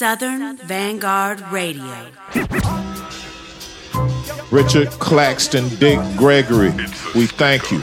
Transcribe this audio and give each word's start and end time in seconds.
Southern 0.00 0.56
Vanguard 0.56 1.42
Radio. 1.52 2.06
Richard 4.50 4.88
Claxton, 4.92 5.68
Dick 5.76 5.98
Gregory, 6.16 6.70
we 7.14 7.26
thank 7.26 7.70
you. 7.70 7.80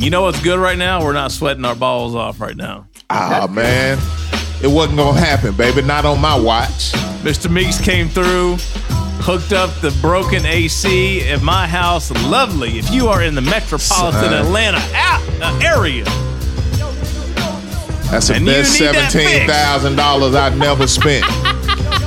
You 0.00 0.10
know 0.10 0.22
what's 0.22 0.40
good 0.42 0.58
right 0.60 0.78
now? 0.78 1.02
We're 1.04 1.12
not 1.12 1.32
sweating 1.32 1.64
our 1.64 1.74
balls 1.74 2.14
off 2.14 2.40
right 2.40 2.56
now. 2.56 2.86
Ah 3.10 3.48
man, 3.50 3.98
it 4.62 4.68
wasn't 4.68 4.98
gonna 4.98 5.18
happen, 5.20 5.54
baby. 5.56 5.82
Not 5.82 6.04
on 6.04 6.20
my 6.20 6.38
watch. 6.38 6.92
Mr. 7.22 7.50
Meeks 7.50 7.80
came 7.80 8.08
through, 8.08 8.58
hooked 9.20 9.52
up 9.52 9.70
the 9.80 9.90
broken 10.00 10.44
AC 10.44 11.28
at 11.28 11.42
my 11.42 11.66
house. 11.66 12.10
Lovely. 12.24 12.78
If 12.78 12.90
you 12.90 13.08
are 13.08 13.22
in 13.22 13.34
the 13.34 13.40
metropolitan 13.40 14.20
Son. 14.30 14.32
Atlanta 14.34 14.78
a- 14.78 15.44
uh, 15.44 15.60
area, 15.62 16.04
That's 18.10 18.28
the 18.28 18.34
And 18.34 18.46
best 18.46 18.76
seventeen 18.76 19.46
thousand 19.48 19.96
dollars 19.96 20.34
I've 20.34 20.56
never 20.56 20.86
spent. 20.86 21.24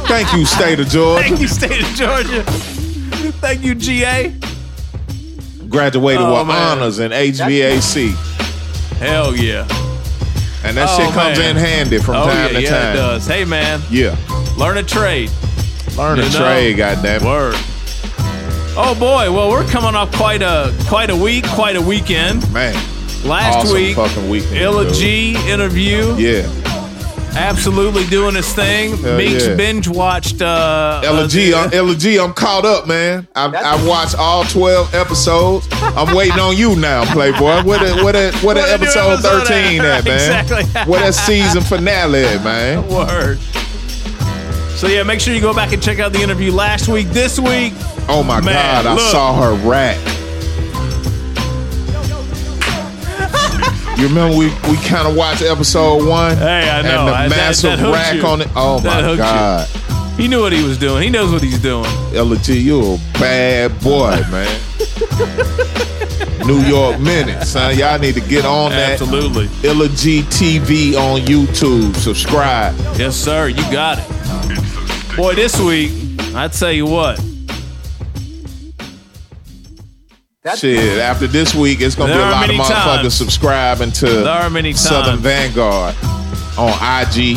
Thank 0.08 0.32
you, 0.34 0.46
state 0.46 0.80
of 0.80 0.88
Georgia. 0.88 1.28
thank 1.28 1.42
you, 1.42 1.48
state 1.48 1.82
of 1.82 1.88
Georgia. 1.96 2.44
Thank 3.42 3.64
you, 3.64 3.76
GA. 3.76 4.34
Graduated 5.68 6.22
Oh, 6.22 6.38
with 6.40 6.48
man. 6.48 6.78
honors 6.78 7.00
in 7.00 7.12
HVAC, 7.12 8.16
Hell 9.00 9.36
yeah. 9.36 9.68
and 10.64 10.78
that 10.78 10.88
Oh, 10.90 10.98
shit 10.98 11.14
comes 11.14 11.38
man. 11.40 11.58
in 11.58 11.62
handy 11.62 11.98
from 12.00 12.16
Oh, 12.16 12.26
time 12.26 12.38
yeah, 12.38 12.48
to 12.60 12.62
yeah, 12.62 12.70
time. 12.70 12.94
it 12.94 12.98
does. 12.98 13.28
Hey, 13.28 13.44
man, 13.44 13.82
Yeah, 13.90 14.16
learn 14.56 14.78
a 14.78 14.84
trade. 14.84 15.30
Learn 15.98 16.20
a 16.20 16.24
You 16.24 16.30
know? 16.32 16.38
trade, 16.40 16.78
goddamn. 16.78 17.24
Word. 17.26 17.56
Oh 18.80 18.96
boy, 19.00 19.32
well 19.32 19.50
we're 19.50 19.66
coming 19.66 19.96
off 19.96 20.12
quite 20.16 20.42
a 20.44 20.74
quite 20.88 21.10
a 21.10 21.16
week, 21.16 21.46
quite 21.48 21.76
a 21.76 21.82
weekend. 21.82 22.42
Man, 22.54 22.74
Last 23.26 23.56
awesome 23.58 23.76
week, 23.76 23.96
fucking 23.96 24.30
weekend. 24.30 24.56
Illa. 24.58 24.92
G 24.94 25.36
interview, 25.50 26.14
Yeah, 26.16 26.48
absolutely 27.36 28.06
doing 28.06 28.36
his 28.36 28.54
thing. 28.54 28.96
Hell 28.98 29.18
Meeks 29.18 29.48
yeah. 29.48 29.56
binge 29.56 29.88
watched. 29.88 30.44
Uh, 30.44 31.02
Ella 31.04 31.28
G, 31.28 31.54
uh, 31.54 31.64
I'm, 31.66 31.74
Ella 31.74 31.96
G, 31.96 32.20
I'm 32.20 32.34
caught 32.34 32.66
up, 32.66 32.88
man. 32.88 33.28
I've, 33.36 33.56
I've 33.56 33.88
watched 33.88 34.16
all 34.16 34.44
12 34.44 34.94
episodes. 34.94 35.68
I'm 35.72 36.16
waiting 36.16 36.40
on 36.40 36.56
you 36.56 36.76
now, 36.76 37.04
Playboy. 37.12 37.64
What 37.64 37.82
a, 37.82 38.04
what 38.04 38.16
a, 38.16 38.32
what 38.36 38.36
a 38.36 38.38
What 38.46 38.58
a 38.58 38.62
episode 38.74 39.14
episode 39.14 39.46
13 39.48 39.82
at? 39.82 39.86
at, 39.86 40.06
man? 40.06 40.14
Exactly. 40.44 40.64
What 40.90 41.00
that 41.00 41.16
season 41.16 41.64
finale 41.64 42.26
at, 42.26 42.44
man? 42.44 42.88
Word. 42.94 43.40
So 44.78 44.88
yeah, 44.88 45.02
make 45.04 45.20
sure 45.20 45.34
you 45.34 45.42
go 45.42 45.54
back 45.56 45.74
and 45.74 45.82
check 45.82 45.98
out 46.00 46.14
the 46.14 46.22
interview 46.22 46.52
last 46.52 46.88
week. 46.88 47.08
This 47.10 47.40
week, 47.40 47.74
Oh 48.10 48.24
my 48.24 48.40
Man, 48.42 48.84
God, 48.84 48.86
I 48.86 49.12
saw 49.12 49.34
her 49.42 49.68
rack. 49.68 49.98
You 53.98 54.08
remember 54.08 54.38
we, 54.38 54.46
we 54.70 54.78
kind 54.86 55.08
of 55.08 55.16
watched 55.16 55.42
episode 55.42 56.08
one? 56.08 56.38
Hey, 56.38 56.70
I 56.70 56.84
know. 56.84 57.00
And 57.00 57.08
the 57.08 57.14
I- 57.16 57.28
massive 57.30 57.72
that 57.72 57.80
hooked 57.80 57.94
rack 57.96 58.16
you. 58.18 58.26
on 58.28 58.42
it. 58.42 58.48
Oh 58.56 58.80
That 58.82 59.02
my 59.02 59.08
hooked 59.08 59.18
you. 59.18 59.24
God. 59.24 60.20
he 60.20 60.28
knew 60.28 60.42
what 60.42 60.54
he 60.54 60.64
was 60.64 60.78
doing. 60.78 61.02
He 61.02 61.10
knows 61.10 61.32
what 61.32 61.42
he's 61.42 61.60
doing. 61.60 61.86
Ella 62.14 62.38
G, 62.38 62.60
you 62.60 62.80
a 62.94 62.98
bad 63.14 63.72
boy, 63.82 64.12
man. 64.32 64.62
New 66.46 66.60
York 66.62 67.00
Minute, 67.00 67.44
son. 67.46 67.76
Y'all 67.76 67.98
need 67.98 68.14
to 68.14 68.22
get 68.22 68.46
on 68.46 68.70
that. 68.70 69.02
Absolutely. 69.02 69.50
Illa 69.68 69.90
G 69.90 70.22
TV 70.22 70.94
on 70.96 71.22
YouTube. 71.22 71.96
Subscribe. 71.96 72.76
Yes, 73.00 73.16
sir. 73.16 73.48
You 73.48 73.64
got 73.72 73.98
it. 73.98 74.06
Boy, 75.18 75.34
this 75.34 75.60
week, 75.60 75.92
I 76.36 76.48
tell 76.48 76.72
you 76.72 76.86
what. 76.86 77.20
Shit, 80.56 81.00
after 81.00 81.28
this 81.28 81.54
week, 81.54 81.82
it's 81.82 81.96
gonna 81.96 82.14
There 82.14 82.22
be 82.22 82.28
a 82.28 82.32
lot 82.32 82.50
of 82.50 82.56
motherfuckers 82.56 83.02
times. 83.02 83.14
subscribing 83.16 83.92
to 83.94 84.06
There 84.06 84.28
are 84.30 84.50
many 84.50 84.72
Southern 84.74 85.22
times. 85.22 85.22
Vanguard 85.22 85.96
on 86.58 86.70
IG, 86.80 87.36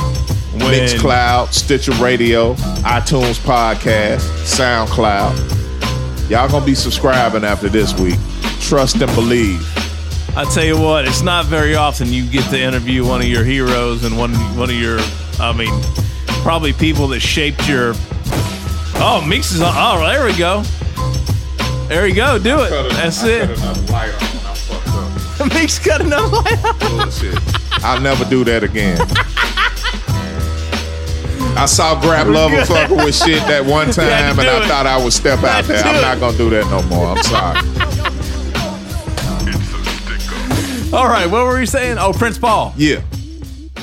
When- 0.53 0.61
Mixcloud, 0.75 1.53
Stitcher 1.53 1.93
Radio, 1.93 2.55
iTunes 2.85 3.39
Podcast, 3.41 4.21
SoundCloud. 4.45 6.31
Y'all 6.31 6.49
gonna 6.49 6.65
be 6.65 6.75
subscribing 6.75 7.45
after 7.45 7.69
this 7.69 7.95
week. 7.99 8.19
Trust 8.61 8.97
and 9.01 9.13
believe. 9.15 9.67
I 10.37 10.45
tell 10.45 10.65
you 10.65 10.79
what, 10.79 11.07
it's 11.09 11.23
not 11.23 11.47
very 11.47 11.75
often 11.75 12.13
you 12.13 12.25
get 12.27 12.45
to 12.51 12.61
interview 12.61 13.05
one 13.05 13.21
of 13.23 13.27
your 13.27 13.43
heroes 13.43 14.05
and 14.05 14.17
one 14.17 14.35
one 14.57 14.71
of 14.71 14.77
your, 14.77 15.01
I 15.41 15.53
mean, 15.53 15.73
probably 16.43 16.73
people 16.73 17.09
that 17.09 17.21
shaped 17.21 17.69
your. 17.69 17.93
Oh, 19.03 19.25
Meeks 19.27 19.53
is 19.53 19.61
on. 19.63 19.73
Oh, 19.77 20.01
there 20.07 20.25
we 20.27 20.37
go. 20.37 20.63
There 21.89 22.07
you 22.07 22.15
go. 22.15 22.39
Do 22.39 22.59
it. 22.61 22.71
That's 22.93 23.23
it. 23.25 23.49
Meeks 25.55 25.79
cut 25.85 26.01
another 26.03 26.29
light 26.37 26.65
on. 26.65 26.79
Bullshit. 26.99 27.39
I'll 27.85 28.01
never 28.01 28.25
do 28.27 28.45
that 28.45 28.63
again. 28.63 29.01
I 31.57 31.67
saw 31.67 32.01
Grab 32.01 32.29
Lover 32.29 32.65
fucking 32.65 32.97
with 32.99 33.15
shit 33.15 33.41
that 33.49 33.65
one 33.65 33.91
time, 33.93 34.39
and 34.39 34.41
I 34.41 34.63
it. 34.63 34.69
thought 34.69 34.87
I 34.87 35.03
would 35.03 35.13
step 35.13 35.43
out 35.43 35.65
there. 35.65 35.83
I'm 35.85 35.97
it. 35.97 36.01
not 36.03 36.21
gonna 36.21 36.37
do 36.39 36.49
that 36.51 36.67
no 36.67 36.83
more. 36.85 37.07
I'm 37.09 37.23
sorry. 37.25 37.59
All 40.93 41.07
right, 41.09 41.27
what 41.31 41.45
were 41.45 41.59
you 41.61 41.67
saying? 41.67 41.99
Oh, 41.99 42.13
Prince 42.13 42.37
Paul. 42.39 42.75
Yeah. 42.77 43.01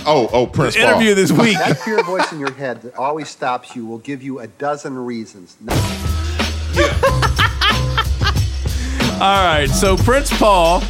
Oh, 0.09 0.29
oh, 0.31 0.47
Prince 0.47 0.75
Paul. 0.77 0.85
Interview 0.85 1.13
this 1.15 1.31
week. 1.43 1.57
That 1.57 1.79
pure 1.83 2.01
voice 2.03 2.31
in 2.31 2.39
your 2.39 2.53
head 2.53 2.81
that 2.83 2.95
always 2.95 3.27
stops 3.29 3.75
you 3.75 3.85
will 3.85 3.97
give 3.99 4.23
you 4.23 4.39
a 4.39 4.47
dozen 4.47 4.97
reasons. 4.97 5.57
All 9.19 9.43
right, 9.43 9.67
so 9.67 9.97
Prince 9.97 10.29
Paul. 10.37 10.81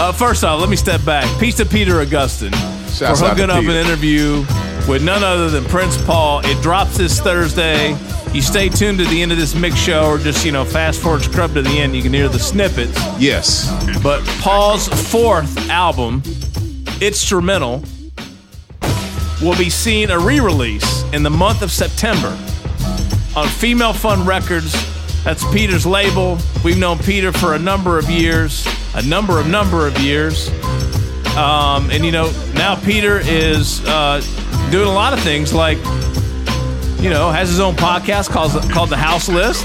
Uh, 0.00 0.12
first 0.12 0.44
off, 0.44 0.60
let 0.60 0.68
me 0.68 0.76
step 0.76 1.02
back. 1.04 1.24
Peace 1.40 1.56
to 1.56 1.64
Peter 1.66 1.94
Agoston 2.04 2.52
Shouts 2.94 3.20
for 3.20 3.26
out 3.26 3.34
to 3.36 3.42
hooking 3.46 3.50
up 3.50 3.60
Peter. 3.60 3.70
an 3.72 3.76
interview 3.86 4.44
with 4.86 5.02
none 5.02 5.24
other 5.24 5.48
than 5.48 5.64
Prince 5.64 5.96
Paul. 6.04 6.40
It 6.44 6.62
drops 6.62 6.98
this 6.98 7.20
Thursday. 7.20 7.96
You 8.32 8.42
stay 8.42 8.68
tuned 8.68 8.98
to 8.98 9.06
the 9.06 9.22
end 9.22 9.32
of 9.32 9.38
this 9.38 9.54
mix 9.54 9.76
show, 9.76 10.10
or 10.10 10.18
just 10.18 10.44
you 10.44 10.52
know 10.52 10.64
fast 10.64 11.00
forward 11.00 11.22
scrub 11.22 11.54
to 11.54 11.62
the 11.62 11.70
end. 11.80 11.96
You 11.96 12.02
can 12.02 12.12
hear 12.12 12.28
the 12.28 12.38
snippets. 12.38 12.96
Yes. 13.18 13.66
But 14.02 14.22
Paul's 14.40 14.86
fourth 15.10 15.70
album, 15.70 16.20
Itstrumental, 17.00 17.82
will 19.42 19.56
be 19.56 19.70
seeing 19.70 20.10
a 20.10 20.18
re 20.18 20.40
release 20.40 21.02
in 21.12 21.22
the 21.22 21.30
month 21.30 21.62
of 21.62 21.70
September 21.70 22.36
on 23.36 23.46
Female 23.48 23.92
Fun 23.92 24.24
Records 24.26 24.72
That's 25.24 25.44
Peter's 25.52 25.84
label. 25.86 26.38
We've 26.64 26.78
known 26.78 26.98
Peter 26.98 27.32
for 27.32 27.54
a 27.54 27.58
number 27.58 27.98
of 27.98 28.08
years, 28.10 28.66
a 28.94 29.02
number 29.02 29.38
of 29.38 29.46
number 29.46 29.86
of 29.86 29.98
years. 29.98 30.48
Um, 31.36 31.90
and 31.90 32.04
you 32.04 32.10
know, 32.12 32.30
now 32.54 32.74
Peter 32.76 33.20
is 33.22 33.84
uh, 33.86 34.20
doing 34.70 34.88
a 34.88 34.92
lot 34.92 35.12
of 35.12 35.20
things 35.20 35.52
like, 35.54 35.78
you 37.00 37.10
know, 37.10 37.30
has 37.30 37.48
his 37.48 37.60
own 37.60 37.74
podcast 37.74 38.30
called 38.30 38.50
called 38.72 38.88
The 38.90 38.96
House 38.96 39.28
List. 39.28 39.64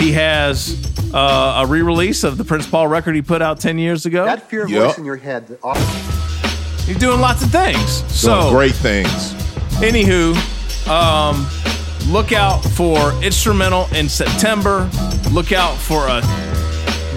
He 0.00 0.12
has 0.12 0.76
uh, 1.14 1.62
a 1.64 1.66
re-release 1.66 2.24
of 2.24 2.36
the 2.38 2.44
Prince 2.44 2.66
Paul 2.66 2.88
record 2.88 3.14
he 3.14 3.22
put 3.22 3.42
out 3.42 3.60
ten 3.60 3.78
years 3.78 4.06
ago. 4.06 4.24
That 4.24 4.48
fear 4.48 4.66
Yep. 4.68 4.82
voice 4.86 4.98
in 4.98 5.04
your 5.04 5.16
head. 5.16 5.46
that 5.48 5.58
al- 5.64 6.17
He's 6.88 6.96
doing 6.98 7.20
lots 7.20 7.42
of 7.42 7.50
things. 7.50 8.00
Doing 8.00 8.10
So 8.10 8.50
great 8.50 8.74
things. 8.74 9.34
Anywho, 9.82 10.34
um, 10.88 11.46
look 12.10 12.32
out 12.32 12.64
for 12.64 12.96
Itstrumental 13.20 13.92
in 13.94 14.08
September. 14.08 14.88
Look 15.30 15.52
out 15.52 15.76
for 15.76 16.06
a 16.06 16.22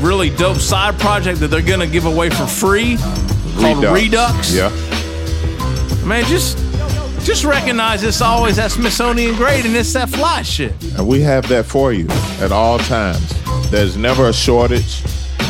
really 0.02 0.30
dope 0.30 0.58
side 0.58 1.00
project 1.00 1.40
that 1.40 1.48
they're 1.48 1.62
gonna 1.62 1.88
give 1.88 2.06
away 2.06 2.30
for 2.30 2.46
free 2.46 2.98
called 3.58 3.86
Redux. 3.86 4.54
Yeah. 4.54 4.70
Man, 6.06 6.26
just 6.26 6.58
just 7.24 7.46
recognize 7.46 8.04
it's 8.04 8.20
always 8.20 8.58
that 8.58 8.72
Smithsonian 8.72 9.36
grade 9.36 9.66
and 9.66 9.74
it's 9.76 9.94
that 9.94 10.10
fly 10.10 10.42
shit. 10.42 10.74
And 10.98 11.08
we 11.08 11.22
have 11.22 11.48
that 11.48 11.66
for 11.66 11.94
you 11.94 12.08
at 12.42 12.52
all 12.52 12.78
times. 12.80 13.34
There's 13.72 13.96
never 13.96 14.28
a 14.28 14.34
shortage. 14.34 15.02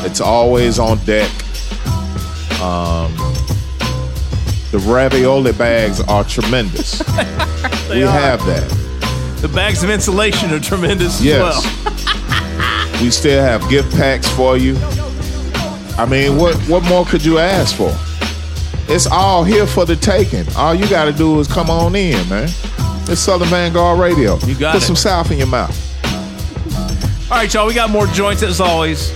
It's 0.04 0.22
always 0.22 0.78
on 0.78 0.98
deck. 1.06 1.32
Um, 2.62 3.31
the 4.72 4.80
ravioli 4.80 5.52
bags 5.54 6.02
are 6.02 6.24
tremendous. 6.24 7.00
we 7.90 8.04
are. 8.04 8.12
have 8.12 8.46
that. 8.46 8.78
The 9.42 9.50
bags 9.50 9.84
of 9.84 9.90
insulation 9.90 10.52
are 10.52 10.60
tremendous 10.60 11.20
as 11.20 11.26
well. 11.26 13.02
we 13.02 13.10
still 13.12 13.42
have 13.44 13.68
gift 13.70 13.92
packs 13.96 14.28
for 14.30 14.58
you. 14.58 14.78
I 15.98 16.06
mean, 16.10 16.38
what 16.38 16.56
what 16.68 16.84
more 16.86 17.06
could 17.06 17.24
you 17.26 17.38
ask 17.40 17.76
for? 17.76 17.92
It's 18.94 19.08
all 19.08 19.44
here 19.44 19.68
for 19.68 19.86
the 19.86 19.96
taking. 19.96 20.46
All 20.56 20.74
you 20.74 20.88
got 20.90 21.06
to 21.06 21.14
do 21.14 21.40
is 21.40 21.48
come 21.48 21.70
on 21.70 21.96
in, 21.96 22.28
man. 22.30 22.50
It's 23.08 23.20
Southern 23.22 23.48
Vanguard 23.50 24.00
Radio. 24.00 24.38
You 24.46 24.56
got 24.58 24.74
Put 24.74 24.84
it. 24.84 24.86
some 24.86 24.96
south 24.96 25.32
in 25.32 25.38
your 25.38 25.48
mouth. 25.48 25.76
All 27.32 27.38
right, 27.38 27.54
y'all, 27.54 27.68
we 27.68 27.74
got 27.74 27.90
more 27.90 28.08
joints 28.08 28.44
as 28.44 28.60
always. 28.60 29.12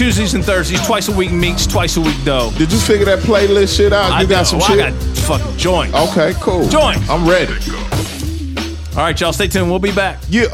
Tuesdays 0.00 0.32
and 0.32 0.42
Thursdays, 0.42 0.80
twice 0.86 1.08
a 1.08 1.12
week 1.12 1.30
meets, 1.30 1.66
twice 1.66 1.98
a 1.98 2.00
week 2.00 2.16
though. 2.24 2.50
Did 2.56 2.72
you 2.72 2.78
figure 2.78 3.04
that 3.04 3.18
playlist 3.18 3.76
shit 3.76 3.92
out? 3.92 4.10
I 4.10 4.22
you 4.22 4.26
got 4.28 4.38
know. 4.38 4.44
some 4.44 4.58
Well, 4.60 4.68
shit? 4.68 4.80
I 4.80 4.90
got 4.92 5.18
fucking 5.18 5.56
joints. 5.58 5.94
okay, 5.94 6.32
cool. 6.40 6.66
Joints. 6.70 7.06
I'm 7.10 7.28
ready. 7.28 7.52
All 8.92 9.04
right, 9.04 9.20
y'all, 9.20 9.34
stay 9.34 9.46
tuned. 9.46 9.68
We'll 9.68 9.78
be 9.78 9.92
back. 9.92 10.18
Yeah. 10.30 10.46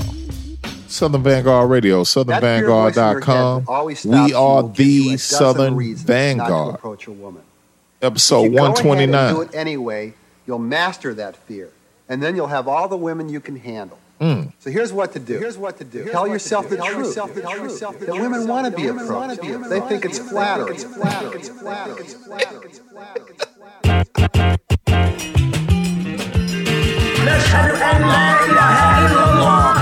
Southern 0.88 1.22
Vanguard 1.22 1.70
Radio, 1.70 2.02
that 2.02 2.06
fear 2.08 2.24
voice 2.26 2.96
in 2.96 3.02
your 3.04 3.20
head 3.20 3.22
southernvanguard.com. 3.22 3.60
that 3.66 3.70
always 3.70 3.98
stops 4.00 4.26
We 4.30 4.34
are 4.34 4.62
will 4.62 4.68
give 4.70 4.84
you 4.84 5.08
a 5.10 5.12
the 5.12 5.18
Southern 5.18 5.76
reasons 5.76 6.00
Not 6.00 6.06
to 6.06 6.12
Vanguard. 6.12 6.74
approach 6.74 7.06
a 7.06 7.12
woman. 7.12 7.42
Episode 8.02 8.46
If 8.46 8.52
you 8.52 8.58
go 8.58 8.64
ahead 8.64 8.78
and 8.78 9.12
129. 9.12 9.34
do 9.36 9.40
it 9.42 9.54
anyway, 9.54 10.14
you'll 10.48 10.58
master 10.58 11.14
that 11.14 11.36
fear, 11.36 11.70
and 12.08 12.20
then 12.20 12.34
you'll 12.34 12.48
have 12.48 12.66
all 12.66 12.88
the 12.88 12.96
women 12.96 13.28
you 13.28 13.38
can 13.38 13.54
handle. 13.54 13.98
Mm. 14.20 14.52
So 14.58 14.70
here's 14.70 14.92
what 14.92 15.12
to 15.12 15.18
do. 15.18 15.38
Here's 15.38 15.58
what 15.58 15.76
to 15.78 15.84
do. 15.84 16.10
Tell 16.10 16.26
yourself 16.26 16.68
the 16.68 16.76
truth. 16.76 17.14
Tell 17.14 17.58
yourself 17.58 17.98
that 18.00 18.12
women 18.12 18.48
want 18.48 18.70
to 18.70 18.76
be 18.76 18.88
approached. 18.88 19.42
They 19.42 19.80
think 19.80 20.04
it's 20.04 20.18
flattering. 20.18 20.74
It's 20.74 20.84
flattering. 20.84 21.38
It's 21.38 21.48
flattering. 21.48 22.04
It's 22.04 22.14
flattering. 22.14 22.64
It's 22.64 22.78
flattering. 22.78 24.56
Rock, 27.26 28.48
rock, 28.50 29.75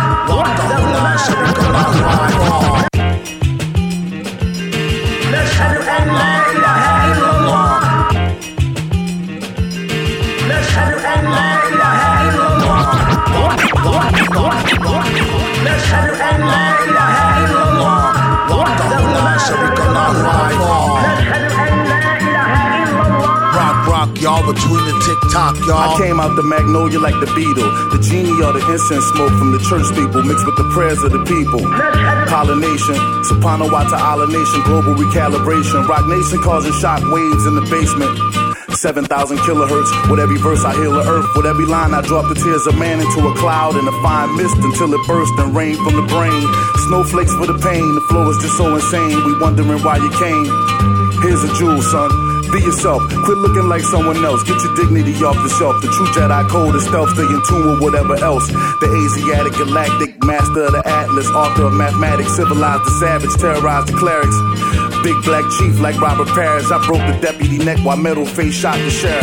y'all, 24.24 24.40
between 24.40 24.80
the 24.88 24.96
tick 25.04 25.20
tock, 25.28 25.52
y'all. 25.68 25.84
I 25.84 26.00
came 26.00 26.16
out 26.16 26.32
the 26.32 26.42
magnolia 26.42 26.96
like 26.96 27.12
the 27.20 27.28
beetle, 27.36 27.68
the 27.92 28.00
genie 28.00 28.40
or 28.40 28.56
the 28.56 28.64
incense 28.72 29.04
smoke 29.12 29.36
from 29.36 29.52
the 29.52 29.60
church 29.68 29.84
people, 29.92 30.24
mixed 30.24 30.48
with 30.48 30.56
the 30.56 30.64
prayers 30.72 31.04
of 31.04 31.12
the 31.12 31.20
people. 31.28 31.60
Pollination, 32.32 32.96
soprano 33.28 33.68
wata 33.68 34.00
ala 34.00 34.24
nation, 34.24 34.64
global 34.64 34.96
recalibration. 34.96 35.84
Rock 35.84 36.08
nation 36.08 36.40
causing 36.40 36.72
shock 36.80 37.04
waves 37.04 37.44
in 37.44 37.54
the 37.54 37.68
basement. 37.68 38.16
7,000 38.80 39.04
kilohertz. 39.44 39.92
With 40.08 40.18
every 40.18 40.40
verse 40.40 40.64
I 40.64 40.72
heal 40.72 40.96
the 40.96 41.04
earth. 41.04 41.28
With 41.36 41.46
every 41.46 41.68
line 41.68 41.92
I 41.92 42.00
drop 42.00 42.24
the 42.26 42.34
tears 42.34 42.66
of 42.66 42.80
man 42.80 43.04
into 43.04 43.20
a 43.28 43.32
cloud 43.36 43.76
and 43.76 43.86
a 43.86 43.94
fine 44.02 44.34
mist 44.40 44.56
until 44.56 44.88
it 44.88 45.04
burst 45.06 45.32
and 45.36 45.54
rain 45.54 45.76
from 45.84 46.00
the 46.00 46.06
brain. 46.08 46.42
Snowflakes 46.88 47.36
for 47.36 47.46
the 47.46 47.60
pain. 47.60 47.84
The 47.94 48.00
flow 48.08 48.28
is 48.32 48.40
just 48.40 48.56
so 48.56 48.74
insane. 48.74 49.20
We 49.24 49.38
wondering 49.38 49.84
why 49.84 50.00
you 50.00 50.10
came. 50.16 50.48
Here's 51.22 51.44
a 51.44 51.52
jewel, 51.60 51.80
son. 51.82 52.33
Be 52.54 52.60
yourself. 52.60 53.02
Quit 53.26 53.38
looking 53.38 53.66
like 53.66 53.82
someone 53.82 54.24
else. 54.24 54.44
Get 54.44 54.54
your 54.62 54.76
dignity 54.76 55.10
off 55.26 55.34
the 55.34 55.50
shelf. 55.58 55.82
The 55.82 55.90
true 55.90 56.06
Jedi 56.14 56.48
code 56.48 56.76
is 56.76 56.86
stealth. 56.86 57.10
Stay 57.10 57.26
in 57.26 57.42
tune 57.50 57.66
with 57.66 57.80
whatever 57.82 58.14
else. 58.14 58.46
The 58.78 58.86
Asiatic 58.86 59.54
galactic 59.54 60.22
master 60.22 60.70
of 60.70 60.72
the 60.78 60.82
Atlas, 60.86 61.26
author 61.34 61.64
of 61.66 61.72
mathematics, 61.72 62.36
civilized 62.36 62.86
the 62.86 62.94
savage, 63.02 63.34
terrorized 63.42 63.88
the 63.90 63.98
clerics. 63.98 64.38
Big 65.04 65.20
black 65.20 65.44
chief 65.60 65.76
like 65.84 66.00
Robert 66.00 66.32
Parish. 66.32 66.64
I 66.72 66.80
broke 66.88 67.04
the 67.04 67.12
deputy 67.20 67.60
neck 67.60 67.76
while 67.84 68.00
metal 68.00 68.24
face 68.24 68.56
shot 68.56 68.80
the 68.80 68.88
sheriff. 68.88 69.20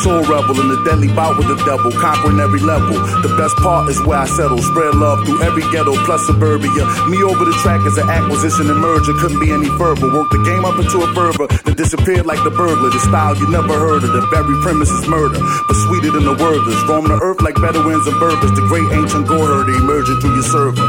Soul 0.00 0.24
rebel 0.24 0.56
in 0.56 0.72
the 0.72 0.80
deadly 0.80 1.12
bout 1.12 1.36
with 1.36 1.44
the 1.44 1.60
devil, 1.68 1.92
conquering 1.92 2.40
every 2.40 2.64
level. 2.64 2.96
The 3.20 3.28
best 3.36 3.52
part 3.60 3.92
is 3.92 4.00
where 4.08 4.24
I 4.24 4.24
settle. 4.24 4.56
Spread 4.56 4.96
love 4.96 5.28
through 5.28 5.44
every 5.44 5.60
ghetto 5.68 5.92
plus 6.08 6.24
suburbia. 6.24 6.88
Me 7.12 7.20
over 7.20 7.44
the 7.44 7.52
track 7.60 7.84
is 7.84 8.00
an 8.00 8.08
acquisition 8.08 8.72
and 8.72 8.80
merger. 8.80 9.12
Couldn't 9.20 9.44
be 9.44 9.52
any 9.52 9.68
further. 9.76 10.08
Work 10.08 10.32
the 10.32 10.40
game 10.40 10.64
up 10.64 10.80
into 10.80 11.04
a 11.04 11.08
fervor 11.12 11.52
that 11.52 11.76
disappeared 11.76 12.24
like 12.24 12.40
the 12.40 12.50
burglar. 12.56 12.88
The 12.88 13.04
style 13.04 13.36
you 13.36 13.44
never 13.52 13.76
heard 13.76 14.08
of. 14.08 14.10
The 14.16 14.24
very 14.32 14.56
premise 14.64 14.88
is 14.88 15.04
murder, 15.04 15.36
but 15.36 15.76
sweeter 15.84 16.16
than 16.16 16.24
the 16.24 16.32
worders. 16.32 16.80
Roaming 16.88 17.12
the 17.12 17.20
earth 17.20 17.44
like 17.44 17.60
Bedouins 17.60 18.08
and 18.08 18.16
Berbers. 18.16 18.56
The 18.56 18.64
great 18.72 18.88
ancient 18.88 19.28
gore 19.28 19.52
herder 19.52 19.76
emerging 19.84 20.24
through 20.24 20.32
your 20.32 20.48
server. 20.48 20.80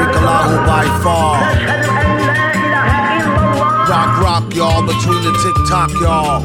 By 0.00 0.86
far. 1.02 1.40
Rock, 3.88 4.22
rock, 4.22 4.54
y'all, 4.54 4.80
between 4.86 5.22
the 5.24 5.32
tick 5.42 5.56
tock, 5.68 5.90
y'all. 6.00 6.40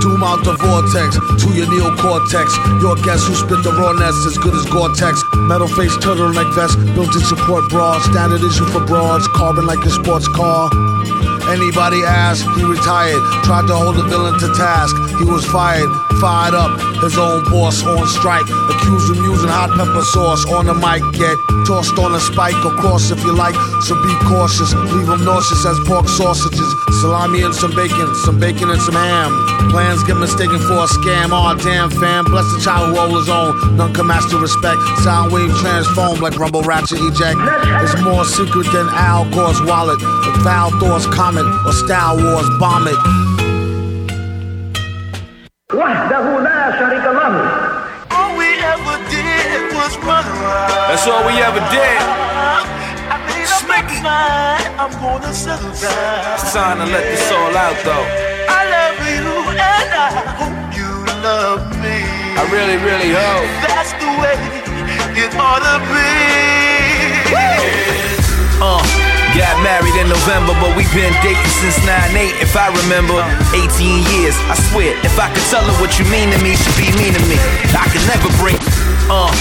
Doom 0.00 0.22
out 0.22 0.44
the 0.44 0.54
vortex 0.54 1.16
to 1.42 1.48
your 1.54 1.66
neocortex. 1.66 2.80
Your 2.80 2.94
guess 2.96 3.26
who 3.26 3.34
spit 3.34 3.62
the 3.64 3.72
rawness 3.72 4.26
as 4.26 4.38
good 4.38 4.54
as 4.54 4.66
Gore-Tex. 4.66 5.22
Metal 5.34 5.68
face 5.68 5.96
turtleneck 5.98 6.54
vest, 6.54 6.78
built 6.94 7.14
in 7.14 7.22
support 7.22 7.68
bra. 7.70 7.98
Standard 8.10 8.42
issue 8.42 8.66
for 8.66 8.84
broads, 8.84 9.26
carbon 9.28 9.66
like 9.66 9.84
a 9.84 9.90
sports 9.90 10.28
car. 10.28 10.70
Anybody 11.52 12.00
ask, 12.00 12.48
he 12.56 12.64
retired. 12.64 13.20
Tried 13.44 13.68
to 13.68 13.76
hold 13.76 13.96
the 13.96 14.08
villain 14.08 14.40
to 14.40 14.48
task. 14.56 14.96
He 15.20 15.24
was 15.28 15.44
fired, 15.44 15.92
fired 16.16 16.56
up. 16.56 16.80
His 17.04 17.18
own 17.18 17.44
boss 17.52 17.84
on 17.84 18.08
strike. 18.08 18.48
Accused 18.72 19.12
him 19.12 19.20
using 19.20 19.52
hot 19.52 19.68
pepper 19.76 20.00
sauce 20.16 20.48
on 20.48 20.64
the 20.64 20.72
mic. 20.72 21.04
Get 21.12 21.36
tossed 21.68 21.98
on 22.00 22.16
a 22.16 22.20
spike, 22.20 22.56
of 22.64 22.72
course, 22.80 23.10
if 23.10 23.20
you 23.20 23.36
like. 23.36 23.52
So 23.84 24.00
be 24.00 24.14
cautious. 24.24 24.72
Leave 24.96 25.12
him 25.12 25.28
nauseous 25.28 25.60
as 25.68 25.76
pork 25.84 26.08
sausages. 26.08 26.70
Salami 27.04 27.42
and 27.42 27.54
some 27.54 27.76
bacon, 27.76 28.08
some 28.24 28.40
bacon 28.40 28.70
and 28.70 28.80
some 28.80 28.96
ham. 28.96 29.36
Plans 29.68 30.00
get 30.04 30.16
mistaken 30.16 30.56
for 30.56 30.84
a 30.84 30.88
scam. 30.88 31.36
Aw, 31.36 31.54
damn 31.60 31.90
fam. 31.90 32.24
Bless 32.24 32.48
the 32.54 32.60
child 32.64 32.96
who 32.96 33.02
owes 33.02 33.26
his 33.26 33.28
own. 33.28 33.76
None 33.76 33.92
can 33.92 34.08
the 34.08 34.38
respect. 34.40 34.80
Sound 35.04 35.32
wave 35.32 35.52
transform 35.60 36.20
like 36.20 36.38
rumble 36.38 36.62
ratchet 36.62 37.00
eject. 37.00 37.36
It's 37.84 38.00
more 38.00 38.24
secret 38.24 38.72
than 38.72 38.88
Al 38.96 39.28
Gore's 39.28 39.60
wallet. 39.68 40.00
Or 40.00 40.32
Val 40.46 40.70
Thor's 40.80 41.06
comet. 41.42 41.66
Or 41.66 41.72
Star 41.72 42.14
Wars 42.16 42.48
bomb 42.58 42.86
it. 42.88 42.98
All 48.10 48.36
we 48.36 48.48
ever 48.60 48.96
did 49.10 49.74
was 49.74 49.96
run 49.98 50.24
around. 50.24 50.88
That's 50.88 51.06
all 51.06 51.24
we 51.26 51.34
ever 51.40 51.60
did. 51.70 51.98
I 53.10 53.16
made 53.28 53.50
up 53.50 53.64
my 53.68 53.82
mind, 54.02 54.64
I'm 54.78 54.92
gonna 55.00 55.32
settle 55.32 55.72
down. 55.80 56.34
It's 56.34 56.52
time 56.52 56.78
to 56.78 56.86
let 56.86 57.04
this 57.04 57.30
all 57.32 57.56
out, 57.56 57.76
though. 57.84 58.06
I 58.48 58.62
love 58.76 58.98
you 59.14 59.26
and 59.50 59.90
I 59.94 60.10
hope 60.38 60.76
you 60.76 60.90
love 61.22 61.62
me. 61.80 61.98
I 62.38 62.42
really, 62.50 62.76
really 62.76 63.12
hope. 63.12 63.48
That's 63.68 63.92
the 64.02 64.10
way 64.20 64.36
it 65.22 65.34
ought 65.36 65.62
to 65.62 65.78
be. 65.90 66.32
Uh, 68.64 69.11
got 69.36 69.56
married 69.64 69.96
in 69.96 70.08
November, 70.08 70.52
but 70.60 70.76
we've 70.76 70.90
been 70.92 71.12
dating 71.24 71.54
since 71.60 71.78
9-8, 71.84 72.36
if 72.44 72.52
I 72.56 72.68
remember. 72.84 73.20
18 73.56 74.04
years, 74.12 74.36
I 74.48 74.56
swear, 74.70 74.92
if 75.04 75.16
I 75.18 75.32
could 75.32 75.44
tell 75.48 75.64
her 75.64 75.76
what 75.80 75.96
you 75.98 76.04
mean 76.12 76.28
to 76.32 76.38
me, 76.44 76.56
she'd 76.56 76.76
be 76.76 76.88
mean 77.00 77.14
to 77.16 77.22
me. 77.28 77.38
I 77.72 77.88
could 77.88 78.04
never 78.08 78.28
bring 78.40 78.56
Uh, 79.08 79.32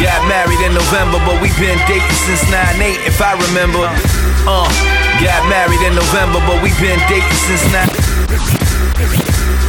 got 0.00 0.20
married 0.28 0.60
in 0.64 0.72
November, 0.72 1.18
but 1.24 1.40
we've 1.40 1.56
been 1.58 1.78
dating 1.88 2.18
since 2.28 2.44
9-8, 2.52 3.00
if 3.08 3.20
I 3.20 3.34
remember. 3.48 3.88
Uh, 4.44 4.68
got 5.20 5.42
married 5.48 5.80
in 5.84 5.94
November, 5.96 6.40
but 6.46 6.62
we've 6.62 6.78
been 6.80 7.00
dating 7.08 7.40
since 7.48 7.64
9 7.72 7.88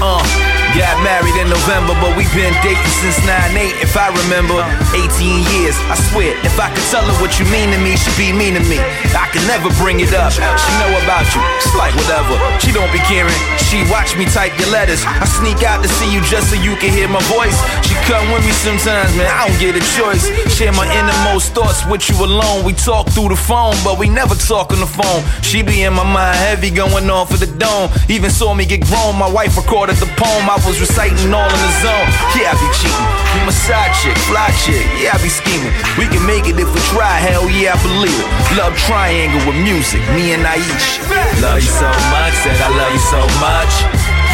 uh, 0.02 0.59
got 0.78 1.00
married 1.02 1.36
in 1.40 1.50
November, 1.50 1.96
but 1.98 2.14
we've 2.14 2.32
been 2.36 2.54
dating 2.62 2.94
since 3.02 3.18
9-8, 3.26 3.82
if 3.82 3.98
I 3.98 4.12
remember. 4.26 4.60
18 4.94 5.46
years, 5.56 5.76
I 5.90 5.96
swear, 6.12 6.36
if 6.46 6.60
I 6.60 6.70
could 6.74 6.86
tell 6.94 7.06
her 7.06 7.16
what 7.22 7.40
you 7.40 7.46
mean 7.50 7.72
to 7.74 7.80
me, 7.80 7.98
she'd 7.98 8.18
be 8.20 8.30
mean 8.30 8.54
to 8.60 8.64
me. 8.70 8.78
I 9.16 9.30
could 9.34 9.46
never 9.50 9.72
bring 9.82 10.00
it 10.00 10.14
up. 10.14 10.34
She 10.34 10.72
know 10.78 10.92
about 11.02 11.26
you, 11.34 11.42
it's 11.58 11.74
like 11.74 11.96
whatever. 11.98 12.38
She 12.62 12.70
don't 12.70 12.92
be 12.94 13.02
caring. 13.10 13.34
She 13.70 13.82
watch 13.90 14.14
me 14.18 14.26
type 14.30 14.54
your 14.60 14.70
letters. 14.70 15.02
I 15.06 15.26
sneak 15.26 15.66
out 15.66 15.82
to 15.82 15.90
see 15.90 16.10
you 16.12 16.22
just 16.30 16.54
so 16.54 16.56
you 16.60 16.76
can 16.78 16.94
hear 16.94 17.08
my 17.10 17.22
voice. 17.32 17.58
She 17.88 17.96
come 18.06 18.30
with 18.30 18.46
me 18.46 18.54
sometimes, 18.54 19.10
man, 19.18 19.30
I 19.30 19.48
don't 19.48 19.60
get 19.60 19.74
a 19.74 19.84
choice. 19.98 20.28
Share 20.54 20.74
my 20.74 20.86
innermost 20.90 21.54
thoughts 21.54 21.86
with 21.86 22.10
you 22.10 22.18
alone. 22.22 22.66
We 22.66 22.74
talk 22.74 23.10
through 23.10 23.30
the 23.30 23.40
phone, 23.40 23.76
but 23.84 23.98
we 23.98 24.10
never 24.10 24.36
talk 24.36 24.72
on 24.74 24.80
the 24.80 24.90
phone. 24.90 25.22
She 25.42 25.62
be 25.62 25.84
in 25.84 25.94
my 25.94 26.04
mind 26.04 26.38
heavy, 26.38 26.70
going 26.70 27.10
on 27.10 27.28
for 27.28 27.38
the 27.38 27.48
dome. 27.48 27.90
Even 28.10 28.30
saw 28.30 28.54
me 28.54 28.66
get 28.66 28.82
grown, 28.86 29.18
my 29.18 29.30
wife 29.30 29.58
recorded 29.58 29.96
the 29.98 30.10
poem 30.18 30.50
I 30.50 30.59
was 30.66 30.80
reciting 30.80 31.32
all 31.34 31.48
in 31.48 31.62
the 31.62 31.74
zone. 31.84 32.10
Yeah, 32.36 32.52
I 32.52 32.56
be 32.58 32.70
cheating. 32.76 33.10
You 33.36 33.42
my 33.46 33.54
side 33.54 33.94
chick, 34.02 34.18
fly 34.28 34.50
chick. 34.64 34.84
Yeah, 34.98 35.16
I 35.16 35.22
be 35.22 35.30
scheming. 35.30 35.74
We 35.96 36.10
can 36.10 36.24
make 36.26 36.50
it 36.50 36.58
if 36.58 36.70
we 36.70 36.82
try. 36.92 37.20
Hell 37.22 37.48
yeah, 37.50 37.76
I 37.76 37.80
believe 37.84 38.16
it. 38.16 38.30
Love 38.58 38.74
triangle 38.86 39.42
with 39.46 39.60
music, 39.62 40.02
me 40.16 40.34
and 40.34 40.44
Aisha. 40.44 41.04
Love 41.44 41.62
you 41.62 41.72
so 41.72 41.90
much, 42.12 42.34
said 42.42 42.58
I 42.58 42.70
love 42.74 42.94
you 42.94 43.04
so 43.12 43.22
much. 43.40 43.74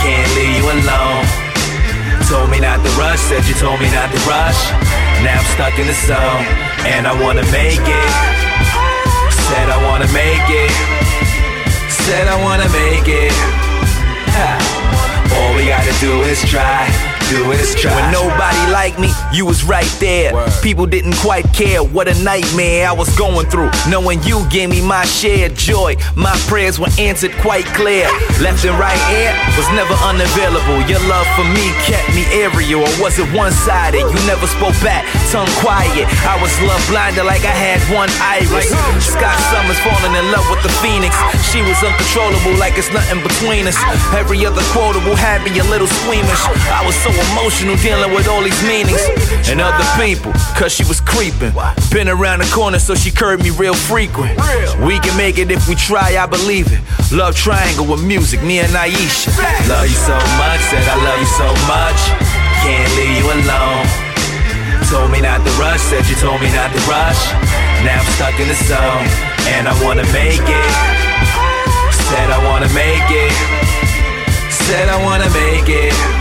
Can't 0.01 0.31
leave 0.37 0.61
you 0.61 0.65
alone. 0.69 1.25
Told 2.29 2.49
me 2.49 2.59
not 2.59 2.81
to 2.81 2.91
rush, 2.97 3.19
said 3.19 3.45
you 3.45 3.53
told 3.53 3.79
me 3.79 3.89
not 3.93 4.09
to 4.09 4.19
rush. 4.25 4.59
Now 5.21 5.37
I'm 5.37 5.47
stuck 5.53 5.77
in 5.77 5.85
the 5.85 5.97
zone, 6.07 6.45
and 6.85 7.05
I 7.05 7.13
wanna 7.21 7.45
make 7.51 7.81
it. 7.81 8.11
Said 9.49 9.69
I 9.69 9.77
wanna 9.85 10.09
make 10.11 10.49
it. 10.49 10.73
Said 11.89 12.27
I 12.27 12.41
wanna 12.41 12.69
make 12.69 13.07
it. 13.07 13.33
Ha. 14.33 14.94
All 15.33 15.55
we 15.55 15.67
gotta 15.67 15.93
do 15.99 16.21
is 16.21 16.41
try, 16.49 17.14
do 17.29 17.51
is 17.51 17.73
try. 17.75 17.93
When 17.95 18.11
nobody 18.11 18.61
liked 18.71 18.99
me, 18.99 19.09
you 19.33 19.45
was 19.45 19.63
right 19.63 19.89
there. 19.99 20.33
People 20.61 20.85
didn't 20.85 21.15
quite 21.17 21.45
care 21.53 21.83
what 21.83 22.07
a 22.07 22.15
nightmare 22.23 22.89
I 22.89 22.93
was 22.93 23.09
going 23.17 23.47
through. 23.49 23.71
Knowing 23.89 24.21
you 24.23 24.45
gave 24.49 24.69
me 24.69 24.81
my 24.81 25.05
share 25.05 25.49
joy. 25.49 25.95
My 26.15 26.35
prayers 26.45 26.79
were 26.79 26.91
answered 26.99 27.33
quite 27.41 27.65
clear. 27.73 28.05
Left 28.41 28.63
and 28.65 28.77
right 28.77 28.99
ear 29.17 29.33
was 29.57 29.67
never 29.73 29.93
unavailable. 30.05 30.85
Your 30.85 31.01
love 31.09 31.27
for 31.33 31.47
me 31.49 31.73
kept 31.89 32.07
me 32.13 32.25
aerial, 32.35 32.85
or 32.85 32.93
was 33.01 33.17
it 33.17 33.27
one 33.33 33.51
sided? 33.51 34.05
You 34.05 34.21
never 34.29 34.45
spoke 34.45 34.77
back, 34.85 35.07
tongue 35.31 35.49
quiet. 35.61 36.05
I 36.27 36.37
was 36.41 36.53
love 36.61 36.83
blinded 36.89 37.25
like 37.25 37.41
I 37.41 37.55
had 37.55 37.81
one 37.89 38.09
iris. 38.21 38.69
Scott 39.01 39.37
Summers 39.49 39.79
falling 39.81 40.13
in 40.13 40.25
love 40.29 40.45
with 40.51 40.61
the 40.61 40.73
Phoenix. 40.83 41.15
She 41.49 41.61
was 41.65 41.79
uncontrollable 41.81 42.53
like 42.59 42.77
it's 42.77 42.91
nothing 42.93 43.23
between 43.23 43.65
us. 43.67 43.77
Every 44.13 44.45
other 44.45 44.61
quotable 44.75 45.15
had 45.15 45.41
me 45.41 45.57
a 45.59 45.65
little 45.65 45.87
squeamish. 45.87 46.43
I 46.69 46.83
was 46.85 46.95
so 47.01 47.14
emotional 47.31 47.75
dealing 47.77 48.13
with 48.13 48.27
all 48.27 48.41
these 48.41 48.61
meanings. 48.63 49.01
And 49.47 49.61
other 49.61 49.85
people, 50.01 50.33
cause 50.57 50.73
she 50.73 50.83
was 50.83 50.99
creeping. 50.99 51.53
Been 51.91 52.09
around 52.09 52.39
the 52.39 52.49
corner, 52.53 52.79
so 52.79 52.95
she 52.95 53.11
curved 53.11 53.43
me 53.43 53.51
real 53.51 53.75
frequent. 53.75 54.35
We 54.81 54.99
can 54.99 55.15
make 55.17 55.37
it 55.37 55.51
if 55.51 55.67
we 55.67 55.75
try, 55.75 56.17
I 56.17 56.25
believe 56.25 56.67
it. 56.71 56.81
Love 57.11 57.35
triangle 57.35 57.85
with 57.85 58.03
music, 58.03 58.41
me 58.41 58.59
and 58.59 58.73
Aisha. 58.73 59.29
Love 59.69 59.87
you 59.87 59.95
so 59.95 60.17
much, 60.41 60.61
said 60.73 60.83
I 60.89 60.97
love 61.03 61.19
you 61.19 61.31
so 61.37 61.49
much. 61.69 61.99
Can't 62.65 62.91
leave 62.97 63.21
you 63.21 63.27
alone. 63.29 63.85
Told 64.89 65.11
me 65.11 65.21
not 65.21 65.45
to 65.45 65.51
rush, 65.61 65.81
said 65.81 66.05
you 66.09 66.15
told 66.15 66.41
me 66.41 66.49
not 66.53 66.73
to 66.73 66.81
rush. 66.89 67.21
Now 67.85 68.01
I'm 68.01 68.11
stuck 68.17 68.39
in 68.39 68.47
the 68.47 68.57
zone, 68.65 69.05
and 69.53 69.67
I 69.67 69.73
wanna 69.83 70.05
make 70.13 70.41
it. 70.41 70.71
Said 72.09 72.29
I 72.31 72.39
wanna 72.45 72.69
make 72.73 73.09
it. 73.09 73.33
Said 74.51 74.89
I 74.89 74.97
wanna 75.03 75.29
make 75.29 75.69
it. 75.69 76.14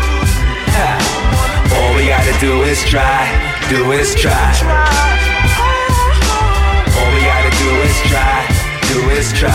We 2.05 2.11
gotta 2.11 2.39
do 2.39 2.61
is 2.65 2.85
try, 2.85 3.25
do 3.71 3.91
is 3.93 4.15
try. 4.15 4.53
All 6.99 7.15
we 7.15 7.21
gotta 7.25 7.51
do 7.57 7.71
is 7.81 7.99
try, 8.03 8.47
do 8.93 9.09
is 9.09 9.33
try. 9.33 9.51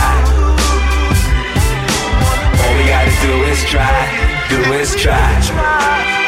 All 2.60 2.74
we 2.76 2.88
gotta 2.90 3.12
do 3.22 3.44
is 3.44 3.64
try, 3.66 4.48
do 4.50 4.74
is 4.74 4.96
try. 4.96 6.19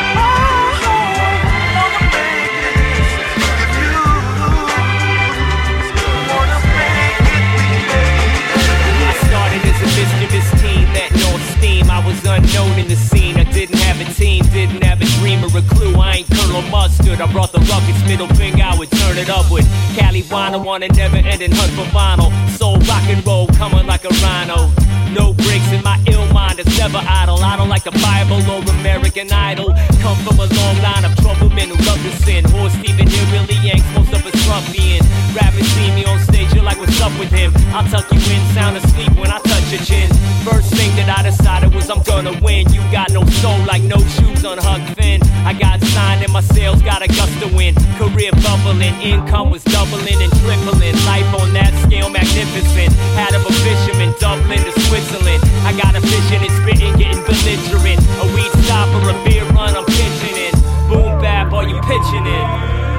I 20.51 20.58
want 20.58 20.84
a 20.84 20.89
never 20.89 21.15
ending 21.15 21.51
hunt 21.53 21.72
for 21.79 21.88
vinyl. 21.96 22.27
Soul 22.60 22.75
rock 22.84 23.08
and 23.08 23.25
roll, 23.25 23.48
coming 23.55 23.88
like 23.88 24.03
a 24.03 24.12
rhino. 24.20 24.67
No 25.15 25.31
breaks 25.31 25.72
in 25.72 25.81
my 25.81 25.96
ill 26.12 26.27
mind, 26.34 26.60
it's 26.60 26.77
never 26.77 27.00
idle. 27.08 27.39
I 27.39 27.55
don't 27.55 27.70
like 27.70 27.84
the 27.84 27.96
Bible 28.03 28.43
or 28.51 28.60
American 28.79 29.31
Idol. 29.31 29.72
Come 30.03 30.17
from 30.27 30.36
a 30.43 30.48
long 30.51 30.75
line 30.84 31.05
of 31.08 31.15
troublemen 31.24 31.72
who 31.72 31.79
love 31.88 32.03
to 32.03 32.12
sin. 32.27 32.43
Horse 32.51 32.74
Steven 32.74 33.08
here 33.08 33.27
really 33.31 33.55
yanks 33.63 33.88
most 33.96 34.12
of 34.12 34.27
us 34.27 34.36
ruffian. 34.43 35.00
Rappers 35.31 35.67
see 35.72 35.88
me 35.96 36.03
on 36.03 36.20
stage, 36.20 36.51
you're 36.53 36.67
like, 36.67 36.79
what's 36.79 37.00
up 37.00 37.17
with 37.17 37.31
him? 37.31 37.53
I'll 37.72 37.88
tuck 37.88 38.12
you 38.12 38.20
in, 38.20 38.41
sound 38.51 38.75
asleep 38.75 39.15
when 39.15 39.31
I 39.31 39.39
touch 39.39 39.72
your 39.72 39.79
chin. 39.88 40.12
First 40.43 40.75
thing 40.75 40.91
that 41.00 41.08
I 41.08 41.24
decided 41.24 41.74
was 41.74 41.89
I'm 41.89 42.03
gonna 42.03 42.36
win. 42.43 42.67
You 42.74 42.81
got 42.91 43.12
no 43.12 43.24
soul 43.39 43.60
like 43.63 43.84
no 43.84 44.00
shoes 44.20 44.43
on 44.43 44.58
Huck 44.58 44.84
Finn. 45.00 45.22
I 45.51 45.53
got 45.53 45.84
signed 45.84 46.24
and 46.24 46.31
my 46.31 46.39
sales 46.39 46.81
got 46.81 47.03
a 47.03 47.08
gust 47.08 47.43
of 47.43 47.53
wind. 47.53 47.75
Career 48.00 48.31
bubbling, 48.39 48.96
income 49.03 49.51
was 49.51 49.62
doubling 49.65 50.15
and 50.24 50.31
tripling. 50.39 50.96
Life 51.03 51.27
on 51.36 51.51
that 51.51 51.75
scale 51.84 52.10
magnificent. 52.10 52.93
Had 53.20 53.36
of 53.36 53.43
a 53.43 53.51
fisherman, 53.60 54.15
Dublin 54.17 54.63
to 54.63 54.72
Switzerland. 54.88 55.43
I 55.67 55.75
got 55.75 55.93
a 55.98 56.00
vision 56.00 56.39
and 56.39 56.55
spitting, 56.63 56.96
getting 56.96 57.20
belligerent. 57.27 58.00
A 58.24 58.25
weed 58.31 58.51
stop 58.63 58.88
or 58.96 59.12
a 59.12 59.17
beer 59.27 59.43
run, 59.51 59.75
I'm 59.75 59.84
pitching 59.84 60.39
in. 60.39 60.55
Boom 60.88 61.20
bap, 61.20 61.51
are 61.51 61.67
you 61.67 61.75
pitching 61.81 62.25
in? 62.25 62.91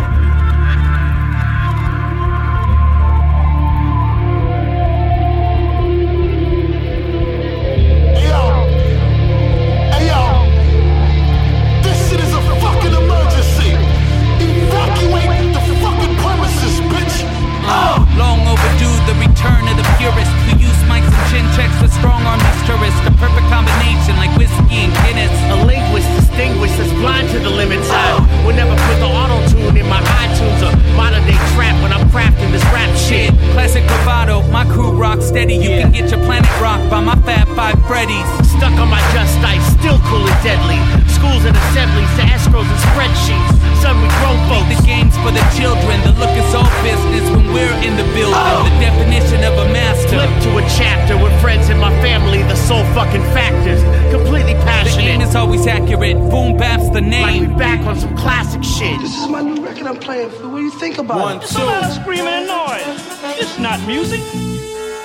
Purist 20.02 20.34
who 20.50 20.58
use 20.58 20.80
mics 20.90 21.06
and 21.06 21.24
chin 21.30 21.46
checks 21.54 21.78
with 21.78 21.94
strong 21.94 22.26
arm 22.26 22.42
tourists. 22.66 22.98
A 23.06 23.12
perfect 23.22 23.46
combination 23.46 24.18
like 24.18 24.34
whiskey 24.34 24.82
and 24.82 24.90
Guinness. 25.06 25.30
A 25.54 25.56
linguist 25.62 26.10
distinguished 26.18 26.74
as 26.82 26.90
blind 26.98 27.30
to 27.30 27.38
the 27.38 27.50
limits. 27.50 27.86
I 27.86 28.18
would 28.42 28.58
never 28.58 28.74
put 28.74 28.98
the 28.98 29.06
auto 29.06 29.38
tune 29.46 29.76
in 29.78 29.86
my 29.86 30.02
iTunes 30.26 30.58
or 30.66 30.74
modern 30.98 31.22
day 31.22 31.38
trap 31.54 31.78
when 31.82 31.92
I'm 31.94 32.10
crafting 32.10 32.50
this 32.50 32.66
rap 32.74 32.90
shit. 32.98 33.30
Classic 33.54 33.86
bravado, 33.86 34.42
my 34.50 34.64
crew 34.66 34.90
rock 34.90 35.22
steady. 35.22 35.54
You 35.54 35.70
can 35.78 35.92
get 35.92 36.10
your 36.10 36.20
planet 36.26 36.50
rocked 36.60 36.90
by 36.90 36.98
my 36.98 37.14
Fab 37.22 37.46
Five 37.54 37.78
Freddies. 37.86 38.26
Stuck 38.58 38.74
on 38.82 38.90
my 38.90 39.02
just 39.14 39.38
ice, 39.46 39.62
still 39.78 39.98
cool 40.10 40.26
and 40.26 40.42
deadly. 40.42 41.01
Schools 41.22 41.44
and 41.46 41.54
assemblies 41.54 42.10
to 42.18 42.22
escrows 42.34 42.66
and 42.66 42.80
spreadsheets. 42.90 43.54
Son, 43.78 43.94
we 44.02 44.10
grown 44.18 44.34
folks. 44.50 44.66
The 44.74 44.82
games 44.82 45.14
for 45.22 45.30
the 45.30 45.44
children. 45.54 46.02
The 46.02 46.10
look 46.18 46.34
is 46.34 46.50
all 46.50 46.66
business 46.82 47.22
when 47.30 47.46
we're 47.54 47.78
in 47.86 47.94
the 47.94 48.02
building. 48.10 48.34
Oh! 48.34 48.66
The 48.66 48.90
definition 48.90 49.44
of 49.46 49.54
a 49.54 49.70
master. 49.70 50.18
Flip 50.18 50.34
to 50.42 50.58
a 50.58 50.62
chapter 50.74 51.14
with 51.16 51.30
friends 51.40 51.70
in 51.70 51.78
my 51.78 51.94
family, 52.02 52.42
the 52.42 52.56
sole 52.56 52.82
fucking 52.90 53.22
factors. 53.30 53.78
Completely 54.10 54.54
passionate. 54.66 54.66
The 54.66 54.66
passionate. 54.66 55.04
aim 55.14 55.20
is 55.20 55.36
always 55.36 55.66
accurate. 55.68 56.16
Boom 56.30 56.56
bap's 56.56 56.90
the 56.90 57.00
name. 57.00 57.22
like 57.22 57.40
we 57.40 57.46
name. 57.46 57.56
back 57.56 57.86
on 57.86 57.96
some 57.96 58.16
classic 58.16 58.64
shit. 58.64 58.98
This 59.00 59.16
is 59.16 59.28
my 59.28 59.42
new 59.42 59.62
record 59.64 59.86
I'm 59.86 59.98
playing. 59.98 60.30
For. 60.30 60.48
What 60.48 60.58
do 60.58 60.64
you 60.64 60.72
think 60.72 60.98
about 60.98 61.20
One, 61.20 61.36
it? 61.38 61.42
two. 61.46 62.02
screaming 62.02 62.34
and 62.34 62.48
noise. 62.48 63.38
It's 63.38 63.60
not 63.60 63.78
music. 63.86 64.20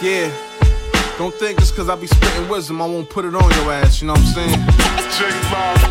Yeah. 0.02 0.34
Don't 1.20 1.34
think 1.34 1.60
just 1.60 1.76
cause 1.76 1.90
I 1.90 1.96
be 1.96 2.08
spitting 2.08 2.48
wisdom, 2.50 2.82
I 2.82 2.86
won't 2.86 3.10
put 3.10 3.26
it 3.26 3.34
on 3.34 3.50
your 3.52 3.72
ass, 3.72 4.02
you 4.02 4.08
know 4.08 4.14
what 4.14 4.38
I'm 4.38 4.50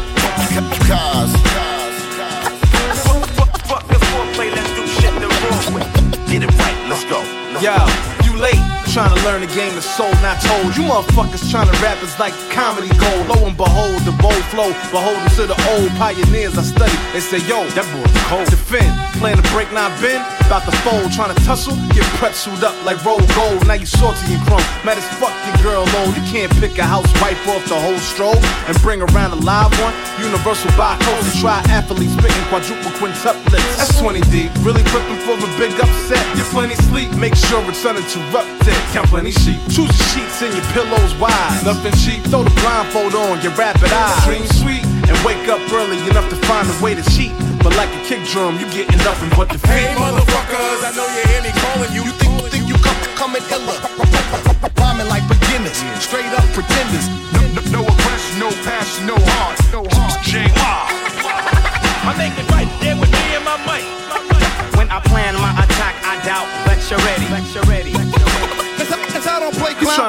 saying? 0.02 0.15
Get 6.28 6.42
it 6.42 6.58
right, 6.58 6.88
let's 6.90 7.04
go. 7.04 7.22
Yo, 7.62 8.30
you 8.30 8.38
late. 8.38 8.75
Trying 8.96 9.12
to 9.12 9.24
learn 9.28 9.42
the 9.44 9.52
game 9.52 9.68
that's 9.76 9.84
sold, 9.84 10.16
not 10.24 10.40
told. 10.40 10.72
You 10.72 10.88
motherfuckers 10.88 11.44
trying 11.52 11.68
to 11.68 11.76
rap 11.84 12.00
is 12.00 12.16
like 12.16 12.32
comedy 12.48 12.88
gold. 12.96 13.28
Lo 13.28 13.44
and 13.44 13.52
behold, 13.52 14.00
the 14.08 14.16
bold 14.24 14.40
flow, 14.48 14.72
beholden 14.88 15.28
to 15.36 15.44
the 15.44 15.58
old 15.76 15.92
pioneers 16.00 16.56
I 16.56 16.64
study. 16.64 16.96
They 17.12 17.20
say, 17.20 17.44
yo, 17.44 17.68
that 17.76 17.84
boy's 17.92 18.08
cold. 18.32 18.48
Defend, 18.48 18.88
playing 19.20 19.36
the 19.36 19.44
break, 19.52 19.68
not 19.76 19.92
bend. 20.00 20.24
About 20.48 20.64
to 20.64 20.72
fold, 20.80 21.12
trying 21.12 21.28
to 21.28 21.40
tussle, 21.44 21.76
get 21.92 22.08
pretzeled 22.16 22.64
up 22.64 22.72
like 22.88 22.96
roll 23.04 23.20
gold. 23.36 23.68
Now 23.68 23.76
you 23.76 23.84
salty 23.84 24.32
and 24.32 24.40
crumb. 24.48 24.64
Mad 24.80 24.96
as 24.96 25.04
fuck 25.20 25.34
your 25.44 25.60
girl 25.60 25.84
low. 25.92 26.08
You 26.16 26.24
can't 26.32 26.48
pick 26.56 26.80
a 26.80 26.86
house, 26.88 27.04
wipe 27.20 27.36
off 27.52 27.68
the 27.68 27.76
whole 27.76 28.00
stroll 28.00 28.40
and 28.64 28.72
bring 28.80 29.04
around 29.04 29.36
a 29.36 29.40
live 29.44 29.76
one. 29.84 29.92
Universal 30.24 30.72
barcode, 30.72 31.20
try 31.44 31.60
athletes 31.68 32.16
spitting 32.16 32.46
quadruple 32.48 32.96
quintuplets. 32.96 33.76
That's 33.76 34.00
20 34.00 34.24
deep. 34.32 34.48
Really 34.64 34.80
prepping 34.88 35.20
for 35.28 35.36
a 35.36 35.50
big 35.60 35.76
upset. 35.76 36.24
Get 36.32 36.48
plenty 36.48 36.80
sleep, 36.88 37.12
make 37.20 37.36
sure 37.36 37.60
it's 37.68 37.84
uninterrupted. 37.84 38.85
Plenty 39.16 39.30
sheep. 39.30 39.60
Choose 39.70 39.92
your 39.92 40.08
sheets 40.12 40.42
and 40.42 40.52
your 40.52 40.64
pillows 40.72 41.14
wide. 41.16 41.62
Nothing 41.64 41.92
cheap. 42.04 42.20
Throw 42.28 42.42
the 42.42 42.50
blindfold 42.60 43.14
on, 43.14 43.40
your 43.40 43.52
rapid 43.52 43.92
eyes. 43.92 44.24
Dream 44.24 44.44
sweet 44.60 44.84
and 44.84 45.16
wake 45.24 45.48
up 45.48 45.60
early 45.72 45.96
enough 46.10 46.28
to 46.28 46.36
find 46.44 46.68
a 46.68 46.76
way 46.82 46.94
to 46.94 47.04
cheat. 47.14 47.32
But 47.62 47.76
like 47.76 47.88
a 47.94 48.00
kick 48.04 48.24
drum, 48.28 48.58
you 48.58 48.66
getting 48.72 48.98
nothing 49.04 49.30
but 49.36 49.48
defeat. 49.48 49.68
Hey, 49.68 49.94
motherfuckers, 49.94 50.84
I 50.84 50.92
know 50.96 51.06
you 51.16 51.22
hear 51.32 51.42
me 51.42 51.52
calling 51.64 51.92
you. 51.94 52.02
You 52.04 52.12
think, 52.12 52.42
you 52.42 52.48
think 52.48 52.68
you 52.68 52.76
come, 52.82 52.98
coming 53.14 53.44
illa? 53.52 53.76
Rhyming 54.76 55.08
like 55.08 55.24
beginners, 55.28 55.76
straight 56.02 56.32
up 56.36 56.44
pretenders. 56.52 57.35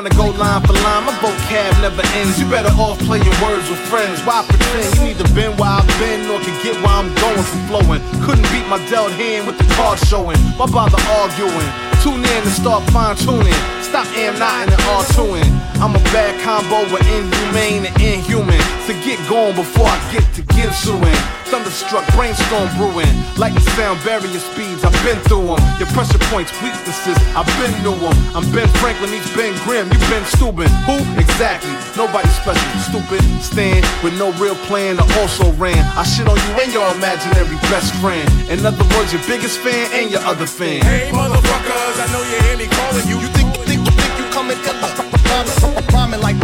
To 0.09 0.17
go 0.17 0.27
line 0.37 0.61
for 0.63 0.73
line, 0.73 1.03
my 1.05 1.13
vocab 1.19 1.81
never 1.81 2.05
ends. 2.19 2.39
You 2.39 2.49
better 2.49 2.71
off 2.79 2.99
playing 2.99 3.25
words 3.41 3.69
with 3.69 3.79
friends. 3.89 4.21
Why 4.23 4.45
pretend 4.47 4.95
you 4.95 5.13
neither 5.13 5.27
been 5.33 5.55
where 5.57 5.69
I've 5.69 5.87
been 5.99 6.29
or 6.29 6.39
can 6.39 6.55
get 6.63 6.75
where 6.83 6.95
I'm 6.95 7.13
going 7.15 7.43
from 7.43 7.61
flowing? 7.67 8.01
Couldn't 8.23 8.47
beat 8.51 8.67
my 8.67 8.79
dealt 8.89 9.11
hand 9.11 9.47
with 9.47 9.57
the 9.57 9.67
card 9.75 9.99
showing. 9.99 10.37
Why 10.57 10.67
bother 10.67 11.01
arguing? 11.19 11.71
Tune 12.03 12.23
in 12.23 12.41
and 12.43 12.55
start 12.55 12.83
fine 12.91 13.15
tuning. 13.17 13.57
Stop 13.81 14.07
am 14.15 14.37
not 14.39 14.69
and 14.69 14.81
all 14.91 15.03
tuning. 15.15 15.51
I'm 15.81 15.95
a 15.95 16.03
bad 16.13 16.33
combo 16.43 16.83
with 16.91 17.03
inhumane 17.07 17.85
and 17.85 18.01
inhuman. 18.01 18.61
So 18.85 18.93
get 19.03 19.19
going 19.27 19.55
before 19.55 19.87
I 19.87 19.97
get 20.11 20.25
to 20.35 20.41
get 20.55 20.71
suing. 20.73 21.37
Thunderstruck, 21.47 22.03
brainstorm 22.11 22.67
brewing. 22.75 23.07
Lightning 23.39 23.63
sound, 23.79 23.99
various 24.03 24.43
speeds, 24.51 24.83
I've 24.83 24.91
been 25.07 25.15
through 25.31 25.55
them. 25.55 25.63
Your 25.79 25.87
pressure 25.95 26.19
points, 26.27 26.51
weaknesses, 26.59 27.15
I've 27.31 27.47
been 27.55 27.71
through 27.79 28.03
them. 28.03 28.17
I'm 28.35 28.43
Ben 28.51 28.67
Franklin, 28.83 29.15
he's 29.15 29.23
Ben 29.31 29.55
Grimm, 29.63 29.87
you've 29.87 30.09
been 30.11 30.25
stupid. 30.27 30.67
Who? 30.83 30.99
Exactly. 31.15 31.71
Nobody 31.95 32.27
special, 32.35 32.67
stupid. 32.83 33.23
Stand 33.39 33.87
with 34.03 34.19
no 34.19 34.35
real 34.43 34.59
plan, 34.67 34.99
I 34.99 35.07
also 35.23 35.51
ran. 35.53 35.79
I 35.95 36.03
shit 36.03 36.27
on 36.27 36.35
you 36.35 36.51
and 36.59 36.73
your 36.75 36.83
imaginary 36.99 37.55
best 37.71 37.95
friend. 38.03 38.27
In 38.51 38.65
other 38.65 38.83
words, 38.99 39.13
your 39.15 39.23
biggest 39.23 39.59
fan 39.63 39.87
and 39.95 40.11
your 40.11 40.21
other 40.27 40.47
fan. 40.47 40.83
Hey, 40.83 41.09
motherfuckers, 41.15 41.95
I 41.95 42.11
know 42.11 42.23
you 42.27 42.37
hear 42.43 42.57
me 42.59 42.67
calling 42.67 43.07
you. 43.07 43.23
You 43.23 43.31
think, 43.31 43.55
you 43.55 43.63
think, 43.63 43.81
you 43.87 43.93
think 43.95 44.13
you 44.19 44.27
coming 44.35 44.59
illa? 44.67 44.91
Rhyming, 45.31 45.87
rhyming 45.95 46.21
like 46.21 46.35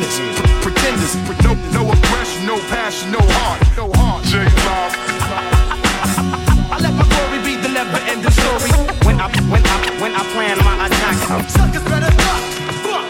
pretenders. 0.00 1.14
Pre- 1.26 1.36
No, 1.44 1.54
no 1.72 1.92
aggression, 1.92 2.46
no 2.46 2.58
passion, 2.68 3.12
no 3.12 3.20
heart, 3.20 3.60
no 3.76 3.90
heart. 3.92 4.24
J. 4.24 4.38
Rob. 4.66 4.92
I 6.72 6.78
let 6.80 6.94
my 6.94 7.06
glory 7.06 7.38
be 7.44 7.54
the 7.62 7.68
never 7.68 7.98
ending 8.10 8.30
story. 8.32 8.70
When 9.06 9.20
I 9.20 9.28
when 9.50 9.62
I 9.64 9.76
when 10.00 10.12
I 10.14 10.22
plan 10.32 10.58
my 10.64 10.86
attack, 10.86 11.48
suckers 11.50 11.82
better 11.84 12.10
duck. 12.16 12.63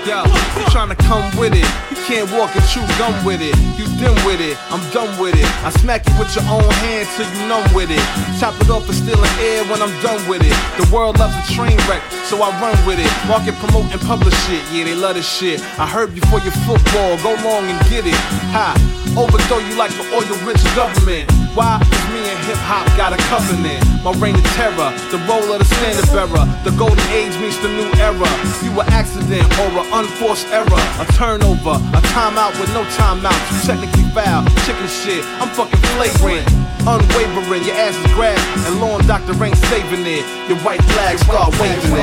Yo, 0.04 0.20
you 0.20 0.68
trying 0.68 0.92
to 0.92 1.00
come 1.08 1.25
with 1.40 1.56
it. 1.56 1.64
You 1.88 1.96
can't 2.04 2.30
walk 2.37 2.52
and 2.52 2.64
chew 2.68 2.84
gum 3.00 3.16
with 3.25 3.40
it. 3.40 3.56
You 3.80 3.88
dim 3.96 4.12
with 4.28 4.37
it, 4.37 4.52
I'm 4.68 4.84
done 4.92 5.08
with 5.18 5.32
it. 5.32 5.49
I 5.64 5.70
smack 5.70 6.04
you 6.04 6.12
with 6.20 6.28
your 6.37 6.44
own 6.44 6.68
hand 6.84 7.08
till 7.16 7.25
you 7.25 7.49
numb 7.49 7.64
with 7.73 7.88
it. 7.88 8.04
Chop 8.37 8.52
it 8.61 8.68
off 8.68 8.84
and 8.84 8.92
stealing 8.92 9.32
air 9.40 9.64
when 9.64 9.80
I'm 9.80 9.96
done 10.04 10.20
with 10.28 10.44
it. 10.44 10.52
The 10.76 10.84
world 10.92 11.18
loves 11.18 11.32
a 11.32 11.44
train 11.56 11.80
wreck, 11.88 12.04
so 12.28 12.37
I 12.42 12.52
run 12.61 12.76
with 12.84 13.00
it. 13.00 13.08
Market, 13.26 13.56
promote, 13.64 13.88
and 13.96 14.00
publish 14.02 14.36
it. 14.52 14.60
Yeah, 14.76 14.84
they 14.84 14.95
love 14.95 15.14
this 15.17 15.25
shit. 15.25 15.64
I 15.80 15.86
heard 15.86 16.12
you 16.12 16.21
for 16.28 16.36
your 16.45 16.52
football, 16.69 17.17
go 17.25 17.32
long 17.40 17.64
and 17.64 17.80
get 17.88 18.04
it. 18.04 18.21
Ha, 18.52 18.76
overthrow 19.17 19.64
you 19.64 19.73
like 19.80 19.93
the 19.97 20.04
oil 20.12 20.36
rich 20.45 20.60
government. 20.76 21.32
Why? 21.54 21.78
Cause 21.78 22.08
me 22.10 22.19
and 22.26 22.38
hip 22.50 22.58
hop 22.67 22.82
got 22.99 23.14
a 23.14 23.17
covenant. 23.30 23.78
My 24.02 24.10
reign 24.19 24.34
of 24.34 24.43
terror, 24.58 24.90
the 25.14 25.23
role 25.30 25.54
of 25.54 25.62
the 25.62 25.69
standard 25.78 26.10
bearer. 26.10 26.50
The 26.67 26.75
golden 26.75 26.99
age 27.14 27.30
meets 27.38 27.62
the 27.62 27.71
new 27.71 27.86
era. 28.02 28.26
You 28.58 28.75
an 28.75 28.90
accident 28.90 29.47
or 29.62 29.71
an 29.78 29.86
unforced 29.95 30.50
error. 30.50 30.82
A 30.99 31.06
turnover, 31.14 31.78
a 31.95 32.02
timeout 32.10 32.58
with 32.58 32.75
no 32.75 32.82
timeout. 32.99 33.38
You 33.54 33.62
technically 33.62 34.02
foul, 34.10 34.43
chicken 34.67 34.90
shit. 34.90 35.23
I'm 35.38 35.49
fucking 35.54 35.78
flagrant. 35.95 36.50
Unwavering, 36.90 37.62
your 37.62 37.78
ass 37.78 37.95
is 37.95 38.12
grass, 38.19 38.43
and 38.67 38.80
lawn 38.80 39.06
doctor 39.06 39.32
ain't 39.38 39.56
saving 39.71 40.02
it. 40.02 40.26
Your 40.50 40.58
white 40.67 40.82
flag 40.90 41.23
start 41.23 41.54
waving 41.62 41.95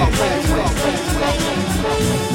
it. 2.24 2.31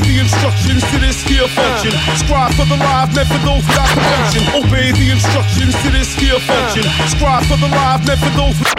Obey, 0.00 0.16
the 0.16 0.20
instructions 0.20 0.80
to 0.90 0.98
this 0.98 1.20
here 1.28 1.46
function. 1.48 1.92
Scribe 2.16 2.54
for 2.54 2.64
the 2.64 2.76
live, 2.76 3.12
meant 3.14 3.28
for 3.28 3.36
those 3.44 3.60
without 3.68 3.88
convention. 3.92 4.40
Obey 4.56 4.92
the 4.96 5.12
instructions 5.12 5.76
to 5.82 5.90
this 5.92 6.14
here 6.16 6.40
function. 6.40 6.84
Scribe 7.12 7.44
for 7.44 7.60
the 7.60 7.68
live, 7.68 8.00
meant 8.06 8.20
for 8.20 8.32
those 8.32 8.56
with 8.56 8.72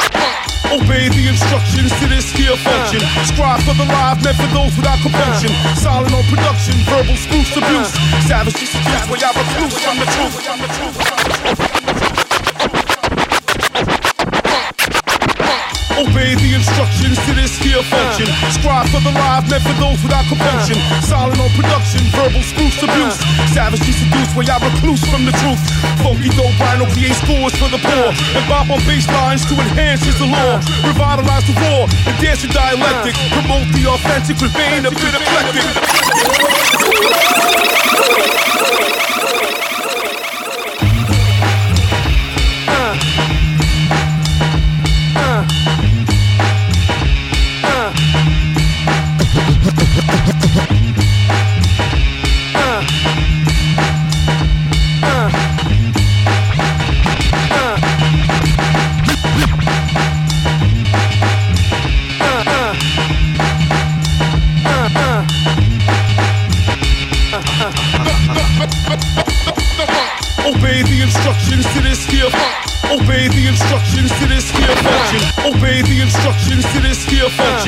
Obey 0.74 1.10
the 1.10 1.30
instructions 1.30 1.94
to 2.00 2.08
this 2.10 2.32
here 2.32 2.58
function. 2.58 3.02
Scribe 3.30 3.62
for 3.62 3.78
the 3.78 3.86
live, 3.86 4.18
meant 4.24 4.38
for 4.38 4.50
those 4.50 4.74
without 4.74 4.98
convention. 5.06 5.54
Silent 5.78 6.10
on 6.10 6.24
production, 6.26 6.74
verbal 6.90 7.14
spruce 7.14 7.54
abuse. 7.54 7.94
Savage 8.26 8.58
seduce 8.58 9.06
where 9.06 9.22
y'all 9.22 9.38
recluse 9.38 9.78
from 9.78 10.02
the 10.02 10.10
truth. 10.18 10.42
Obey 16.02 16.34
the 16.34 16.58
instructions 16.58 17.14
to 17.30 17.32
this 17.38 17.54
here 17.62 17.78
function. 17.86 18.26
Scribe 18.50 18.90
for 18.90 18.98
the 19.06 19.14
live, 19.14 19.46
meant 19.46 19.62
for 19.62 19.78
those 19.78 20.02
without 20.02 20.26
compunction. 20.26 20.74
Silent 21.06 21.38
on 21.38 21.54
production, 21.54 22.02
verbal 22.18 22.42
spruce 22.42 22.82
abuse. 22.82 23.22
Savagely 23.54 23.94
seduced 23.94 24.34
where 24.34 24.50
y'all 24.50 24.58
recluse 24.66 25.06
from 25.06 25.30
the 25.30 25.34
truth. 25.38 25.62
Funky 26.02 26.34
dope 26.34 26.58
rhino 26.58 26.90
create 26.90 27.14
scores 27.22 27.54
for 27.54 27.70
the 27.70 27.78
poor. 27.78 28.10
And 28.34 28.42
bop 28.50 28.74
on 28.74 28.82
bass 28.90 29.06
lines 29.14 29.46
to 29.46 29.54
enhance 29.54 30.02
his 30.02 30.18
allure. 30.18 30.58
Revitalize 30.82 31.46
the 31.46 31.54
war 31.70 31.86
and 31.86 32.18
dance 32.18 32.42
your 32.42 32.50
dialectic. 32.50 33.14
Promote 33.38 33.70
the 33.70 33.86
authentic 33.86 34.42
vein 34.42 34.90
a 34.90 34.92
bit 34.98 35.14
eclectic. 35.14 35.70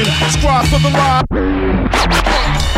Scribe 0.04 0.66
for 0.68 0.80
the 0.80 0.90
live. 0.90 1.33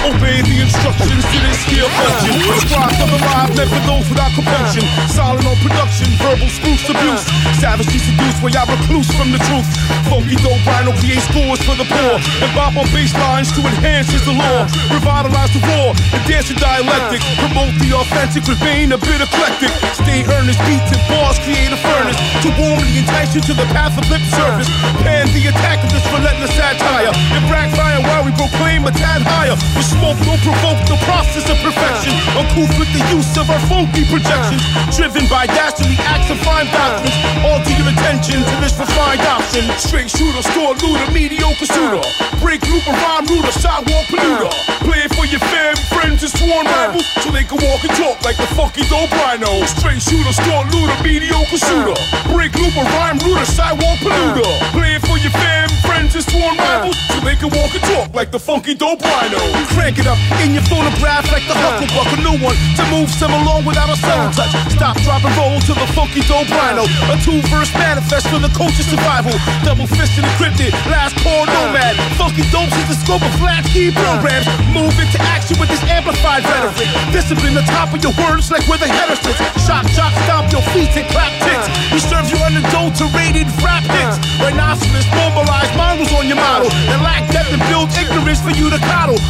Obey 0.06 0.38
the 0.46 0.62
instructions 0.62 1.26
to 1.34 1.38
this 1.42 1.66
here 1.66 1.90
function. 1.98 2.38
Scribe 2.62 2.94
for 2.94 3.10
the 3.10 3.18
live, 3.26 3.58
for 3.58 3.82
those 3.90 4.06
without 4.06 4.30
compunction. 4.38 4.86
Silent 5.10 5.50
on 5.50 5.58
production, 5.66 6.06
verbal 6.22 6.46
spruce 6.46 6.86
abuse. 6.86 7.26
Savagely 7.58 7.98
seduced 7.98 8.38
where 8.46 8.54
y'all 8.54 8.70
recluse 8.70 9.10
from 9.18 9.34
the 9.34 9.42
truth. 9.50 9.66
Funky 10.06 10.38
dope 10.46 10.62
rhino 10.62 10.94
creates 11.02 11.26
scores 11.34 11.58
for 11.66 11.74
the 11.74 11.90
poor. 11.90 12.22
And 12.22 12.52
bop 12.54 12.78
on 12.78 12.86
bass 12.94 13.18
lines 13.18 13.50
to 13.58 13.66
enhance 13.66 14.14
his 14.14 14.22
allure. 14.30 14.70
Revitalize 14.94 15.50
the 15.58 15.66
war 15.74 15.98
and 16.14 16.22
dance 16.30 16.54
your 16.54 16.62
dialectic. 16.62 17.26
Promote 17.42 17.74
the 17.82 17.98
authentic, 17.98 18.46
remain 18.46 18.94
a 18.94 19.02
bit 19.02 19.26
eclectic. 19.26 19.74
Stay 19.98 20.22
earnest, 20.22 20.62
beats 20.70 20.94
and 20.94 21.02
bars 21.10 21.42
create 21.42 21.74
a 21.74 21.80
furnace. 21.82 22.18
To 22.46 22.54
warmly 22.62 23.02
entice 23.02 23.34
you 23.34 23.42
to 23.42 23.58
the 23.58 23.66
path 23.74 23.98
of 23.98 24.06
lip 24.14 24.22
service. 24.30 24.70
Pan 25.02 25.26
the 25.34 25.50
attack 25.50 25.82
of 25.82 25.90
this 25.90 26.06
relentless 26.14 26.54
satire. 26.54 27.10
And 27.34 27.42
backfire 27.50 28.06
while 28.06 28.22
we 28.22 28.30
proclaim 28.38 28.86
a 28.86 28.94
tad 28.94 29.26
higher. 29.26 29.58
Smoke 30.00 30.20
don't 30.28 30.42
provoke 30.44 30.82
the 30.88 31.00
process 31.08 31.48
of 31.50 31.58
perfection. 31.64 32.14
Uncouth 32.36 32.72
with 32.80 32.92
the 32.92 33.04
use 33.12 33.32
of 33.40 33.50
our 33.50 33.62
funky 33.72 34.04
projections. 34.12 34.62
Driven 34.96 35.28
by 35.32 35.48
dastardly 35.48 35.96
acts 36.04 36.30
of 36.30 36.40
fine 36.44 36.68
doctrines. 36.72 37.16
All 37.44 37.60
to 37.64 37.72
your 37.76 37.90
attention 37.90 38.44
to 38.44 38.56
this 38.60 38.76
refined 38.76 39.24
option. 39.26 39.64
Straight 39.80 40.10
shooter, 40.10 40.44
score 40.52 40.76
looter, 40.84 41.08
mediocre 41.12 41.66
shooter. 41.66 42.04
Break 42.44 42.62
looper, 42.68 42.92
rhyme 42.92 43.26
rooter, 43.26 43.52
sidewalk 43.52 44.06
polluter. 44.12 44.52
Play 44.84 45.08
it 45.08 45.12
for 45.16 45.26
your 45.26 45.42
fam, 45.52 45.76
friends, 45.90 46.22
and 46.24 46.32
sworn 46.32 46.66
rivals. 46.66 47.08
So 47.24 47.32
they 47.32 47.44
can 47.44 47.58
walk 47.64 47.82
and 47.84 47.96
talk 47.98 48.22
like 48.24 48.38
the 48.38 48.50
funky 48.54 48.84
dope 48.92 49.12
rhino. 49.24 49.66
Straight 49.66 50.02
shooter, 50.02 50.34
score 50.34 50.64
looter, 50.74 50.98
mediocre 51.04 51.58
shooter. 51.58 51.98
Break 52.32 52.54
looper, 52.56 52.86
rhyme 53.00 53.20
rooter, 53.24 53.48
sidewalk 53.48 54.00
polluter. 54.04 54.48
Play 54.76 55.00
it 55.00 55.04
for 55.08 55.18
your 55.18 55.32
fam, 55.32 55.70
friends, 55.88 56.16
and 56.16 56.24
sworn 56.24 56.58
rivals. 56.58 56.98
So 57.10 57.20
they 57.22 57.36
can 57.36 57.50
walk 57.50 57.74
and 57.74 57.84
talk 57.84 58.14
like 58.14 58.32
the 58.32 58.40
funky 58.40 58.76
dope 58.76 59.02
rhino. 59.02 59.40
Crank 59.86 60.02
it 60.02 60.10
up 60.10 60.18
in 60.42 60.58
your 60.58 60.66
phonograph 60.66 61.30
like 61.30 61.46
the 61.46 61.54
Hucklebuck, 61.54 62.10
a 62.10 62.20
new 62.26 62.42
one 62.42 62.58
to 62.74 62.84
move 62.90 63.06
some 63.06 63.30
along 63.30 63.70
without 63.70 63.86
a 63.86 63.94
soul 64.02 64.34
touch. 64.34 64.50
Stop, 64.74 64.98
drop, 65.06 65.22
and 65.22 65.30
roll 65.38 65.62
to 65.62 65.78
the 65.78 65.86
funky 65.94 66.26
dope 66.26 66.50
rhino. 66.58 66.90
A 67.14 67.22
two 67.22 67.38
verse 67.54 67.70
manifest 67.78 68.26
for 68.34 68.42
the 68.42 68.50
culture 68.58 68.82
survival. 68.82 69.30
Double 69.62 69.86
fisted 69.86 70.26
encrypted, 70.26 70.74
last 70.90 71.14
call 71.22 71.46
nomad. 71.46 71.94
Funky 72.18 72.42
dopes 72.50 72.74
is 72.82 72.88
the 72.90 72.98
scope 72.98 73.22
of 73.22 73.30
flat 73.38 73.62
key 73.70 73.94
programs. 73.94 74.50
Move 74.74 74.90
into 74.98 75.22
action 75.30 75.54
with 75.62 75.70
this 75.70 75.86
amplified 75.86 76.42
rhetoric. 76.50 76.90
Discipline 77.14 77.54
the 77.54 77.62
top 77.70 77.94
of 77.94 78.02
your 78.02 78.18
words 78.26 78.50
like 78.50 78.66
where 78.66 78.82
the 78.82 78.90
header 78.90 79.14
sits. 79.22 79.38
Shock, 79.70 79.86
shock, 79.94 80.18
stomp 80.26 80.50
your 80.50 80.66
feet 80.74 80.98
and 80.98 81.06
clap 81.14 81.30
ticks. 81.46 81.70
We 81.94 82.02
serve 82.02 82.26
you 82.34 82.42
unadulterated 82.42 83.46
rap 83.62 83.86
hits. 83.86 84.18
Rhinoceros, 84.42 85.06
mobilize 85.14 85.70
mongrels 85.78 86.10
on 86.18 86.26
your 86.26 86.42
model. 86.42 86.74
And 86.90 87.06
lack 87.06 87.30
depth 87.30 87.54
and 87.54 87.62
build 87.70 87.94
ignorance 87.94 88.42
for 88.42 88.50
you 88.50 88.74
to 88.74 88.82
coddle. 88.90 89.22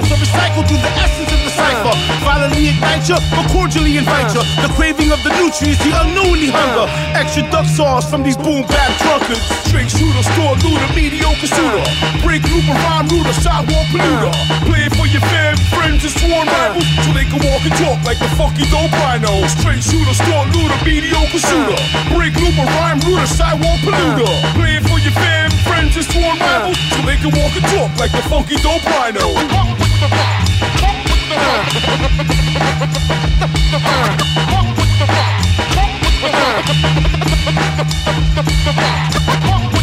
Bottles 0.00 0.16
are 0.16 0.24
recycled 0.24 0.64
through 0.68 0.80
the 0.80 0.92
essence 0.96 1.28
of 1.28 1.40
the 1.44 1.52
cipher. 1.52 1.92
Uh. 1.92 2.24
Violently 2.24 2.72
ignite 2.72 3.04
you, 3.04 3.20
but 3.36 3.44
cordially 3.52 4.00
invite 4.00 4.32
you. 4.32 4.40
Uh. 4.40 4.64
The 4.64 4.72
craving 4.72 5.12
of 5.12 5.20
the 5.20 5.32
nutrients, 5.36 5.80
the 5.84 5.92
unknowingly 5.92 6.48
uh. 6.48 6.56
hunger. 6.56 6.86
Extra 7.12 7.44
duck 7.52 7.68
sauce 7.68 8.08
from 8.08 8.24
these 8.24 8.36
boom 8.36 8.64
bap 8.64 8.88
drunkards. 9.04 9.44
Straight 9.68 9.92
shooter, 9.92 10.24
store 10.32 10.56
looter, 10.64 10.88
mediocre 10.96 11.44
shooter. 11.44 11.84
Break 12.24 12.40
looper, 12.48 12.72
rhyme 12.88 13.12
rooter, 13.12 13.36
sidewalk 13.44 13.86
polluter. 13.92 14.32
Play 14.64 14.88
it 14.88 14.92
for 14.96 15.04
your 15.04 15.20
fam, 15.28 15.56
friends, 15.68 16.00
and 16.00 16.14
sworn 16.16 16.48
rivals. 16.48 16.88
So 17.04 17.12
they 17.12 17.28
can 17.28 17.40
walk 17.44 17.60
and 17.68 17.76
talk 17.76 18.00
like 18.08 18.16
the 18.16 18.30
funky 18.40 18.64
dope 18.72 18.92
rhino. 19.04 19.44
Straight 19.52 19.84
shooter, 19.84 20.16
store 20.16 20.48
looter, 20.56 20.80
mediocre 20.80 21.40
shooter. 21.44 21.80
Break 22.16 22.32
looper, 22.40 22.64
rhyme 22.80 23.04
rooter, 23.04 23.28
sidewalk 23.28 23.84
polluter. 23.84 24.32
Play 24.56 24.80
it 24.80 24.84
for 24.88 24.96
your 24.96 25.12
fam, 25.12 25.52
friends, 25.68 25.92
and 25.92 26.08
sworn 26.08 26.40
rivals. 26.40 26.80
So 26.96 27.04
they 27.04 27.20
can 27.20 27.36
walk 27.36 27.52
and 27.52 27.66
talk 27.68 27.90
like 28.00 28.12
the 28.16 28.24
funky 28.32 28.56
dope 28.64 28.84
rhino. 28.96 29.89
All 30.02 30.08
the 30.08 30.16
instrumentals 30.96 31.90
you 32.30 32.46
hear 38.32 38.64
tonight 38.64 39.16
are 39.16 39.40
from 39.42 39.79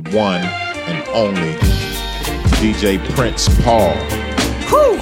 the 0.00 0.16
one 0.16 0.42
and 0.42 1.06
only 1.08 1.54
DJ 2.60 2.98
Prince 3.14 3.48
Paul. 3.62 3.94
Whew. 4.68 4.96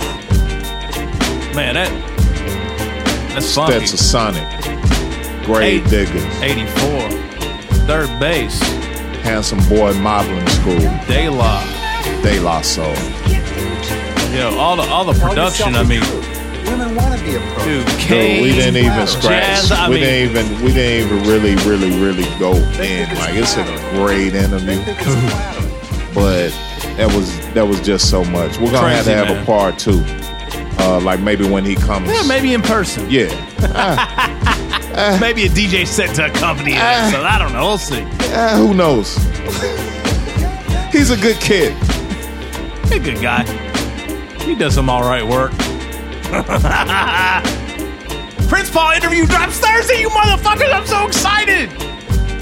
Man, 1.55 1.75
that 1.75 1.91
that's 3.35 3.55
funky. 3.55 3.75
Stetsasonic. 3.75 5.45
Grave 5.45 5.85
Eight- 5.87 5.91
Diggers. 5.91 6.43
84. 6.43 7.11
Third 7.87 8.21
Bass. 8.21 8.61
Handsome 9.23 9.59
Boy 9.69 9.93
Modeling 10.01 10.47
School. 10.49 10.79
De 11.07 11.29
La. 11.29 11.63
De 12.23 12.39
La 12.41 12.61
Soul. 12.63 12.95
You 14.31 14.39
know, 14.41 14.57
all 14.59 14.77
the 14.77 14.83
all 14.83 15.05
the 15.05 15.15
production. 15.15 15.73
yourself 15.75 15.87
I 15.87 15.89
mean. 15.89 16.25
Women 16.69 16.95
want 16.97 17.19
to 17.19 17.25
be 17.25 17.35
a 17.35 17.41
pro. 17.55 17.65
dude, 17.65 17.87
Dude, 17.87 18.43
we 18.43 18.53
didn't 18.53 18.77
even 18.77 19.07
scratch. 19.07 19.69
Jazz, 19.69 19.89
we 19.89 19.95
mean, 19.95 20.05
didn't 20.05 20.31
even 20.53 20.65
we 20.65 20.73
didn't 20.75 21.07
even 21.07 21.27
really, 21.27 21.55
really, 21.65 21.99
really 21.99 22.25
go 22.39 22.53
in. 22.53 23.09
Like 23.17 23.35
it's 23.37 23.57
a 23.57 23.65
great 23.90 24.35
interview. 24.35 24.79
but 26.14 26.51
that 26.96 27.12
was 27.14 27.37
that 27.55 27.66
was 27.66 27.81
just 27.81 28.11
so 28.11 28.24
much. 28.24 28.59
We're 28.59 28.72
gonna 28.72 28.90
have 28.90 29.05
to 29.05 29.14
have 29.14 29.29
man. 29.29 29.42
a 29.42 29.46
part 29.46 29.79
two. 29.79 30.05
Uh, 30.81 31.01
like 31.01 31.20
maybe 31.20 31.48
when 31.48 31.64
he 31.64 31.74
comes. 31.74 32.09
yeah, 32.09 32.22
maybe 32.27 32.55
in 32.55 32.62
person. 32.62 33.09
Yeah. 33.11 33.29
Maybe 35.20 35.44
a 35.44 35.48
DJ 35.48 35.87
set 35.87 36.12
to 36.16 36.27
accompany. 36.27 36.72
Ah. 36.74 37.09
so 37.12 37.22
I 37.22 37.38
don't 37.38 37.53
know. 37.53 37.66
We'll 37.66 37.79
see. 37.79 38.03
Uh, 38.35 38.57
who 38.57 38.74
knows? 38.74 39.14
He's 40.92 41.11
a 41.11 41.16
good 41.16 41.37
kid. 41.37 41.72
He's 42.85 42.92
a 42.92 42.98
good 42.98 43.22
guy. 43.22 43.44
He 44.42 44.57
does 44.57 44.74
some 44.74 44.90
all 44.90 45.03
right 45.03 45.24
work. 45.24 45.53
Prince 48.48 48.70
Paul 48.70 48.92
interview 48.92 49.27
drops 49.27 49.61
Thursday, 49.61 50.01
you 50.01 50.09
motherfuckers. 50.09 50.72
I'm 50.72 50.87
so 50.87 51.07
excited. 51.07 51.70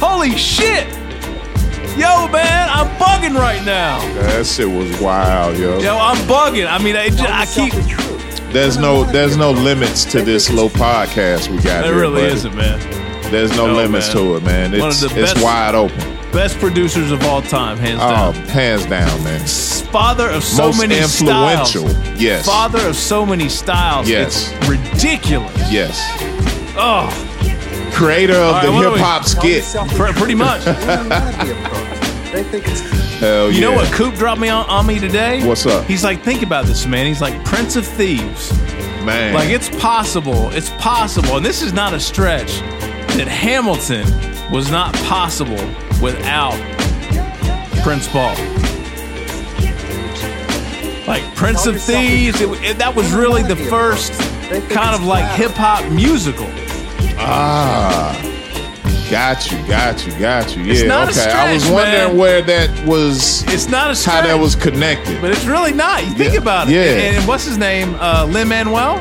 Holy 0.00 0.30
shit. 0.30 0.85
Yo, 1.96 2.28
man, 2.28 2.68
I'm 2.70 2.88
bugging 2.98 3.34
right 3.38 3.64
now. 3.64 3.98
That 4.14 4.44
shit 4.46 4.68
was 4.68 5.00
wild, 5.00 5.56
yo. 5.58 5.78
Yo, 5.80 5.96
I'm 5.96 6.16
bugging. 6.28 6.70
I 6.70 6.78
mean, 6.82 6.94
I, 6.96 7.08
just, 7.08 7.22
I 7.22 7.46
keep. 7.46 7.72
There's 8.52 8.76
no 8.78 9.04
there's 9.04 9.36
no 9.36 9.50
limits 9.50 10.04
to 10.06 10.22
this 10.22 10.50
little 10.50 10.68
podcast 10.70 11.48
we 11.48 11.56
got 11.56 11.64
here. 11.64 11.82
There 11.82 11.92
here. 11.94 12.00
really 12.00 12.20
buddy. 12.22 12.34
isn't, 12.34 12.54
man. 12.54 13.30
There's 13.30 13.50
no, 13.56 13.66
No, 13.66 13.74
limits 13.74 14.14
man. 14.14 14.16
to 14.24 14.36
it, 14.36 14.42
man. 14.44 14.74
It's 14.74 15.02
it's 15.02 15.12
best- 15.14 15.42
wide 15.42 15.74
open. 15.74 15.98
Best 16.32 16.58
producers 16.58 17.10
of 17.12 17.22
all 17.24 17.40
time, 17.40 17.78
hands 17.78 18.00
down. 18.00 18.28
Oh, 18.28 18.32
down. 18.38 18.48
hands 18.48 18.84
down, 18.86 19.24
man. 19.24 19.40
Father 19.90 20.28
of 20.28 20.44
so 20.44 20.66
Most 20.66 20.78
many 20.80 20.98
influential. 20.98 21.88
styles. 21.88 22.20
Yes. 22.20 22.44
Father 22.44 22.86
of 22.88 22.94
so 22.96 23.24
many 23.24 23.48
styles. 23.48 24.06
Yes. 24.06 24.52
It's 24.52 24.68
ridiculous. 24.68 25.56
Yes. 25.72 25.98
Oh, 26.76 27.08
Creator 27.96 28.34
of 28.34 28.52
right, 28.52 28.64
the 28.66 28.72
what 28.72 28.82
do 28.82 28.88
we- 28.90 28.98
hip 28.98 29.06
hop 29.06 29.24
skit. 29.24 29.64
pretty 30.16 30.34
much. 30.34 30.64
Women 30.66 31.08
want 31.08 31.34
to 31.34 31.44
be 31.44 31.50
a 31.50 31.68
pro. 31.68 31.84
They 32.32 32.42
think 32.44 32.68
it's 32.68 32.80
Hell 33.20 33.50
You 33.50 33.54
yeah. 33.60 33.70
know 33.70 33.72
what 33.76 33.90
Coop 33.92 34.14
dropped 34.16 34.40
me 34.40 34.50
on, 34.50 34.68
on 34.68 34.86
me 34.86 34.98
today? 34.98 35.46
What's 35.46 35.64
up? 35.64 35.86
He's 35.86 36.04
like, 36.04 36.20
think 36.22 36.42
about 36.42 36.66
this, 36.66 36.84
man. 36.86 37.06
He's 37.06 37.22
like 37.22 37.42
Prince 37.46 37.74
of 37.76 37.86
Thieves. 37.86 38.52
Man. 39.02 39.32
Like 39.34 39.48
it's 39.50 39.70
possible, 39.80 40.50
it's 40.50 40.68
possible, 40.72 41.36
and 41.36 41.46
this 41.46 41.62
is 41.62 41.72
not 41.72 41.94
a 41.94 42.00
stretch 42.00 42.58
that 43.16 43.28
Hamilton 43.28 44.04
was 44.52 44.70
not 44.70 44.92
possible 44.96 45.56
without 46.02 46.52
Prince 47.82 48.08
Paul. 48.08 48.34
Like 51.06 51.22
Prince 51.36 51.66
of 51.66 51.80
Thieves, 51.80 52.40
it, 52.40 52.48
it- 52.64 52.78
that 52.78 52.92
was 52.94 53.12
really 53.12 53.42
the 53.44 53.56
first 53.56 54.12
pro. 54.12 54.26
They 54.50 54.60
think 54.60 54.70
kind 54.70 54.94
of 54.94 55.04
like 55.04 55.24
hip 55.36 55.52
hop 55.52 55.90
musical. 55.92 56.46
Ah. 57.18 58.12
Got 59.10 59.50
you, 59.52 59.58
got 59.68 60.04
you, 60.04 60.12
got 60.18 60.56
you. 60.56 60.64
Yeah, 60.64 60.72
It's 60.72 60.82
not 60.82 61.08
a 61.08 61.10
okay. 61.12 61.30
I 61.30 61.52
was 61.52 61.62
stretch, 61.62 61.74
wondering 61.74 62.08
man. 62.08 62.16
where 62.16 62.42
that 62.42 62.86
was. 62.86 63.44
It's 63.52 63.68
not 63.68 63.84
a 63.84 63.88
how 63.90 63.94
stretch. 63.94 64.24
that 64.24 64.34
was 64.40 64.56
connected. 64.56 65.20
But 65.20 65.30
it's 65.30 65.44
really 65.44 65.72
not. 65.72 66.04
You 66.04 66.12
think 66.14 66.34
Yeah. 66.34 66.40
about 66.40 66.68
it. 66.68 66.72
Yeah. 66.74 66.82
And, 66.82 67.16
and 67.18 67.28
what's 67.28 67.44
his 67.44 67.56
name? 67.56 67.94
Uh, 68.00 68.26
Lin 68.28 68.48
Manuel. 68.48 68.98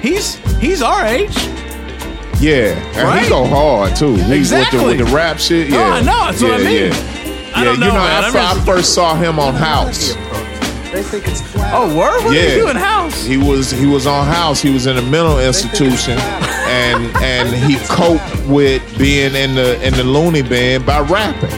He's 0.00 0.34
he's 0.58 0.82
our 0.82 1.06
age. 1.06 1.36
Yeah, 2.40 2.74
and 2.96 3.08
Right? 3.08 3.22
he 3.22 3.28
go 3.28 3.44
hard 3.46 3.94
too. 3.94 4.16
He, 4.16 4.34
Exactly. 4.34 4.80
with, 4.84 4.96
the, 4.98 5.04
with 5.04 5.08
the 5.10 5.16
rap 5.16 5.38
shit. 5.38 5.70
No, 5.70 5.78
Yeah, 5.78 5.84
I 5.94 6.00
know, 6.00 6.06
that's 6.26 6.42
yeah, 6.42 6.48
what 6.50 6.60
I 6.60 6.64
mean. 6.64 6.74
Yeah, 6.74 7.52
I 7.54 7.58
yeah 7.58 7.64
don't 7.64 7.80
know, 7.80 7.86
you 7.86 7.92
know, 7.92 7.98
man. 7.98 8.24
I, 8.24 8.26
I'm 8.26 8.32
fir- 8.32 8.38
I 8.40 8.54
just- 8.54 8.66
first 8.66 8.94
saw 8.94 9.14
him 9.14 9.38
on 9.38 9.54
House. 9.54 10.14
They 10.92 11.02
think 11.02 11.28
it's. 11.28 11.42
Oh, 11.56 11.96
word? 11.96 12.24
What 12.24 12.34
yeah, 12.34 12.42
are 12.42 12.48
you 12.56 12.62
doing, 12.64 12.76
House? 12.76 13.24
He 13.24 13.36
was 13.36 13.70
he 13.70 13.86
was 13.86 14.06
on 14.06 14.26
House. 14.26 14.60
He 14.60 14.70
was 14.70 14.86
in 14.86 14.96
a 14.98 15.02
mental 15.02 15.38
institution, 15.40 16.18
and 16.84 17.16
and 17.22 17.48
he 17.54 17.76
coped 17.86 18.46
with 18.46 18.82
being 18.98 19.34
in 19.34 19.54
the 19.54 19.80
in 19.86 19.94
the 19.94 20.04
loony 20.04 20.42
bin 20.42 20.84
by 20.84 21.00
rapping. 21.00 21.50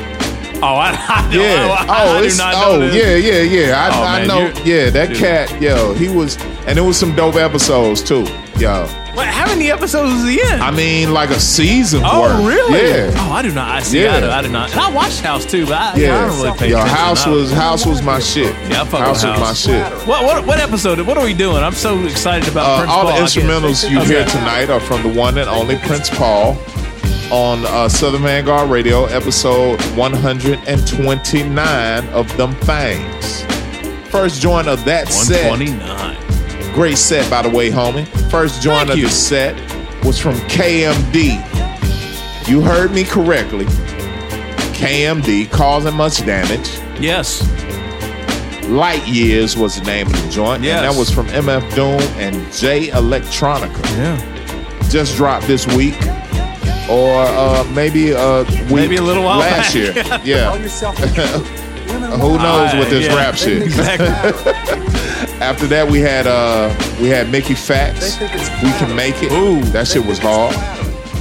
Oh, 0.63 0.75
I, 0.77 0.91
I, 1.09 1.35
know- 1.35 1.43
Yeah. 1.43 1.77
I, 1.81 1.85
I, 1.87 2.19
oh, 2.19 2.23
it's, 2.23 2.39
not 2.39 2.55
oh, 2.55 2.59
know 2.61 2.87
oh, 2.87 2.89
this. 2.89 2.95
yeah, 2.95 3.17
yeah, 3.17 3.67
yeah. 3.67 3.79
I, 3.79 3.99
Oh, 3.99 4.03
I 4.03 4.19
man, 4.21 4.29
know. 4.29 4.63
Yeah, 4.65 4.89
that 4.91 5.09
dude. 5.11 5.19
cat, 5.19 5.61
yo, 5.61 5.93
he 5.95 6.09
was, 6.09 6.39
and 6.67 6.79
it 6.79 6.83
was 6.83 6.97
some 6.97 7.15
dope 7.15 7.35
episodes 7.37 8.03
too, 8.03 8.25
yo. 8.59 8.87
Wait, 9.17 9.29
how 9.29 9.47
many 9.47 9.71
episodes 9.71 10.13
is 10.23 10.29
he 10.29 10.39
in? 10.41 10.61
I 10.61 10.71
mean, 10.71 11.13
like 11.15 11.31
a 11.31 11.41
season. 11.41 12.03
Oh, 12.05 12.21
worth. 12.21 12.45
really? 12.47 12.81
Yeah. 12.87 13.11
Oh, 13.17 13.33
I 13.33 13.41
do 13.43 13.51
not. 13.51 13.69
I 13.71 13.81
see. 13.81 14.03
Yeah. 14.03 14.17
I, 14.17 14.21
do, 14.21 14.29
I 14.29 14.43
do 14.43 14.49
not. 14.51 14.71
And 14.73 14.81
I 14.81 14.91
watched 14.93 15.21
House 15.21 15.47
too, 15.47 15.65
but 15.65 15.73
I, 15.75 15.95
Yeah, 15.97 16.19
I 16.19 16.27
don't 16.29 16.37
really 16.43 16.59
pay 16.59 16.69
Yo, 16.71 16.77
attention. 16.77 16.97
House 16.97 17.27
was 17.27 17.51
House 17.53 17.87
was 17.87 18.03
my 18.03 18.19
shit. 18.21 18.55
Yeah, 18.69 18.83
I 18.83 18.85
fuck 18.85 19.01
House 19.01 19.23
with 19.25 19.33
was 19.33 19.41
my 19.41 19.53
shit. 19.55 19.83
What 20.07 20.23
what 20.25 20.45
what 20.47 20.59
episode? 20.61 21.01
What 21.01 21.17
are 21.17 21.25
we 21.25 21.33
doing? 21.33 21.63
I'm 21.63 21.73
so 21.73 21.99
excited 22.05 22.47
about 22.49 22.67
Uh, 22.67 22.77
Prince 22.81 22.93
all 22.93 23.03
Paul. 23.05 23.17
the 23.17 23.23
instrumentals 23.25 23.89
you 23.91 23.99
Okay. 24.01 24.09
hear 24.09 24.25
tonight 24.27 24.69
are 24.69 24.81
from 24.81 25.03
the 25.03 25.09
one 25.19 25.39
and 25.39 25.49
only 25.49 25.79
Prince 25.79 26.11
Paul 26.11 26.59
on 27.33 27.65
uh, 27.67 27.89
Southern 27.89 28.23
Vanguard 28.23 28.69
Radio, 28.71 29.07
episode 29.07 29.81
129 29.97 32.09
of 32.11 32.37
Them 32.37 32.55
Things. 32.57 33.43
First 34.11 34.41
joint 34.43 34.69
of 34.69 34.85
that 34.85 35.09
set. 35.09 35.49
129. 35.49 36.26
Great 36.77 36.99
set, 36.99 37.29
by 37.31 37.41
the 37.43 37.49
way, 37.49 37.71
homie. 37.71 38.07
First 38.31 38.61
joint 38.63 38.89
Thank 38.89 38.91
of 38.91 38.99
you. 38.99 39.07
the 39.07 39.11
set 39.11 39.57
was 40.05 40.19
from 40.21 40.35
KMD. 40.51 41.41
You 42.47 42.61
heard 42.61 42.93
me 42.93 43.03
correctly. 43.05 43.65
KMD, 44.77 45.51
causing 45.51 45.95
much 45.95 46.19
damage. 46.27 46.69
Yes. 47.01 47.43
Light 48.69 49.07
Years 49.09 49.57
was 49.57 49.77
the 49.81 49.85
name 49.87 50.07
of 50.09 50.13
the 50.23 50.29
joint. 50.31 50.63
Yes. 50.63 50.83
And 50.85 50.93
that 50.93 50.99
was 50.99 51.11
from 51.11 51.27
MF 51.29 51.75
Doom 51.75 52.01
and 52.21 52.35
Jay 52.53 52.89
Electronica. 52.89 53.83
Yeah. 53.97 54.89
Just 54.91 55.17
dropped 55.17 55.47
this 55.47 55.67
week. 55.69 55.97
Or 56.91 57.15
uh, 57.23 57.65
maybe 57.75 58.11
a 58.13 58.43
week 58.45 58.71
Maybe 58.71 58.97
a 58.97 59.03
little 59.03 59.25
while 59.25 59.39
last 59.39 59.75
back. 59.75 59.75
year. 59.75 59.93
Call 60.05 60.21
Yeah. 60.27 60.55
yourself 60.57 60.97
the 60.99 61.07
truth. 61.09 61.63
Women 61.93 62.11
Who 62.21 62.29
want 62.31 62.43
knows 62.43 62.75
with 62.75 62.91
this 62.91 63.07
yeah. 63.07 63.15
rap 63.17 63.35
shit? 63.35 63.63
think 63.63 63.67
Exactly. 63.67 64.83
flat. 65.37 65.43
After 65.55 65.67
that, 65.69 65.91
we 65.91 66.01
had 66.01 66.27
uh, 66.27 66.69
we 67.01 67.09
had 67.09 67.31
Mickey 67.31 67.55
Factz. 67.55 68.01
They 68.19 68.27
think 68.27 68.35
it's 68.35 68.51
We 68.63 68.71
can 68.79 68.95
make 68.97 69.23
it. 69.23 69.33
Ooh. 69.33 69.63
that 69.73 69.87
shit 69.89 70.05
was 70.05 70.19
hard. 70.19 70.55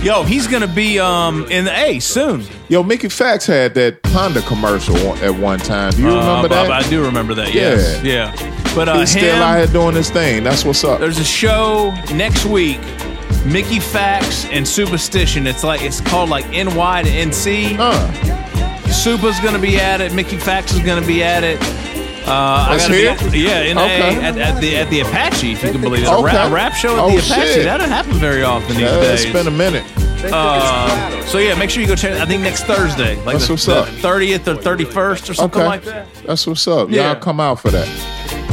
Yo, 0.03 0.21
he's 0.23 0.45
gonna 0.45 0.67
be 0.67 0.99
um 0.99 1.45
in 1.49 1.65
the 1.65 1.75
A 1.79 1.99
soon. 1.99 2.43
Yo, 2.69 2.83
Mickey 2.83 3.07
Factz 3.07 3.47
had 3.47 3.73
that 3.75 3.99
Honda 4.07 4.41
commercial 4.43 4.97
at 5.17 5.33
one 5.35 5.57
time. 5.59 5.91
Do 5.93 6.01
you 6.03 6.07
remember 6.09 6.45
Uh, 6.45 6.63
that? 6.63 6.71
I, 6.71 6.77
I 6.79 6.89
do 6.89 7.03
remember 7.03 7.33
that. 7.35 7.53
Yes. 7.53 8.03
Yeah. 8.03 8.31
But 8.75 8.89
uh, 8.89 8.99
He's 8.99 9.11
still 9.11 9.35
him, 9.35 9.41
out 9.41 9.57
here 9.57 9.67
doing 9.67 9.95
his 9.95 10.09
thing. 10.11 10.43
That's 10.43 10.63
what's 10.65 10.83
up. 10.83 10.99
There's 10.99 11.17
a 11.17 11.23
show 11.23 11.91
next 12.13 12.45
week. 12.45 12.79
Mickey 13.45 13.77
Factz 13.79 14.45
and 14.51 14.65
Supastition. 14.65 15.45
It's 15.47 15.63
like 15.63 15.81
it's 15.81 16.01
called 16.01 16.29
like 16.29 16.45
NY 16.51 17.03
to 17.03 17.09
NC. 17.09 17.77
Uh, 17.79 18.91
Super's 18.91 19.39
gonna 19.39 19.59
be 19.59 19.77
at 19.77 20.01
it. 20.01 20.13
Mickey 20.13 20.37
Factz 20.37 20.73
is 20.73 20.79
gonna 20.81 21.05
be 21.05 21.23
at 21.23 21.43
it. 21.43 21.57
Uh, 22.27 22.69
That's 22.69 22.87
gotta 22.87 22.95
here? 22.95 23.31
Be, 23.31 23.39
yeah, 23.39 23.61
in 23.61 23.77
Okay. 23.77 24.17
A, 24.17 24.21
at, 24.21 24.37
at 24.37 24.61
the 24.61 24.75
at 24.77 24.89
the 24.89 25.01
Apache, 25.01 25.51
if 25.53 25.63
you 25.63 25.71
can 25.71 25.81
believe 25.81 26.03
it. 26.03 26.07
A, 26.07 26.13
Okay. 26.15 26.23
rap, 26.25 26.49
a 26.51 26.53
rap 26.53 26.73
show 26.73 26.93
at 26.95 26.99
Oh, 27.03 27.09
the 27.11 27.17
Apache. 27.17 27.53
shit. 27.53 27.63
That 27.65 27.77
doesn't 27.77 27.91
happen 27.91 28.13
very 28.13 28.43
often 28.43 28.69
these 28.69 28.79
yeah, 28.81 28.99
days. 28.99 29.23
it's 29.25 29.33
been 29.33 29.47
a 29.47 29.51
minute. 29.51 29.83
They 29.95 30.01
think 30.01 30.25
it's 30.25 30.33
Uh, 30.33 31.25
so 31.27 31.37
yeah, 31.37 31.53
make 31.55 31.69
sure 31.69 31.81
you 31.81 31.87
go 31.87 31.95
check. 31.95 32.19
I 32.19 32.25
think 32.25 32.41
next 32.41 32.63
Thursday, 32.63 33.15
like 33.17 33.33
That's 33.37 33.47
the, 33.47 33.53
what's 33.53 33.67
up. 33.67 33.87
thirtieth 33.87 34.47
or 34.47 34.55
thirty 34.55 34.85
first 34.85 35.29
or 35.29 35.33
something 35.35 35.61
Okay. 35.61 35.67
like 35.67 35.83
that. 35.83 36.07
That's 36.25 36.47
what's 36.47 36.67
up. 36.67 36.89
Yeah. 36.89 37.11
Y'all 37.11 37.21
come 37.21 37.39
out 37.39 37.59
for 37.59 37.69
that. 37.69 37.87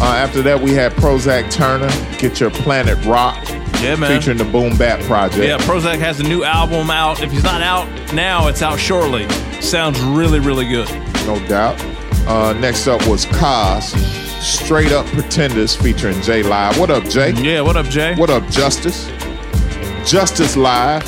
Uh, 0.01 0.05
after 0.05 0.43
that, 0.43 0.61
we 0.61 0.73
had 0.73 0.93
Prozac 0.93 1.51
Turner, 1.51 1.89
Get 2.19 2.41
Your 2.41 2.51
Planet 2.51 3.03
Rock, 3.07 3.39
Yeah, 3.81 3.95
man. 3.97 4.11
featuring 4.19 4.37
the 4.37 4.45
Boom 4.45 4.77
Bap 4.77 5.01
Project. 5.01 5.45
Yeah, 5.45 5.57
Prozac 5.59 5.99
has 6.01 6.19
a 6.21 6.25
new 6.25 6.43
album 6.45 6.91
out. 6.91 7.23
If 7.23 7.31
he's 7.31 7.45
not 7.45 7.63
out 7.63 7.87
now, 8.13 8.49
it's 8.49 8.61
out 8.63 8.79
shortly. 8.81 9.29
Sounds 9.61 9.99
really, 10.01 10.41
really 10.41 10.67
good. 10.67 10.91
No 11.27 11.39
doubt. 11.47 11.81
Uh, 12.27 12.53
next 12.61 12.87
up 12.87 13.07
was 13.07 13.27
Cos, 13.27 13.93
Straight 14.41 14.93
Up 14.93 15.07
Pretenders, 15.07 15.75
featuring 15.75 16.21
J-Live. 16.23 16.79
What 16.79 16.91
up, 16.91 17.05
Jay? 17.05 17.33
Yeah, 17.33 17.61
what 17.63 17.77
up, 17.77 17.87
Jay? 17.87 18.15
What 18.15 18.31
up, 18.31 18.49
Justice? 18.49 19.09
Justice 20.05 20.57
Live 20.57 21.05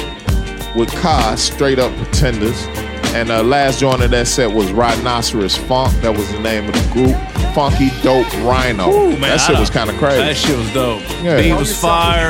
with 0.77 0.90
Cos, 0.96 1.40
Straight 1.40 1.79
Up 1.79 1.94
Pretenders. 1.96 2.66
And 3.14 3.31
uh, 3.31 3.44
last 3.44 3.79
joint 3.79 4.03
of 4.03 4.11
that 4.11 4.27
set 4.27 4.50
was 4.50 4.72
Rhinoceros 4.72 5.57
Funk. 5.57 5.92
That 6.00 6.16
was 6.16 6.31
the 6.33 6.40
name 6.40 6.66
of 6.68 6.74
the 6.74 6.92
group. 6.92 7.16
Funky 7.55 7.90
Dope 8.03 8.33
Rhino. 8.38 8.90
Ooh, 8.90 9.11
man, 9.11 9.20
that 9.20 9.37
shit 9.38 9.57
was 9.57 9.70
kind 9.70 9.88
of 9.88 9.96
crazy. 9.96 10.18
That 10.18 10.37
shit 10.37 10.59
was 10.59 10.72
dope. 10.72 11.00
Yeah. 11.22 11.37
Beat 11.37 11.55
was 11.55 11.77
fire. 11.81 12.29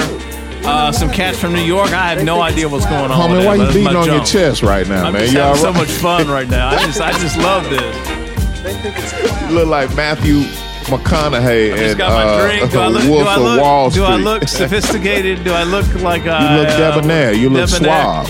Uh, 0.66 0.92
some 0.92 1.10
cats 1.10 1.38
from 1.38 1.54
New 1.54 1.62
York. 1.62 1.88
I 1.92 2.10
have 2.10 2.22
no 2.22 2.42
idea 2.42 2.68
what's 2.68 2.84
going 2.84 3.10
on. 3.10 3.30
Homie, 3.30 3.44
why 3.44 3.54
you 3.54 3.66
beating 3.72 3.96
on 3.96 4.06
your 4.06 4.24
chest 4.24 4.62
right 4.62 4.86
now, 4.86 5.06
I'm 5.06 5.14
man? 5.14 5.32
You 5.32 5.38
having 5.38 5.62
so 5.62 5.72
much 5.72 5.90
fun 5.90 6.28
right 6.28 6.48
now. 6.48 6.68
I 6.68 6.84
just, 6.84 7.00
I 7.00 7.12
just 7.12 7.38
love 7.38 7.68
this. 7.70 8.23
They 8.64 8.72
think 8.74 8.96
it's 8.98 9.12
You 9.42 9.48
look 9.54 9.68
like 9.68 9.94
Matthew 9.94 10.40
McConaughey 10.84 11.72
I 11.72 11.76
just 11.76 11.90
and 11.90 11.98
got 11.98 12.12
my 12.12 12.24
uh, 12.24 12.46
drink. 12.58 12.72
Do 12.72 12.78
I 12.80 12.88
look? 12.94 13.04
Wolf 13.04 13.22
do 13.24 13.28
I 13.28 13.36
of 13.36 13.42
look? 13.42 13.60
Wall 13.60 13.90
do 13.90 14.04
I 14.04 14.12
Street. 14.12 14.24
look 14.24 14.48
sophisticated? 14.60 15.44
Do 15.44 15.52
I 15.52 15.64
look 15.64 15.86
like 15.96 16.22
a 16.22 16.24
You 16.24 16.56
look 16.60 16.68
uh, 16.68 16.76
debonair. 16.94 17.32
You 17.34 17.50
look 17.50 17.68
debonair? 17.70 18.24
suave. 18.24 18.28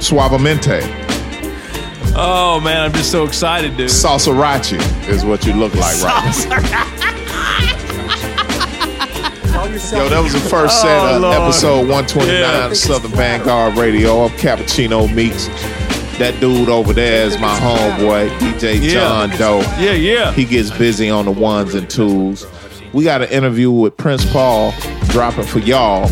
Suavemente. 0.00 0.82
Oh 2.16 2.60
man, 2.60 2.80
I'm 2.80 2.92
just 2.92 3.10
so 3.10 3.24
excited, 3.24 3.76
dude. 3.76 3.88
Salsarachi 3.90 4.78
is 5.08 5.24
what 5.24 5.44
you 5.44 5.52
look 5.52 5.74
like 5.74 6.00
right 6.02 6.46
now. 6.48 6.90
Yo, 9.74 10.08
that 10.08 10.20
was 10.22 10.32
the 10.32 10.38
first 10.40 10.76
Oh, 10.78 10.82
set 10.82 11.14
of 11.16 11.22
Lord. 11.22 11.34
episode 11.36 11.88
129 11.88 12.28
Yeah. 12.40 12.66
of 12.66 12.76
Southern 12.76 13.10
Vanguard 13.12 13.76
Radio. 13.76 14.24
I'm 14.24 14.30
Cappuccino 14.36 15.12
Meeks. 15.12 15.48
That 16.18 16.38
dude 16.40 16.68
over 16.68 16.92
there 16.92 17.26
is 17.26 17.38
my 17.38 17.56
homeboy, 17.58 18.28
DJ 18.38 18.80
Yeah. 18.80 18.92
John 18.92 19.30
Doe. 19.30 19.60
Yeah, 19.80 19.92
yeah. 19.92 20.32
He 20.32 20.44
gets 20.44 20.70
busy 20.70 21.10
on 21.10 21.24
the 21.24 21.32
ones 21.32 21.74
and 21.74 21.90
twos. 21.90 22.46
We 22.92 23.02
got 23.02 23.22
an 23.22 23.28
interview 23.30 23.70
with 23.72 23.96
Prince 23.96 24.24
Paul 24.30 24.72
dropping 25.08 25.44
for 25.44 25.58
y'all 25.58 26.06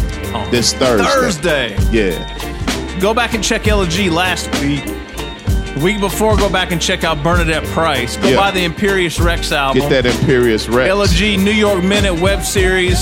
this 0.50 0.72
Thursday. 0.74 1.04
Thursday. 1.06 1.76
Yeah. 1.92 2.98
Go 3.00 3.14
back 3.14 3.34
and 3.34 3.44
check 3.44 3.62
LG 3.62 4.10
last 4.10 4.50
week. 4.60 4.84
The 4.84 5.80
week 5.82 6.00
before, 6.00 6.36
go 6.36 6.50
back 6.50 6.72
and 6.72 6.82
check 6.82 7.04
out 7.04 7.22
Bernadette 7.22 7.64
Price. 7.66 8.16
Go 8.16 8.28
Yeah. 8.30 8.36
buy 8.36 8.50
the 8.50 8.64
Imperious 8.64 9.20
Rex 9.20 9.52
album. 9.52 9.82
Get 9.88 10.02
that 10.02 10.06
Imperious 10.06 10.68
Rex. 10.68 10.90
LG 10.90 11.36
New 11.36 11.52
York 11.52 11.82
Minute 11.84 12.20
web 12.20 12.42
series. 12.44 12.98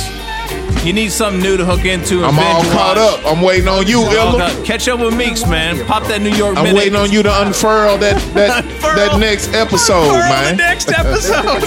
You 0.84 0.94
need 0.94 1.12
something 1.12 1.42
new 1.42 1.56
to 1.58 1.64
hook 1.64 1.84
into. 1.84 2.16
and 2.24 2.26
I'm 2.26 2.38
all 2.38 2.62
binge 2.62 2.72
caught 2.72 2.96
watch. 2.96 3.20
up. 3.24 3.26
I'm 3.26 3.42
waiting 3.42 3.68
on 3.68 3.86
you, 3.86 4.00
All 4.00 4.12
Illa. 4.12 4.64
Catch 4.64 4.88
up 4.88 4.98
with 4.98 5.14
Meeks, 5.14 5.46
man. 5.46 5.84
Pop 5.86 6.04
that 6.04 6.22
New 6.22 6.30
York 6.34 6.56
I'm 6.56 6.64
Minute. 6.64 6.78
waiting 6.78 6.96
on 6.96 7.12
you 7.12 7.22
to 7.22 7.42
unfurl 7.42 7.98
that 7.98 8.16
that, 8.34 8.64
Unfurl- 8.64 8.94
that 8.96 9.18
next 9.20 9.52
episode, 9.52 10.04
Unfurl 10.04 10.18
man. 10.30 10.56
the 10.56 10.62
next 10.62 10.90
episode. 10.90 11.60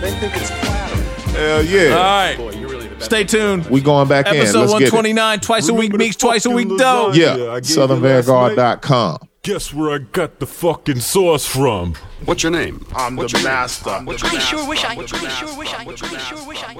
They 0.00 0.10
think 0.18 0.34
it's 0.36 0.50
flat. 0.50 0.90
Hell 1.36 1.62
yeah. 1.64 1.94
All 1.94 2.02
right. 2.02 3.02
Stay 3.02 3.24
tuned. 3.24 3.66
We 3.70 3.80
going 3.80 4.08
back 4.08 4.26
in. 4.26 4.34
Episode 4.36 4.60
Let's 4.60 4.72
get 4.72 4.82
it. 4.88 4.92
129, 4.92 5.40
twice 5.40 5.68
a 5.68 5.74
week, 5.74 5.94
Meeks, 5.94 6.16
twice 6.16 6.44
a 6.46 6.50
week, 6.50 6.66
fucking 6.66 6.76
dough. 6.78 7.10
lasagna 7.12 7.16
Yeah. 7.16 7.52
I 7.52 7.60
gave 7.60 7.70
you 7.70 7.76
last 7.84 8.26
SouthernVanguard.com. 8.26 9.18
Guess 9.42 9.72
where 9.72 9.90
I 9.90 9.96
got 9.96 10.38
the 10.38 10.46
fucking 10.46 11.00
sauce 11.00 11.46
from? 11.46 11.94
What's 12.26 12.42
your 12.42 12.52
name? 12.52 12.84
I'm 12.94 13.16
the 13.16 13.40
master. 13.42 13.88
What's 14.04 14.20
your 14.22 14.32
I 14.32 14.34
name? 14.34 14.42
sure 14.42 14.68
wish 14.68 14.84
I, 14.84 14.90
I 14.90 14.94
sure 14.96 15.02
wish 15.02 15.14
I, 15.14 15.26
I 15.26 15.30
sure 15.30 15.56
wish 15.56 15.72
I, 15.72 15.78
I 15.78 16.18
sure 16.18 16.46
wish 16.46 16.62
I. 16.62 16.74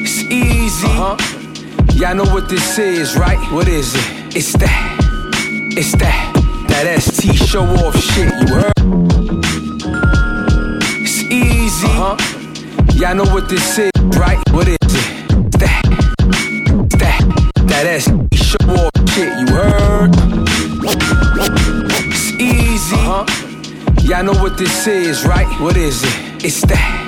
It's 0.00 0.22
easy. 0.30 0.86
Uh-huh. 0.86 1.16
Y'all 1.96 2.14
know 2.14 2.32
what 2.32 2.48
this 2.48 2.78
is, 2.78 3.16
right? 3.16 3.36
What 3.52 3.66
is 3.66 3.92
it? 3.96 4.36
It's 4.36 4.52
that. 4.58 5.00
It's 5.76 5.90
that. 5.96 6.34
That 6.68 7.02
ST 7.02 7.34
show 7.34 7.64
off 7.64 7.96
shit, 7.96 8.32
you 8.32 8.54
heard? 8.54 8.72
It's 11.02 11.20
easy. 11.24 11.88
Uh-huh. 11.88 12.16
Y'all 12.94 13.16
know 13.16 13.24
what 13.34 13.48
this 13.48 13.76
is, 13.76 13.90
right? 14.16 14.38
What 14.52 14.68
is 14.68 14.76
it? 14.82 14.84
It's 15.46 15.56
that. 15.56 15.82
It's 16.84 16.94
that. 16.94 17.22
That 17.66 18.00
ST 18.02 18.34
show 18.38 18.70
off 18.84 18.89
shit, 19.14 19.38
you 19.38 19.46
heard? 19.54 20.10
It's 22.10 22.30
easy. 22.40 22.96
huh 22.96 23.24
Y'all 24.02 24.24
know 24.24 24.40
what 24.42 24.56
this 24.56 24.86
is, 24.86 25.24
right? 25.26 25.46
What 25.60 25.76
is 25.76 26.02
it? 26.02 26.44
It's 26.44 26.60
that. 26.62 27.06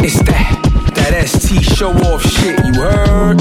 It's 0.00 0.20
that. 0.22 0.92
That 0.94 1.26
ST 1.28 1.62
show 1.62 1.92
off 1.92 2.22
shit, 2.22 2.58
you 2.64 2.74
heard? 2.80 3.40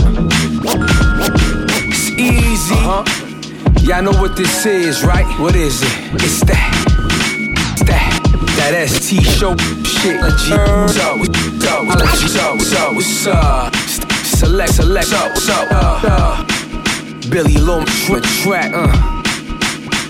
It's 1.90 2.10
easy. 2.12 2.76
Uh-huh. 2.76 3.04
Y'all 3.82 4.04
know 4.04 4.20
what 4.22 4.36
this 4.36 4.66
is, 4.66 5.04
right? 5.04 5.28
What 5.40 5.56
is 5.56 5.82
it? 5.82 6.14
It's 6.16 6.42
that. 6.46 6.74
It's 7.74 7.84
that. 7.84 8.12
That 8.58 8.88
ST 8.90 9.24
show 9.24 9.56
shit. 9.84 10.18
Up? 10.18 10.24
What's 10.24 10.98
up? 11.00 11.18
What's 11.20 12.36
up? 12.36 12.56
What's 12.56 12.74
up? 12.74 12.94
What's 12.96 13.28
up? 13.28 13.76
Select, 13.76 14.74
select. 14.74 15.12
What's 15.12 15.50
up? 15.50 16.57
Billy 17.30 17.58
Loom, 17.58 17.86
track, 18.44 18.72
uh. 18.74 19.18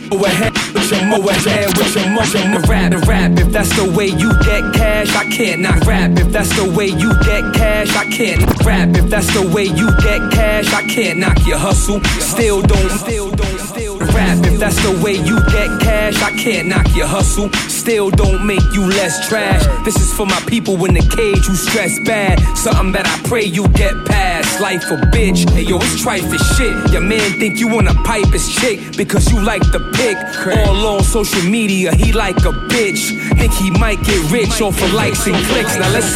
Go 0.10 0.24
ahead 0.24 0.54
with 0.74 0.92
your 0.92 1.06
mo 1.06 1.18
ahead 1.28 1.68
with 1.78 1.96
your 1.96 2.10
mo 2.10 2.24
your 2.24 2.62
rap 2.62 2.92
the 2.92 3.04
rap 3.08 3.32
if 3.38 3.52
that's 3.52 3.76
the 3.76 3.92
way 3.92 4.08
you 4.08 4.32
get 4.46 4.64
cash 4.74 5.14
I 5.16 5.26
can't 5.30 5.62
not 5.62 5.86
rap. 5.86 6.12
If 6.18 6.32
that's 6.32 6.56
the 6.56 6.64
way 6.78 6.88
you 6.88 7.12
get 7.26 7.44
cash 7.54 7.94
I 7.96 8.06
can't 8.06 8.42
rap. 8.64 8.96
If 8.96 9.10
that's 9.10 9.28
the 9.34 9.42
way 9.54 9.66
you 9.66 9.88
get 9.98 10.32
cash 10.32 10.72
I 10.74 10.84
can't 10.88 11.20
knock 11.20 11.46
your 11.46 11.58
hustle 11.58 12.02
still 12.22 12.62
don't 12.62 12.90
still 12.90 13.32
don't 13.32 13.60
still 13.60 13.87
rap. 14.00 14.38
If 14.46 14.60
that's 14.60 14.82
the 14.84 15.00
way 15.04 15.14
you 15.14 15.38
get 15.52 15.70
cash 15.82 16.22
I 16.22 16.32
can't 16.32 16.68
knock 16.68 16.88
your 16.96 17.08
hustle. 17.08 17.52
Still 17.70 18.10
don't 18.10 18.46
make 18.46 18.64
you 18.74 18.82
less 18.82 19.28
trash. 19.28 19.66
This 19.86 19.96
is 19.96 20.14
for 20.14 20.26
my 20.26 20.40
people 20.48 20.74
in 20.86 20.94
the 20.94 21.02
cage 21.02 21.46
who 21.46 21.56
stress 21.56 21.98
bad. 22.06 22.40
Something 22.58 22.92
that 22.94 23.06
I 23.08 23.28
pray 23.28 23.44
you 23.44 23.68
get 23.70 23.94
past. 24.06 24.60
Life 24.62 24.90
a 24.92 24.98
bitch. 25.16 25.50
Hey 25.52 25.64
yo 25.64 25.78
it's 25.78 26.04
trife 26.04 26.32
as 26.34 26.58
shit. 26.58 26.92
Your 26.92 27.02
man 27.02 27.40
think 27.40 27.60
you 27.60 27.68
wanna 27.68 27.94
pipe 28.04 28.28
his 28.28 28.48
chick 28.56 28.80
because 28.98 29.32
you 29.32 29.42
like 29.42 29.64
the 29.72 29.80
pic. 29.96 30.18
All 30.58 30.98
on 30.98 31.04
social 31.04 31.44
media 31.44 31.94
he 31.94 32.14
like 32.14 32.38
a 32.38 32.54
bitch. 32.72 33.02
Think 33.38 33.54
he 33.54 33.72
might 33.72 34.04
get 34.04 34.32
rich 34.32 34.62
off 34.62 34.82
of 34.82 34.94
likes 34.94 35.28
and 35.28 35.36
clicks. 35.48 35.78
Now 35.78 35.92
let's 35.92 36.16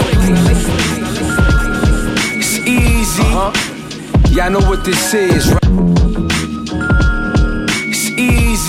it's 2.38 2.58
easy. 2.68 3.24
Uh-huh. 3.24 3.52
y'all 4.32 4.50
know 4.50 4.60
what 4.70 4.84
this 4.84 5.14
is 5.14 5.52
right 5.54 6.01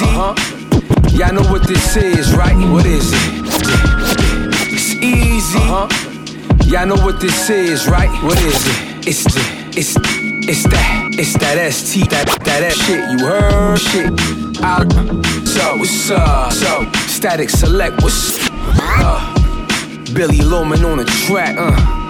easy. 0.03 0.11
Uh-huh. 0.11 1.17
y'all 1.17 1.33
know 1.33 1.51
what 1.51 1.67
this 1.67 1.97
is 1.97 2.35
right? 2.35 2.57
What 2.71 2.87
is 2.87 3.13
it? 3.13 3.21
It's 4.73 4.95
easy. 4.97 5.59
Uh-huh. 5.59 5.89
y'all 6.65 6.87
know 6.87 6.97
what 7.05 7.21
this 7.21 7.51
is 7.51 7.89
right? 7.89 8.11
What 8.25 8.39
is 8.43 8.67
it? 8.67 9.09
It's 9.09 9.25
the 9.25 9.41
it's 9.77 9.97
it's 10.49 10.65
that 10.65 11.11
it's 11.19 11.35
that 11.39 11.73
ST 11.73 12.11
that 12.11 12.27
that 12.27 12.45
that 12.45 12.73
shit. 12.73 13.01
You 13.11 13.27
heard 13.27 13.79
shit. 13.79 14.13
So 15.47 15.77
what's 15.77 16.11
up? 16.11 16.53
So 16.53 16.91
static 17.09 17.51
select 17.51 18.03
what's 18.03 18.49
uh 18.51 19.35
Billy 20.15 20.41
Loman 20.43 20.85
on 20.85 20.99
the 20.99 21.05
track 21.27 21.57
uh 21.59 22.02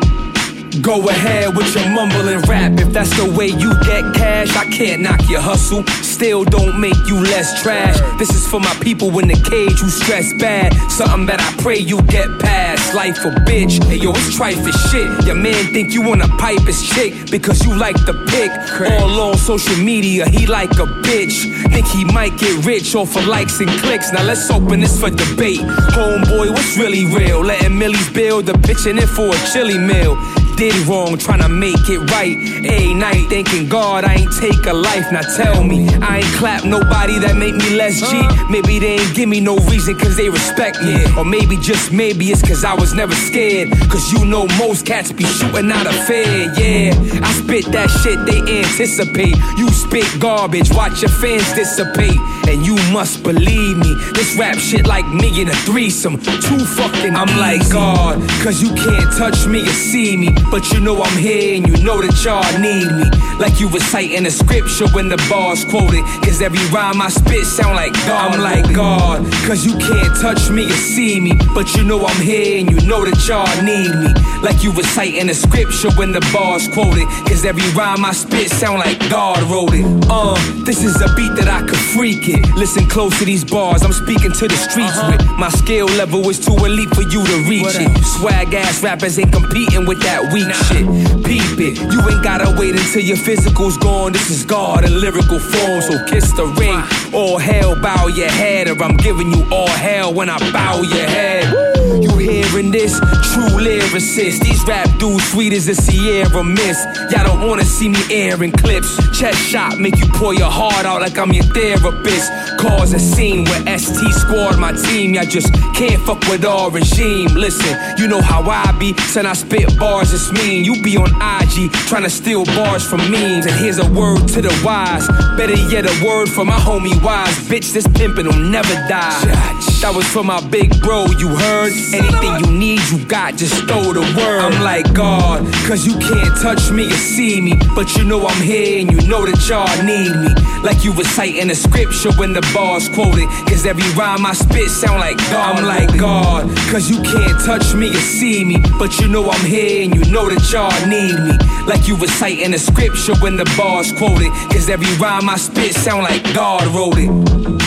Go 0.81 1.07
ahead 1.09 1.55
with 1.55 1.75
your 1.75 1.87
mumbling 1.91 2.41
rap. 2.49 2.73
If 2.81 2.95
that's 2.95 3.15
the 3.19 3.31
way 3.37 3.49
you 3.49 3.75
get 3.85 4.15
cash 4.15 4.57
I 4.57 4.65
can't 4.71 5.03
knock 5.03 5.29
your 5.29 5.43
hustle. 5.43 5.85
Still 6.03 6.45
don't 6.45 6.81
make 6.81 6.97
you 7.07 7.17
less 7.21 7.63
trash. 7.63 7.99
This 8.19 8.31
is 8.31 8.47
for 8.49 8.59
my 8.59 8.75
people 8.81 9.19
in 9.19 9.29
the 9.29 9.35
cage 9.35 9.79
who 9.81 9.91
stress 9.91 10.33
bad. 10.41 10.73
Something 10.91 11.27
that 11.27 11.41
I 11.41 11.63
pray 11.63 11.77
you 11.79 12.01
get 12.03 12.27
past. 12.41 12.95
Life 12.95 13.19
a 13.25 13.31
bitch. 13.45 13.85
Hey 13.85 13.97
yo 13.97 14.11
it's 14.13 14.39
trife 14.39 14.67
as 14.67 14.91
shit. 14.91 15.27
Your 15.27 15.35
man 15.35 15.73
think 15.75 15.93
you 15.93 16.01
wanna 16.01 16.29
pipe 16.39 16.63
his 16.63 16.83
chick 16.83 17.13
because 17.31 17.63
you 17.67 17.77
like 17.77 17.97
the 18.07 18.15
pic. 18.31 18.51
All 18.93 19.21
on 19.21 19.37
social 19.37 19.77
media 19.77 20.27
he 20.27 20.47
like 20.47 20.73
a 20.73 20.89
bitch. 21.05 21.53
Think 21.71 21.87
he 21.89 22.05
might 22.07 22.39
get 22.39 22.65
rich 22.65 22.95
off 22.95 23.15
of 23.17 23.27
likes 23.27 23.61
and 23.61 23.69
clicks. 23.83 24.11
Now 24.13 24.25
let's 24.25 24.51
open 24.51 24.81
this 24.81 24.99
for 24.99 25.11
debate. 25.11 25.61
Homeboy 25.61 26.49
what's 26.51 26.79
really 26.79 27.05
real? 27.05 27.45
Letting 27.45 27.79
Millie's 27.79 28.09
build 28.11 28.49
a 28.49 28.53
the 28.53 28.59
pitching 28.59 28.97
it 28.97 29.09
for 29.09 29.29
a 29.29 29.39
chili 29.53 29.79
meal 29.79 30.17
did 30.57 30.75
wrong 30.87 31.19
trying 31.19 31.41
to 31.41 31.49
make 31.49 31.89
it 31.89 31.99
right. 32.11 32.37
A 32.65 32.95
night 32.95 33.29
thinking 33.29 33.69
God 33.69 34.05
I 34.05 34.15
ain't 34.15 34.33
take 34.33 34.67
a 34.67 34.73
life. 34.73 35.11
Now 35.13 35.23
tell 35.23 35.65
me 35.65 35.89
I 36.01 36.19
ain't 36.19 36.35
clap 36.37 36.65
nobody 36.65 37.19
that 37.21 37.37
make 37.37 37.55
me 37.55 37.77
less 37.77 38.01
G. 38.01 38.23
Maybe 38.51 38.79
they 38.79 38.99
ain't 38.99 39.15
give 39.15 39.29
me 39.29 39.41
no 39.41 39.57
reason 39.71 39.99
cause 39.99 40.17
they 40.17 40.29
respect 40.29 40.83
me. 40.83 41.05
Or 41.17 41.25
maybe 41.25 41.57
just 41.57 41.93
maybe 41.93 42.27
it's 42.27 42.43
cause 42.43 42.65
I 42.65 42.75
was 42.75 42.95
never 42.95 43.15
scared. 43.15 43.71
Cause 43.91 44.13
you 44.13 44.25
know 44.25 44.47
most 44.59 44.87
cats 44.87 45.13
be 45.13 45.25
shooting 45.25 45.71
out 45.71 45.87
of 45.87 45.95
fear. 46.07 46.53
Yeah 46.59 46.95
I 47.23 47.33
spit 47.33 47.67
that 47.73 47.91
shit 48.03 48.19
they 48.27 48.41
anticipate. 48.61 49.37
You 49.59 49.69
spit 49.71 50.09
garbage 50.21 50.71
watch 50.73 51.03
your 51.03 51.11
fans 51.11 51.53
dissipate. 51.55 52.19
And 52.49 52.67
you 52.67 52.77
must 52.93 53.23
believe 53.23 53.79
me 53.79 53.95
this 54.13 54.37
rap 54.39 54.59
shit 54.59 54.87
like 54.87 55.07
me 55.09 55.41
in 55.41 55.49
a 55.49 55.55
threesome. 55.67 56.19
Too 56.19 56.65
fucking 56.65 57.15
I'm 57.17 57.33
like 57.39 57.69
God. 57.71 58.19
Cause 58.43 58.63
you 58.63 58.75
can't 58.75 59.11
touch 59.17 59.47
me 59.47 59.63
or 59.63 59.77
see 59.91 60.17
me 60.17 60.29
but 60.51 60.71
you 60.73 60.81
know 60.81 61.03
I'm 61.03 61.19
here 61.19 61.57
and 61.57 61.67
you 61.67 61.83
know 61.85 62.01
that 62.01 62.15
y'all 62.25 62.45
need 62.61 62.89
me. 62.91 63.07
Like 63.39 63.61
you 63.61 63.69
reciting 63.69 64.27
a 64.27 64.31
scripture 64.31 64.89
when 64.95 65.09
the 65.09 65.17
bars 65.29 65.65
quoted. 65.65 66.05
Cause 66.25 66.41
every 66.41 66.65
rhyme 66.71 67.01
I 67.01 67.09
spit 67.09 67.45
sound 67.45 67.77
like 67.77 67.93
God. 68.07 68.33
I'm 68.33 68.41
like 68.41 68.75
God. 68.75 69.25
Cause 69.47 69.65
you 69.65 69.77
can't 69.79 70.15
touch 70.21 70.51
me 70.51 70.67
or 70.67 70.81
see 70.95 71.21
me. 71.21 71.33
But 71.55 71.75
you 71.75 71.85
know 71.85 72.05
I'm 72.05 72.21
here 72.21 72.61
and 72.61 72.71
you 72.71 72.87
know 72.89 73.05
that 73.05 73.19
y'all 73.27 73.49
need 73.63 73.93
me. 73.95 74.11
Like 74.43 74.63
you 74.63 74.73
reciting 74.73 75.29
a 75.31 75.35
scripture 75.35 75.91
when 75.93 76.13
the 76.13 76.21
bars 76.33 76.69
quoted. 76.69 77.07
Cause 77.29 77.45
every 77.45 77.69
rhyme 77.73 78.05
I 78.05 78.13
spit 78.13 78.51
sound 78.51 78.79
like 78.79 78.99
God 79.11 79.43
wrote 79.51 79.75
it. 79.75 79.87
Uh 80.11 80.37
this 80.65 80.85
is 80.85 81.01
a 81.01 81.09
beat 81.15 81.35
that 81.37 81.49
I 81.49 81.67
could 81.67 81.83
freak 81.95 82.29
it. 82.29 82.55
Listen 82.55 82.87
close 82.87 83.19
to 83.19 83.25
these 83.25 83.45
bars 83.45 83.83
I'm 83.83 83.93
speaking 83.93 84.33
to 84.33 84.49
the 84.49 84.57
streets 84.57 84.97
uh 84.99 85.05
-huh. 85.05 85.11
with. 85.11 85.23
My 85.39 85.51
skill 85.51 85.87
level 85.87 86.31
is 86.31 86.39
too 86.39 86.57
elite 86.67 86.95
for 86.95 87.03
you 87.03 87.23
to 87.25 87.37
reach 87.51 87.77
it. 87.85 87.91
swag 88.05 88.55
ass 88.55 88.83
rappers 88.83 89.19
ain't 89.19 89.33
competing 89.33 89.87
with 89.89 90.01
that 90.07 90.32
weak 90.33 90.49
nah. 90.49 90.55
shit. 90.55 90.87
Peep 91.25 91.61
it. 91.61 91.79
You 91.93 92.01
ain't 92.09 92.25
gotta 92.25 92.55
wait 92.59 92.75
until 92.75 93.03
your 93.03 93.17
physical's 93.17 93.77
gone. 93.79 94.13
This 94.13 94.31
is 94.31 94.45
God 94.45 94.85
in 94.85 95.01
lyrical 95.01 95.39
form 95.39 95.83
so 95.83 96.05
kiss 96.07 96.33
the 96.33 96.47
ring. 96.47 96.83
All 97.13 97.39
hell 97.39 97.81
bow 97.81 98.07
your 98.07 98.31
head 98.31 98.69
or 98.69 98.83
I'm 98.83 98.97
giving 98.97 99.31
you 99.31 99.45
all 99.51 99.69
hell 99.69 100.13
when 100.13 100.29
I 100.31 100.39
bow 100.53 100.83
your 100.83 101.07
head. 101.07 101.73
you 101.77 101.82
hearing 102.23 102.71
this. 102.71 102.99
True 103.33 103.59
lyricist. 103.61 104.41
These 104.41 104.65
rap 104.67 104.89
dudes 104.99 105.25
sweet 105.31 105.53
as 105.53 105.69
a 105.69 105.75
Sierra 105.75 106.45
mist. 106.45 106.87
Y'all 107.11 107.25
don't 107.27 107.49
want 107.49 107.61
to 107.61 107.67
see 107.67 107.89
me 107.89 108.03
airing 108.11 108.53
clips. 108.53 108.97
Chest 109.19 109.39
shot 109.39 109.79
make 109.79 109.97
you 109.97 110.07
pour 110.15 110.35
your 110.35 110.51
heart 110.51 110.87
out 110.87 111.01
like 111.01 111.19
I'm 111.19 111.33
your 111.33 111.45
therapist. 111.45 112.31
Cause 112.59 112.93
a 112.93 112.99
scene 112.99 113.45
where 113.45 113.79
ST 113.79 114.13
squad 114.15 114.59
my 114.59 114.73
team. 114.73 115.15
Y'all 115.15 115.25
just 115.25 115.53
can't 115.75 116.01
fuck 116.03 116.21
with 116.29 116.45
our 116.45 116.71
regime. 116.71 117.29
Listen 117.35 117.77
you 117.99 118.09
know 118.09 118.21
how 118.21 118.43
I 118.43 118.73
be. 118.79 118.95
Send 119.13 119.27
I 119.27 119.33
spit 119.33 119.79
bars 119.79 120.13
it's 120.13 120.33
mean. 120.33 120.65
You 120.65 120.83
be 120.83 120.97
on 120.97 121.11
IG 121.11 121.73
trying 121.73 122.05
to 122.05 122.11
steal 122.11 122.45
bars 122.45 122.87
from 122.89 122.99
memes. 123.11 123.47
And 123.47 123.55
here's 123.57 123.79
a 123.79 123.91
word 123.91 124.29
to 124.29 124.43
the 124.43 124.53
wise. 124.65 125.07
Better 125.37 125.57
yet 125.71 125.85
a 125.87 126.05
word 126.05 126.29
for 126.29 126.45
my 126.45 126.59
homie 126.59 127.01
wise. 127.03 127.37
Bitch, 127.49 127.73
this 127.73 127.87
pimpin' 127.87 128.27
will 128.27 128.51
never 128.51 128.75
die 128.89 129.73
that 129.83 129.93
was 129.93 130.07
for 130.07 130.23
my 130.23 130.41
big 130.47 130.71
bro 130.81 131.07
you 131.19 131.27
heard 131.27 131.73
anything 132.13 132.45
you 132.45 132.59
need 132.59 132.81
you 132.91 133.05
got 133.07 133.37
just 133.37 133.55
throw 133.67 133.93
the 133.93 134.01
word. 134.01 134.41
I'm 134.41 134.63
like 134.63 134.93
God 134.95 135.45
cause 135.67 135.87
you 135.87 135.99
can't 135.99 136.37
touch 136.41 136.71
me 136.71 136.87
or 136.87 136.97
see 136.97 137.41
me. 137.41 137.55
But 137.75 137.97
you 137.97 138.05
know 138.05 138.27
I'm 138.27 138.43
here 138.43 138.81
and 138.81 138.91
you 138.91 139.09
know 139.09 139.25
that 139.25 139.39
y'all 139.49 139.67
need 139.85 140.13
me. 140.13 140.33
Like 140.63 140.85
you 140.85 140.93
reciting 140.93 141.51
a 141.51 141.55
scripture 141.55 142.13
when 142.13 142.33
the 142.33 142.43
bars 142.55 142.89
quoted 142.91 143.29
cause 143.49 143.67
every 143.67 143.89
rhyme 143.95 144.27
I 144.27 144.33
spit 144.33 144.71
sound 144.71 145.01
like 145.01 145.17
God. 145.31 145.57
I'm 145.57 145.65
like 145.65 145.99
God 145.99 146.49
cause 146.71 146.91
you 146.91 147.03
can't 147.03 147.39
touch 147.45 147.75
me 147.75 147.91
or 147.91 148.05
see 148.19 148.45
me. 148.45 148.63
But 148.79 148.99
you 149.01 149.09
know 149.09 149.29
I'm 149.31 149.47
here 149.47 149.85
and 149.85 149.95
you 149.95 150.11
know 150.13 150.29
that 150.29 150.43
y'all 150.53 150.73
need 150.89 151.17
me. 151.17 151.37
Like 151.67 151.89
you 151.89 151.97
reciting 151.97 152.55
a 152.55 152.59
scripture 152.59 153.15
when 153.17 153.37
the 153.37 153.45
bars 153.57 153.93
quoted 153.93 154.31
cause 154.53 154.69
every 154.69 154.93
rhyme 154.97 155.29
I 155.29 155.37
spit 155.37 155.75
sound 155.75 156.03
like 156.03 156.23
God 156.35 156.67
wrote 156.75 156.99
it 156.99 157.62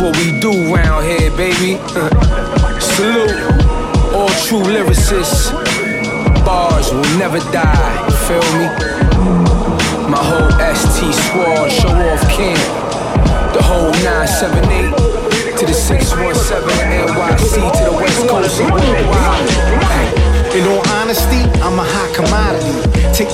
what 0.00 0.16
we 0.16 0.38
do 0.40 0.52
round 0.74 1.04
here 1.04 1.30
baby. 1.36 1.76
Salute 2.80 3.34
all 4.14 4.28
true 4.46 4.62
lyricists. 4.62 5.52
Bars 6.44 6.92
will 6.92 7.18
never 7.18 7.38
die 7.50 8.08
feel 8.26 8.44
me? 8.56 8.66
My 10.08 10.22
whole 10.22 10.50
ST 10.74 11.14
squad 11.14 11.68
show 11.70 11.88
off 11.88 12.22
camp. 12.30 12.60
The 13.54 13.62
whole 13.62 13.92
978 14.04 15.58
to 15.58 15.66
the 15.66 15.72
617 15.72 16.68
NYC 17.08 17.54
to 17.78 17.84
the 17.90 17.96
west 17.96 18.28
coast. 18.28 18.60
In 18.60 19.67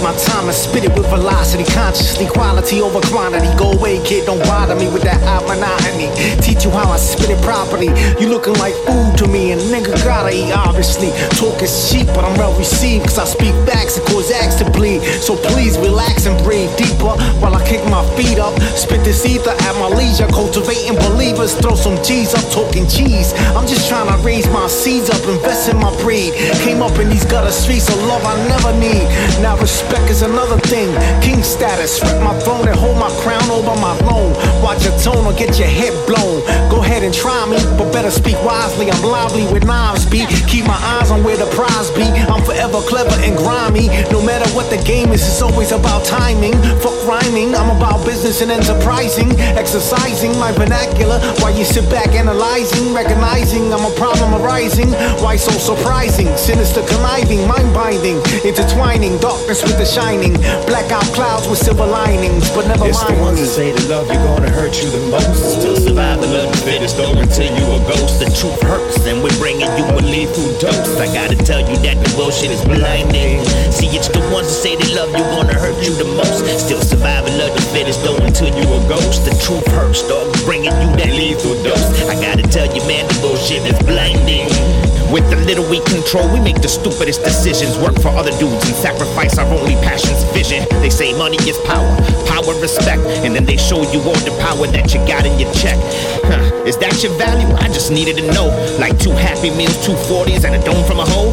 my 0.04 0.14
time 0.20 0.44
and 0.44 0.54
spit 0.54 0.84
it 0.84 0.92
with 0.92 1.08
velocity. 1.08 1.64
Consciously 1.64 2.26
quality 2.28 2.82
over 2.82 3.00
quantity. 3.08 3.48
Go 3.56 3.72
away 3.72 4.04
kid 4.04 4.26
don't 4.26 4.38
bother 4.44 4.76
me 4.76 4.86
with 4.92 5.00
that 5.02 5.16
hot 5.24 5.48
monotony. 5.48 6.12
Teach 6.44 6.62
you 6.64 6.70
how 6.70 6.92
I 6.92 6.98
spit 6.98 7.30
it 7.32 7.40
properly. 7.40 7.88
You 8.20 8.28
looking 8.28 8.52
like 8.60 8.76
food 8.84 9.16
to 9.24 9.26
me 9.26 9.52
and 9.52 9.60
nigga 9.72 9.96
gotta 10.04 10.28
eat 10.28 10.52
obviously. 10.52 11.08
Talk 11.40 11.62
is 11.64 11.72
cheap 11.88 12.06
but 12.12 12.20
I'm 12.20 12.36
well 12.36 12.52
received 12.58 13.08
cause 13.08 13.18
I 13.18 13.24
speak 13.24 13.56
facts 13.64 13.96
and 13.96 14.04
cause 14.12 14.30
acts 14.30 14.56
to 14.60 14.68
bleed. 14.68 15.00
So 15.24 15.40
please 15.40 15.78
relax 15.78 16.26
and 16.26 16.36
breathe 16.44 16.76
deeper 16.76 17.16
while 17.40 17.56
I 17.56 17.64
kick 17.64 17.80
my 17.88 18.04
feet 18.12 18.36
up. 18.38 18.52
Spit 18.76 19.00
this 19.08 19.24
ether 19.24 19.56
at 19.56 19.74
my 19.80 19.88
leisure 19.88 20.28
cultivating 20.28 21.00
believers. 21.00 21.56
Throw 21.56 21.76
some 21.80 21.96
cheese 22.04 22.36
up 22.36 22.44
talking 22.52 22.84
cheese. 22.92 23.32
I'm 23.56 23.66
just 23.66 23.88
trying 23.88 24.12
to 24.12 24.20
raise 24.20 24.44
my 24.52 24.68
seeds 24.68 25.08
up 25.08 25.24
invest 25.24 25.72
in 25.72 25.80
my 25.80 25.88
breed. 26.04 26.36
Came 26.60 26.84
up 26.84 26.92
in 27.00 27.08
these 27.08 27.24
gutter 27.24 27.52
streets 27.52 27.88
of 27.88 27.96
love 28.04 28.20
I 28.20 28.36
never 28.52 28.72
need. 28.76 29.08
Now 29.40 29.56
respect 29.56 29.93
Respect 29.94 30.10
is 30.10 30.22
another 30.22 30.58
thing. 30.66 30.90
King 31.22 31.40
status, 31.44 32.02
rep 32.02 32.20
my 32.20 32.36
throne 32.40 32.66
and 32.66 32.76
hold 32.76 32.98
my 32.98 33.10
crown 33.22 33.48
over 33.48 33.78
my 33.78 33.94
throne. 34.02 34.34
Watch 34.60 34.82
your 34.82 34.98
tone 34.98 35.24
or 35.24 35.32
get 35.38 35.56
your 35.56 35.68
head 35.68 35.94
blown. 36.04 36.42
Go 36.68 36.82
ahead 36.82 37.04
and 37.04 37.14
try 37.14 37.46
me, 37.46 37.58
but 37.78 37.92
better 37.92 38.10
speak 38.10 38.34
wisely. 38.42 38.90
I'm 38.90 39.04
lively 39.04 39.46
with 39.52 39.62
knives 39.64 40.04
beat. 40.04 40.26
Keep 40.50 40.66
my 40.66 40.74
eyes 40.98 41.12
on 41.12 41.22
where 41.22 41.36
the 41.36 41.46
prize 41.54 41.92
be. 41.92 42.02
I'm 42.02 42.42
forever 42.42 42.82
clever 42.90 43.14
and 43.22 43.38
grimy. 43.38 43.86
No 44.10 44.18
matter 44.18 44.50
what 44.50 44.68
the 44.68 44.82
game 44.82 45.12
is, 45.12 45.22
it's 45.22 45.40
always 45.40 45.70
about 45.70 46.04
timing. 46.04 46.54
Fuck 46.82 46.98
rhyming, 47.06 47.54
I'm 47.54 47.70
about 47.70 48.04
business 48.04 48.42
and 48.42 48.50
enterprising. 48.50 49.30
Exercising 49.54 50.36
my 50.40 50.50
vernacular 50.50 51.20
while 51.38 51.54
you 51.56 51.64
sit 51.64 51.88
back 51.88 52.08
analyzing, 52.18 52.92
recognizing 52.92 53.72
I'm 53.72 53.86
a 53.86 53.94
problem 53.94 54.42
arising. 54.42 54.90
Why 55.22 55.36
so 55.36 55.52
surprising? 55.52 56.26
Sinister 56.36 56.82
conniving, 56.82 57.46
mind 57.46 57.72
binding, 57.72 58.18
intertwining 58.42 59.18
darkness 59.18 59.62
with 59.62 59.78
the 59.78 59.83
shining. 59.84 60.34
Blackout 60.66 61.04
clouds 61.14 61.48
with 61.48 61.58
silver 61.58 61.86
linings, 61.86 62.50
but 62.50 62.66
never 62.66 62.88
It's 62.88 63.02
the 63.04 63.12
mind. 63.12 63.20
ones 63.20 63.40
that 63.40 63.46
say 63.46 63.72
that 63.72 63.86
love 63.88 64.08
you 64.08 64.18
gonna 64.24 64.50
hurt 64.50 64.74
you 64.82 64.90
the 64.90 65.04
most. 65.12 65.60
Still 65.60 65.76
survival 65.76 66.24
of 66.24 66.50
the 66.50 66.58
fittest, 66.64 66.96
though 66.96 67.12
until 67.12 67.46
you 67.52 67.64
a 67.76 67.78
ghost. 67.88 68.18
The 68.20 68.26
truth 68.32 68.60
hurts, 68.62 69.04
and 69.06 69.22
we're 69.22 69.36
bringing 69.38 69.70
you 69.78 69.84
a 69.84 70.00
lethal 70.02 70.48
dose. 70.58 70.96
I 70.98 71.06
gotta 71.12 71.36
tell 71.36 71.60
you 71.60 71.76
that 71.84 71.96
the 72.02 72.10
bullshit 72.16 72.50
is 72.50 72.62
blinding. 72.64 73.44
See, 73.70 73.88
it's 73.92 74.08
the 74.08 74.20
ones 74.32 74.48
that 74.48 74.58
say 74.64 74.76
they 74.76 74.94
love 74.94 75.10
you 75.12 75.24
gonna 75.36 75.54
hurt 75.54 75.76
you 75.84 75.94
the 75.94 76.08
most. 76.16 76.44
Still 76.58 76.80
survival 76.80 77.34
of 77.40 77.52
the 77.54 77.62
fittest, 77.72 78.02
though 78.02 78.16
until 78.16 78.48
you 78.48 78.64
a 78.64 78.80
ghost. 78.88 79.24
The 79.24 79.34
truth 79.44 79.66
hurts, 79.68 80.02
dog, 80.08 80.32
bringing 80.44 80.72
you 80.72 80.88
that 80.96 81.12
lethal 81.12 81.54
dose. 81.62 81.84
I 82.08 82.14
gotta 82.20 82.42
tell 82.42 82.66
you, 82.74 82.82
man, 82.86 83.06
the 83.08 83.18
bullshit 83.20 83.62
is 83.68 83.78
blinding. 83.84 84.48
With 85.14 85.30
the 85.30 85.36
little 85.46 85.62
we 85.70 85.78
control, 85.86 86.26
we 86.34 86.40
make 86.40 86.60
the 86.60 86.66
stupidest 86.66 87.22
decisions. 87.22 87.78
Work 87.78 87.94
for 88.02 88.08
other 88.08 88.32
dudes 88.32 88.66
and 88.66 88.74
sacrifice 88.74 89.38
our 89.38 89.46
only 89.46 89.76
passion's 89.76 90.24
vision. 90.34 90.66
They 90.82 90.90
say 90.90 91.16
money 91.16 91.36
is 91.46 91.56
power, 91.70 91.86
power, 92.26 92.50
respect, 92.60 93.00
and 93.22 93.30
then 93.30 93.44
they 93.44 93.56
show 93.56 93.78
you 93.94 94.02
all 94.02 94.18
the 94.26 94.34
power 94.42 94.66
that 94.74 94.92
you 94.92 94.98
got 95.06 95.24
in 95.24 95.38
your 95.38 95.54
check. 95.54 95.78
Huh, 96.26 96.66
is 96.66 96.76
that 96.78 97.00
your 97.04 97.12
value? 97.14 97.46
I 97.62 97.68
just 97.68 97.92
needed 97.92 98.16
to 98.16 98.26
know. 98.34 98.50
Like 98.80 98.98
two 98.98 99.12
happy 99.12 99.50
meals, 99.50 99.78
two 99.86 99.94
40s, 100.10 100.42
and 100.42 100.56
a 100.56 100.64
dome 100.66 100.82
from 100.84 100.98
a 100.98 101.06
hole? 101.06 101.30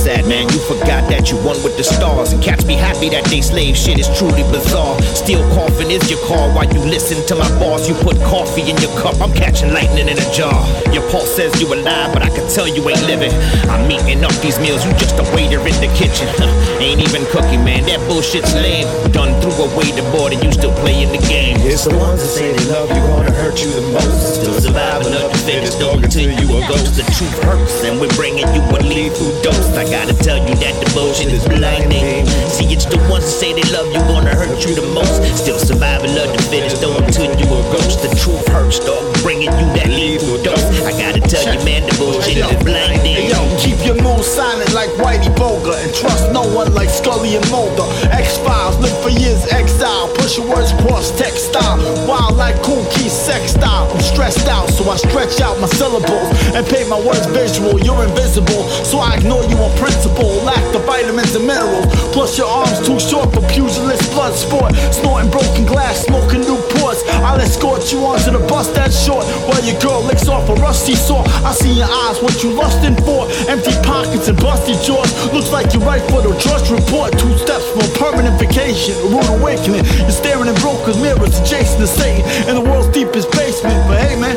Sad, 0.00 0.24
man. 0.24 0.48
You 0.48 0.58
forgot 0.64 1.04
that 1.12 1.28
you 1.28 1.36
won 1.44 1.60
with 1.60 1.76
the 1.76 1.84
stars. 1.84 2.32
And 2.32 2.42
cats 2.42 2.64
be 2.64 2.72
happy 2.72 3.10
that 3.10 3.28
they 3.28 3.42
slave 3.42 3.76
shit 3.76 4.00
is 4.00 4.08
truly 4.16 4.40
bizarre. 4.48 4.96
Steel 5.12 5.44
coffin 5.52 5.92
is 5.92 6.08
your 6.08 6.16
car 6.24 6.48
while 6.56 6.64
you 6.72 6.80
listen 6.80 7.20
to 7.28 7.36
my 7.36 7.44
boss. 7.60 7.84
You 7.86 7.92
put 8.00 8.16
coffee 8.24 8.64
in 8.64 8.80
your 8.80 8.88
cup, 8.96 9.20
I'm 9.20 9.36
catching 9.36 9.76
lightning 9.76 10.08
in 10.08 10.16
a 10.16 10.28
jar. 10.32 10.56
Your 10.88 11.04
pulse 11.12 11.36
says 11.36 11.52
you 11.60 11.68
alive, 11.68 12.16
but 12.16 12.22
I 12.22 12.32
can 12.32 12.48
tell 12.48 12.64
you 12.64 12.80
ain't 12.88 13.04
living. 13.04 13.28
I'm 13.68 13.84
eating 13.92 14.24
up 14.24 14.32
these 14.40 14.56
meals, 14.56 14.80
you 14.88 14.92
just 14.96 15.20
a 15.20 15.24
waiter 15.36 15.60
in 15.60 15.76
the 15.84 15.92
kitchen. 15.92 16.24
Ain't 16.80 17.04
even 17.04 17.28
cooking, 17.28 17.60
man. 17.60 17.84
That 17.84 18.00
bullshit's 18.08 18.56
lame. 18.56 18.88
Done 19.12 19.36
threw 19.44 19.52
away 19.68 19.92
the 19.92 20.00
board 20.16 20.32
and 20.32 20.40
you 20.40 20.50
still 20.50 20.72
playing 20.80 21.12
the 21.12 21.20
game. 21.28 21.60
It's 21.60 21.84
the 21.84 21.92
ones 21.92 22.24
that 22.24 22.32
say 22.32 22.56
they 22.56 22.64
love 22.72 22.88
you 22.88 23.04
gonna 23.04 23.36
hurt 23.36 23.60
you 23.60 23.68
the 23.68 23.84
most. 23.92 24.40
Still 24.40 24.56
surviving 24.56 25.12
up 25.12 25.28
the 25.28 25.38
fittest, 25.44 25.78
dog, 25.78 26.00
until 26.02 26.32
you 26.32 26.48
a 26.56 26.64
ghost. 26.64 26.96
The 26.96 27.04
truth 27.12 27.36
hurts, 27.44 27.84
and 27.84 28.00
we're 28.00 28.08
bringing 28.16 28.48
you 28.56 28.64
a 28.64 28.80
lethal 28.80 29.28
dose. 29.44 29.68
Gotta 29.90 30.14
tell 30.14 30.38
you 30.38 30.54
that 30.62 30.78
devotion 30.86 31.30
is 31.34 31.42
blinding. 31.50 32.22
See, 32.46 32.70
it's 32.70 32.86
the 32.86 32.98
ones 33.10 33.26
that 33.26 33.34
say 33.42 33.50
they 33.52 33.66
love 33.74 33.90
you 33.90 33.98
gonna 34.06 34.30
hurt 34.30 34.62
you 34.62 34.78
the 34.78 34.86
most. 34.94 35.18
Still 35.34 35.58
surviving 35.58 36.14
of 36.14 36.30
the 36.30 36.42
fittest, 36.46 36.80
though, 36.80 36.94
until 36.94 37.26
you 37.34 37.46
a 37.50 37.58
ghost. 37.74 37.98
The 37.98 38.14
truth 38.14 38.46
hurts, 38.46 38.78
dog, 38.78 39.02
bringing 39.26 39.50
you 39.50 39.66
that 39.74 39.90
lethal 39.90 40.38
dose. 40.46 40.62
I 40.86 40.94
gotta 40.94 41.18
tell 41.18 41.42
you, 41.42 41.58
man, 41.66 41.82
bullshit 41.98 42.38
is 42.38 42.62
blinding. 42.62 43.34
Yo, 43.34 43.42
keep 43.58 43.82
your 43.82 43.98
mood 43.98 44.22
silent 44.22 44.70
like 44.72 44.90
Whitey 44.94 45.34
Bulger 45.34 45.74
and 45.74 45.90
trust 45.90 46.30
no 46.30 46.46
one 46.46 46.70
like 46.72 46.88
Scully 46.88 47.34
and 47.34 47.46
Mulder. 47.50 47.90
X 48.14 48.38
Files, 48.46 48.78
live 48.78 48.94
for 49.02 49.10
years 49.10 49.42
exile, 49.50 50.06
push 50.14 50.38
your 50.38 50.46
words 50.46 50.70
across 50.70 51.10
textile. 51.18 51.82
Wild 52.06 52.38
like 52.38 52.54
Kool 52.62 52.86
Keith 52.94 53.10
sex 53.10 53.58
style. 53.58 53.90
I'm 53.90 54.00
stressed 54.00 54.46
out, 54.46 54.70
so 54.70 54.86
I 54.86 54.94
stretch 54.96 55.40
out 55.42 55.58
my 55.58 55.66
syllables 55.66 56.30
and 56.54 56.62
paint 56.66 56.86
my 56.86 57.00
words 57.02 57.26
visual. 57.34 57.74
You're 57.82 58.06
invisible, 58.06 58.70
so 58.86 59.02
I 59.02 59.18
ignore 59.18 59.42
you 59.50 59.58
on 59.58 59.74
principle. 59.80 60.28
Lack 60.44 60.60
the 60.72 60.78
vitamins 60.84 61.34
and 61.34 61.46
minerals, 61.48 61.88
plus 62.12 62.36
your 62.36 62.46
arms 62.46 62.78
too 62.86 63.00
short 63.00 63.32
for 63.32 63.40
pugilist 63.48 64.04
blood 64.12 64.36
sport. 64.36 64.76
Snorting 64.92 65.30
broken 65.32 65.64
glass, 65.64 66.04
smoking 66.04 66.44
new 66.44 66.60
ports. 66.76 67.02
I'll 67.24 67.40
escort 67.40 67.90
you 67.90 68.04
onto 68.04 68.30
the 68.30 68.44
bus 68.46 68.68
that's 68.76 68.94
short 68.94 69.24
while 69.48 69.64
your 69.64 69.80
girl 69.80 70.04
licks 70.04 70.28
off 70.28 70.48
a 70.48 70.54
rusty 70.60 70.94
saw. 70.94 71.24
I 71.42 71.52
see 71.56 71.72
your 71.72 71.88
eyes 71.88 72.20
what 72.20 72.36
you 72.44 72.52
lusting 72.52 72.94
for. 73.02 73.26
Empty 73.48 73.72
pockets 73.82 74.28
and 74.28 74.36
busted 74.38 74.76
jaws. 74.84 75.08
Looks 75.32 75.50
like 75.50 75.72
you're 75.72 75.82
right 75.82 76.04
for 76.12 76.20
the 76.20 76.36
trust 76.38 76.70
report. 76.70 77.16
Two 77.18 77.32
steps 77.40 77.64
from 77.72 77.88
permanent 77.96 78.38
vacation, 78.38 78.94
a 79.00 79.06
rude 79.08 79.30
awakening. 79.40 79.84
You're 80.04 80.14
staring 80.14 80.46
in 80.46 80.56
brokers' 80.60 81.00
mirrors, 81.00 81.40
adjacent 81.40 81.80
to 81.80 81.88
Satan 81.88 82.22
in 82.48 82.54
the 82.54 82.64
world's 82.64 82.92
deepest 82.92 83.32
basement. 83.32 83.80
But 83.88 84.04
hey, 84.04 84.20
man, 84.20 84.36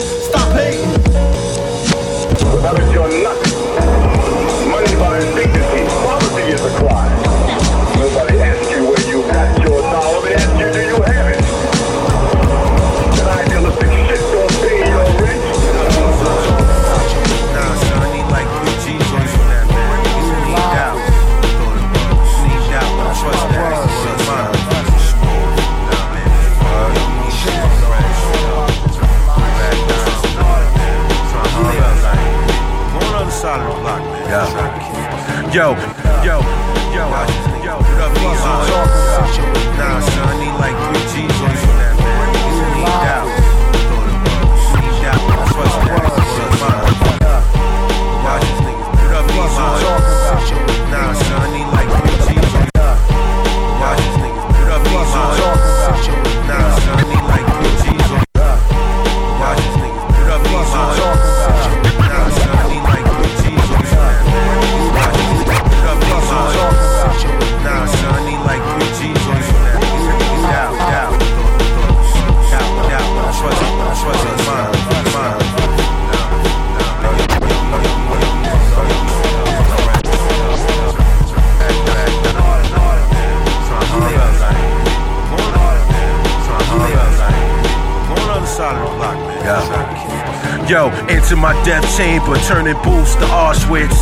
turning 92.47 92.75
booths 92.83 93.15
to 93.15 93.25
Auschwitz. 93.31 93.95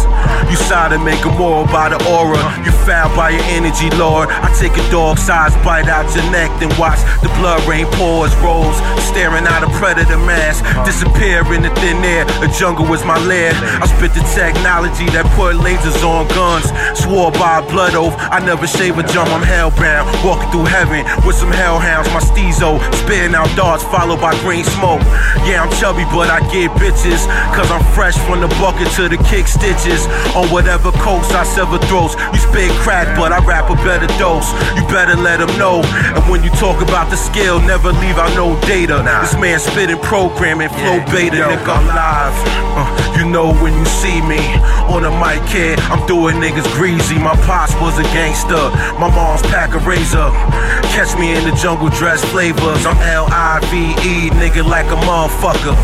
You 0.49 0.57
side 0.57 0.89
to 0.91 0.99
make 0.99 1.23
a 1.25 1.31
moral 1.37 1.65
by 1.65 1.89
the 1.89 1.99
aura. 2.09 2.41
You 2.65 2.71
foul 2.71 3.15
by 3.15 3.29
your 3.29 3.43
energy, 3.53 3.89
Lord. 3.91 4.29
Take 4.61 4.77
a 4.77 4.91
dog 4.91 5.17
sized 5.17 5.57
bite 5.65 5.89
out 5.89 6.05
your 6.13 6.21
neck, 6.29 6.53
then 6.61 6.69
watch 6.77 7.01
the 7.25 7.33
blood 7.41 7.65
rain 7.65 7.89
pours, 7.97 8.29
rolls, 8.45 8.77
staring 9.01 9.49
out 9.49 9.65
a 9.65 9.69
predator 9.81 10.21
mask. 10.21 10.61
Disappear 10.85 11.41
in 11.49 11.65
the 11.65 11.73
thin 11.81 11.97
air. 12.05 12.29
A 12.45 12.47
jungle 12.53 12.85
was 12.85 13.03
my 13.03 13.17
lair. 13.25 13.57
I 13.81 13.89
spit 13.89 14.13
the 14.13 14.21
technology 14.37 15.09
that 15.17 15.25
put 15.33 15.57
lasers 15.57 15.97
on 16.05 16.29
guns. 16.37 16.69
Swore 16.93 17.33
by 17.33 17.57
a 17.57 17.63
blood 17.73 17.97
oath, 17.97 18.13
I 18.29 18.37
never 18.45 18.67
shave 18.67 19.01
a 19.01 19.03
jump. 19.09 19.33
I'm 19.33 19.41
hellbound, 19.41 20.05
walking 20.21 20.45
through 20.53 20.69
heaven 20.69 21.09
with 21.25 21.41
some 21.41 21.49
hellhounds. 21.49 22.13
My 22.13 22.21
steezo, 22.21 22.77
spitting 23.01 23.33
out 23.33 23.49
darts, 23.57 23.81
followed 23.89 24.21
by 24.21 24.37
green 24.45 24.63
smoke. 24.77 25.01
Yeah, 25.41 25.65
I'm 25.65 25.73
chubby, 25.81 26.05
but 26.13 26.29
I 26.29 26.37
get 26.53 26.69
bitches. 26.77 27.25
Cause 27.57 27.65
I'm 27.73 27.81
fresh 27.97 28.13
from 28.29 28.45
the 28.45 28.51
bucket 28.61 28.93
to 29.01 29.09
the 29.09 29.17
kick 29.25 29.49
stitches. 29.49 30.05
On 30.37 30.45
whatever 30.53 30.93
coast 31.01 31.33
I 31.33 31.49
sever 31.49 31.81
throats. 31.89 32.13
You 32.29 32.37
spit 32.37 32.69
crack, 32.85 33.17
but 33.17 33.33
I 33.33 33.41
rap 33.41 33.73
a 33.73 33.75
better 33.81 34.05
dose. 34.21 34.50
You 34.75 34.83
better 34.87 35.15
let 35.15 35.37
them 35.39 35.51
know. 35.57 35.81
And 35.85 36.23
when 36.29 36.43
you 36.43 36.49
talk 36.51 36.81
about 36.81 37.09
the 37.09 37.17
skill, 37.17 37.59
never 37.61 37.91
leave 37.91 38.17
out 38.17 38.33
no 38.35 38.59
data. 38.67 39.03
This 39.21 39.35
man 39.35 39.59
spitting 39.59 39.99
programming, 39.99 40.69
flow 40.69 40.99
beta, 41.11 41.37
nigga, 41.37 41.67
I'm 41.67 41.87
live. 41.87 42.35
Uh, 42.73 42.87
you 43.19 43.29
know 43.29 43.51
when 43.61 43.73
you 43.77 43.85
see 43.85 44.21
me 44.21 44.39
On 44.87 45.03
the 45.03 45.11
mic 45.11 45.43
kid, 45.51 45.79
I'm 45.91 46.05
doing 46.07 46.35
niggas 46.37 46.67
greasy. 46.75 47.17
My 47.19 47.35
pops 47.47 47.75
was 47.81 47.99
a 47.99 48.03
gangster. 48.15 48.71
My 48.99 49.09
mom's 49.11 49.41
pack 49.43 49.73
a 49.73 49.79
razor. 49.79 50.31
Catch 50.95 51.17
me 51.19 51.35
in 51.35 51.43
the 51.43 51.55
jungle 51.55 51.89
dress 51.89 52.23
flavors. 52.31 52.85
I'm 52.85 52.97
L-I-V-E, 52.97 54.29
nigga 54.39 54.67
like 54.67 54.87
a 54.87 54.99
motherfucker. 55.03 55.75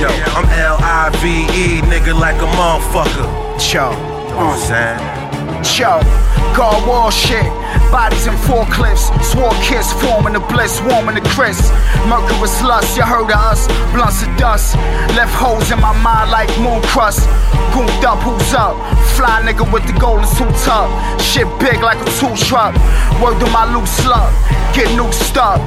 Yo, 0.00 0.08
I'm 0.36 0.48
L-I-V-E, 0.48 1.80
nigga 1.88 2.18
like 2.18 2.36
a 2.36 2.48
motherfucker. 2.56 3.60
Cho. 3.60 3.90
You 3.90 4.40
know 4.40 4.46
what 4.46 4.58
I'm 4.58 4.58
saying? 4.58 5.23
Cho, 5.64 6.00
God 6.54 6.86
wall 6.86 7.10
shit. 7.10 7.44
Bodies 7.90 8.26
in 8.26 8.34
forklifts, 8.46 9.08
swore 9.24 9.54
kiss, 9.62 9.92
forming 9.94 10.34
the 10.34 10.40
bliss, 10.40 10.80
warming 10.82 11.14
the 11.14 11.24
crisp. 11.30 11.72
Mercurous 12.06 12.62
lust, 12.62 12.96
you 12.96 13.02
heard 13.02 13.30
of 13.30 13.38
us, 13.38 13.66
blunts 13.92 14.22
of 14.22 14.30
dust. 14.36 14.76
Left 15.16 15.32
holes 15.32 15.70
in 15.70 15.80
my 15.80 15.96
mind 16.02 16.30
like 16.30 16.50
moon 16.58 16.82
crust. 16.82 17.26
Gooned 17.72 18.04
up, 18.04 18.20
who's 18.20 18.52
up? 18.52 18.76
Fly 19.16 19.42
nigga 19.42 19.64
with 19.72 19.86
the 19.86 19.96
golden 19.98 20.26
suit 20.26 20.68
up. 20.68 20.88
Shit 21.20 21.48
big 21.58 21.80
like 21.82 21.98
a 21.98 22.10
tool 22.20 22.36
truck. 22.36 22.74
Word 23.22 23.40
to 23.40 23.46
my 23.50 23.64
loose 23.74 23.90
slug, 23.90 24.32
get 24.74 24.90
noosed 24.96 25.36
up. 25.36 25.60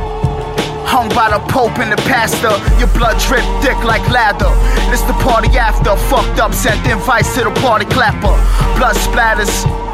Hung 0.88 1.10
by 1.10 1.30
the 1.30 1.40
Pope 1.52 1.80
and 1.80 1.92
the 1.92 1.98
pastor. 2.08 2.54
Your 2.80 2.88
blood 2.96 3.20
drip 3.20 3.44
thick 3.62 3.76
like 3.84 4.08
lather. 4.10 4.48
This 4.90 5.02
the 5.02 5.14
party 5.20 5.50
after. 5.58 5.96
Fucked 6.08 6.40
up, 6.40 6.54
sent 6.54 6.80
invites 6.88 7.36
to 7.36 7.44
the 7.44 7.52
party 7.60 7.86
clapper. 7.86 8.36
Blood 8.80 8.96
splatters. 8.96 9.87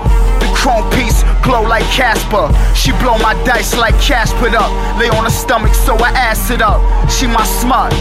The 0.63 0.69
chrome 0.69 0.89
piece 0.91 1.23
glow 1.43 1.63
like 1.63 1.83
Casper. 1.91 2.47
She 2.73 2.91
blow 2.93 3.17
my 3.17 3.33
dice 3.43 3.75
like 3.75 3.99
Casper 3.99 4.47
up. 4.55 4.71
Lay 4.97 5.09
on 5.09 5.25
her 5.25 5.29
stomach, 5.29 5.73
so 5.73 5.93
I 5.97 6.11
ass 6.11 6.51
it 6.51 6.61
up. 6.61 6.79
She 7.09 7.27
my 7.27 7.43
smut. 7.43 7.91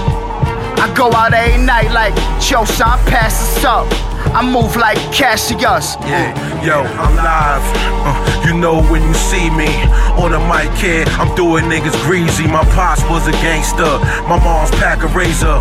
I 0.78 0.92
go 0.94 1.10
out 1.12 1.34
every 1.34 1.60
night 1.60 1.90
like 1.90 2.14
Joe, 2.40 2.64
son, 2.64 2.98
pass 3.10 3.34
this 3.54 3.64
up. 3.64 3.86
I 4.30 4.46
move 4.46 4.76
like 4.76 4.98
Cassius. 5.12 5.96
Yeah, 6.06 6.30
yo, 6.62 6.82
I'm 7.02 7.16
live. 7.16 7.66
Uh, 8.06 8.46
you 8.46 8.54
know 8.54 8.80
when 8.86 9.02
you 9.02 9.14
see 9.14 9.50
me 9.50 9.82
on 10.14 10.30
the 10.30 10.38
mic 10.46 10.70
kid, 10.78 11.08
I'm 11.18 11.34
doing 11.34 11.64
niggas 11.64 11.98
greasy. 12.06 12.46
My 12.46 12.62
pops 12.78 13.02
was 13.10 13.26
a 13.26 13.32
gangster. 13.42 13.98
My 14.30 14.38
mom's 14.38 14.70
pack 14.78 15.02
a 15.02 15.08
razor. 15.08 15.58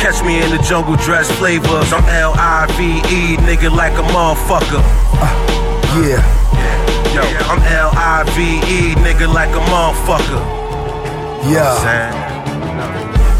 Catch 0.00 0.24
me 0.24 0.42
in 0.42 0.48
the 0.56 0.62
jungle 0.62 0.96
dress 0.96 1.30
flavors. 1.36 1.92
I'm 1.92 2.04
L-I-V-E, 2.08 3.36
nigga 3.44 3.70
like 3.70 3.92
a 3.92 4.06
motherfucker. 4.08 5.69
Yeah. 5.98 6.22
Yo, 7.14 7.22
I'm 7.50 7.60
L-I-V-E, 7.62 8.94
nigga 9.02 9.32
like 9.32 9.50
a 9.50 9.60
motherfucker. 9.70 10.40
Yeah. 11.50 12.29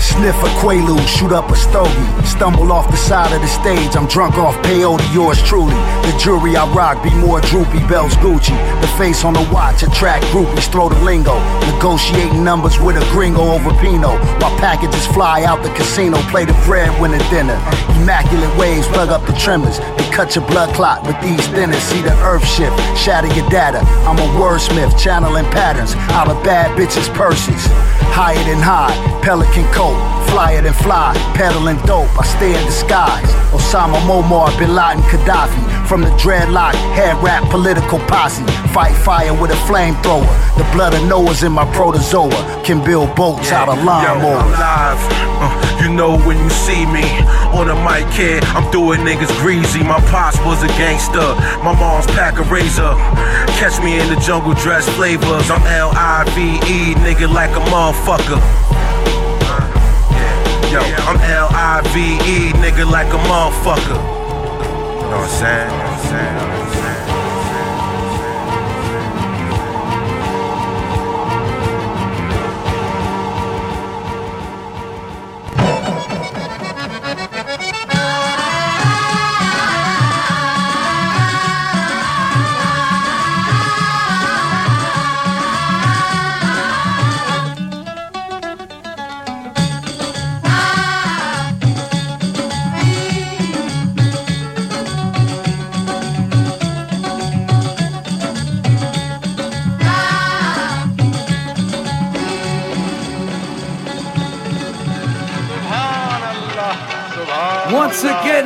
Sniff 0.01 0.37
a 0.43 0.49
Quaalude, 0.61 1.07
shoot 1.07 1.33
up 1.33 1.51
a 1.51 1.57
stogie. 1.57 2.27
Stumble 2.27 2.73
off 2.73 2.91
the 2.91 2.97
side 2.97 3.33
of 3.33 3.41
the 3.41 3.49
stage, 3.49 3.95
I'm 3.97 4.07
drunk 4.09 4.37
off 4.37 4.57
peyote, 4.65 5.05
yours 5.15 5.41
truly. 5.43 5.75
The 6.09 6.17
jewelry 6.19 6.57
I 6.57 6.67
rock 6.73 7.03
be 7.03 7.11
more 7.15 7.41
droopy, 7.41 7.81
bells 7.87 8.15
Gucci. 8.17 8.57
The 8.81 8.89
face 8.99 9.25
on 9.25 9.35
the 9.35 9.47
watch 9.53 9.83
attract 9.83 10.25
groupies, 10.27 10.71
throw 10.73 10.89
the 10.89 10.99
lingo. 11.05 11.39
Negotiating 11.75 12.43
numbers 12.43 12.79
with 12.81 12.97
a 12.97 13.05
gringo 13.13 13.43
over 13.43 13.71
Pino. 13.81 14.17
While 14.41 14.57
packages 14.59 15.07
fly 15.09 15.45
out 15.45 15.63
the 15.63 15.73
casino, 15.75 16.19
play 16.33 16.45
the 16.45 16.57
breadwinner 16.65 17.19
dinner. 17.31 17.57
Immaculate 18.01 18.57
waves, 18.57 18.87
plug 18.89 19.11
up 19.11 19.27
the 19.27 19.35
tremors. 19.35 19.79
They 19.79 20.09
cut 20.11 20.35
your 20.35 20.47
blood 20.49 20.75
clot 20.75 21.07
with 21.07 21.21
these 21.21 21.47
thinners. 21.49 21.81
See 21.81 22.01
the 22.01 22.17
earth 22.25 22.47
shift, 22.47 22.77
shatter 22.97 23.29
your 23.35 23.49
data. 23.51 23.81
I'm 24.09 24.19
a 24.19 24.29
wordsmith, 24.41 24.99
channeling 24.99 25.45
patterns 25.53 25.95
out 26.17 26.29
of 26.29 26.43
bad 26.43 26.77
bitches' 26.79 27.13
purses. 27.15 27.67
Higher 28.13 28.43
than 28.45 28.59
high, 28.59 28.93
pelican 29.23 29.65
coat, 29.91 30.31
flyer 30.31 30.63
than 30.63 30.73
fly, 30.73 31.15
peddling 31.35 31.79
dope. 31.87 32.09
I 32.19 32.25
stay 32.25 32.57
in 32.59 32.65
disguise. 32.67 33.31
Osama 33.53 33.99
Momar, 34.07 34.51
Bin 34.59 34.75
Laden, 34.75 35.03
Gaddafi. 35.05 35.87
From 35.87 36.03
the 36.03 36.11
dreadlock, 36.23 36.75
head 36.95 37.17
wrap, 37.23 37.43
political 37.51 37.99
posse. 38.07 38.45
Fight 38.73 38.95
fire 38.95 39.35
with 39.35 39.51
a 39.51 39.59
flamethrower. 39.67 40.27
The 40.57 40.65
blood 40.73 40.95
of 40.95 41.03
Noah's 41.09 41.43
in 41.43 41.53
my 41.53 41.65
protozoa. 41.75 42.63
Can 42.65 42.85
build 42.85 43.15
boats 43.17 43.51
out 43.51 43.69
of 43.69 43.77
Yo, 43.83 43.91
I'm 43.91 44.21
lawnmowers. 44.21 44.59
live. 44.59 45.01
Uh, 45.43 45.83
you 45.83 45.89
know 45.93 46.19
when 46.27 46.39
you 46.39 46.51
see 46.51 46.87
me 46.87 47.03
on 47.59 47.67
the 47.67 47.75
mic 47.83 48.07
kid, 48.15 48.45
I'm 48.55 48.71
doing 48.71 49.01
niggas 49.01 49.35
greasy. 49.41 49.83
My 49.83 49.99
pops 50.13 50.39
was 50.47 50.63
a 50.63 50.69
gangster. 50.79 51.35
My 51.65 51.75
mom's 51.75 52.07
pack 52.15 52.39
a 52.39 52.43
razor. 52.45 52.95
Catch 53.59 53.83
me 53.83 53.99
in 53.99 54.09
the 54.15 54.21
jungle 54.21 54.55
dress 54.55 54.89
flavors. 54.95 55.51
I'm 55.51 55.63
L-I-V-E, 55.67 56.95
nigga 57.03 57.33
like 57.33 57.51
a 57.51 57.63
motherfucker. 57.73 58.39
Yo, 60.71 60.79
I'm 60.79 61.19
L-I-V-E, 61.19 62.53
nigga 62.63 62.89
like 62.89 63.09
a 63.09 63.19
motherfucker. 63.27 63.91
You 63.91 65.11
know 65.11 65.19
what 65.19 65.27
I'm 65.27 65.29
saying? 65.29 65.69
You 65.69 65.77
know 65.77 65.83
what 65.83 65.99
I'm 65.99 66.09
saying? 66.09 66.70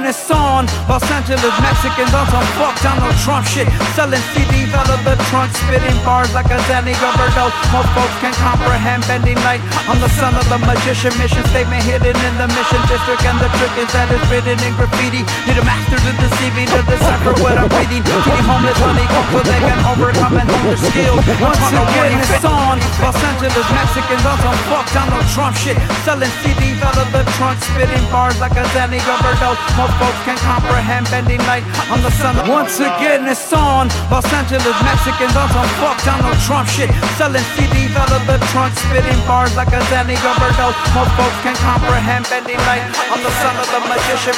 You 0.05 0.11
know 0.11 0.17
what 0.17 0.29
I'm 0.29 0.29
saying? 0.29 0.29
Once 0.29 0.29
again, 0.29 0.29
it's 0.29 0.31
on. 0.31 0.69
Los 0.85 1.05
Angeles 1.09 1.57
Mexicans 1.65 2.13
on 2.13 2.27
some 2.29 2.49
fuck 2.61 2.77
Donald 2.85 3.17
Trump 3.25 3.45
shit. 3.49 3.69
Selling 3.97 4.21
CDs 4.37 4.69
out 4.77 4.89
of 4.93 5.01
the 5.01 5.17
trunk, 5.33 5.49
spitting 5.57 5.97
bars 6.05 6.29
like 6.35 6.51
a 6.53 6.61
Danny 6.69 6.93
overdose. 7.01 7.57
Most 7.73 7.89
folks 7.97 8.13
can't 8.21 8.37
comprehend 8.37 9.01
bending 9.09 9.41
light. 9.49 9.65
I'm 9.89 9.97
the 10.01 10.13
son 10.21 10.37
of 10.37 10.45
the 10.53 10.61
magician. 10.61 11.13
Mission 11.17 11.45
statement 11.49 11.83
hidden 11.89 12.13
in 12.13 12.35
the 12.37 12.49
mission 12.53 12.83
district. 12.85 13.25
And 13.25 13.41
the 13.41 13.49
trick 13.57 13.73
is 13.81 13.89
that 13.97 14.13
it's 14.13 14.25
written 14.29 14.61
in 14.61 14.73
graffiti. 14.77 15.25
Need 15.49 15.57
a 15.57 15.65
master 15.65 15.97
to 15.97 16.13
deceiving 16.21 16.69
to 16.69 16.81
decipher 16.85 17.33
what 17.41 17.57
I'm 17.57 17.71
reading. 17.73 18.05
Keeping 18.05 18.45
homeless 18.45 18.77
honeycomb 18.77 19.29
so 19.33 19.41
they 19.41 19.61
can 19.63 19.81
overcome 19.89 20.37
and 20.37 20.49
hone 20.53 20.69
their 20.69 20.81
skills. 20.85 21.23
Once 21.41 21.65
again, 21.73 22.21
it's 22.21 22.45
on. 22.45 22.77
Los 23.01 23.17
Angeles 23.17 23.69
Mexicans 23.73 24.25
on 24.29 24.37
some 24.45 24.59
fuck 24.69 24.87
Donald 24.93 25.27
Trump 25.33 25.57
shit. 25.57 25.81
Selling 26.05 26.33
CDs 26.45 26.79
out 26.85 26.99
of 27.01 27.09
the 27.09 27.25
trunk, 27.41 27.57
spitting 27.65 28.05
bars 28.13 28.37
like 28.37 28.55
a 28.59 28.65
Danny 28.77 29.01
overdose. 29.09 29.57
Most 29.81 29.94
folks 29.99 30.21
can 30.25 30.39
comprehend 30.39 31.11
bending 31.11 31.43
light. 31.51 31.65
I'm 31.91 32.03
the 32.03 32.11
of. 32.11 32.49
Once 32.49 32.81
again, 32.81 33.27
it's 33.29 33.53
on. 33.53 33.89
Los 34.11 34.27
Angeles 34.33 34.79
Mexicans 34.81 35.35
on 35.37 35.49
some 35.51 35.71
fuck 35.83 35.99
Donald 36.05 36.39
Trump 36.47 36.69
shit. 36.69 36.91
Selling 37.19 37.45
CDs 37.55 37.84
out 37.97 38.11
of 38.11 38.23
the 38.27 38.39
trunk, 38.51 38.75
spitting 38.75 39.19
bars 39.27 39.55
like 39.55 39.71
a 39.71 39.81
Danny 39.91 40.19
overdose. 40.19 40.75
Most 40.95 41.13
folks 41.15 41.39
can 41.47 41.57
comprehend 41.63 42.27
bending 42.27 42.59
light. 42.67 42.83
I'm 43.11 43.23
the 43.23 43.31
son 43.43 43.55
of 43.59 43.69
the 43.71 43.81
magician. 43.87 44.35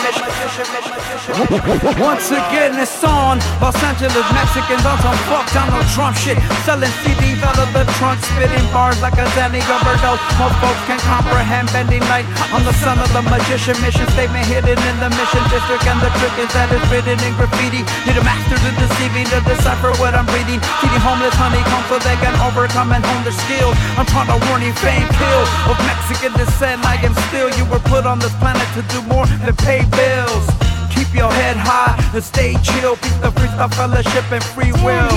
Once 2.00 2.28
again, 2.30 2.76
it's 2.76 3.02
on. 3.04 3.40
Los 3.60 3.76
Angeles 3.82 4.28
Mexicans 4.32 4.84
on 4.84 4.98
some 5.00 5.18
fuck 5.28 5.46
Donald 5.52 5.86
Trump 5.96 6.16
shit. 6.16 6.38
Selling 6.68 6.92
CDs 7.02 7.40
out 7.42 7.58
of 7.58 7.68
the 7.72 7.84
trunk, 7.96 8.20
spitting 8.20 8.66
bars 8.72 9.00
like 9.00 9.16
a 9.16 9.26
Danny 9.32 9.64
overdose. 9.64 10.20
Most 10.36 10.56
folks 10.60 10.82
can 10.84 11.00
comprehend 11.00 11.72
bending 11.72 12.04
light. 12.12 12.28
I'm 12.52 12.64
the 12.64 12.76
son 12.84 13.00
of 13.00 13.08
the 13.16 13.22
magician. 13.24 13.76
Mission 13.80 14.06
statement 14.12 14.46
hidden 14.46 14.76
in 14.76 14.96
the 15.00 15.10
mission 15.16 15.44
district. 15.48 15.84
And 15.88 16.00
the 16.04 16.12
trick 16.20 16.36
is 16.40 16.50
that 16.52 16.68
it's 16.72 16.84
written 16.92 17.16
in 17.24 17.32
graffiti. 17.40 17.82
Need 18.04 18.18
a 18.20 18.24
master 18.24 18.56
to 18.60 18.70
deceiving 18.76 19.26
to 19.32 19.40
decipher 19.48 19.92
what 19.96 20.12
I'm 20.12 20.28
reading. 20.34 20.60
Feeding 20.84 21.02
homeless 21.02 21.34
honeycomb 21.40 21.84
so 21.88 21.96
they 22.02 22.16
can 22.20 22.34
overcome 22.44 22.92
and 22.92 23.04
hone 23.04 23.24
their 23.24 23.36
I'm 23.48 24.06
trying 24.06 24.26
to 24.26 24.46
warn 24.48 24.62
you, 24.62 24.72
fame 24.72 25.06
kill 25.06 25.42
of 25.70 25.78
Mexican 25.86 26.32
descent. 26.32 26.84
I 26.84 26.96
am 27.06 27.14
still. 27.28 27.48
You 27.56 27.64
were 27.70 27.78
put 27.78 28.04
on 28.04 28.18
this 28.18 28.34
planet 28.36 28.66
to 28.74 28.82
do 28.92 29.00
more 29.06 29.26
than 29.26 29.54
pay 29.56 29.84
bills. 29.90 30.65
Keep 30.96 31.14
your 31.14 31.30
head 31.30 31.56
high 31.56 31.94
and 32.14 32.24
stay 32.24 32.56
chill. 32.64 32.96
Beat 33.04 33.16
the 33.20 33.30
freestyle 33.36 33.72
fellowship 33.74 34.24
and 34.32 34.42
free 34.42 34.72
will. 34.80 35.12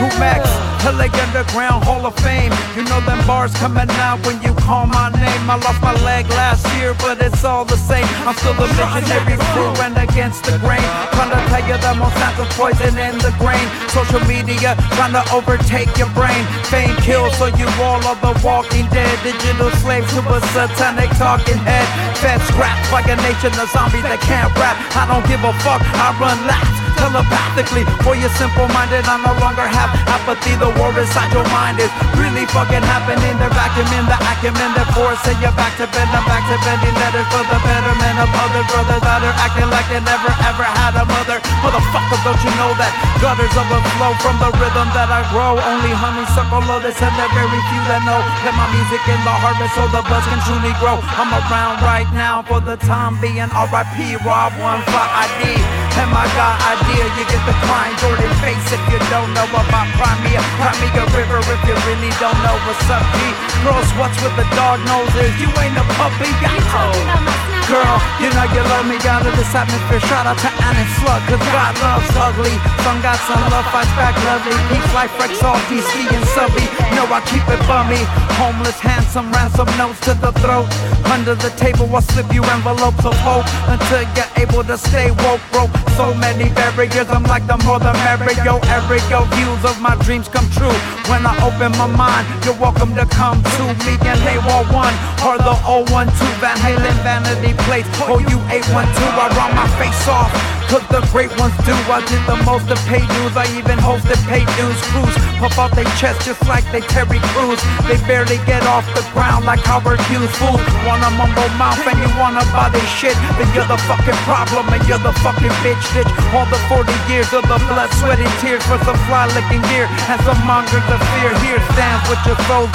2Mex, 0.00 0.42
LA 0.88 1.06
Underground 1.24 1.84
Hall 1.84 2.06
of 2.06 2.14
Fame. 2.24 2.52
You 2.76 2.82
know 2.88 3.00
them 3.04 3.20
bars 3.26 3.52
coming 3.54 3.90
out 4.02 4.24
when 4.26 4.40
you 4.42 4.54
call 4.54 4.86
my 4.86 5.10
name. 5.10 5.42
I 5.50 5.56
lost 5.56 5.80
my 5.82 5.94
leg 6.04 6.28
last 6.30 6.64
year, 6.76 6.94
but 6.98 7.20
it's 7.20 7.44
all 7.44 7.64
the 7.64 7.76
same. 7.76 8.06
I'm 8.26 8.34
still 8.34 8.56
a 8.56 8.66
missionary 8.66 9.36
crew 9.52 9.72
and 9.84 9.96
against 9.98 10.44
the 10.44 10.56
grain. 10.64 10.84
Trying 11.12 11.32
to 11.34 11.40
tell 11.50 11.64
you 11.68 11.76
that 11.76 11.94
Monsanto's 12.00 12.48
poison 12.56 12.94
in 12.96 13.18
the 13.18 13.32
grain. 13.42 13.66
Social 13.92 14.22
media 14.24 14.76
trying 14.96 15.12
to 15.12 15.24
overtake 15.34 15.90
your 15.98 16.10
brain. 16.16 16.42
Fame 16.72 16.94
kills, 17.04 17.36
so 17.36 17.46
you 17.58 17.68
all 17.82 18.00
are 18.08 18.18
the 18.22 18.32
walking 18.44 18.86
dead. 18.94 19.12
Digital 19.22 19.70
slaves 19.82 20.08
to 20.14 20.20
a 20.24 20.38
satanic 20.54 21.10
talking 21.18 21.58
head. 21.68 21.86
fed 22.22 22.40
scraps 22.48 22.90
like 22.92 23.08
a 23.10 23.16
nation 23.22 23.52
of 23.58 23.68
zombies 23.70 24.06
that 24.06 24.20
can't 24.22 24.52
rap. 24.56 24.76
I 24.94 25.04
don't 25.10 25.17
give 25.26 25.42
a 25.42 25.52
fuck, 25.64 25.82
I 25.82 26.14
run 26.20 26.38
laps 26.46 26.78
telepathically. 26.98 27.86
For 28.02 28.18
you 28.18 28.28
simple 28.36 28.66
minded, 28.74 29.06
I 29.06 29.22
no 29.22 29.32
longer 29.38 29.64
have 29.64 29.90
apathy. 30.10 30.58
The 30.58 30.68
war 30.76 30.90
inside 30.98 31.30
your 31.30 31.46
mind 31.54 31.78
is 31.78 31.90
really 32.18 32.44
fucking 32.50 32.82
happening. 32.82 33.38
They're 33.38 33.54
vacuuming 33.54 34.10
the 34.10 34.18
acumen, 34.18 34.74
they're 34.74 34.92
forcing 34.92 35.38
you 35.38 35.52
back 35.54 35.78
to 35.78 35.86
bed. 35.88 36.10
I'm 36.10 36.26
back 36.26 36.42
to 36.50 36.56
bending 36.66 36.96
letters 36.98 37.28
for 37.30 37.44
the 37.46 37.58
betterment 37.62 38.16
of 38.18 38.28
other 38.34 38.64
brothers 38.66 39.02
that 39.06 39.22
are 39.22 39.36
acting 39.38 39.70
like 39.70 39.86
they 39.88 40.02
never 40.02 40.30
ever 40.50 40.66
had 40.66 40.98
a 40.98 41.06
mother. 41.06 41.38
Motherfucker, 41.62 42.18
don't 42.26 42.42
you 42.42 42.52
know 42.58 42.74
that 42.76 42.92
gutters 43.22 43.54
overflow 43.54 44.12
from 44.18 44.36
the 44.42 44.50
rhythm 44.58 44.88
that 44.92 45.08
I 45.08 45.22
grow? 45.30 45.54
Only 45.54 45.94
honeysuckle 45.94 46.66
lotus, 46.66 46.98
and 46.98 47.14
there 47.14 47.30
very 47.32 47.60
few 47.70 47.82
that 47.86 48.02
know 48.02 48.18
that 48.18 48.54
my 48.58 48.66
music 48.74 49.02
in 49.06 49.20
the 49.22 49.34
harvest 49.34 49.72
so 49.78 49.86
the 49.94 50.02
buzz 50.10 50.26
can 50.26 50.40
truly 50.50 50.74
grow. 50.82 50.98
I'm 51.14 51.30
around 51.30 51.80
right 51.86 52.08
now 52.10 52.42
for 52.42 52.58
the 52.58 52.76
time 52.82 53.20
being. 53.22 53.50
R.I.P. 53.54 54.18
Rob 54.26 54.52
One 54.58 54.82
Five 54.90 55.07
ID. 55.12 55.56
And 55.98 56.10
my 56.14 56.26
God, 56.38 56.56
idea, 56.78 57.04
you 57.18 57.24
get 57.26 57.42
the 57.42 57.56
crying 57.66 57.96
Jordan 57.98 58.32
face 58.38 58.66
if 58.70 58.82
you 58.86 59.00
don't 59.10 59.32
know 59.34 59.48
about 59.50 59.88
Crimea. 59.98 60.42
Crimea 60.60 61.04
River 61.10 61.40
if 61.42 61.60
you 61.66 61.76
really 61.88 62.12
don't 62.22 62.38
know 62.46 62.56
what's 62.66 62.86
up, 62.90 63.02
G. 63.16 63.18
Girls, 63.66 63.90
what's 63.98 64.18
with 64.22 64.34
the 64.38 64.46
dog 64.54 64.78
noses? 64.86 65.34
You 65.42 65.50
ain't 65.58 65.74
a 65.74 65.86
puppy, 65.98 66.30
I 66.44 67.48
Girl, 67.68 68.00
you 68.16 68.32
know 68.32 68.48
you 68.48 68.64
love 68.64 68.88
me 68.88 68.96
out 69.04 69.28
of 69.28 69.36
this 69.36 69.52
atmosphere. 69.52 70.00
Shout 70.08 70.24
out 70.24 70.40
to 70.40 70.48
Ant 70.48 70.78
and 70.80 70.90
Slug, 70.96 71.20
cause 71.28 71.44
God 71.52 71.76
loves 71.84 72.08
ugly. 72.16 72.56
Some 72.80 72.96
got 73.04 73.20
some 73.28 73.44
love, 73.52 73.68
fights 73.68 73.92
back 73.92 74.16
lovely. 74.24 74.56
Peace, 74.72 74.88
life, 74.96 75.12
Rex, 75.20 75.36
all 75.44 75.60
DC 75.68 75.92
and 76.08 76.24
subby. 76.32 76.64
No, 76.96 77.04
I 77.12 77.20
keep 77.28 77.44
it 77.44 77.60
bummy. 77.68 78.00
Homeless, 78.40 78.80
handsome, 78.80 79.28
ransom 79.36 79.68
notes 79.76 80.00
to 80.08 80.16
the 80.16 80.32
throat. 80.40 80.64
Under 81.12 81.34
the 81.36 81.52
table, 81.60 81.84
I'll 81.92 82.00
slip 82.00 82.32
you 82.32 82.40
envelopes 82.56 83.04
of 83.04 83.12
hope 83.20 83.44
until 83.68 84.00
you're 84.16 84.32
able 84.40 84.64
to 84.64 84.78
stay 84.80 84.97
woke, 85.22 85.40
broke. 85.52 85.70
So 85.94 86.14
many 86.14 86.50
barriers, 86.50 87.08
I'm 87.10 87.22
like 87.24 87.46
the 87.46 87.58
more 87.62 87.78
the 87.78 87.92
merrier. 88.02 88.58
Every 88.74 88.98
yo 89.10 89.22
views 89.34 89.62
of 89.64 89.80
my 89.80 89.94
dreams 90.02 90.26
come 90.28 90.48
true. 90.50 90.74
When 91.06 91.22
I 91.26 91.34
open 91.46 91.72
my 91.78 91.86
mind, 91.86 92.26
you're 92.44 92.58
welcome 92.58 92.94
to 92.94 93.06
come 93.06 93.42
to 93.42 93.64
me 93.86 93.94
and 94.02 94.18
they 94.26 94.38
war 94.46 94.62
one 94.74 94.94
or 95.22 95.38
the 95.38 95.54
012 95.62 95.94
Van 96.42 96.58
Halen 96.58 96.98
vanity 97.06 97.54
plates. 97.66 97.88
Oh, 98.02 98.18
you 98.18 98.38
812, 98.50 98.74
I 99.14 99.26
run 99.38 99.54
my 99.54 99.68
face 99.78 100.08
off. 100.08 100.58
Cause 100.68 100.84
the 100.92 101.00
great 101.08 101.32
ones 101.40 101.56
do. 101.64 101.72
I 101.88 102.04
did 102.04 102.20
the 102.28 102.36
most 102.44 102.68
of 102.68 102.76
pay 102.84 103.00
news. 103.00 103.32
I 103.32 103.48
even 103.56 103.80
hosted 103.80 104.20
paid 104.28 104.44
news 104.60 104.76
crews. 104.92 105.16
Puff 105.40 105.56
out 105.56 105.72
their 105.72 105.88
chest 105.96 106.28
just 106.28 106.44
like 106.44 106.60
they 106.68 106.84
Terry 106.92 107.16
Crews. 107.32 107.56
They 107.88 107.96
barely 108.04 108.36
get 108.44 108.68
off 108.68 108.84
the 108.92 109.00
ground 109.16 109.48
like 109.48 109.64
Howard 109.64 109.96
Hughes. 110.12 110.28
Fools 110.36 110.60
wanna 110.84 111.08
mumble 111.16 111.48
mouth 111.56 111.80
and 111.88 111.96
you 111.96 112.12
wanna 112.20 112.44
buy 112.52 112.68
this 112.68 112.84
shit. 112.84 113.16
Then 113.40 113.48
you're 113.56 113.64
the 113.64 113.80
fucking 113.88 114.20
problem 114.28 114.68
you're 114.86 115.02
the 115.02 115.14
fucking 115.24 115.54
bitch. 115.64 115.82
bitch. 115.96 116.10
all 116.36 116.46
the 116.52 116.60
40 116.70 116.92
years 117.10 117.32
of 117.32 117.42
the 117.48 117.58
blood, 117.66 117.90
sweat, 117.98 118.20
and 118.20 118.34
tears 118.38 118.62
for 118.68 118.78
some 118.84 118.98
fly 119.08 119.26
licking 119.34 119.64
gear 119.72 119.88
and 119.88 120.18
some 120.22 120.38
mongers 120.44 120.84
of 120.86 121.00
fear. 121.16 121.32
Here 121.42 121.60
stands 121.74 122.04
with 122.06 122.20
your 122.28 122.38
soul's 122.46 122.70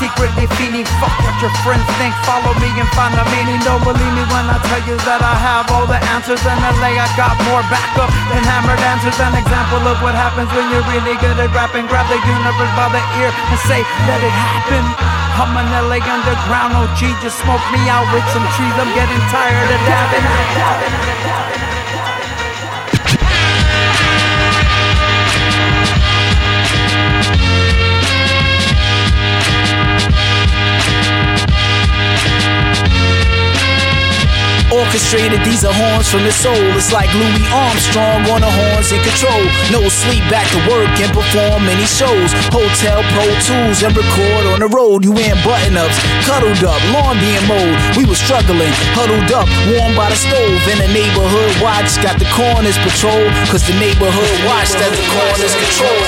secretly 0.00 0.46
feeding. 0.56 0.86
Fuck 1.02 1.14
what 1.22 1.36
your 1.42 1.52
friends 1.66 1.84
think. 1.98 2.14
Follow 2.24 2.54
me 2.62 2.70
and 2.78 2.88
find 2.96 3.12
the 3.14 3.26
meaning. 3.34 3.60
Don't 3.66 3.82
believe 3.82 4.14
me 4.14 4.24
when 4.30 4.46
I 4.48 4.58
tell 4.66 4.82
you 4.86 4.96
that 5.06 5.20
I 5.20 5.34
have 5.34 5.66
all 5.74 5.86
the 5.86 6.00
answers 6.14 6.42
in 6.42 6.58
LA. 6.80 6.96
I 6.98 7.08
got 7.18 7.34
more 7.50 7.62
backup 7.70 8.10
than 8.30 8.42
hammered 8.42 8.82
answers. 8.82 9.16
An 9.18 9.34
example 9.34 9.82
of 9.86 9.98
what 10.02 10.14
happens 10.14 10.50
when 10.54 10.66
you're 10.70 10.86
really 10.90 11.16
good 11.18 11.38
at 11.38 11.50
rapping. 11.54 11.86
Grab 11.90 12.06
the 12.08 12.18
universe 12.18 12.72
by 12.78 12.88
the 12.90 13.02
ear 13.20 13.30
and 13.30 13.58
say, 13.66 13.80
let 14.08 14.20
it 14.22 14.34
happen. 14.34 15.12
I'm 15.34 15.56
an 15.56 15.64
LA 15.88 15.96
underground 16.04 16.74
oh, 16.76 16.84
OG. 16.84 17.00
Just 17.22 17.40
smoke 17.40 17.64
me 17.72 17.80
out 17.88 18.06
with 18.12 18.26
some 18.36 18.44
trees. 18.54 18.76
I'm 18.76 18.92
getting 18.94 19.20
tired 19.32 19.70
of 19.72 19.80
dabbing. 19.88 21.71
Orchestrated, 34.92 35.40
these 35.40 35.64
are 35.64 35.72
horns 35.72 36.04
from 36.12 36.20
the 36.20 36.30
soul. 36.30 36.52
It's 36.76 36.92
like 36.92 37.08
Louis 37.16 37.48
Armstrong 37.48 38.28
on 38.28 38.44
the 38.44 38.52
horns 38.52 38.92
in 38.92 39.00
control. 39.00 39.40
No 39.72 39.88
sleep, 39.88 40.20
back 40.28 40.44
to 40.52 40.60
work 40.68 40.92
and 41.00 41.08
perform 41.08 41.64
many 41.64 41.88
shows. 41.88 42.28
Hotel 42.52 43.00
Pro 43.16 43.24
Tools 43.40 43.80
and 43.80 43.96
record 43.96 44.44
on 44.52 44.60
the 44.60 44.68
road. 44.68 45.00
You 45.00 45.16
in 45.16 45.32
button 45.40 45.80
ups, 45.80 45.96
cuddled 46.28 46.60
up, 46.60 46.76
lawn 46.92 47.16
being 47.24 47.40
mowed. 47.48 47.72
We 47.96 48.04
were 48.04 48.20
struggling, 48.20 48.68
huddled 48.92 49.32
up, 49.32 49.48
warm 49.72 49.96
by 49.96 50.12
the 50.12 50.18
stove. 50.20 50.60
In 50.68 50.76
the 50.76 50.92
neighborhood 50.92 51.56
watch, 51.64 51.96
got 52.04 52.20
the 52.20 52.28
corners 52.36 52.76
patrol. 52.84 53.24
Cause 53.48 53.64
the 53.64 53.72
neighborhood 53.80 54.36
watched 54.44 54.76
as 54.76 54.92
the 54.92 55.08
corners 55.08 55.56
control. 55.56 56.04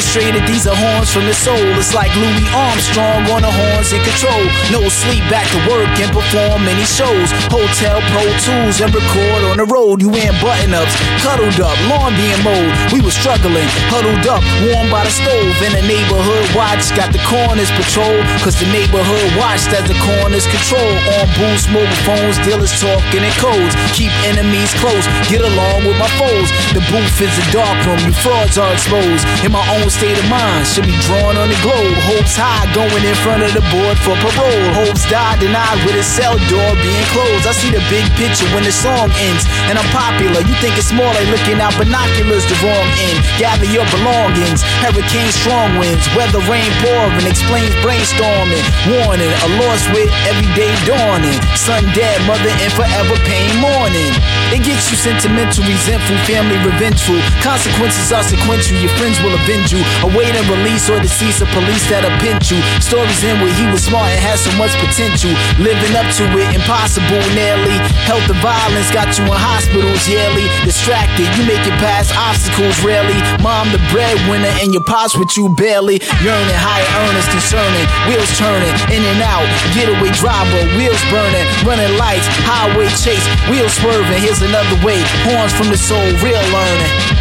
Orchestrated, 0.00 0.48
these 0.48 0.64
are 0.64 0.72
horns 0.72 1.12
from 1.12 1.28
the 1.28 1.36
soul. 1.36 1.60
It's 1.76 1.92
like 1.92 2.08
Louis 2.16 2.48
Armstrong 2.56 3.20
on 3.28 3.44
the 3.44 3.52
horns 3.52 3.92
in 3.92 4.00
control. 4.00 4.48
No 4.72 4.80
sleep, 4.88 5.20
back 5.28 5.44
to 5.52 5.60
work 5.68 5.92
and 6.00 6.08
perform 6.08 6.64
many 6.64 6.88
shows. 6.88 7.28
Hotel 7.52 8.00
Pro 8.08 8.24
Tools 8.40 8.80
and 8.80 8.88
record 8.96 9.44
on 9.52 9.60
the 9.60 9.68
road. 9.68 10.00
You 10.00 10.08
in 10.16 10.32
button 10.40 10.72
ups, 10.72 10.96
cuddled 11.20 11.60
up, 11.60 11.76
lawn 11.92 12.16
being 12.16 12.40
mowed. 12.40 12.72
We 12.96 13.04
were 13.04 13.12
struggling, 13.12 13.68
huddled 13.92 14.24
up, 14.24 14.40
warm 14.72 14.88
by 14.88 15.04
the 15.04 15.12
stove. 15.12 15.52
In 15.68 15.76
the 15.76 15.84
neighborhood 15.84 16.48
watch, 16.56 16.88
got 16.96 17.12
the 17.12 17.20
corners 17.28 17.68
patrol. 17.76 18.24
Cause 18.40 18.56
the 18.56 18.72
neighborhood 18.72 19.28
watched 19.36 19.68
as 19.76 19.84
the 19.84 20.00
corners 20.00 20.48
control. 20.48 20.96
On 21.20 21.28
booths, 21.36 21.68
mobile 21.68 22.00
phones, 22.08 22.40
dealers 22.40 22.72
talking 22.80 23.20
in 23.20 23.34
codes. 23.36 23.76
Keep 23.92 24.16
enemies 24.24 24.72
close, 24.80 25.04
get 25.28 25.44
along 25.44 25.84
with 25.84 26.00
my 26.00 26.08
foes. 26.16 26.48
The 26.72 26.80
booth 26.88 27.20
is 27.20 27.36
a 27.36 27.46
dark 27.52 27.76
room, 27.84 28.00
you 28.08 28.16
frauds 28.24 28.56
are 28.56 28.72
exposed. 28.72 29.28
In 29.44 29.52
my 29.52 29.60
own 29.76 29.89
state 29.90 30.14
of 30.14 30.26
mind, 30.30 30.64
should 30.64 30.86
be 30.86 30.94
drawn 31.04 31.34
on 31.34 31.50
the 31.50 31.58
globe. 31.60 31.92
Hopes 32.06 32.38
high, 32.38 32.64
going 32.72 33.02
in 33.02 33.16
front 33.26 33.42
of 33.42 33.50
the 33.50 33.64
board 33.74 33.98
for 34.00 34.14
parole. 34.22 34.66
Hopes 34.78 35.02
die, 35.10 35.36
denied 35.42 35.82
with 35.82 35.98
a 35.98 36.06
cell 36.06 36.38
door 36.46 36.70
being 36.78 37.06
closed. 37.10 37.44
I 37.44 37.52
see 37.52 37.74
the 37.74 37.82
big 37.90 38.06
picture 38.14 38.46
when 38.54 38.62
the 38.62 38.70
song 38.70 39.10
ends, 39.18 39.44
and 39.66 39.74
I'm 39.74 39.90
popular. 39.90 40.40
You 40.46 40.54
think 40.62 40.78
it's 40.78 40.94
more 40.94 41.10
like 41.10 41.26
looking 41.28 41.58
out 41.58 41.74
binoculars, 41.74 42.46
the 42.46 42.56
wrong 42.62 42.88
end. 43.10 43.18
Gather 43.36 43.66
your 43.66 43.84
belongings, 43.90 44.62
hurricane 44.78 45.34
strong 45.34 45.74
winds, 45.76 46.06
weather 46.14 46.40
rain 46.46 46.70
pouring, 46.80 47.26
explains 47.26 47.74
brainstorming. 47.82 48.62
Warning, 48.86 49.34
a 49.44 49.48
lost 49.58 49.90
with 49.90 50.08
everyday 50.30 50.70
dawning. 50.86 51.36
Son 51.58 51.82
dead, 51.92 52.22
mother 52.30 52.54
in 52.62 52.70
forever 52.72 53.18
pain 53.26 53.50
mourning. 53.58 54.14
It 54.54 54.62
gets 54.62 54.86
you 54.90 54.96
sentimental, 54.96 55.66
resentful, 55.66 56.16
family 56.30 56.56
revengeful. 56.62 57.18
Consequences 57.42 58.14
are 58.14 58.22
sequential, 58.22 58.78
your 58.78 58.94
friends 58.94 59.18
will 59.20 59.34
avenge 59.34 59.74
you. 59.74 59.79
Awaiting 60.02 60.46
release 60.48 60.88
or 60.88 60.96
to 60.96 61.10
decease 61.10 61.40
of 61.42 61.48
police 61.50 61.84
that'll 61.90 62.12
pinch 62.22 62.50
you. 62.50 62.60
Stories 62.80 63.22
in 63.24 63.40
where 63.42 63.52
he 63.52 63.66
was 63.68 63.84
smart 63.84 64.08
and 64.14 64.20
had 64.20 64.38
so 64.38 64.50
much 64.56 64.72
potential. 64.78 65.32
Living 65.58 65.92
up 65.98 66.06
to 66.16 66.24
it, 66.38 66.48
impossible 66.54 67.20
nearly. 67.34 67.74
Health 68.06 68.24
and 68.30 68.40
violence 68.40 68.88
got 68.94 69.10
you 69.18 69.26
in 69.26 69.34
hospitals 69.34 70.06
yearly. 70.08 70.46
Distracted, 70.62 71.28
you 71.36 71.44
make 71.44 71.62
it 71.66 71.76
past 71.82 72.14
obstacles 72.14 72.78
rarely. 72.80 73.16
Mom 73.42 73.68
the 73.74 73.82
breadwinner 73.90 74.52
and 74.62 74.72
your 74.72 74.84
pops 74.84 75.16
with 75.16 75.34
you 75.36 75.50
barely. 75.58 75.98
Yearning, 76.22 76.60
higher 76.60 76.88
earners 77.04 77.28
concerning. 77.28 77.86
Wheels 78.08 78.30
turning, 78.38 78.74
in 78.94 79.02
and 79.02 79.20
out. 79.22 79.46
Getaway 79.74 80.10
driver, 80.16 80.62
wheels 80.78 81.02
burning. 81.10 81.44
Running 81.66 81.92
lights, 81.98 82.26
highway 82.46 82.88
chase. 82.96 83.24
Wheels 83.50 83.74
swerving, 83.76 84.20
here's 84.22 84.42
another 84.42 84.78
way. 84.84 85.02
Horns 85.26 85.52
from 85.52 85.68
the 85.68 85.78
soul, 85.78 86.06
real 86.22 86.42
learning. 86.54 87.19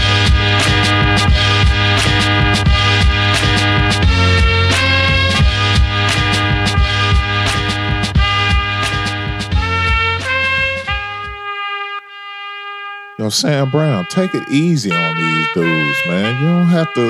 Sam 13.32 13.69
Brown, 13.69 14.05
take 14.07 14.34
it 14.34 14.47
easy 14.49 14.91
on 14.91 15.17
these 15.17 15.47
dudes, 15.53 15.97
man. 16.07 16.39
You 16.41 16.47
don't 16.47 16.67
have 16.67 16.93
to 16.93 17.07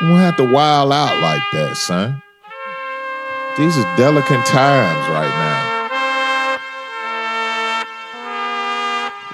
you 0.00 0.08
don't 0.08 0.18
have 0.18 0.36
to 0.36 0.44
wild 0.44 0.92
out 0.92 1.20
like 1.20 1.42
that, 1.52 1.76
son. 1.76 2.22
These 3.56 3.78
are 3.78 3.96
delicate 3.96 4.44
times 4.44 5.08
right 5.08 5.28
now. 5.28 5.65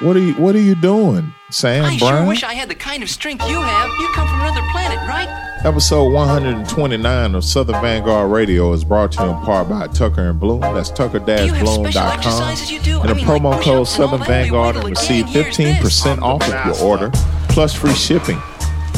What 0.03 0.17
are 0.17 0.21
you 0.21 0.35
what 0.35 0.57
are 0.57 0.61
you 0.61 0.75
doing, 0.75 1.33
Sam 1.51 1.85
I 1.85 1.97
Brown? 1.97 2.23
sure 2.23 2.27
wish 2.27 2.43
I 2.43 2.55
had 2.55 2.69
the 2.69 2.75
kind 2.75 3.05
of 3.05 3.09
strength 3.09 3.49
you 3.49 3.63
have. 3.63 3.89
You 4.01 4.09
come 4.15 4.27
from 4.27 4.41
another 4.41 4.61
planet, 4.73 4.99
right? 5.09 5.29
Episode 5.65 6.13
129 6.13 7.35
of 7.37 7.45
Southern 7.45 7.81
Vanguard 7.81 8.29
Radio 8.33 8.73
is 8.73 8.83
brought 8.83 9.13
to 9.13 9.23
you 9.23 9.31
in 9.31 9.37
part 9.43 9.69
by 9.69 9.87
Tucker 9.87 10.31
and 10.31 10.41
Bloom. 10.41 10.61
That's 10.61 10.91
tucker-bloom.com. 10.91 11.87
exercises 11.87 12.69
you 12.69 12.81
do? 12.81 13.01
And 13.01 13.11
I 13.11 13.13
a 13.13 13.15
mean, 13.15 13.29
like 13.29 13.43
promo 13.43 13.53
code 13.53 13.63
push-ups 13.63 13.69
and 13.69 13.79
all 13.79 13.85
Southern? 14.11 14.27
Vanguard 14.27 14.75
and 14.75 14.85
receive 14.87 15.27
15% 15.27 16.21
off 16.21 16.43
of 16.43 16.67
your 16.67 16.85
order, 16.85 17.13
plus 17.49 17.73
free 17.73 17.95
shipping. 17.95 18.43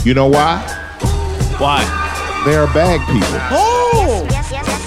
You 0.04 0.14
know 0.14 0.28
why? 0.28 0.56
Why? 1.58 1.84
They're 2.46 2.66
bag 2.68 3.00
people. 3.12 3.38
Oh! 3.50 4.26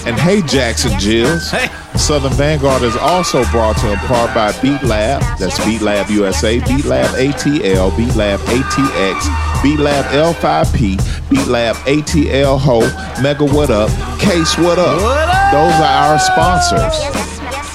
And 0.08 0.18
hey, 0.20 0.42
Jackson 0.42 0.98
Jills. 1.00 1.52
Hey. 1.52 1.70
Southern 1.98 2.34
Vanguard 2.34 2.84
is 2.84 2.96
also 2.96 3.44
brought 3.46 3.78
to 3.78 3.88
you 3.88 3.94
in 3.94 4.00
part 4.00 4.34
by 4.34 4.52
Beat 4.62 4.82
Lab. 4.84 5.22
That's 5.40 5.64
Beat 5.66 5.82
Lab 5.82 6.10
USA, 6.10 6.60
Beat 6.60 6.86
Lab 6.86 7.10
ATL, 7.16 7.96
Beat 7.98 8.16
Lab 8.16 8.40
ATX, 8.42 9.64
Beat 9.64 9.80
Lab 9.80 10.06
L5P, 10.06 11.30
Beat 11.30 11.48
Lab 11.48 11.76
ATL 11.88 12.60
Ho, 12.60 12.80
Mega 13.22 13.46
What 13.46 13.70
Up, 13.70 13.90
Case 14.20 14.58
What 14.58 14.80
Up. 14.80 15.02
What 15.02 15.30
up? 15.30 15.52
Those 15.52 15.74
are 15.82 15.84
our 15.84 16.20
sponsors. 16.20 17.28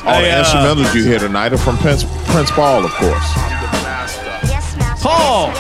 All 0.05 0.15
Hey, 0.15 0.31
the 0.31 0.37
uh, 0.37 0.45
instrumentals 0.45 0.95
you 0.95 1.05
hear 1.05 1.19
tonight 1.19 1.53
are 1.53 1.59
from 1.59 1.77
Prince, 1.79 2.05
Prince 2.27 2.51
Paul, 2.51 2.85
of 2.85 2.91
course. 2.93 3.33
Paul. 5.03 5.53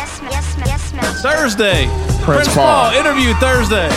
Thursday. 1.23 1.89
Prince 2.23 2.55
Paul. 2.55 2.93
interview 2.95 3.35
Thursday. 3.35 3.89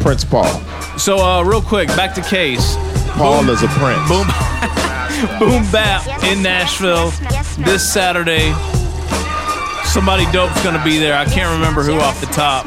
Prince 0.00 0.24
Paul. 0.24 0.60
So, 0.98 1.18
uh, 1.18 1.42
real 1.42 1.62
quick, 1.62 1.88
back 1.88 2.14
to 2.14 2.22
case. 2.22 2.76
Paul 3.16 3.48
is 3.50 3.62
a 3.62 3.68
prince. 3.68 4.08
Boom, 4.08 4.26
boom, 5.38 5.62
bap 5.70 6.06
in 6.24 6.42
Nashville 6.42 7.10
this 7.64 7.90
Saturday. 7.92 8.52
Somebody 9.84 10.24
dope's 10.32 10.62
gonna 10.64 10.82
be 10.82 10.98
there. 10.98 11.14
I 11.16 11.24
can't 11.26 11.52
remember 11.52 11.82
who 11.82 11.98
off 12.00 12.20
the 12.20 12.26
top. 12.28 12.66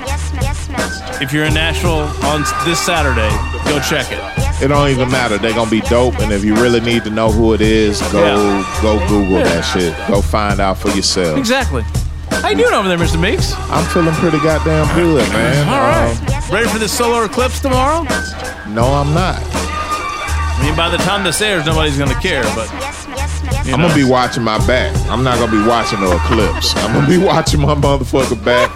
If 1.22 1.32
you're 1.34 1.46
in 1.46 1.54
Nashville 1.54 2.08
on 2.28 2.42
this 2.66 2.80
Saturday, 2.80 3.30
go 3.70 3.80
check 3.80 4.12
it. 4.12 4.20
It 4.64 4.68
don't 4.70 4.90
even 4.90 5.10
matter. 5.10 5.38
They're 5.38 5.54
gonna 5.54 5.70
be 5.72 5.82
dope, 5.82 6.20
and 6.20 6.32
if 6.32 6.46
you 6.46 6.54
really 6.56 6.80
need 6.82 7.04
to 7.06 7.10
know 7.10 7.32
who 7.32 7.54
it 7.54 7.62
is, 7.62 8.02
go 8.12 8.24
Yeah. 8.24 8.82
go 8.82 9.00
Google 9.08 9.40
Yeah. 9.40 9.44
that 9.44 9.62
shit. 9.64 9.96
Go 10.08 10.22
find 10.22 10.60
out 10.60 10.78
for 10.78 10.90
yourself. 10.92 11.38
Exactly. 11.38 11.84
How 12.30 12.50
you 12.50 12.58
doing 12.58 12.74
over 12.74 12.88
there, 12.88 12.98
Mr. 12.98 13.20
Meeks? 13.20 13.54
I'm 13.72 13.86
feeling 13.86 14.14
pretty 14.16 14.40
goddamn 14.40 14.94
good, 14.96 15.28
man. 15.30 15.68
All 15.68 15.80
right. 15.80 16.12
Um, 16.46 16.54
Ready 16.54 16.68
for 16.70 16.78
the 16.78 16.88
solar 16.88 17.26
eclipse 17.26 17.60
tomorrow? 17.60 18.04
no, 18.68 18.86
I'm 18.94 19.14
not. 19.16 19.40
I 20.58 20.64
mean, 20.64 20.76
by 20.76 20.90
the 20.90 20.98
time 20.98 21.24
this 21.24 21.42
airs, 21.42 21.66
nobody's 21.66 21.98
gonna 21.98 22.20
care. 22.20 22.44
But 22.56 22.72
you 23.66 23.74
I'm 23.74 23.82
gonna 23.82 23.96
be 23.96 24.04
watching 24.04 24.44
my 24.44 24.58
back. 24.66 24.96
I'm 25.10 25.24
not 25.24 25.38
gonna 25.40 25.52
be 25.52 25.68
watching 25.68 26.00
the 26.00 26.16
eclipse. 26.16 26.76
I'm 26.78 26.94
gonna 26.94 27.08
be 27.08 27.18
watching 27.32 27.62
my 27.62 27.76
motherfucker 27.76 28.44
back. 28.44 28.72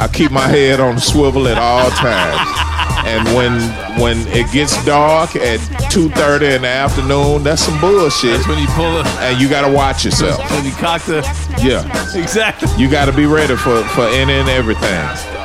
I 0.00 0.08
keep 0.12 0.30
my 0.30 0.46
head 0.46 0.80
on 0.80 0.94
the 0.96 1.00
swivel 1.00 1.48
at 1.48 1.58
all 1.58 1.90
times. 1.90 2.40
And 3.06 3.24
when 3.36 3.52
when 4.00 4.26
it 4.28 4.50
gets 4.52 4.82
dark 4.84 5.36
at 5.36 5.60
2:30 5.90 6.56
in 6.56 6.62
the 6.62 6.68
afternoon, 6.68 7.42
that's 7.44 7.62
some 7.62 7.80
bullshit. 7.80 8.36
That's 8.36 8.48
when 8.48 8.58
you 8.58 8.66
pull 8.68 9.00
it. 9.00 9.06
And 9.20 9.40
you 9.40 9.48
gotta 9.48 9.72
watch 9.72 10.04
yourself. 10.04 10.38
When 10.50 10.64
you 10.64 10.72
cock 10.72 11.02
the. 11.02 11.22
Yeah. 11.62 11.84
Exactly. 12.18 12.68
You 12.78 12.90
gotta 12.90 13.12
be 13.12 13.26
ready 13.26 13.54
for 13.54 13.82
for 13.88 14.06
any 14.06 14.32
and 14.32 14.48
everything. 14.48 15.37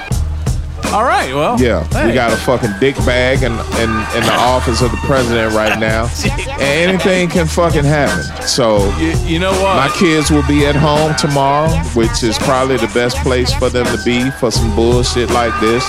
All 0.94 1.04
right. 1.04 1.34
Well. 1.34 1.60
Yeah, 1.60 1.82
we 2.06 2.14
got 2.14 2.32
a 2.32 2.38
fucking 2.38 2.72
dick 2.80 2.96
bag 2.98 3.42
in, 3.42 3.52
in, 3.52 3.90
in 4.16 4.24
the 4.24 4.36
office 4.38 4.82
of 4.82 4.92
the 4.92 4.98
president 4.98 5.54
right 5.54 5.80
now. 5.80 6.08
And 6.64 6.92
anything 6.92 7.28
can 7.30 7.48
fucking 7.48 7.84
happen. 7.84 8.24
So, 8.48 8.78
You, 9.00 9.12
you 9.26 9.40
know 9.40 9.52
what? 9.54 9.76
my 9.76 9.94
kids 9.98 10.30
will 10.32 10.46
be 10.48 10.66
at 10.66 10.76
home 10.76 11.14
tomorrow, 11.16 11.70
which 11.96 12.24
is 12.24 12.38
probably 12.40 12.78
the 12.78 12.88
best 12.94 13.18
place 13.18 13.52
for 13.54 13.70
them 13.70 13.86
to 13.86 14.02
be 14.06 14.30
for 14.32 14.50
some 14.52 14.74
bullshit 14.76 15.30
like 15.32 15.58
this. 15.60 15.84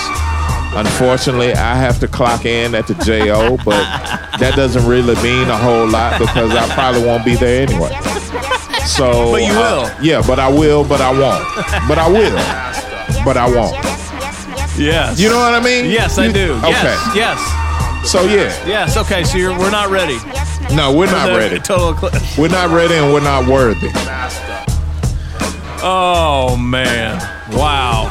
Unfortunately, 0.73 1.53
I 1.53 1.75
have 1.75 1.99
to 1.99 2.07
clock 2.07 2.45
in 2.45 2.75
at 2.75 2.87
the 2.87 2.95
JO, 2.95 3.57
but 3.63 3.81
that 4.39 4.53
doesn't 4.57 4.85
really 4.85 5.15
mean 5.23 5.47
a 5.49 5.55
whole 5.57 5.87
lot 5.87 6.19
because 6.19 6.51
I 6.53 6.67
probably 6.73 7.05
won't 7.05 7.23
be 7.23 7.35
there 7.35 7.61
anyway. 7.67 7.95
So, 8.85 9.31
But 9.31 9.43
you 9.43 9.53
uh, 9.53 9.93
will. 9.95 10.03
yeah, 10.05 10.21
but 10.27 10.39
I 10.39 10.49
will, 10.49 10.83
but 10.83 10.99
I 10.99 11.11
won't. 11.11 11.45
But 11.87 11.97
I 11.97 12.09
will, 12.09 12.35
but 13.23 13.37
I 13.37 13.47
won't. 13.49 13.75
Yes. 14.77 15.19
You 15.19 15.29
know 15.29 15.37
what 15.37 15.53
I 15.53 15.59
mean? 15.63 15.85
Yes, 15.89 16.17
I 16.17 16.31
do. 16.31 16.53
Okay. 16.55 16.69
Yes. 16.71 17.15
Yes. 17.15 18.11
So 18.11 18.23
yeah, 18.25 18.67
Yes. 18.67 18.97
Okay. 18.97 19.23
So 19.23 19.37
you're, 19.37 19.57
we're 19.57 19.71
not 19.71 19.89
ready. 19.89 20.17
no, 20.75 20.93
we're 20.95 21.07
not 21.07 21.27
the 21.27 21.37
ready. 21.37 21.59
Total 21.59 21.89
eclipse. 21.91 22.37
We're 22.37 22.49
not 22.49 22.69
ready, 22.69 22.95
and 22.95 23.11
we're 23.13 23.21
not 23.23 23.47
worthy. 23.47 23.89
Oh 25.87 26.55
man! 26.57 27.19
Wow. 27.51 28.09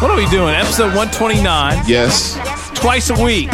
What 0.00 0.10
are 0.10 0.16
we 0.16 0.26
doing? 0.28 0.54
Episode 0.54 0.88
129. 0.94 1.82
Yes. 1.86 2.36
Twice 2.74 3.10
a 3.10 3.22
week. 3.22 3.50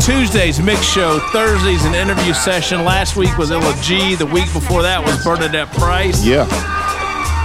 Tuesdays 0.00 0.60
mix 0.60 0.82
show. 0.82 1.18
Thursdays 1.32 1.84
an 1.84 1.94
interview 1.94 2.32
session. 2.32 2.84
Last 2.84 3.16
week 3.16 3.36
was 3.38 3.50
Illa 3.50 3.74
Ghee. 3.86 4.14
The 4.16 4.26
week 4.26 4.52
before 4.52 4.82
that 4.82 5.04
was 5.04 5.22
Bernadette 5.24 5.70
Price. 5.72 6.24
Yeah. 6.24 6.46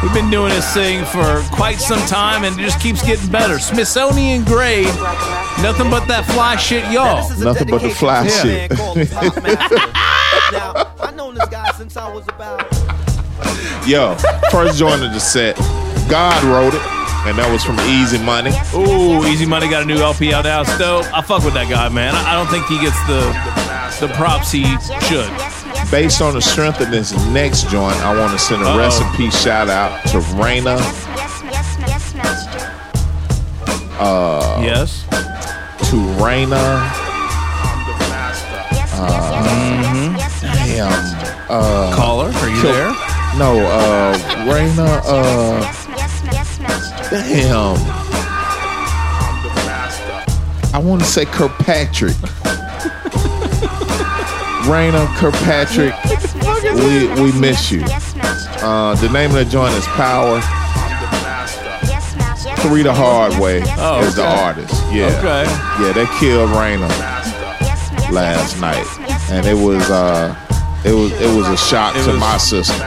We've 0.04 0.14
been 0.14 0.30
doing 0.30 0.50
this 0.50 0.72
thing 0.74 1.04
for 1.06 1.42
quite 1.56 1.80
some 1.80 2.00
time, 2.08 2.44
and 2.44 2.60
it 2.60 2.62
just 2.64 2.80
keeps 2.80 3.02
getting 3.04 3.30
better. 3.32 3.58
Smithsonian 3.60 4.44
grade. 4.44 4.86
Nothing 5.62 5.90
but 5.90 6.06
that 6.08 6.26
fly 6.34 6.58
shit, 6.58 6.84
y'all. 6.92 7.28
Nothing 7.40 7.68
but 7.70 7.82
the 7.82 7.90
fly 7.90 8.24
Yeah. 8.24 8.42
shit. 8.42 8.72
now, 10.52 10.74
I've 11.02 11.16
known 11.16 11.34
this 11.36 11.48
guy 11.50 11.72
since 11.72 11.98
I 11.98 12.12
was 12.14 12.28
about. 12.28 12.62
Yo, 13.88 14.16
first 14.52 14.78
joint 14.78 15.02
of 15.04 15.12
the 15.14 15.20
set. 15.20 15.56
God 16.08 16.44
wrote 16.44 16.74
it, 16.76 16.82
and 17.26 17.38
that 17.40 17.50
was 17.52 17.64
from 17.64 17.80
Easy 17.82 18.20
Money. 18.20 18.52
Ooh, 18.76 19.26
Easy 19.26 19.46
Money 19.48 19.68
got 19.70 19.82
a 19.84 19.86
new 19.86 19.98
LP 19.98 20.34
out 20.34 20.44
now. 20.46 20.62
It's 20.62 20.78
dope. 20.78 21.06
I 21.16 21.22
fuck 21.22 21.44
with 21.44 21.56
that 21.56 21.68
guy, 21.70 21.90
man. 21.90 22.14
I 22.14 22.32
I 22.32 22.36
don't 22.36 22.48
think 22.48 22.66
he 22.68 22.78
gets 22.80 23.00
the 23.08 23.22
the 24.06 24.14
props 24.14 24.52
he 24.52 24.64
should. 25.10 25.32
Based 25.92 26.22
on 26.22 26.34
the 26.34 26.42
strength 26.42 26.82
of 26.82 26.90
this 26.92 27.14
next 27.30 27.70
joint, 27.70 27.96
I 27.98 28.18
want 28.20 28.32
to 28.34 28.40
send 28.40 28.62
a 28.62 28.66
Uh-oh. 28.66 28.78
recipe 28.78 29.30
shout 29.30 29.70
out 29.70 30.02
to 30.08 30.18
Raina. 30.36 30.78
Uh, 33.98 34.60
yes. 34.62 35.04
To 35.90 35.96
Raina. 36.20 36.92
Uh, 38.98 40.18
Damn. 40.42 40.92
Uh, 41.50 41.96
Caller, 41.96 42.30
are 42.32 42.50
you 42.50 42.62
Kil- 42.62 42.74
there? 42.74 42.92
No, 43.38 43.60
uh, 43.66 44.18
Raina. 44.48 45.02
Uh, 45.06 45.62
damn. 47.10 47.78
I 50.74 50.80
want 50.80 51.02
to 51.02 51.08
say 51.08 51.26
Kirkpatrick. 51.26 52.16
Raina 54.66 55.06
Kirkpatrick, 55.18 55.94
we 56.76 57.08
we 57.22 57.32
miss 57.40 57.72
you. 57.72 57.84
Uh, 58.64 58.96
the 58.96 59.10
name 59.10 59.30
of 59.32 59.36
the 59.38 59.46
joint 59.46 59.74
is 59.76 59.86
Power. 59.88 60.42
Three 62.62 62.82
the 62.82 62.94
Hard 62.94 63.34
Way 63.40 63.62
Oh, 63.78 64.00
is 64.02 64.16
the 64.16 64.24
okay. 64.24 64.42
artist. 64.44 64.74
Yeah. 64.92 65.06
Okay. 65.20 65.44
Yeah, 65.84 65.92
they 65.94 66.06
killed 66.20 66.50
Raina 66.50 66.90
last 68.12 68.60
night, 68.60 68.86
and 69.30 69.46
it 69.46 69.54
was 69.54 69.88
uh, 69.92 70.36
it 70.84 70.94
was 70.94 71.12
it 71.22 71.36
was 71.38 71.48
a 71.48 71.58
shock 71.58 71.96
It 71.96 72.04
to 72.06 72.12
was- 72.12 72.20
my 72.20 72.38
system. 72.38 72.80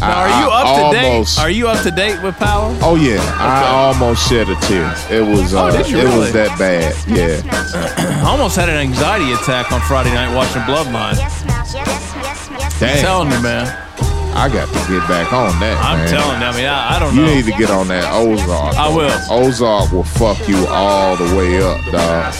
Now, 0.00 0.20
are 0.20 0.28
you 0.28 0.48
I 0.50 0.60
up 0.62 0.64
to 0.64 0.82
almost- 0.98 1.36
date? 1.36 1.42
Are 1.44 1.50
you 1.50 1.68
up 1.68 1.82
to 1.82 1.90
date 1.90 2.22
with 2.22 2.36
Power? 2.36 2.76
Oh 2.82 2.96
yeah, 2.96 3.20
I 3.38 3.68
almost 3.92 4.28
shed 4.28 4.48
a 4.48 4.54
tear. 4.56 4.94
It 5.10 5.20
was 5.26 5.52
Oh, 5.54 5.66
uh, 5.66 5.70
did 5.72 5.86
it 5.86 5.92
really? 5.92 6.18
was 6.18 6.32
that 6.32 6.58
bad. 6.58 6.94
Yeah. 7.06 7.40
I 8.24 8.30
almost 8.30 8.56
had 8.56 8.68
an 8.68 8.76
anxiety 8.76 9.32
attack 9.32 9.70
on 9.72 9.80
Friday 9.82 10.12
night 10.14 10.34
watching 10.34 10.62
Bloodline. 10.62 11.16
Damn. 12.80 12.96
I'm 12.96 13.00
telling 13.02 13.30
you, 13.30 13.42
man. 13.42 13.66
I 14.32 14.48
got 14.48 14.68
to 14.68 14.78
get 14.88 15.06
back 15.08 15.32
on 15.34 15.58
that. 15.60 15.76
I'm 15.84 15.98
man. 15.98 16.08
telling 16.08 16.40
you. 16.40 16.46
I 16.46 16.56
mean, 16.56 16.64
I, 16.66 16.96
I 16.96 16.98
don't 16.98 17.14
know. 17.14 17.22
You 17.22 17.28
know. 17.28 17.34
need 17.34 17.44
to 17.52 17.58
get 17.58 17.68
on 17.70 17.88
that 17.88 18.10
Ozark. 18.14 18.76
I 18.76 18.88
will. 18.88 19.10
Ozark 19.30 19.92
will 19.92 20.04
fuck 20.04 20.38
you 20.48 20.66
all 20.68 21.16
the 21.16 21.36
way 21.36 21.60
up, 21.60 21.78
dog. 21.92 22.32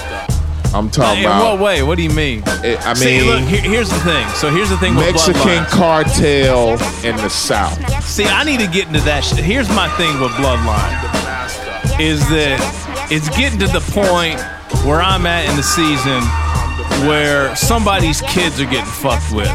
I'm 0.72 0.88
talking 0.90 1.20
In 1.24 1.26
about. 1.26 1.58
what 1.58 1.60
way? 1.64 1.82
What 1.82 1.96
do 1.96 2.02
you 2.02 2.10
mean? 2.10 2.42
It- 2.62 2.78
I 2.86 2.94
See, 2.94 3.18
mean, 3.20 3.26
look, 3.26 3.40
here- 3.48 3.60
here's 3.60 3.88
the 3.90 3.98
thing. 4.00 4.26
So 4.34 4.50
here's 4.50 4.68
the 4.70 4.76
thing 4.78 4.94
with 4.94 5.06
Mexican 5.06 5.64
cartel 5.66 6.78
in 7.04 7.16
the 7.16 7.28
South. 7.30 7.78
See, 8.04 8.24
I 8.24 8.44
need 8.44 8.60
to 8.60 8.66
get 8.68 8.86
into 8.86 9.00
that. 9.00 9.24
Sh- 9.24 9.32
Here's 9.34 9.68
my 9.70 9.88
thing 9.96 10.20
with 10.20 10.30
Bloodline 10.32 12.00
is 12.00 12.20
that 12.28 12.58
it's 13.10 13.28
getting 13.30 13.58
to 13.58 13.66
the 13.66 13.80
point 13.92 14.40
where 14.86 15.02
I'm 15.02 15.26
at 15.26 15.48
in 15.48 15.56
the 15.56 15.62
season 15.62 16.22
where 17.08 17.54
somebody's 17.56 18.20
kids 18.22 18.60
are 18.60 18.64
getting 18.66 18.84
fucked 18.86 19.32
with. 19.32 19.48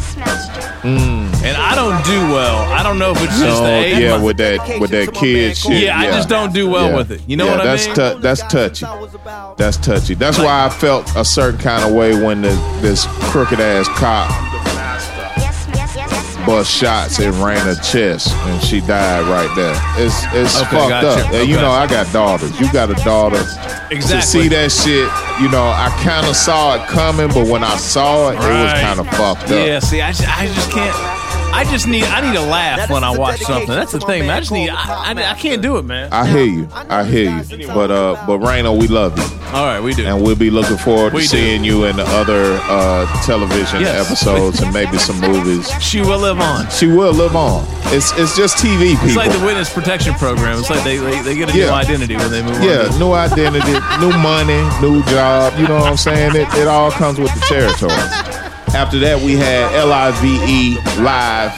Mm 0.84 1.25
and 1.46 1.56
I 1.58 1.76
don't 1.76 2.04
do 2.06 2.34
well. 2.34 2.58
I 2.72 2.82
don't 2.84 2.98
know 3.00 3.12
if 3.12 3.22
it's 3.24 3.40
just 3.40 3.62
the 3.62 3.70
age. 3.70 3.98
yeah, 4.00 4.22
with 4.22 4.38
that 4.38 4.80
with 4.80 4.92
that 4.92 5.14
kid 5.14 5.56
shit. 5.56 5.84
yeah, 5.84 5.98
I 5.98 6.08
just 6.08 6.28
don't 6.30 6.54
do 6.54 6.70
well 6.70 6.90
Yeah. 6.90 6.96
with 6.98 7.12
it. 7.12 7.22
You 7.28 7.38
know 7.38 7.46
Yeah, 7.46 7.52
what 7.58 7.62
I 7.62 7.66
that's 7.76 7.88
mean? 7.88 8.22
that's 8.22 8.42
touchy. 8.42 8.86
That's 9.58 9.78
touchy. 9.78 10.14
That's 10.16 10.38
why 10.40 10.66
I 10.66 10.70
felt 10.70 11.16
a 11.16 11.24
certain 11.24 11.60
kind 11.60 11.84
of 11.88 11.94
way 11.96 12.22
when 12.22 12.42
the, 12.42 12.50
this 12.82 13.06
crooked 13.32 13.60
ass 13.60 13.88
cop 13.90 14.30
bust 16.46 16.72
shots 16.72 17.18
and 17.20 17.34
ran 17.38 17.58
her 17.66 17.74
chest, 17.82 18.32
and 18.32 18.62
she 18.64 18.80
died 18.82 19.26
right 19.28 19.50
there. 19.56 19.74
It's 19.98 20.24
it's 20.34 20.56
Okay, 20.62 20.78
fucked 20.78 20.90
gotcha. 20.90 21.26
up. 21.26 21.34
And 21.34 21.50
You 21.50 21.56
know, 21.56 21.72
I 21.72 21.88
got 21.88 22.12
daughters. 22.14 22.60
You 22.60 22.72
got 22.72 22.92
a 22.92 23.04
daughter. 23.04 23.38
Exactly. 23.90 24.20
To 24.20 24.22
see 24.22 24.48
that 24.50 24.72
shit, 24.72 25.10
you 25.42 25.50
know, 25.50 25.64
I 25.66 25.90
kind 26.04 26.28
of 26.28 26.36
saw 26.36 26.76
it 26.76 26.88
coming, 26.88 27.30
but 27.30 27.48
when 27.48 27.64
I 27.64 27.76
saw 27.78 28.30
it, 28.30 28.36
it 28.36 28.38
was 28.40 28.74
kind 28.74 29.00
of 29.00 29.08
fucked 29.10 29.44
up. 29.46 29.50
yeah, 29.68 29.80
see, 29.80 30.02
I 30.02 30.12
just, 30.12 30.28
I 30.38 30.46
just 30.48 30.70
can't. 30.72 31.15
I 31.56 31.64
just 31.64 31.88
need 31.88 32.04
I 32.04 32.20
need 32.30 32.38
a 32.38 32.42
laugh 32.42 32.90
when 32.90 33.04
I 33.04 33.18
watch 33.18 33.40
something. 33.40 33.68
That's 33.70 33.94
the 33.94 34.00
thing, 34.02 34.28
man. 34.28 34.32
I 34.38 34.40
just 34.40 34.52
need 34.52 34.70
I, 34.70 35.14
I, 35.14 35.32
I 35.32 35.34
can't 35.36 35.62
do 35.62 35.78
it, 35.78 35.84
man. 35.86 36.12
I 36.12 36.28
hear 36.28 36.44
you. 36.44 36.68
I 36.74 37.04
hear 37.06 37.40
you. 37.40 37.68
But 37.68 37.92
uh, 37.92 38.22
but 38.28 38.40
Rhino, 38.40 38.74
we 38.76 38.88
love 38.88 39.18
you. 39.18 39.24
All 39.54 39.66
right, 39.66 39.80
we 39.80 39.94
do, 39.94 40.06
and 40.06 40.22
we'll 40.22 40.36
be 40.36 40.50
looking 40.50 40.76
forward 40.78 41.14
to 41.14 41.22
seeing 41.22 41.64
you 41.64 41.86
in 41.86 41.96
the 41.96 42.04
other 42.08 42.60
uh, 42.64 43.06
television 43.24 43.80
Yes. 43.82 44.06
episodes 44.06 44.60
and 44.62 44.74
maybe 44.74 44.98
some 44.98 45.20
movies. 45.22 45.72
She 45.86 46.02
will 46.02 46.20
live 46.20 46.40
on. 46.42 46.70
She 46.72 46.88
will 46.88 47.14
live 47.14 47.36
on. 47.36 47.64
It's 47.94 48.12
it's 48.18 48.36
just 48.36 48.58
TV 48.58 48.92
people. 48.92 49.08
It's 49.08 49.16
like 49.16 49.32
the 49.32 49.46
witness 49.46 49.72
protection 49.74 50.14
program. 50.16 50.60
It's 50.60 50.70
like 50.70 50.84
they 50.84 50.98
they, 50.98 51.22
they 51.22 51.36
get 51.36 51.50
a 51.50 51.54
new 51.54 51.70
identity 51.70 52.16
when 52.18 52.32
they 52.32 52.42
move 52.42 52.56
on. 52.56 52.64
Yeah, 52.64 52.90
new 53.00 53.14
identity, 53.14 53.74
new 54.02 54.12
money, 54.18 54.60
new 54.82 55.02
job. 55.06 55.58
You 55.58 55.68
know 55.68 55.76
what 55.76 55.88
I'm 55.88 55.98
saying? 55.98 56.36
It, 56.36 56.48
it 56.56 56.68
all 56.68 56.92
comes 56.92 57.18
with 57.20 57.34
the 57.34 57.40
territory. 57.48 58.42
After 58.76 59.00
that, 59.00 59.22
we 59.22 59.38
had 59.38 59.74
L-I-V-E 59.74 60.76
live 61.02 61.56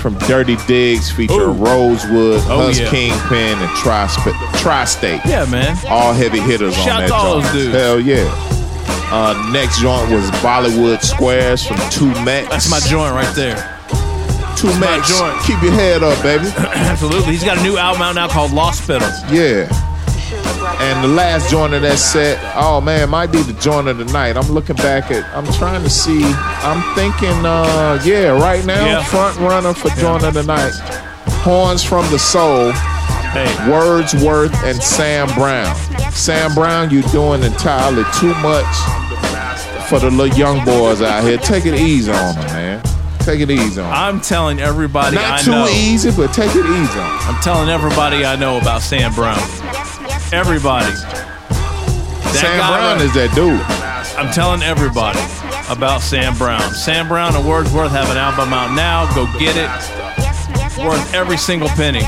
from 0.00 0.16
Dirty 0.20 0.56
Diggs 0.66 1.12
featuring 1.12 1.40
Ooh. 1.40 1.64
Rozewood, 1.64 2.40
oh, 2.48 2.66
Hus 2.66 2.80
yeah. 2.80 2.88
Kingpin, 2.88 3.58
and 3.58 3.76
Tri 3.76 4.08
Tri-State. 4.60 5.20
Yeah, 5.26 5.44
man. 5.44 5.76
All 5.86 6.14
heavy 6.14 6.40
hitters 6.40 6.74
Shout 6.74 6.88
on 6.88 7.00
that 7.02 7.10
all 7.10 7.40
joint. 7.40 7.52
Those 7.52 7.52
dudes. 7.52 7.74
Hell 7.76 8.00
yeah. 8.00 8.54
Uh, 9.12 9.50
next 9.52 9.78
joint 9.82 10.10
was 10.10 10.30
Bollywood 10.40 11.02
Squares 11.02 11.66
from 11.66 11.76
Two 11.90 12.08
Max. 12.24 12.48
That's 12.48 12.70
my 12.70 12.80
joint 12.80 13.14
right 13.14 13.34
there. 13.36 13.56
Two 14.56 14.68
That's 14.68 14.80
Max, 14.80 15.18
joint. 15.18 15.36
keep 15.44 15.62
your 15.62 15.72
head 15.72 16.02
up, 16.02 16.20
baby. 16.22 16.44
Absolutely. 16.56 17.32
He's 17.32 17.44
got 17.44 17.58
a 17.58 17.62
new 17.62 17.76
album 17.76 18.00
out 18.00 18.14
now 18.14 18.26
called 18.26 18.52
Lost 18.52 18.86
Pedals. 18.86 19.12
Yeah. 19.30 19.68
And 20.80 21.04
the 21.04 21.08
last 21.08 21.50
joint 21.50 21.72
of 21.74 21.82
that 21.82 21.98
set, 21.98 22.38
oh 22.56 22.80
man, 22.80 23.10
might 23.10 23.32
be 23.32 23.42
the 23.42 23.52
joint 23.54 23.88
of 23.88 23.98
the 23.98 24.04
night. 24.06 24.36
I'm 24.36 24.50
looking 24.52 24.76
back 24.76 25.10
at, 25.10 25.24
I'm 25.36 25.50
trying 25.54 25.82
to 25.82 25.90
see, 25.90 26.22
I'm 26.24 26.82
thinking, 26.94 27.46
uh, 27.46 28.00
yeah, 28.04 28.28
right 28.28 28.64
now, 28.64 28.84
yeah. 28.84 29.04
front 29.04 29.38
runner 29.38 29.72
for 29.72 29.88
joint 30.00 30.22
yeah. 30.22 30.28
of 30.28 30.34
the 30.34 30.42
night, 30.42 30.72
Horns 31.42 31.84
from 31.84 32.08
the 32.10 32.18
Soul, 32.18 32.72
hey. 33.32 33.70
Wordsworth, 33.70 34.54
and 34.64 34.82
Sam 34.82 35.28
Brown. 35.34 35.74
Sam 36.12 36.54
Brown, 36.54 36.90
you're 36.90 37.02
doing 37.04 37.42
entirely 37.42 38.04
too 38.18 38.34
much 38.36 38.66
for 39.88 39.98
the 39.98 40.10
little 40.10 40.36
young 40.38 40.64
boys 40.64 41.02
out 41.02 41.24
here. 41.24 41.38
Take 41.38 41.66
it 41.66 41.74
easy 41.74 42.10
on 42.10 42.34
them, 42.34 42.44
man. 42.46 42.82
Take 43.20 43.40
it 43.40 43.50
easy 43.50 43.80
on. 43.80 43.88
Them. 43.88 44.16
I'm 44.16 44.20
telling 44.20 44.60
everybody 44.60 45.16
Not 45.16 45.42
I 45.42 45.50
know. 45.50 45.58
Not 45.60 45.68
too 45.68 45.74
easy, 45.74 46.10
but 46.10 46.32
take 46.34 46.50
it 46.50 46.66
easy 46.66 46.98
on. 46.98 47.18
Them. 47.18 47.18
I'm 47.22 47.42
telling 47.42 47.68
everybody 47.68 48.24
I 48.24 48.36
know 48.36 48.58
about 48.58 48.82
Sam 48.82 49.14
Brown 49.14 49.38
everybody. 50.32 50.92
That 50.92 52.38
Sam 52.40 52.58
Brown 52.58 53.00
is 53.00 53.14
that 53.14 53.34
dude. 53.34 53.60
I'm 54.18 54.32
telling 54.32 54.62
everybody 54.62 55.20
about 55.68 56.00
Sam 56.00 56.36
Brown. 56.36 56.72
Sam 56.74 57.08
Brown 57.08 57.34
and 57.34 57.46
Wordsworth 57.46 57.90
have 57.90 58.10
an 58.10 58.16
album 58.16 58.52
out 58.52 58.74
now. 58.74 59.12
Go 59.14 59.26
get 59.38 59.56
it. 59.56 59.70
Worth 60.84 61.14
every 61.14 61.36
single 61.36 61.68
penny. 61.68 62.02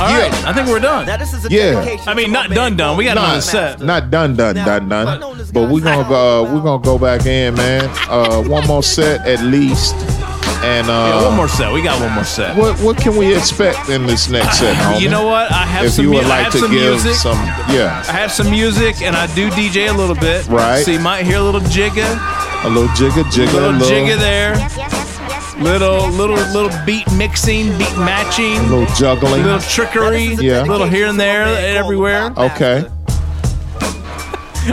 All 0.00 0.06
right, 0.06 0.32
yeah. 0.32 0.48
I 0.48 0.52
think 0.54 0.68
we're 0.68 0.80
done. 0.80 1.04
This 1.18 1.34
is 1.34 1.44
a 1.44 1.50
yeah, 1.50 1.98
I 2.06 2.14
mean 2.14 2.32
not 2.32 2.48
done 2.48 2.74
done. 2.76 2.96
We 2.96 3.04
got 3.04 3.16
not, 3.16 3.24
another 3.24 3.40
set. 3.42 3.80
Not 3.80 4.10
done 4.10 4.34
done 4.34 4.54
done 4.54 4.88
done. 4.88 5.20
But 5.52 5.68
we're 5.70 5.80
gonna 5.80 6.08
go, 6.08 6.44
uh, 6.44 6.54
we're 6.54 6.62
gonna 6.62 6.82
go 6.82 6.98
back 6.98 7.26
in, 7.26 7.54
man. 7.54 7.90
Uh, 8.08 8.42
one 8.42 8.66
more 8.66 8.82
set 8.82 9.26
at 9.26 9.40
least. 9.40 9.94
And 10.62 10.88
uh, 10.88 10.92
yeah, 10.92 11.22
one 11.22 11.32
uh, 11.32 11.36
more 11.36 11.48
set. 11.48 11.72
We 11.72 11.82
got 11.82 11.98
one 12.00 12.12
more 12.12 12.24
set. 12.24 12.54
What 12.54 12.78
what 12.80 12.98
can 12.98 13.16
we 13.16 13.34
expect 13.34 13.88
in 13.88 14.06
this 14.06 14.28
next 14.28 14.58
set? 14.58 14.76
Homie? 14.76 15.00
you 15.00 15.08
know 15.08 15.24
what? 15.24 15.50
I 15.50 15.64
have 15.64 15.86
if 15.86 15.92
some. 15.92 16.04
If 16.04 16.10
you 16.10 16.14
would 16.16 16.24
mu- 16.24 16.28
like 16.28 16.52
to 16.52 16.60
give 16.60 16.70
music. 16.70 17.14
some, 17.14 17.38
yeah, 17.72 18.04
I 18.06 18.12
have 18.12 18.30
some 18.30 18.50
music, 18.50 19.00
and 19.00 19.16
I 19.16 19.26
do 19.34 19.48
DJ 19.50 19.88
a 19.88 19.96
little 19.96 20.14
bit. 20.14 20.46
Right. 20.48 20.84
So 20.84 20.90
you 20.90 21.00
might 21.00 21.24
hear 21.24 21.38
a 21.38 21.42
little 21.42 21.62
jigga, 21.62 22.04
a 22.64 22.68
little 22.68 22.88
jigga, 22.90 23.24
jigga, 23.32 23.52
a 23.52 23.56
little, 23.56 23.72
little 23.72 23.88
jigga 23.88 24.18
there. 24.18 24.54
Little 25.62 26.08
little 26.10 26.36
little 26.52 26.70
beat 26.84 27.10
mixing, 27.12 27.76
beat 27.78 27.96
matching, 27.96 28.56
a 28.56 28.62
little 28.62 28.94
juggling, 28.94 29.42
a 29.42 29.44
little 29.44 29.60
trickery, 29.60 30.34
yeah, 30.40 30.62
a 30.62 30.66
little 30.66 30.86
here 30.86 31.06
and 31.06 31.18
there, 31.18 31.44
everywhere. 31.76 32.32
Okay. 32.36 32.84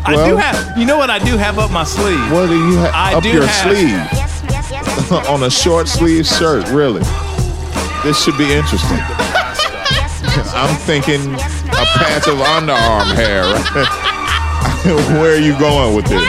I 0.04 0.16
well, 0.16 0.30
do 0.30 0.36
have. 0.36 0.78
You 0.78 0.86
know 0.86 0.98
what 0.98 1.10
I 1.10 1.20
do 1.20 1.38
have 1.38 1.60
up 1.60 1.72
my 1.72 1.84
sleeve. 1.86 2.20
What 2.32 2.48
do 2.48 2.56
you 2.56 2.78
have 2.78 3.16
up 3.16 3.24
do 3.24 3.32
your 3.32 3.46
have, 3.46 3.76
sleeve? 3.76 4.17
on 5.30 5.44
a 5.44 5.50
short 5.50 5.88
sleeve 5.88 6.26
shirt, 6.26 6.68
really. 6.70 7.02
This 8.04 8.22
should 8.22 8.38
be 8.38 8.52
interesting. 8.52 8.98
I'm 10.54 10.76
thinking 10.80 11.22
a 11.34 11.86
patch 11.96 12.28
of 12.28 12.40
underarm 12.40 13.16
hair. 13.16 13.44
Where 15.18 15.36
are 15.36 15.40
you 15.40 15.58
going 15.58 15.96
with 15.96 16.06
this? 16.08 16.28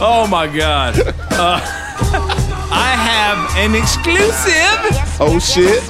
oh 0.00 0.26
my 0.30 0.46
God. 0.46 0.98
Uh, 1.32 1.60
I 2.70 2.94
have 2.98 3.56
an 3.56 3.74
exclusive. 3.74 5.18
Oh 5.18 5.38
shit. 5.38 5.82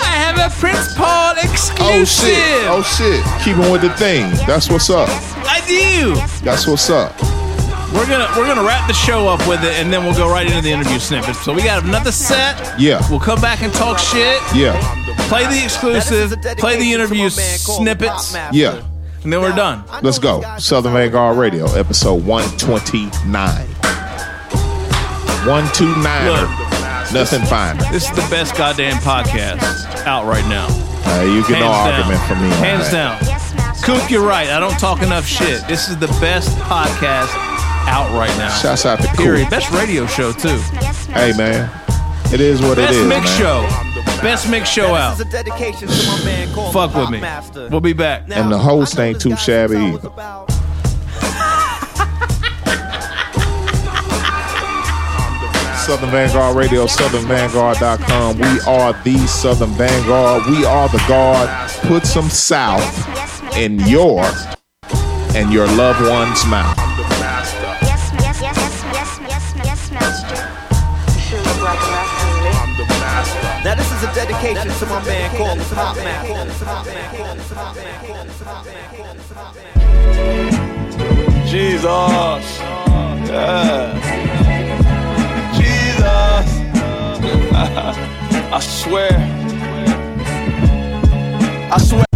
I 0.00 0.14
have 0.14 0.38
a 0.38 0.54
Prince 0.58 0.94
Paul 0.94 1.34
oh, 1.36 1.40
exclusive. 1.42 1.80
Oh 1.80 2.04
shit. 2.04 2.64
Oh 2.66 2.82
shit. 2.82 3.44
Keeping 3.44 3.70
with 3.70 3.82
the 3.82 3.90
thing. 3.90 4.30
That's 4.46 4.70
what's 4.70 4.88
up. 4.88 5.08
I 5.46 5.60
do. 5.66 6.14
That's 6.42 6.66
what's 6.66 6.88
up. 6.88 7.14
We're 7.92 8.06
gonna 8.06 8.28
we're 8.36 8.46
gonna 8.46 8.66
wrap 8.66 8.86
the 8.86 8.92
show 8.92 9.28
up 9.28 9.40
with 9.48 9.64
it, 9.64 9.72
and 9.80 9.90
then 9.90 10.04
we'll 10.04 10.14
go 10.14 10.30
right 10.30 10.46
into 10.46 10.60
the 10.60 10.70
interview 10.70 10.98
snippets. 10.98 11.42
So 11.42 11.54
we 11.54 11.62
got 11.62 11.84
another 11.84 12.12
set. 12.12 12.78
Yeah. 12.78 13.02
We'll 13.08 13.18
come 13.18 13.40
back 13.40 13.62
and 13.62 13.72
talk 13.72 13.98
shit. 13.98 14.40
Yeah. 14.54 14.78
Play 15.28 15.46
the 15.46 15.64
exclusive. 15.64 16.40
Play 16.58 16.78
the 16.78 16.92
interview 16.92 17.30
snippets. 17.30 18.34
Yeah. 18.52 18.84
And 19.24 19.32
then 19.32 19.40
we're 19.40 19.56
done. 19.56 19.84
Let's 20.02 20.18
go. 20.18 20.42
Southern 20.58 20.92
Vanguard 20.92 21.38
Radio, 21.38 21.64
episode 21.72 22.24
one 22.26 22.44
twenty 22.58 23.08
nine. 23.26 23.66
One 25.46 25.66
two 25.72 25.94
nine. 26.02 26.46
Nothing 27.14 27.42
fine. 27.46 27.78
This 27.90 28.04
is 28.04 28.10
the 28.10 28.26
best 28.30 28.54
goddamn 28.54 28.96
podcast 28.96 30.04
out 30.04 30.26
right 30.26 30.46
now. 30.46 30.66
Uh, 31.06 31.22
you 31.22 31.40
get 31.48 31.56
Hands 31.56 31.60
no 31.60 31.70
down. 31.72 31.94
argument 31.94 32.22
from 32.28 32.42
me. 32.42 32.50
Hands 32.56 32.82
right. 32.82 32.92
down. 32.92 33.82
Coop, 33.82 34.10
you're 34.10 34.26
right. 34.26 34.50
I 34.50 34.60
don't 34.60 34.78
talk 34.78 35.00
enough 35.02 35.24
shit. 35.24 35.66
This 35.66 35.88
is 35.88 35.96
the 35.96 36.08
best 36.20 36.50
podcast 36.58 37.47
out 37.88 38.10
right 38.12 38.36
now. 38.38 38.50
Shouts 38.50 38.86
out 38.86 39.00
to 39.00 39.08
Period. 39.16 39.48
Cool. 39.48 39.58
Best 39.58 39.70
radio 39.72 40.06
show 40.06 40.32
too. 40.32 40.58
Hey 41.12 41.32
man, 41.36 41.70
it 42.32 42.40
is 42.40 42.60
what 42.60 42.76
Best 42.76 42.92
it 42.92 42.96
is. 42.96 43.08
Best 43.08 43.08
mix 43.08 43.38
man. 43.38 43.38
show. 43.38 44.22
Best 44.22 44.50
mix 44.50 44.68
show 44.68 44.94
out. 44.94 45.16
Fuck 46.72 46.94
with 46.94 47.10
me. 47.10 47.20
Master. 47.20 47.68
We'll 47.70 47.80
be 47.80 47.94
back. 47.94 48.24
And 48.30 48.52
the 48.52 48.58
host 48.58 48.98
ain't 48.98 49.20
too 49.20 49.36
shabby 49.36 49.76
either. 49.76 50.10
Southern 55.88 56.10
Vanguard 56.10 56.54
Radio, 56.54 56.84
SouthernVanguard.com. 56.84 58.38
We 58.38 58.60
are 58.66 58.92
the 59.04 59.16
Southern 59.26 59.70
Vanguard. 59.70 60.44
We 60.44 60.66
are 60.66 60.86
the 60.90 61.02
guard. 61.08 61.48
Put 61.86 62.04
some 62.04 62.28
South 62.28 63.56
in 63.56 63.80
your 63.80 64.22
and 65.34 65.50
your 65.50 65.66
loved 65.66 66.02
one's 66.02 66.44
mouth. 66.44 66.87
Dedication 74.18 74.68
to 74.68 74.86
my 74.86 75.04
man, 75.04 75.36
call 75.36 75.54
him 75.54 75.64
Pop 75.76 75.96
Man. 75.96 76.48
Jesus. 81.46 82.58
Yeah. 83.28 83.94
Jesus. 85.54 86.48
I 88.52 88.58
swear. 88.60 89.14
I 91.72 91.78
swear. 91.78 92.07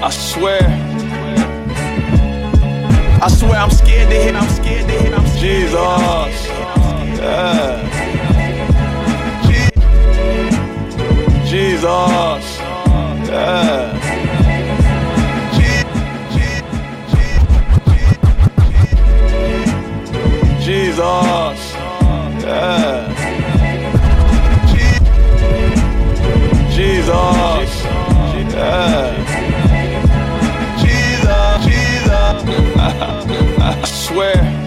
I 0.00 0.10
swear. 0.10 0.62
I 3.20 3.28
swear 3.28 3.58
I'm 3.58 3.70
scared 3.70 4.08
to 4.10 4.14
hit. 4.14 4.34
I'm 4.36 4.48
scared 4.48 4.86
to 4.86 4.92
hit. 4.92 5.12
I'm 5.12 5.24
Jesus. 5.38 5.74
Yeah. 7.18 7.84
Jesus. 11.44 12.58
Yeah. 13.28 13.98
Jesus. 20.60 21.74
Yeah. 22.44 23.08
Jesus. 26.70 27.84
Yeah. 28.54 29.27
I 32.80 33.84
swear. 33.84 34.57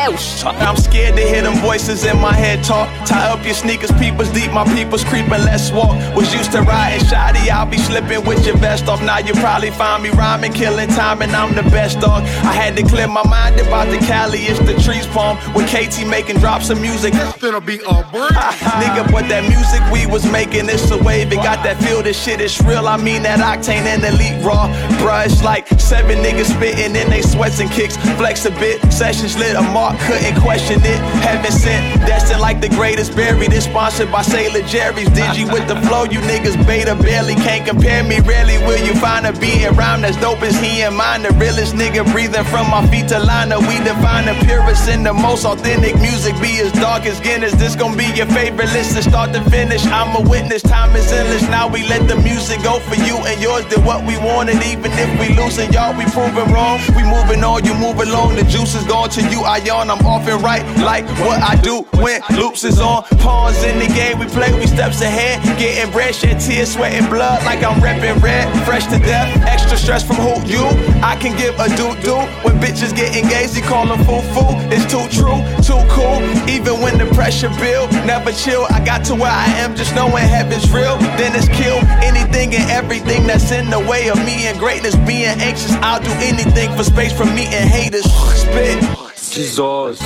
I'm 0.00 0.76
scared 0.76 1.16
to 1.16 1.22
hear 1.22 1.42
them 1.42 1.56
voices 1.58 2.04
in 2.04 2.18
my 2.18 2.32
head 2.32 2.64
talk. 2.64 2.88
Tie 3.06 3.28
up 3.28 3.44
your 3.44 3.52
sneakers, 3.52 3.92
peepers 3.92 4.30
deep, 4.32 4.50
my 4.50 4.64
people's 4.74 5.04
creeping, 5.04 5.44
let's 5.44 5.70
walk. 5.70 5.94
Was 6.16 6.32
used 6.32 6.52
to 6.52 6.62
riding 6.62 7.06
shoddy, 7.06 7.50
I'll 7.50 7.66
be 7.66 7.76
slipping 7.76 8.24
with 8.24 8.46
your 8.46 8.56
vest 8.56 8.88
off. 8.88 9.02
Now 9.02 9.18
you 9.18 9.34
probably 9.34 9.70
find 9.70 10.02
me 10.02 10.08
rhyming, 10.10 10.54
killing 10.54 10.88
time, 10.88 11.20
and 11.20 11.32
I'm 11.32 11.54
the 11.54 11.68
best 11.70 12.00
dog. 12.00 12.22
I 12.22 12.52
had 12.52 12.76
to 12.76 12.82
clear 12.82 13.08
my 13.08 13.22
mind 13.28 13.60
about 13.60 13.88
the 13.88 13.98
Cali, 13.98 14.38
it's 14.38 14.58
the 14.60 14.72
trees 14.82 15.06
palm. 15.08 15.36
With 15.54 15.68
KT 15.68 16.06
making 16.06 16.38
drops 16.38 16.70
of 16.70 16.80
music. 16.80 17.12
It's 17.14 17.36
gonna 17.36 17.60
be 17.60 17.76
a 17.80 18.02
bird. 18.10 18.32
Nigga, 18.80 19.12
but 19.12 19.28
that 19.28 19.44
music 19.48 19.82
we 19.92 20.06
was 20.06 20.24
making, 20.32 20.70
it's 20.70 20.90
a 20.90 20.96
wave. 20.96 21.30
It 21.30 21.36
got 21.36 21.62
that 21.64 21.76
feel, 21.82 22.02
this 22.02 22.20
shit 22.20 22.40
is 22.40 22.58
real. 22.62 22.88
I 22.88 22.96
mean 22.96 23.22
that 23.24 23.40
octane 23.40 23.84
and 23.84 24.02
elite 24.02 24.42
raw. 24.42 24.68
Bruh, 24.96 25.26
it's 25.26 25.44
like 25.44 25.68
seven 25.78 26.18
niggas 26.24 26.56
spitting 26.56 26.96
in 26.96 27.10
they 27.10 27.20
sweats 27.20 27.60
and 27.60 27.70
kicks. 27.70 27.98
Flex 28.16 28.46
a 28.46 28.50
bit, 28.52 28.80
sessions 28.90 29.36
lit, 29.36 29.56
a 29.56 29.62
mark 29.62 29.89
couldn't 30.06 30.40
question 30.40 30.80
it. 30.84 31.00
Heaven 31.22 31.52
sent, 31.52 32.00
destined 32.06 32.40
like 32.40 32.60
the 32.60 32.68
greatest 32.68 33.14
buried. 33.16 33.52
It's 33.52 33.64
sponsored 33.64 34.10
by 34.10 34.22
Sailor 34.22 34.66
Jerry's. 34.66 35.08
Digi 35.10 35.50
with 35.50 35.66
the 35.68 35.76
flow, 35.86 36.04
you 36.04 36.20
niggas 36.20 36.56
beta 36.66 36.94
barely 36.94 37.34
can't 37.34 37.66
compare 37.66 38.02
me. 38.04 38.20
Rarely 38.20 38.58
will 38.58 38.80
you 38.84 38.94
find 38.94 39.26
a 39.26 39.32
beat 39.32 39.64
and 39.64 39.76
rhyme 39.76 40.02
that's 40.02 40.16
dope 40.16 40.42
as 40.42 40.58
he 40.60 40.82
and 40.82 40.96
mine. 40.96 41.22
The 41.22 41.32
realest 41.34 41.74
nigga 41.74 42.04
breathing 42.12 42.44
from 42.44 42.70
my 42.70 42.86
feet 42.88 43.08
to 43.08 43.18
liner. 43.18 43.58
We 43.58 43.78
define 43.80 44.26
the 44.26 44.34
purest 44.44 44.88
and 44.88 45.04
the 45.04 45.12
most 45.12 45.44
authentic 45.44 45.96
music. 46.00 46.34
Be 46.40 46.60
as 46.60 46.72
dark 46.72 47.06
as 47.06 47.20
Guinness. 47.20 47.52
This 47.54 47.76
gon' 47.76 47.96
be 47.96 48.06
your 48.16 48.26
favorite 48.26 48.72
listen, 48.72 49.02
start 49.02 49.32
to 49.34 49.42
finish. 49.50 49.84
I'm 49.86 50.16
a 50.16 50.28
witness, 50.28 50.62
time 50.62 50.94
is 50.96 51.10
endless. 51.12 51.42
Now 51.48 51.68
we 51.68 51.86
let 51.88 52.08
the 52.08 52.16
music 52.16 52.62
go 52.62 52.80
for 52.80 52.96
you 52.96 53.16
and 53.26 53.40
yours. 53.40 53.64
Did 53.66 53.84
what 53.84 54.04
we 54.06 54.16
wanted, 54.18 54.62
even 54.64 54.90
if 54.92 55.10
we 55.20 55.36
losing 55.36 55.72
y'all, 55.72 55.96
we 55.96 56.04
proving 56.06 56.52
wrong. 56.52 56.80
We 56.96 57.02
moving 57.04 57.44
on, 57.44 57.64
you 57.64 57.74
move 57.74 58.00
along. 58.00 58.36
The 58.36 58.44
juice 58.44 58.74
is 58.74 58.84
gone 58.84 59.10
to 59.10 59.22
you. 59.28 59.42
I 59.42 59.58
yawn, 59.58 59.79
I'm 59.88 60.04
off 60.04 60.26
and 60.28 60.42
right 60.42 60.66
like 60.78 61.06
what 61.20 61.40
I 61.40 61.54
do 61.62 61.82
when 62.02 62.20
loops 62.36 62.64
is 62.64 62.80
on. 62.80 63.04
Pawns 63.22 63.62
in 63.62 63.78
the 63.78 63.86
game, 63.94 64.18
we 64.18 64.26
play, 64.26 64.52
we 64.58 64.66
steps 64.66 65.00
ahead. 65.00 65.40
Getting 65.58 65.90
bread, 65.92 66.14
shed 66.14 66.40
tears, 66.40 66.72
sweating 66.74 67.08
blood 67.08 67.44
like 67.44 67.62
I'm 67.62 67.80
repping 67.80 68.20
red. 68.20 68.44
Fresh 68.66 68.86
to 68.86 68.98
death, 68.98 69.30
extra 69.46 69.78
stress 69.78 70.04
from 70.04 70.16
who 70.16 70.34
you. 70.46 70.64
I 71.02 71.16
can 71.16 71.36
give 71.38 71.54
a 71.58 71.68
doo 71.76 71.94
doo 72.02 72.20
when 72.42 72.58
bitches 72.60 72.94
get 72.94 73.16
engaged. 73.16 73.54
They 73.54 73.62
call 73.62 73.86
them 73.86 74.04
foo 74.04 74.20
foo. 74.34 74.52
It's 74.74 74.84
too 74.90 75.06
true, 75.08 75.40
too 75.62 75.80
cool. 75.88 76.20
Even 76.48 76.80
when 76.82 76.98
the 76.98 77.06
pressure 77.14 77.50
build, 77.60 77.92
never 78.04 78.32
chill. 78.32 78.66
I 78.70 78.84
got 78.84 79.04
to 79.06 79.14
where 79.14 79.32
I 79.32 79.46
am, 79.62 79.76
just 79.76 79.94
knowing 79.94 80.24
heaven's 80.24 80.70
real. 80.72 80.98
Then 81.16 81.34
it's 81.34 81.48
kill 81.48 81.78
anything 82.02 82.54
and 82.54 82.70
everything 82.70 83.26
that's 83.26 83.50
in 83.50 83.70
the 83.70 83.80
way 83.80 84.10
of 84.10 84.18
me 84.24 84.46
and 84.46 84.58
greatness. 84.58 84.96
Being 84.96 85.40
anxious, 85.40 85.72
I'll 85.80 86.02
do 86.02 86.10
anything 86.18 86.74
for 86.76 86.84
space 86.84 87.12
from 87.12 87.34
me 87.34 87.46
and 87.46 87.68
haters. 87.68 88.04
Spit. 88.10 89.09
Jesus. 89.30 90.00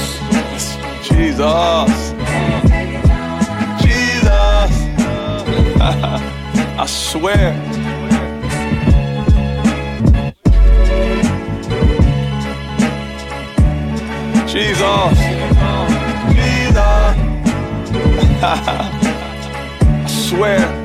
Jesus. 1.02 2.12
Jesus. 3.80 4.72
I 6.76 6.84
swear. 6.86 7.54
Jesus. 14.46 15.18
Jesus. 16.34 17.16
I 18.42 20.06
swear. 20.06 20.83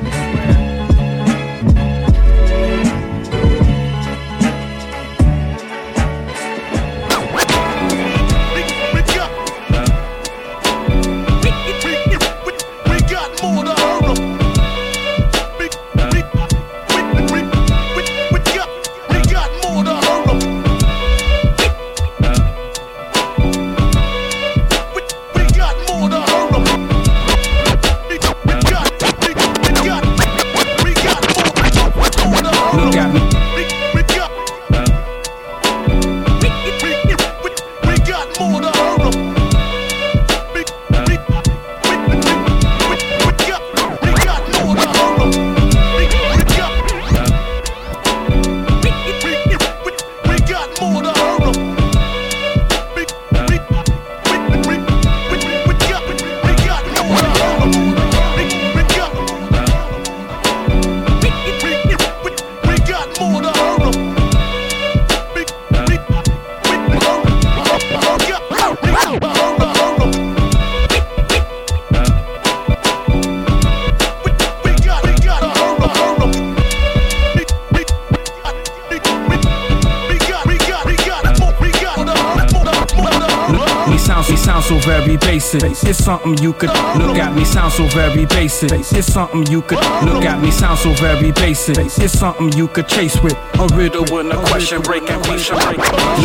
It's 85.90 86.04
something 86.04 86.38
you 86.38 86.54
could 86.54 86.70
look 87.02 87.18
at. 87.18 87.34
Me 87.36 87.44
sound 87.44 87.74
so 87.74 87.88
very 87.88 88.28
basic. 88.28 88.72
It's 88.72 89.12
something 89.12 89.48
you 89.48 89.64
could 89.64 89.80
look 90.06 90.24
at. 90.24 90.40
Me 90.40 90.52
sound 90.52 90.78
so 90.78 90.94
very 90.94 91.32
basic. 91.32 91.80
It's 91.80 92.14
something 92.14 92.54
you 92.54 92.68
could 92.68 92.88
chase 92.88 93.20
with 93.24 93.34
a 93.58 93.68
riddle 93.74 94.04
with 94.04 94.28
a 94.32 94.38
question 94.46 94.84
breaking 94.84 95.20
beat. 95.24 95.50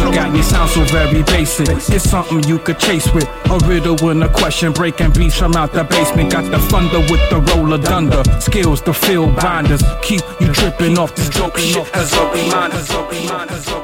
Look 0.04 0.16
at 0.20 0.30
me 0.34 0.42
sound 0.42 0.68
so 0.68 0.84
very 0.92 1.22
basic. 1.22 1.70
It's 1.70 2.04
something 2.04 2.44
you 2.44 2.58
could 2.58 2.78
chase 2.78 3.10
with 3.14 3.24
a 3.24 3.58
riddle 3.66 3.96
with 4.02 4.20
a 4.20 4.28
question 4.28 4.72
breaking 4.72 5.12
beats 5.12 5.38
from 5.38 5.56
out 5.56 5.72
the 5.72 5.84
basement. 5.84 6.32
Got 6.32 6.50
the 6.50 6.58
thunder 6.68 7.00
with 7.10 7.24
the 7.30 7.40
roller 7.54 7.78
thunder. 7.78 8.22
Skills 8.40 8.82
to 8.82 8.92
fill 8.92 9.32
binders. 9.32 9.82
Keep 10.02 10.20
you 10.40 10.52
tripping 10.52 10.98
off 10.98 11.16
this 11.16 11.30
dope 11.30 11.56
shit 11.56 11.88
as 11.96 12.12
a 12.12 12.30
reminder. 12.32 13.83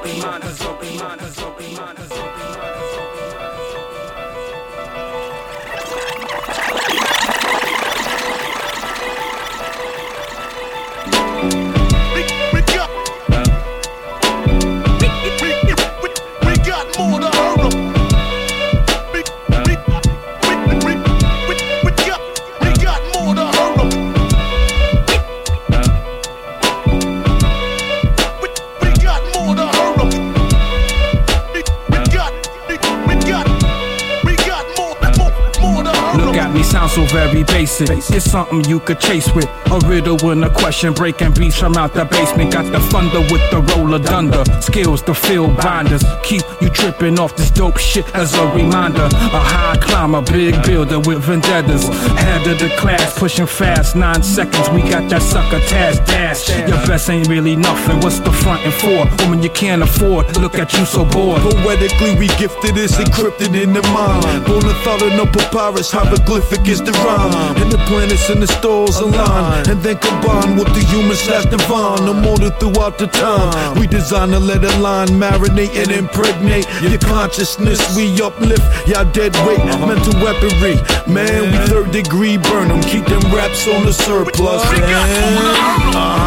Very 37.87 38.00
It's 38.09 38.31
something 38.31 38.65
you 38.65 38.81
could 38.81 38.99
chase 38.99 39.31
with. 39.35 39.49
A 39.71 39.79
riddle 39.87 40.31
and 40.31 40.45
a 40.45 40.51
question, 40.51 40.95
breaking 40.95 41.35
beats 41.35 41.59
from 41.59 41.77
out 41.77 41.93
the 41.93 42.05
basement. 42.05 42.53
Got 42.53 42.73
the 42.73 42.81
thunder 42.81 43.21
with 43.21 43.45
the 43.51 43.61
roller 43.75 43.99
dunder. 43.99 44.45
Skills 44.63 45.03
to 45.03 45.15
fill 45.15 45.49
binders. 45.49 46.03
Keep 46.23 46.43
you 46.63 46.71
tripping 46.71 47.19
off 47.19 47.37
this 47.37 47.51
dope 47.51 47.79
shit 47.79 48.07
as 48.15 48.35
a 48.35 48.47
reminder. 48.55 49.05
A 49.05 49.41
high 49.53 49.77
climber, 49.83 50.23
big 50.23 50.55
builder 50.65 50.99
with 51.01 51.23
vendettas. 51.23 51.89
Head 52.25 52.47
of 52.47 52.59
the 52.59 52.71
class, 52.79 53.19
pushing 53.19 53.47
fast. 53.47 53.97
Nine 53.97 54.23
seconds, 54.23 54.71
we 54.71 54.81
got 54.83 55.09
that 55.11 55.23
sucker 55.23 55.61
task 55.67 56.05
dash. 56.07 56.49
Your 56.49 56.81
best 56.87 57.11
ain't 57.11 57.29
really 57.29 57.57
nothing. 57.57 58.01
What's 58.01 58.21
the 58.21 58.33
front 58.33 58.63
and 58.65 58.75
for? 58.75 59.25
Woman, 59.25 59.43
you 59.43 59.51
can't 59.51 59.83
afford. 59.83 60.37
Look 60.39 60.55
at 60.55 60.73
you 60.73 60.87
so 60.87 61.05
bored. 61.05 61.43
Poetically, 61.43 62.15
we 62.17 62.29
gifted 62.39 62.77
is 62.77 62.93
encrypted 62.93 63.61
in 63.61 63.73
the 63.73 63.83
mind. 63.91 64.47
Bona 64.47 64.73
thought 64.85 65.01
no 65.01 65.27
papyrus, 65.27 65.91
hieroglyphic 65.91 66.67
is 66.69 66.81
the 66.83 66.93
rhyme. 66.93 67.57
And 67.57 67.71
the 67.71 67.79
planets 67.91 68.31
and 68.31 68.41
the 68.41 68.47
stars 68.47 68.97
align. 68.99 69.69
And 69.69 69.83
then 69.83 69.99
combine 69.99 70.55
with 70.57 70.71
the 70.75 70.83
human 70.93 71.17
slash 71.17 71.47
divine. 71.47 72.07
Immortal 72.07 72.51
throughout 72.61 72.99
the 72.99 73.09
time. 73.09 73.79
We 73.79 73.87
design 73.89 74.33
a 74.33 74.39
letter 74.39 74.75
line, 74.79 75.09
marinate 75.09 75.75
and 75.75 75.91
impregnate 75.91 76.67
your 76.81 76.99
consciousness. 76.99 77.81
We 77.97 78.05
uplift 78.23 78.63
y'all 78.87 79.11
dead 79.11 79.35
weight, 79.45 79.59
mental 79.91 80.15
weaponry. 80.23 80.79
Man, 81.13 81.51
we 81.51 81.59
third 81.67 81.91
degree 81.91 82.39
burn 82.39 82.69
them. 82.69 82.81
Keep 82.83 83.07
them 83.07 83.25
raps 83.35 83.67
on 83.67 83.85
the 83.85 83.93
surplus. 83.93 84.63
Uh-huh. 84.63 86.20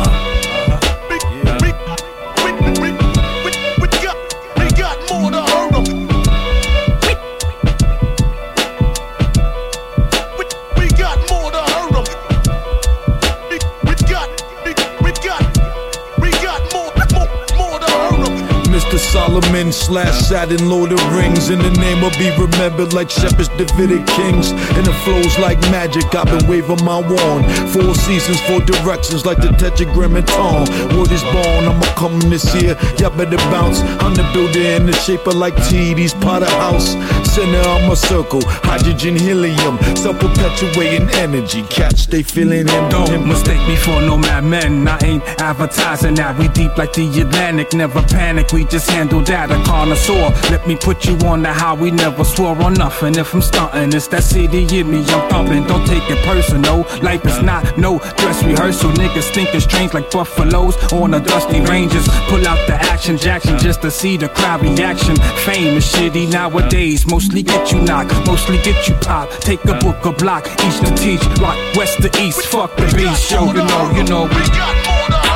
Solomon 19.72 19.72
slash 19.72 20.28
Saturn, 20.28 20.68
Lord 20.70 20.91
of 20.91 20.99
Rings. 21.16 21.49
In 21.49 21.59
the 21.59 21.72
name 21.72 22.01
will 22.01 22.11
be 22.20 22.30
remembered 22.38 22.93
like 22.93 23.09
shepherds, 23.09 23.47
Davidic 23.49 24.05
kings. 24.07 24.51
And 24.51 24.88
it 24.88 24.93
flows 25.03 25.38
like 25.39 25.59
magic. 25.72 26.14
I've 26.14 26.26
been 26.26 26.47
waving 26.47 26.84
my 26.84 26.99
wand. 26.99 27.45
Four 27.72 27.95
seasons, 27.95 28.41
four 28.41 28.59
directions 28.61 29.26
like 29.26 29.38
the 29.38 29.49
tetragrammaton. 29.55 30.68
Word 30.97 31.11
is 31.11 31.24
born, 31.24 31.64
I'ma 31.66 31.88
come 31.95 32.20
this 32.30 32.53
year. 32.55 32.76
Y'all 32.99 33.16
better 33.16 33.38
bounce. 33.51 33.80
I'm 34.03 34.14
the 34.16 34.28
builder 34.34 34.59
in 34.59 34.86
the 34.86 34.93
shape 34.93 35.26
of 35.28 35.36
like 35.36 35.55
T. 35.70 35.93
These 35.93 36.14
Potter 36.16 36.51
House. 36.59 36.95
Center 37.34 37.67
of 37.67 37.81
my 37.88 37.95
circle. 37.95 38.41
Hydrogen, 38.45 39.15
helium. 39.15 39.79
Self 39.95 40.19
perpetuating 40.19 41.09
energy. 41.15 41.63
Catch, 41.63 42.05
they 42.05 42.21
feeling 42.21 42.67
him. 42.67 42.89
Don't 42.89 43.27
mistake 43.27 43.57
me 43.67 43.75
for 43.75 43.99
no 44.01 44.17
madman. 44.17 44.88
I 44.88 44.99
ain't 45.03 45.23
advertising 45.41 46.13
that. 46.15 46.38
We 46.38 46.47
deep 46.49 46.77
like 46.77 46.93
the 46.93 47.09
Atlantic. 47.21 47.73
Never 47.73 48.03
panic. 48.03 48.53
We 48.53 48.65
just 48.65 48.88
handle 48.88 49.21
that. 49.21 49.49
A 49.49 49.55
connoisseur. 49.65 50.29
Let 50.51 50.67
me 50.67 50.75
put 50.75 51.05
you 51.05 51.17
on 51.25 51.41
the 51.41 51.53
we 51.79 51.89
never 51.89 52.23
swore 52.23 52.55
on 52.61 52.75
nothing. 52.75 53.15
If 53.15 53.34
I'm 53.34 53.41
stunting, 53.41 53.93
it's 53.93 54.07
that 54.09 54.23
city 54.23 54.67
in 54.77 54.91
me. 54.91 54.99
I'm 54.99 55.29
thumping. 55.29 55.63
Don't 55.65 55.88
take 55.88 56.03
it 56.09 56.23
personal. 56.25 56.86
Life 57.01 57.25
is 57.25 57.41
not 57.41 57.79
no 57.79 57.97
dress 58.17 58.43
rehearsal. 58.43 58.91
Niggas 58.91 59.34
think 59.34 59.55
it's 59.55 59.65
strange 59.65 59.93
like 59.95 60.11
buffaloes 60.11 60.75
on 60.93 61.11
the 61.11 61.19
dusty 61.19 61.61
ranges. 61.61 62.07
Pull 62.29 62.45
out 62.47 62.59
the 62.67 62.75
action 62.75 63.17
Jackson 63.17 63.57
just 63.57 63.81
to 63.81 63.89
see 63.89 64.17
the 64.17 64.29
crowd 64.29 64.61
reaction. 64.61 65.15
Fame 65.45 65.77
is 65.77 65.86
shitty 65.86 66.31
nowadays. 66.31 67.05
Mostly 67.24 67.43
get 67.43 67.71
you 67.71 67.80
knocked. 67.80 68.28
Mostly 68.28 68.57
get 68.63 68.86
you 68.86 68.95
pop. 68.95 69.30
Take 69.39 69.63
a 69.63 69.76
book, 69.76 70.03
a 70.03 70.11
block. 70.11 70.45
East 70.65 70.86
to 70.86 70.93
teach. 70.93 71.24
Rock 71.39 71.57
west 71.74 72.01
to 72.01 72.11
east. 72.21 72.45
Fuck 72.47 72.76
the 72.76 72.84
beast. 72.97 73.30
Show 73.30 73.45
you 73.45 73.63
know, 73.63 73.91
you 73.95 74.03
know. 74.03 74.24
We 74.24 74.43
got 74.49 74.76
more 74.86 75.32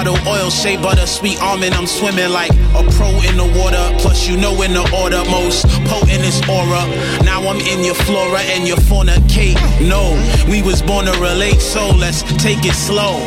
Avocado 0.00 0.30
oil, 0.30 0.48
shea 0.48 0.76
butter, 0.78 1.06
sweet 1.06 1.38
almond. 1.42 1.74
I'm 1.74 1.86
swimming 1.86 2.30
like 2.30 2.50
a 2.72 2.82
pro 2.96 3.08
in 3.28 3.36
the 3.36 3.44
water. 3.58 3.84
Plus, 3.98 4.26
you 4.26 4.36
know 4.36 4.62
in 4.62 4.72
the 4.72 4.80
order, 4.96 5.22
most 5.28 5.66
potent 5.84 6.24
is 6.24 6.40
aura. 6.48 6.88
Now 7.22 7.46
I'm 7.46 7.60
in 7.60 7.84
your 7.84 7.94
flora 7.94 8.40
and 8.40 8.66
your 8.66 8.78
fauna 8.78 9.20
cake. 9.28 9.60
No, 9.80 10.16
we 10.48 10.62
was 10.62 10.80
born 10.80 11.04
to 11.04 11.12
relate, 11.20 11.60
so 11.60 11.90
let's 11.90 12.22
take 12.42 12.64
it 12.64 12.74
slow. 12.74 13.20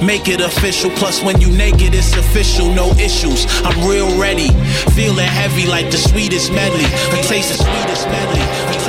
Make 0.00 0.28
it 0.28 0.40
official. 0.40 0.90
Plus, 0.90 1.20
when 1.22 1.40
you 1.40 1.50
naked, 1.50 1.94
it's 1.94 2.14
official. 2.14 2.72
No 2.72 2.92
issues. 2.92 3.46
I'm 3.64 3.76
real 3.88 4.16
ready. 4.18 4.48
Feeling 4.94 5.26
heavy 5.26 5.66
like 5.66 5.90
the 5.90 5.98
sweetest 5.98 6.52
medley. 6.52 6.86
A 6.86 7.22
taste 7.26 7.50
the 7.50 7.58
sweetest 7.58 8.06
medley. 8.06 8.79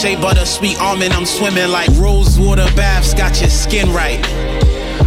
Shea 0.00 0.16
butter, 0.16 0.46
sweet 0.46 0.80
almond. 0.80 1.12
I'm 1.12 1.26
swimming 1.26 1.68
like 1.68 1.88
rosewater 2.00 2.64
baths 2.74 3.12
got 3.12 3.38
your 3.40 3.50
skin 3.50 3.92
right. 3.92 4.18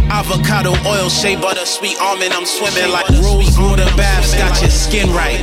Avocado 0.08 0.70
oil, 0.86 1.08
shea 1.08 1.34
butter, 1.34 1.66
sweet 1.66 1.98
almond. 2.00 2.32
I'm 2.32 2.46
swimming 2.46 2.92
like 2.92 3.08
rosewater 3.08 3.90
baths 3.96 4.34
got 4.34 4.60
your 4.60 4.70
skin 4.70 5.10
right. 5.10 5.42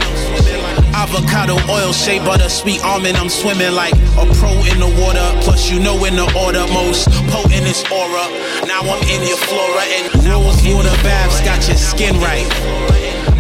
Avocado 0.95 1.57
oil, 1.69 1.91
shea 1.91 2.19
butter, 2.19 2.48
sweet 2.48 2.82
almond. 2.86 3.18
I'm 3.18 3.28
swimming 3.28 3.73
like 3.73 3.94
a 4.15 4.26
pro 4.40 4.56
in 4.72 4.80
the 4.80 4.91
water. 5.03 5.28
Plus, 5.44 5.69
you 5.69 5.82
know 5.82 6.06
in 6.06 6.15
the 6.15 6.28
order, 6.40 6.65
most 6.72 7.11
potent 7.28 7.68
is 7.68 7.84
aura. 7.91 8.26
Now 8.65 8.88
I'm 8.88 9.03
in 9.03 9.28
your 9.28 9.38
flora 9.38 9.84
and 9.99 10.07
rosewater 10.32 10.95
baths 11.03 11.41
got 11.41 11.68
your 11.68 11.78
skin 11.78 12.15
right. 12.22 12.48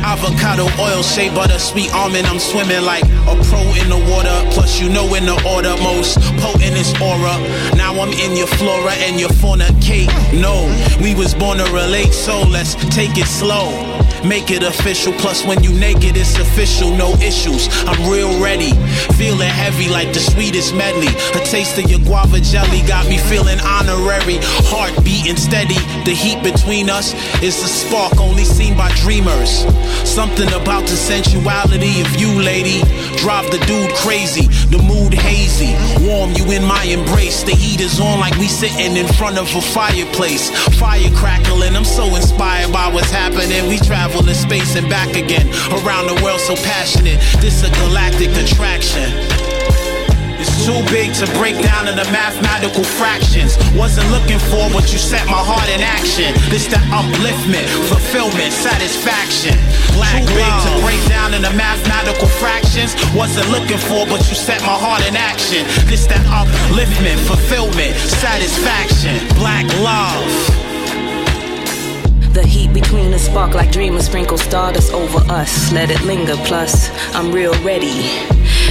Avocado 0.03 0.67
oil, 0.79 1.03
shea 1.03 1.29
butter, 1.29 1.59
sweet 1.59 1.93
almond. 1.93 2.27
I'm 2.27 2.39
swimming 2.39 2.83
like 2.83 3.03
a 3.03 3.35
pro 3.49 3.61
in 3.81 3.89
the 3.89 4.01
water. 4.09 4.35
Plus, 4.51 4.79
you 4.79 4.89
know 4.89 5.13
in 5.15 5.25
the 5.25 5.37
order, 5.47 5.75
most 5.81 6.19
potent 6.41 6.75
is 6.77 6.93
aura. 7.01 7.35
Now 7.75 7.99
I'm 7.99 8.13
in 8.13 8.35
your 8.35 8.47
flora 8.47 8.93
and 9.05 9.19
your 9.19 9.29
fauna 9.29 9.69
cake. 9.81 10.09
No, 10.33 10.67
we 11.01 11.15
was 11.15 11.33
born 11.33 11.57
to 11.59 11.65
relate, 11.71 12.13
so 12.13 12.41
let's 12.41 12.75
take 12.95 13.17
it 13.17 13.27
slow. 13.27 13.90
Make 14.25 14.51
it 14.51 14.61
official. 14.61 15.13
Plus, 15.13 15.43
when 15.45 15.63
you 15.63 15.73
naked, 15.73 16.15
it's 16.15 16.37
official. 16.37 16.91
No 16.91 17.13
issues. 17.15 17.67
I'm 17.87 17.97
real 18.09 18.31
ready. 18.41 18.71
Feeling 19.17 19.49
heavy 19.49 19.89
like 19.89 20.13
the 20.13 20.19
sweetest 20.19 20.75
medley. 20.75 21.09
A 21.33 21.43
taste 21.43 21.79
of 21.79 21.89
your 21.89 21.99
guava 22.01 22.39
jelly 22.39 22.81
got 22.85 23.07
me 23.09 23.17
feeling 23.17 23.59
honorary. 23.61 24.37
Heart 24.69 25.03
beating 25.03 25.37
steady. 25.37 25.79
The 26.05 26.13
heat 26.13 26.43
between 26.43 26.89
us 26.89 27.13
is 27.41 27.57
a 27.63 27.67
spark 27.67 28.19
only 28.19 28.45
seen 28.45 28.77
by 28.77 28.93
dreamers. 29.01 29.65
Something 30.05 30.53
about 30.53 30.85
the 30.85 30.95
sensuality 30.95 32.01
of 32.01 32.13
you, 32.19 32.29
lady. 32.41 32.85
drive 33.17 33.49
the 33.49 33.57
dude 33.65 33.91
crazy. 33.95 34.47
The 34.69 34.77
mood 34.77 35.13
hazy, 35.13 35.73
warm 36.05 36.31
you 36.33 36.45
in 36.51 36.63
my 36.63 36.83
embrace. 36.83 37.43
The 37.43 37.55
heat 37.55 37.81
is 37.81 37.99
on 37.99 38.19
like 38.19 38.37
we 38.37 38.47
sitting 38.47 38.95
in 38.97 39.07
front 39.19 39.37
of 39.37 39.49
a 39.55 39.61
fireplace. 39.61 40.49
Fire 40.77 41.09
crackling, 41.15 41.75
I'm 41.75 41.85
so 41.85 42.05
inspired 42.15 42.71
by 42.71 42.87
what's 42.93 43.11
happening. 43.11 43.67
We 43.67 43.77
travel 43.77 44.10
in 44.19 44.35
space 44.35 44.75
and 44.75 44.89
back 44.89 45.15
again. 45.15 45.47
Around 45.71 46.07
the 46.07 46.21
world 46.23 46.39
so 46.39 46.55
passionate. 46.55 47.19
This 47.39 47.63
a 47.63 47.69
galactic 47.71 48.29
attraction. 48.35 49.07
It's 50.41 50.65
too 50.65 50.81
big 50.89 51.13
to 51.21 51.25
break 51.37 51.55
down 51.61 51.87
into 51.87 52.03
mathematical 52.11 52.83
fractions. 52.83 53.57
Wasn't 53.77 54.09
looking 54.09 54.39
for 54.39 54.67
what 54.73 54.91
you 54.91 54.97
set 54.97 55.25
my 55.27 55.37
heart 55.37 55.69
in 55.69 55.81
action. 55.81 56.33
This 56.49 56.67
the 56.67 56.81
upliftment, 56.91 57.69
fulfillment, 57.87 58.51
satisfaction. 58.51 59.53
Too 59.95 60.25
big 60.33 60.53
to 60.65 60.71
break 60.81 61.01
down 61.07 61.33
into 61.33 61.53
mathematical 61.53 62.27
fractions. 62.27 62.95
Wasn't 63.13 63.47
looking 63.49 63.77
for 63.77 64.05
what 64.09 64.27
you 64.29 64.35
set 64.35 64.61
my 64.61 64.75
heart 64.75 65.05
in 65.07 65.15
action. 65.15 65.63
This 65.87 66.05
that 66.07 66.25
upliftment, 66.27 67.21
fulfillment, 67.29 67.95
satisfaction. 67.95 69.21
Black 69.37 69.65
love. 69.79 70.60
The 72.33 72.45
heat 72.47 72.73
between 72.73 73.13
us 73.13 73.25
spark 73.25 73.53
like 73.53 73.73
dreamers 73.73 74.05
sprinkle 74.05 74.37
stardust 74.37 74.93
over 74.93 75.19
us. 75.29 75.73
Let 75.73 75.91
it 75.91 76.01
linger, 76.03 76.35
plus 76.45 76.89
I'm 77.13 77.29
real 77.29 77.51
ready. 77.61 78.25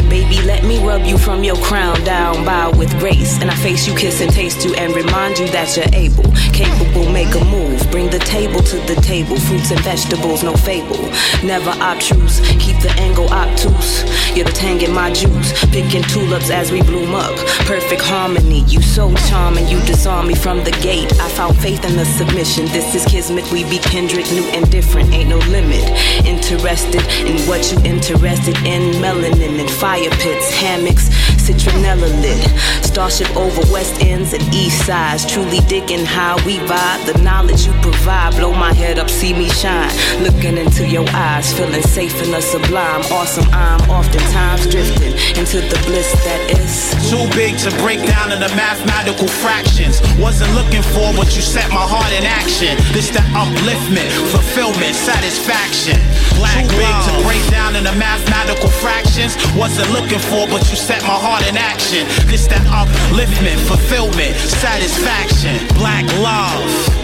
Baby, 0.09 0.41
let 0.43 0.65
me 0.65 0.83
rub 0.85 1.05
you 1.05 1.19
from 1.19 1.45
your 1.45 1.57
crown 1.57 2.03
down, 2.03 2.45
bow 2.45 2.71
with 2.77 2.91
grace. 2.99 3.41
And 3.41 3.51
I 3.51 3.55
face 3.55 3.87
you, 3.87 3.95
kiss 3.95 4.21
and 4.23 4.33
taste 4.33 4.65
you, 4.65 4.75
and 4.75 4.95
remind 4.95 5.39
you 5.39 5.47
that 5.49 5.77
you're 5.77 5.87
able, 5.93 6.25
capable, 6.53 7.09
make 7.13 7.35
a 7.35 7.45
move. 7.45 7.89
Bring 7.91 8.09
the 8.11 8.19
table 8.21 8.61
to 8.61 8.77
the 8.87 8.97
table, 9.03 9.39
fruits 9.39 9.71
and 9.71 9.81
vegetables, 9.81 10.43
no 10.43 10.55
fable. 10.55 10.99
Never 11.45 11.71
obtruse, 11.71 12.41
keep 12.59 12.81
the 12.81 12.93
angle 12.99 13.29
obtuse. 13.29 14.03
You're 14.35 14.47
the 14.47 14.53
tang 14.53 14.81
in 14.81 14.93
my 14.93 15.13
juice, 15.13 15.53
picking 15.67 16.03
tulips 16.03 16.51
as 16.51 16.73
we 16.73 16.83
bloom 16.83 17.15
up. 17.15 17.37
Perfect 17.67 18.03
harmony, 18.03 18.65
you 18.67 18.81
so 18.81 19.15
charming, 19.29 19.69
you 19.69 19.79
disarm 19.83 20.29
me 20.29 20.35
from 20.35 20.65
the 20.65 20.73
gate. 20.83 21.13
I 21.21 21.29
found 21.29 21.59
faith 21.59 21.85
in 21.85 21.97
the 21.97 22.05
submission. 22.05 22.67
This 22.67 22.95
is 22.95 23.05
kismet, 23.05 23.50
we 23.51 23.65
be 23.65 23.79
kindred, 23.79 24.27
new 24.33 24.45
and 24.51 24.71
different, 24.71 25.13
ain't 25.13 25.29
no 25.29 25.39
limit. 25.39 25.83
Interested 26.25 27.03
in 27.27 27.37
what 27.49 27.71
you 27.71 27.79
interested 27.85 28.57
in, 28.59 28.95
melanin 29.03 29.61
and 29.61 29.71
fire 29.71 30.11
pits, 30.11 30.51
hammocks, 30.55 31.09
citronella 31.41 32.09
lit. 32.23 32.43
Starship 32.85 33.31
over 33.37 33.63
west 33.73 34.03
ends 34.03 34.33
and 34.33 34.43
east 34.55 34.87
sides. 34.87 35.25
Truly 35.27 35.61
digging 35.69 36.05
how 36.05 36.37
we 36.47 36.59
vibe. 36.59 37.01
The 37.07 37.23
knowledge 37.23 37.67
you 37.67 37.73
provide, 37.81 38.37
blow 38.37 38.53
my 38.53 38.73
head 38.73 38.99
up, 38.99 39.11
see 39.11 39.33
me 39.33 39.49
shine. 39.49 39.91
Looking 40.23 40.57
into 40.57 40.87
your 40.87 41.09
eyes, 41.11 41.53
feeling 41.53 41.83
safe 41.83 42.17
in 42.23 42.31
the 42.31 42.41
sublime. 42.41 43.03
Awesome, 43.13 43.49
I'm 43.53 43.81
oftentimes 43.91 44.67
drifting 44.67 45.13
into 45.39 45.61
the 45.61 45.79
bliss 45.87 46.11
that 46.25 46.41
is. 46.59 46.95
Too 47.11 47.25
big 47.37 47.59
to 47.65 47.71
break 47.83 48.01
down 48.07 48.33
into 48.33 48.49
mathematical 48.55 49.29
fractions. 49.29 50.01
Wasn't 50.19 50.53
looking 50.55 50.83
for 50.83 51.13
what 51.19 51.35
you 51.37 51.43
set 51.43 51.69
my 51.71 51.83
heart 51.83 52.13
in 52.13 52.25
action. 52.25 52.77
This 52.93 53.11
the 53.11 53.23
upliftment, 53.35 54.11
fulfillment, 54.31 54.95
satisfaction. 54.95 55.99
Black 56.39 56.63
Too 56.63 56.79
big 56.79 56.95
to 57.09 57.13
break 57.27 57.43
down 57.51 57.77
into 57.77 57.93
mathematical 57.99 58.71
fractions. 58.83 59.37
Wasn't 59.57 59.91
looking 59.91 60.23
for, 60.31 60.47
but 60.47 60.63
you 60.71 60.77
set 60.77 61.03
my 61.03 61.19
heart 61.19 61.40
in 61.49 61.57
action. 61.57 62.07
This 62.29 62.47
that 62.49 62.65
upliftment, 62.69 63.59
fulfillment, 63.67 64.37
satisfaction. 64.37 65.57
Black 65.77 66.05
love. 66.19 67.00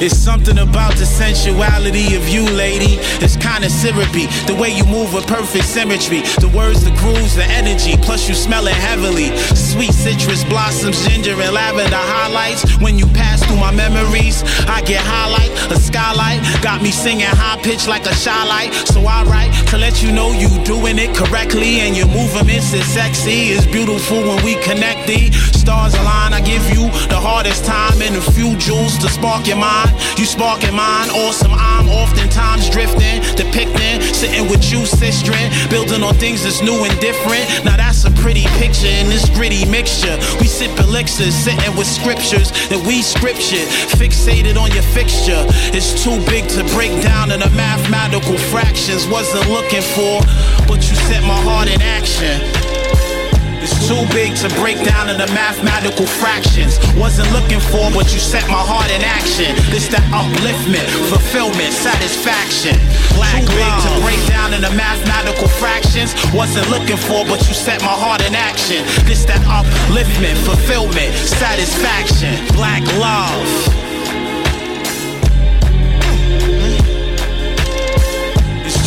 It's 0.00 0.16
something 0.16 0.58
about 0.58 0.94
the 0.94 1.04
sensuality 1.04 2.14
of 2.14 2.28
you, 2.28 2.44
lady. 2.54 3.02
It's 3.18 3.36
kinda 3.36 3.68
syrupy. 3.68 4.26
The 4.46 4.54
way 4.54 4.70
you 4.70 4.84
move 4.84 5.12
with 5.12 5.26
perfect 5.26 5.64
symmetry. 5.64 6.20
The 6.38 6.46
words, 6.54 6.84
the 6.84 6.92
grooves, 7.02 7.34
the 7.34 7.44
energy. 7.44 7.96
Plus, 7.96 8.28
you 8.28 8.34
smell 8.36 8.68
it 8.68 8.74
heavily. 8.74 9.36
Sweet 9.56 9.92
citrus 9.92 10.44
blossoms, 10.44 11.04
ginger, 11.04 11.34
and 11.42 11.52
lavender 11.52 11.96
highlights. 12.14 12.62
When 12.78 12.96
you 12.96 13.06
pass 13.06 13.42
through 13.44 13.58
my 13.58 13.72
memories, 13.72 14.44
I 14.68 14.82
get 14.82 15.02
highlight. 15.02 15.50
A 15.72 15.76
skylight 15.76 16.40
got 16.62 16.80
me 16.80 16.92
singing 16.92 17.26
high 17.26 17.60
pitch 17.62 17.88
like 17.88 18.06
a 18.06 18.14
shy 18.14 18.44
light. 18.44 18.72
So 18.86 19.04
I 19.04 19.24
write 19.24 19.52
to 19.70 19.78
let 19.78 20.00
you 20.00 20.12
know 20.12 20.30
you 20.30 20.48
doing 20.64 20.98
it 20.98 21.12
correctly. 21.16 21.80
And 21.80 21.96
your 21.96 22.06
movements 22.06 22.72
is 22.72 22.86
sexy. 22.86 23.50
It's 23.50 23.66
beautiful 23.66 24.22
when 24.22 24.44
we 24.44 24.54
connect. 24.62 25.08
The 25.08 25.57
stars 25.68 25.92
align. 26.00 26.32
I 26.32 26.40
give 26.40 26.64
you 26.72 26.88
the 27.12 27.20
hardest 27.20 27.66
time 27.66 28.00
and 28.00 28.16
a 28.16 28.24
few 28.32 28.56
jewels 28.56 28.96
to 29.04 29.08
spark 29.08 29.46
your 29.46 29.60
mind. 29.60 29.92
You 30.16 30.24
sparking 30.24 30.72
mine, 30.72 31.12
awesome. 31.12 31.52
I'm 31.52 31.92
oftentimes 31.92 32.70
drifting, 32.70 33.20
depicting, 33.36 34.00
sitting 34.16 34.48
with 34.48 34.64
you, 34.72 34.88
sister, 34.88 35.36
building 35.68 36.00
on 36.02 36.14
things 36.14 36.44
that's 36.44 36.62
new 36.64 36.78
and 36.88 36.94
different. 37.04 37.44
Now 37.68 37.76
that's 37.76 38.08
a 38.08 38.12
pretty 38.24 38.48
picture 38.56 38.88
in 38.88 39.12
this 39.12 39.28
gritty 39.36 39.68
mixture. 39.68 40.16
We 40.40 40.48
sip 40.48 40.72
elixirs, 40.80 41.36
sitting 41.36 41.76
with 41.76 41.86
scriptures 41.86 42.48
that 42.72 42.80
we 42.88 43.04
scripture, 43.04 43.64
fixated 44.00 44.56
on 44.56 44.72
your 44.72 44.88
fixture. 44.96 45.44
It's 45.76 45.92
too 46.00 46.16
big 46.32 46.48
to 46.56 46.64
break 46.72 46.96
down 47.04 47.28
into 47.28 47.50
mathematical 47.52 48.40
fractions. 48.48 49.04
Wasn't 49.06 49.44
looking 49.52 49.84
for, 49.84 50.24
but 50.64 50.80
you 50.88 50.96
set 51.12 51.20
my 51.28 51.36
heart 51.44 51.68
in 51.68 51.80
action. 51.84 52.67
It's 53.60 53.88
too 53.88 54.02
big 54.14 54.36
to 54.42 54.48
break 54.60 54.78
down 54.84 55.10
into 55.10 55.26
mathematical 55.34 56.06
fractions. 56.06 56.78
Wasn't 56.94 57.30
looking 57.32 57.60
for 57.60 57.90
what 57.90 58.12
you 58.14 58.20
set 58.20 58.46
my 58.48 58.62
heart 58.62 58.90
in 58.90 59.02
action. 59.02 59.54
This 59.70 59.88
that 59.88 60.04
upliftment, 60.14 60.86
fulfillment, 61.10 61.72
satisfaction. 61.74 62.78
Black 63.18 63.42
too 63.42 63.50
big 63.58 63.72
to 63.82 63.90
break 64.04 64.20
down 64.28 64.54
into 64.54 64.70
mathematical 64.78 65.48
fractions. 65.48 66.14
Wasn't 66.32 66.68
looking 66.70 66.96
for 66.96 67.24
but 67.26 67.42
you 67.48 67.54
set 67.54 67.80
my 67.82 67.94
heart 67.94 68.22
in 68.22 68.34
action. 68.34 68.84
This 69.04 69.24
that 69.26 69.42
upliftment, 69.50 70.38
fulfillment, 70.46 71.14
satisfaction. 71.14 72.38
Black 72.54 72.82
love. 72.98 73.87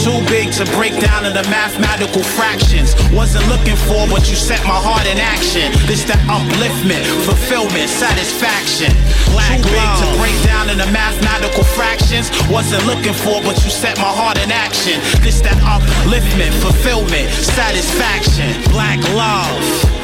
Too 0.02 0.18
big 0.26 0.52
to 0.58 0.66
break 0.74 0.98
down 1.00 1.26
into 1.26 1.46
mathematical 1.50 2.24
fractions. 2.24 2.96
Wasn't 3.14 3.46
looking 3.48 3.76
for 3.76 4.10
what 4.10 4.28
you 4.30 4.36
set 4.36 4.58
my 4.66 4.74
heart 4.74 5.06
in 5.06 5.22
action. 5.22 5.70
This 5.86 6.04
that 6.10 6.18
upliftment, 6.26 7.06
fulfillment, 7.22 7.86
satisfaction. 7.86 8.90
Black 9.30 9.62
Too 9.62 9.70
big 9.70 9.90
to 10.02 10.08
break 10.18 10.34
down 10.42 10.74
into 10.74 10.90
mathematical 10.90 11.64
fractions. 11.64 12.34
Wasn't 12.50 12.82
looking 12.90 13.14
for 13.14 13.46
but 13.46 13.62
you 13.64 13.70
set 13.70 13.98
my 13.98 14.10
heart 14.10 14.42
in 14.42 14.50
action. 14.50 14.98
This 15.22 15.40
that 15.42 15.62
upliftment, 15.62 16.50
fulfillment, 16.66 17.30
satisfaction. 17.30 18.58
Black 18.74 18.98
love. 19.14 20.01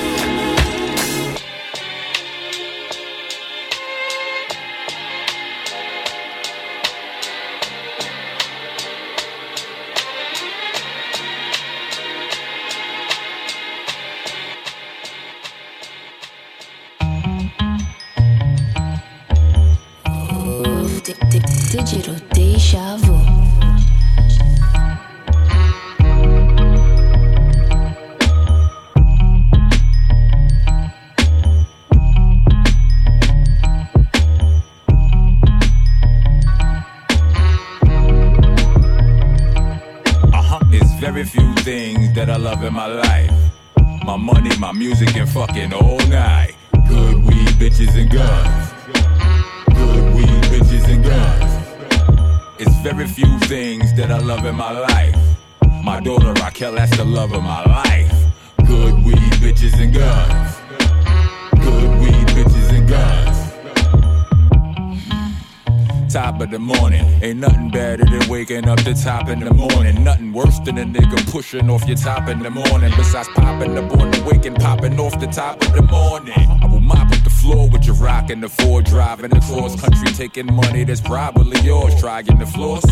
Than 70.67 70.79
a 70.79 70.83
nigga 70.83 71.31
pushing 71.31 71.69
off 71.69 71.87
your 71.87 71.95
top 71.95 72.27
in 72.27 72.39
the 72.39 72.49
morning. 72.49 72.91
Besides 72.97 73.29
popping 73.35 73.77
up 73.77 73.89
on 73.97 74.11
the 74.11 74.21
wake 74.29 74.45
and 74.45 74.57
popping 74.57 74.99
off 74.99 75.17
the 75.17 75.27
top 75.27 75.61
of 75.61 75.71
the 75.71 75.81
morning. 75.81 76.33
I 76.61 76.65
will 76.65 76.81
mop 76.81 77.09
up 77.09 77.23
the 77.23 77.29
floor 77.29 77.69
with 77.69 77.85
your 77.85 77.95
rock 77.95 78.29
and 78.31 78.43
the 78.43 78.49
four 78.49 78.81
driving 78.81 79.33
across 79.33 79.79
country, 79.79 80.11
taking 80.11 80.53
money 80.53 80.83
that's 80.83 80.99
probably 80.99 81.57
yours. 81.61 81.97
Trying 82.01 82.37
the 82.37 82.45
floors. 82.45 82.83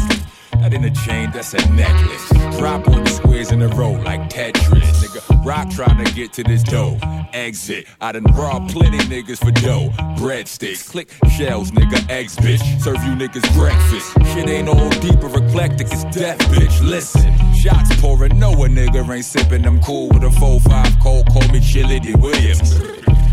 That 0.61 0.73
ain't 0.73 0.85
a 0.85 0.91
chain, 1.05 1.31
that's 1.31 1.53
a 1.53 1.69
necklace. 1.73 2.29
Drop 2.57 2.87
on 2.87 3.03
the 3.03 3.09
squares 3.09 3.51
in 3.51 3.61
a 3.61 3.67
row 3.67 3.91
like 3.91 4.29
Tetris. 4.29 5.03
Nigga, 5.03 5.14
rock 5.45 5.69
trying 5.69 6.03
to 6.03 6.11
get 6.13 6.33
to 6.33 6.43
this 6.43 6.63
dough. 6.63 6.99
Exit. 7.31 7.85
I 8.01 8.11
done 8.11 8.23
robbed 8.33 8.71
plenty 8.71 8.97
niggas 8.97 9.39
for 9.39 9.51
dough. 9.51 9.89
Breadsticks, 10.17 10.89
click 10.89 11.11
shells, 11.37 11.71
nigga. 11.71 12.09
Eggs, 12.09 12.35
bitch. 12.35 12.63
Serve 12.81 13.03
you 13.03 13.11
niggas 13.11 13.47
breakfast. 13.53 14.11
Shit 14.33 14.49
ain't 14.49 14.67
all 14.67 14.89
deep 15.01 15.23
or 15.23 15.43
eclectic, 15.43 15.87
it's 15.91 16.03
death, 16.05 16.39
bitch. 16.49 16.81
Listen, 16.81 17.33
shots 17.53 17.95
pouring, 18.01 18.37
no 18.37 18.51
a 18.51 18.67
nigga 18.67 19.07
ain't 19.13 19.23
sipping. 19.23 19.65
I'm 19.65 19.81
cool 19.81 20.09
with 20.09 20.23
a 20.23 20.29
4-5 20.29 21.01
cold, 21.01 21.27
call 21.27 21.47
me 21.49 21.61
Billy 21.85 21.99
Dee 21.99 22.15
Williams. 22.15 22.73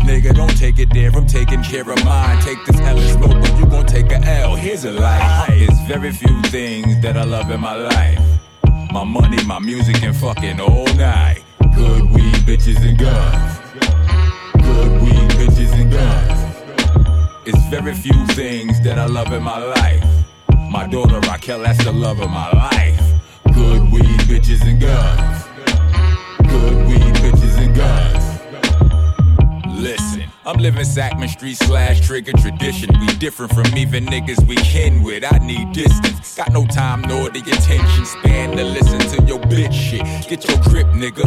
Nigga, 0.03 0.35
don't 0.35 0.55
take 0.57 0.77
it 0.79 0.93
there, 0.93 1.09
I'm 1.11 1.25
taking 1.25 1.63
care 1.63 1.89
of 1.89 2.03
mine. 2.05 2.39
Take 2.41 2.63
this 2.65 2.79
L 2.81 2.97
and 2.97 3.09
smoke, 3.09 3.41
but 3.41 3.57
you 3.57 3.65
gon' 3.65 3.85
take 3.85 4.11
a 4.11 4.23
L. 4.41 4.55
Here's 4.55 4.85
a 4.85 4.91
life. 4.91 5.49
It's 5.49 5.79
very 5.87 6.11
few 6.11 6.41
things 6.43 7.01
that 7.01 7.17
I 7.17 7.23
love 7.23 7.49
in 7.49 7.61
my 7.61 7.75
life. 7.75 8.19
My 8.91 9.03
money, 9.03 9.43
my 9.45 9.59
music, 9.59 10.03
and 10.03 10.15
fucking 10.15 10.59
all 10.59 10.85
night. 10.95 11.42
Good 11.83 12.11
weed, 12.13 12.35
bitches, 12.47 12.77
and 12.87 12.97
guns. 12.97 13.59
Good 14.53 15.01
weed, 15.01 15.29
bitches, 15.37 15.73
and 15.73 15.91
guns. 15.91 16.39
It's 17.45 17.61
very 17.69 17.93
few 17.93 18.25
things 18.27 18.79
that 18.85 18.97
I 18.97 19.05
love 19.05 19.33
in 19.33 19.43
my 19.43 19.57
life. 19.57 20.05
My 20.71 20.87
daughter 20.87 21.19
Raquel, 21.19 21.59
that's 21.59 21.83
the 21.83 21.91
love 21.91 22.21
of 22.21 22.29
my 22.29 22.49
life. 22.51 23.01
Good 23.53 23.91
weed, 23.91 24.19
bitches, 24.31 24.61
and 24.65 24.79
guns. 24.79 25.43
Good 26.49 26.87
weed, 26.87 27.15
bitches, 27.23 27.57
and 27.57 27.75
guns. 27.75 28.23
Listen, 29.77 30.12
I'm 30.45 30.57
living 30.57 30.83
Sackman 30.83 31.29
Street 31.29 31.55
slash 31.55 32.05
trigger 32.05 32.33
tradition. 32.33 32.89
We 32.99 33.07
different 33.15 33.53
from 33.53 33.65
even 33.77 34.05
niggas 34.05 34.45
we 34.45 34.57
kin 34.57 35.01
with. 35.01 35.23
I 35.23 35.37
need 35.37 35.71
distance. 35.71 36.35
Got 36.35 36.51
no 36.51 36.65
time 36.65 37.01
nor 37.01 37.29
the 37.29 37.39
attention 37.39 38.05
span 38.05 38.57
to 38.57 38.63
listen 38.65 38.99
to 38.99 39.23
your 39.25 39.39
bitch 39.39 39.71
shit. 39.71 40.01
Get 40.27 40.45
your 40.49 40.59
grip, 40.63 40.87
nigga. 40.87 41.23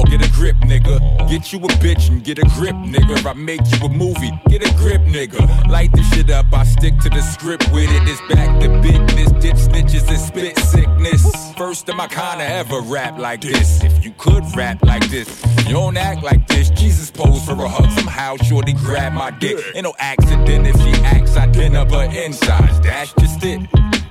Or 0.00 0.04
get 0.06 0.26
a 0.26 0.32
grip, 0.32 0.56
nigga. 0.56 0.98
Get 1.28 1.52
you 1.52 1.60
a 1.60 1.68
bitch 1.78 2.08
and 2.10 2.24
get 2.24 2.38
a 2.38 2.48
grip, 2.56 2.74
nigga. 2.74 3.24
I 3.24 3.34
make 3.34 3.60
you 3.70 3.86
a 3.86 3.88
movie. 3.88 4.32
Get 4.48 4.68
a 4.68 4.74
grip, 4.74 5.02
nigga. 5.02 5.68
Light 5.68 5.92
the 5.92 6.02
shit 6.02 6.30
up. 6.30 6.46
I 6.52 6.64
stick 6.64 6.98
to 6.98 7.08
the 7.08 7.22
script 7.22 7.70
with 7.72 7.88
it. 7.88 8.02
It's 8.08 8.20
back 8.34 8.60
to 8.62 8.68
business. 8.82 9.30
Dip 9.40 9.54
snitches 9.54 10.08
and 10.08 10.18
spit 10.18 10.58
sickness. 10.58 11.45
First 11.56 11.88
of 11.88 11.96
my 11.96 12.06
kind 12.06 12.40
to 12.40 12.46
ever 12.46 12.80
rap 12.82 13.18
like 13.18 13.40
this. 13.40 13.82
If 13.82 14.04
you 14.04 14.12
could 14.18 14.44
rap 14.54 14.82
like 14.84 15.08
this, 15.08 15.42
you 15.66 15.72
don't 15.72 15.96
act 15.96 16.22
like 16.22 16.46
this. 16.46 16.68
Jesus 16.68 17.10
posed 17.10 17.46
for 17.46 17.52
a 17.52 17.68
hug. 17.68 17.90
Somehow 17.92 18.36
shorty 18.36 18.74
grab 18.74 19.14
my 19.14 19.30
dick. 19.30 19.64
Ain't 19.74 19.84
no 19.84 19.94
accident 19.98 20.66
if 20.66 20.76
she 20.76 21.02
acts. 21.02 21.34
I 21.34 21.46
did 21.46 21.74
up 21.74 21.90
her 21.90 22.04
insides. 22.04 22.78
That's 22.80 23.14
just 23.14 23.42
it. 23.42 23.60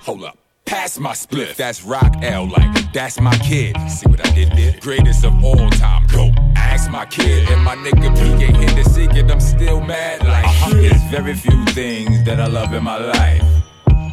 Hold 0.01 0.23
up. 0.23 0.39
Pass 0.65 0.97
my 0.97 1.13
split. 1.13 1.55
That's 1.55 1.83
rock 1.83 2.15
L 2.23 2.49
like 2.49 2.91
that's 2.91 3.19
my 3.21 3.37
kid. 3.37 3.77
See 3.91 4.09
what 4.09 4.25
I 4.25 4.31
did 4.33 4.51
there? 4.53 4.75
Greatest 4.79 5.23
of 5.23 5.43
all 5.43 5.69
time. 5.69 6.07
Go. 6.07 6.31
Ask 6.55 6.89
my 6.89 7.05
kid 7.05 7.47
and 7.51 7.63
my 7.63 7.75
nigga 7.75 8.15
P 8.15 8.43
ain't 8.43 8.57
hit 8.57 8.83
the 8.83 8.89
secret. 8.89 9.29
I'm 9.29 9.39
still 9.39 9.81
mad 9.81 10.25
like 10.25 10.45
uh-huh. 10.45 10.71
shit. 10.71 10.89
There's 10.89 11.11
very 11.11 11.35
few 11.35 11.63
things 11.65 12.23
that 12.23 12.39
I 12.39 12.47
love 12.47 12.73
in 12.73 12.83
my 12.83 12.97
life. 12.97 13.43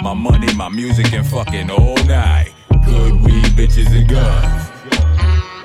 My 0.02 0.12
money, 0.12 0.52
my 0.54 0.68
music, 0.68 1.14
and 1.14 1.26
fucking 1.26 1.70
all 1.70 1.96
night. 2.04 2.52
Good 2.84 3.20
weed, 3.22 3.44
bitches, 3.56 3.90
and 3.98 4.09
guns. 4.09 4.70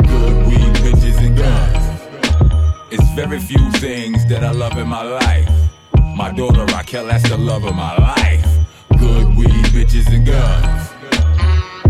Good 0.07 0.47
weed, 0.47 0.73
bitches, 0.83 1.17
and 1.25 1.37
guns. 1.37 1.83
It's 2.91 3.09
very 3.15 3.39
few 3.39 3.71
things 3.73 4.25
that 4.29 4.43
I 4.43 4.51
love 4.51 4.77
in 4.77 4.87
my 4.87 5.03
life. 5.03 5.49
My 6.15 6.31
daughter 6.31 6.65
Raquel, 6.65 7.05
that's 7.07 7.29
the 7.29 7.37
love 7.37 7.63
of 7.65 7.75
my 7.75 7.95
life. 7.97 8.45
Good 8.97 9.35
weed, 9.37 9.65
bitches, 9.75 10.07
and 10.13 10.25
guns. 10.25 10.89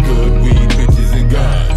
Good 0.06 0.42
weed, 0.42 0.70
bitches, 0.78 1.14
and 1.14 1.30
guns. 1.32 1.77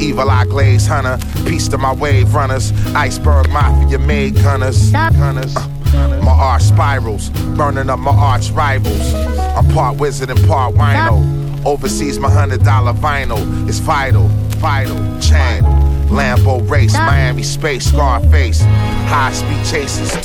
Evil 0.00 0.30
eye 0.30 0.44
glaze 0.44 0.86
hunter, 0.86 1.18
piece 1.44 1.68
to 1.68 1.78
my 1.78 1.92
wave 1.92 2.34
runners, 2.34 2.72
iceberg 2.94 3.48
mafia 3.50 3.98
made 3.98 4.34
gunners, 4.36 4.90
gunners. 4.92 5.56
Uh. 5.56 5.68
My 6.22 6.30
arch 6.32 6.62
spirals, 6.62 7.30
burning 7.56 7.90
up 7.90 7.98
my 7.98 8.12
arch 8.12 8.50
rivals. 8.50 9.14
I'm 9.56 9.68
part 9.72 9.98
wizard 9.98 10.30
and 10.30 10.46
part 10.46 10.74
wino. 10.74 11.66
Overseas, 11.66 12.18
my 12.18 12.30
hundred 12.30 12.62
dollar 12.64 12.92
vinyl 12.92 13.68
is 13.68 13.80
vital, 13.80 14.28
vital, 14.58 14.96
channel. 15.20 15.70
Lambo 16.08 16.68
race, 16.68 16.94
Miami 16.94 17.42
space, 17.42 17.86
Scarface. 17.86 18.62
High 18.62 19.32
speed 19.32 19.64
chases, 19.66 20.16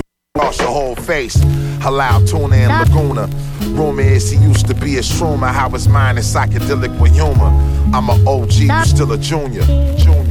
across 0.56 0.60
your 0.60 0.70
whole 0.70 0.96
face. 0.96 1.38
Halal 1.80 2.28
tuna 2.30 2.56
and 2.56 2.90
Laguna. 2.90 3.30
Rumor 3.78 4.02
is 4.02 4.32
he 4.32 4.38
used 4.40 4.68
to 4.68 4.74
be 4.74 4.98
a 4.98 5.02
shroomer. 5.02 5.52
How 5.52 5.70
his 5.70 5.88
mind 5.88 6.18
is 6.18 6.26
psychedelic 6.34 7.00
with 7.00 7.14
humor. 7.14 7.52
I'm 7.94 8.10
a 8.10 8.30
OG, 8.30 8.54
you 8.54 8.86
still 8.86 9.12
a 9.12 9.18
junior. 9.18 9.64
Junior. 9.98 10.25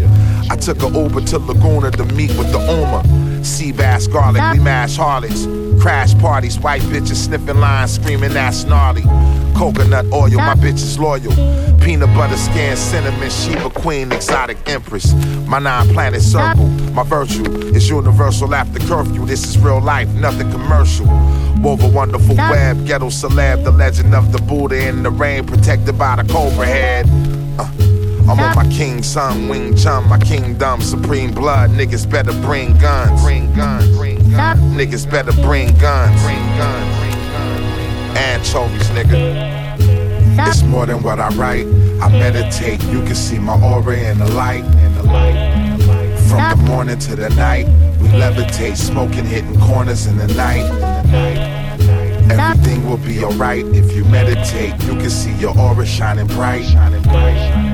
I 0.51 0.57
took 0.57 0.83
a 0.83 0.89
Uber 0.89 1.23
to 1.23 1.39
Laguna 1.39 1.91
to 1.93 2.05
meet 2.15 2.37
with 2.37 2.53
the 2.53 2.59
Uma. 2.59 3.45
Sea 3.45 3.73
bass, 3.73 4.07
garlic, 4.07 4.43
we 4.53 4.59
mash 4.59 4.97
harlots. 4.97 5.47
Crash 5.81 6.15
parties, 6.19 6.59
white 6.59 6.83
bitches 6.83 7.17
sniffing 7.17 7.59
lines, 7.59 7.95
screaming 7.95 8.33
that's 8.33 8.65
gnarly. 8.65 9.03
Coconut 9.55 10.07
oil, 10.13 10.31
my 10.31 10.55
bitch 10.55 10.75
is 10.75 10.99
loyal. 10.99 11.33
Peanut 11.81 12.09
butter 12.15 12.37
skin, 12.37 12.77
cinnamon, 12.77 13.31
Sheba 13.31 13.71
Queen, 13.71 14.11
exotic 14.11 14.57
empress. 14.67 15.13
My 15.47 15.59
nine 15.59 15.89
planet 15.89 16.23
circle, 16.23 16.67
my 16.93 17.03
virtue 17.03 17.45
is 17.75 17.89
universal 17.89 18.55
after 18.55 18.79
curfew. 18.87 19.27
This 19.27 19.45
is 19.47 19.59
real 19.59 19.81
life, 19.81 20.09
nothing 20.15 20.51
commercial. 20.51 21.07
Wove 21.63 21.83
a 21.83 21.89
wonderful 21.89 22.37
web, 22.37 22.87
ghetto 22.87 23.09
celeb, 23.09 23.65
the 23.65 23.71
legend 23.71 24.15
of 24.15 24.33
the 24.33 24.39
Buddha 24.39 24.89
in 24.89 25.03
the 25.03 25.11
rain, 25.11 25.47
protected 25.47 25.99
by 25.99 26.17
the 26.17 26.33
cobra 26.33 26.67
head. 26.67 27.07
Uh, 27.59 27.71
I'm 28.27 28.41
on 28.41 28.57
my 28.57 28.67
king 28.73 29.03
son, 29.03 29.49
Wing 29.49 29.77
Chun, 29.77 30.09
my 30.09 30.19
kingdom, 30.19 30.81
supreme 30.81 31.33
blood. 31.35 31.71
Niggas 31.71 32.11
better 32.11 32.33
bring 32.41 32.77
guns. 32.79 33.23
Bring 33.23 33.55
guns. 33.55 33.97
Bring 33.99 34.19
guns. 34.31 34.61
Niggas 34.61 35.11
better 35.11 35.33
bring 35.43 35.77
guns. 35.77 36.23
Bring 36.23 36.39
guns. 36.57 38.17
Anchovies, 38.17 38.89
nigga. 38.91 40.49
It's 40.49 40.63
more 40.63 40.87
than 40.87 41.03
what 41.03 41.21
I 41.21 41.29
write. 41.35 41.67
I 42.01 42.09
meditate. 42.09 42.83
You 42.85 43.03
can 43.05 43.15
see 43.15 43.39
my 43.39 43.61
aura 43.63 43.97
in 43.97 44.19
the 44.19 44.31
light. 44.33 44.65
In 44.65 44.95
the 44.95 45.03
light. 45.03 46.19
From 46.29 46.59
the 46.59 46.65
morning 46.67 46.99
to 47.01 47.17
the 47.17 47.29
night, 47.31 47.67
we 48.01 48.09
levitate, 48.09 48.77
smoking, 48.77 49.27
hitting 49.27 49.61
corners 49.61 50.07
in 50.07 50.17
the 50.17 50.29
night. 50.29 50.65
In. 52.25 52.41
Everything 52.41 52.89
will 52.89 52.97
be 52.97 53.23
alright 53.23 53.67
if 53.67 53.95
you 53.95 54.05
meditate. 54.07 54.73
You 54.85 54.95
can 54.95 55.11
see 55.11 55.35
your 55.35 55.57
aura 55.59 55.85
shining 55.85 56.27
bright. 56.29 56.65
Shining 56.65 57.03
bright. 57.03 57.74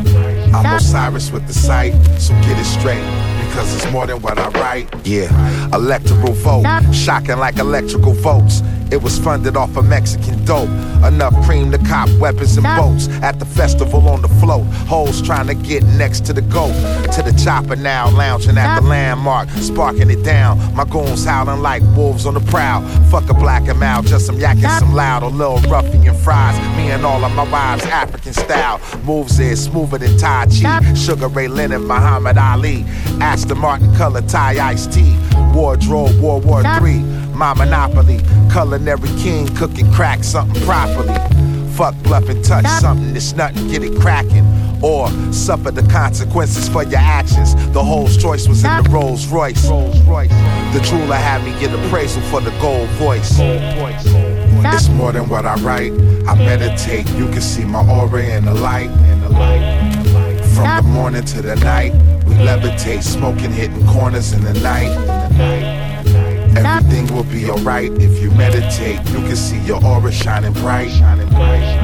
I'm 0.52 0.76
Osiris 0.76 1.30
with 1.30 1.46
the 1.46 1.52
sight, 1.54 1.92
so 2.18 2.34
get 2.42 2.58
it 2.58 2.64
straight. 2.64 3.04
Because 3.46 3.74
it's 3.74 3.90
more 3.92 4.06
than 4.06 4.20
what 4.20 4.38
I 4.38 4.48
write. 4.50 4.88
Yeah, 5.06 5.30
electoral 5.74 6.32
vote, 6.32 6.64
shocking 6.92 7.38
like 7.38 7.58
electrical 7.58 8.12
votes. 8.12 8.62
It 8.90 9.02
was 9.02 9.18
funded 9.18 9.56
off 9.56 9.76
of 9.76 9.86
Mexican 9.86 10.44
dope. 10.44 10.68
Enough 11.04 11.34
cream 11.46 11.70
to 11.70 11.78
cop 11.78 12.08
weapons 12.18 12.56
and 12.56 12.66
boats. 12.76 13.08
At 13.22 13.38
the 13.38 13.46
festival 13.46 14.08
on 14.08 14.20
the 14.20 14.28
float, 14.28 14.64
hoes 14.88 15.22
trying 15.22 15.46
to 15.46 15.54
get 15.54 15.84
next 15.84 16.24
to 16.26 16.32
the 16.32 16.42
goat. 16.42 16.74
To 17.14 17.22
the 17.22 17.32
chopper 17.42 17.76
now, 17.76 18.10
lounging 18.10 18.58
at 18.58 18.80
the 18.80 18.86
landmark, 18.86 19.48
sparking 19.50 20.10
it 20.10 20.24
down. 20.24 20.58
My 20.74 20.84
goons 20.84 21.24
howling 21.24 21.62
like 21.62 21.82
wolves 21.96 22.26
on 22.26 22.34
the 22.34 22.40
prowl. 22.40 22.82
Fuck 23.10 23.30
a 23.30 23.34
black 23.34 23.68
and 23.68 23.78
mild, 23.78 24.06
just 24.06 24.26
some 24.26 24.36
yakking, 24.36 24.78
some 24.78 24.92
loud, 24.92 25.22
a 25.22 25.28
little 25.28 25.60
ruffian 25.70 26.14
fries. 26.16 26.58
Me 26.76 26.90
and 26.90 27.06
all 27.06 27.24
of 27.24 27.32
my 27.32 27.48
wives, 27.50 27.84
African 27.84 28.32
style. 28.32 28.80
Moves 29.04 29.38
is 29.38 29.62
smoother 29.62 29.98
than 29.98 30.18
Tai 30.18 30.46
Chi. 30.46 30.94
Sugar 30.94 31.28
Ray 31.28 31.48
Leonard, 31.48 31.82
Muhammad 31.82 32.38
Ali. 32.38 32.84
Aston 33.20 33.58
Martin 33.58 33.94
color 33.94 34.22
tie 34.22 34.58
iced 34.58 34.92
tea. 34.92 35.16
Wardrobe, 35.54 36.18
World 36.20 36.44
War 36.44 36.62
III. 36.62 37.20
My 37.40 37.54
monopoly. 37.54 38.20
Culinary 38.52 39.08
king 39.18 39.48
cooking 39.56 39.90
crack 39.92 40.22
something 40.24 40.62
properly. 40.64 41.14
Fuck 41.70 41.94
bluff 42.02 42.28
and 42.28 42.44
touch 42.44 42.66
something 42.66 43.14
that's 43.14 43.32
nothing, 43.32 43.66
get 43.68 43.82
it 43.82 43.98
cracking. 43.98 44.44
Or 44.82 45.08
suffer 45.32 45.70
the 45.70 45.82
consequences 45.84 46.68
for 46.68 46.82
your 46.82 47.00
actions. 47.00 47.54
The 47.72 47.82
hole's 47.82 48.18
choice 48.18 48.46
was 48.46 48.62
in 48.62 48.82
the 48.82 48.90
Rolls 48.90 49.26
Royce. 49.28 49.62
The 49.62 50.80
jeweler 50.84 51.16
had 51.16 51.42
me 51.42 51.58
get 51.58 51.72
appraisal 51.72 52.20
for 52.24 52.42
the 52.42 52.50
gold 52.60 52.90
voice. 52.90 53.38
It's 53.38 54.88
more 54.90 55.12
than 55.12 55.26
what 55.30 55.46
I 55.46 55.54
write. 55.62 55.92
I 56.28 56.34
meditate. 56.34 57.08
You 57.12 57.26
can 57.28 57.40
see 57.40 57.64
my 57.64 57.80
aura 57.90 58.22
in 58.22 58.44
the 58.44 58.54
light. 58.54 58.90
In 58.90 59.20
the 59.22 59.30
light. 59.30 60.44
From 60.54 60.76
the 60.76 60.90
morning 60.90 61.24
to 61.24 61.40
the 61.40 61.56
night, 61.56 61.94
we 62.26 62.34
levitate, 62.34 63.02
smoking, 63.02 63.50
hitting 63.50 63.86
corners 63.86 64.34
in 64.34 64.44
the 64.44 64.52
night. 64.60 64.90
In 64.90 65.06
the 65.06 65.28
night. 65.38 65.69
Everything 66.66 67.14
will 67.14 67.24
be 67.24 67.48
alright 67.48 67.90
if 67.92 68.22
you 68.22 68.30
meditate. 68.32 68.98
You 69.10 69.18
can 69.18 69.36
see 69.36 69.58
your 69.60 69.84
aura 69.84 70.12
shining 70.12 70.52
bright. 70.54 70.90
Shining 70.90 71.28
bright. 71.28 71.78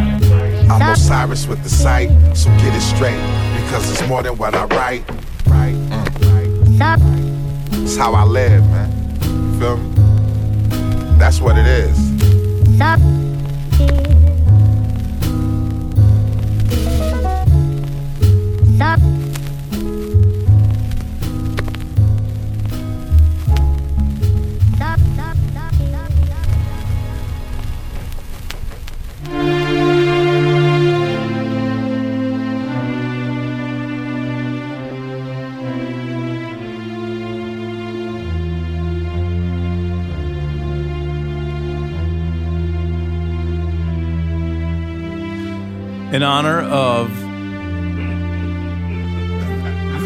I'm 0.70 0.92
Osiris 0.92 1.46
with 1.46 1.62
the 1.62 1.68
sight, 1.68 2.08
so 2.34 2.50
get 2.58 2.74
it 2.74 2.80
straight 2.80 3.20
because 3.62 3.90
it's 3.90 4.06
more 4.08 4.22
than 4.22 4.36
what 4.36 4.54
I 4.54 4.64
write. 4.66 5.04
Right. 5.46 5.74
Mm. 5.74 7.82
It's 7.84 7.96
how 7.96 8.14
I 8.14 8.24
live, 8.24 8.64
man. 8.70 8.90
Feel 9.60 9.76
me? 9.76 11.18
That's 11.18 11.40
what 11.40 11.56
it 11.56 11.66
is. 11.66 12.06
In 46.16 46.22
honor 46.22 46.62
of 46.62 47.10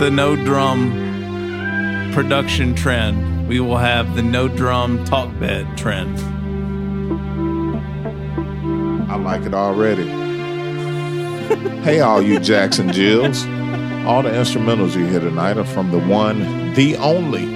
the 0.01 0.11
no 0.11 0.35
drum 0.35 0.91
production 2.13 2.75
trend, 2.75 3.47
we 3.47 3.61
will 3.61 3.77
have 3.77 4.17
the 4.17 4.23
no 4.23 4.49
drum 4.49 5.05
talk 5.05 5.31
bed 5.39 5.79
trend. 5.79 6.19
I 9.09 9.15
like 9.15 9.43
it 9.43 9.55
already. 9.55 10.09
hey, 11.85 12.01
all 12.01 12.21
you 12.21 12.41
Jackson 12.41 12.93
Jills. 12.93 13.47
All 14.05 14.25
the 14.25 14.31
instrumentals 14.31 14.97
you 14.97 15.07
hear 15.07 15.21
tonight 15.21 15.59
are 15.59 15.65
from 15.65 15.93
the 15.93 16.01
one, 16.01 16.75
the 16.75 16.97
only 16.97 17.47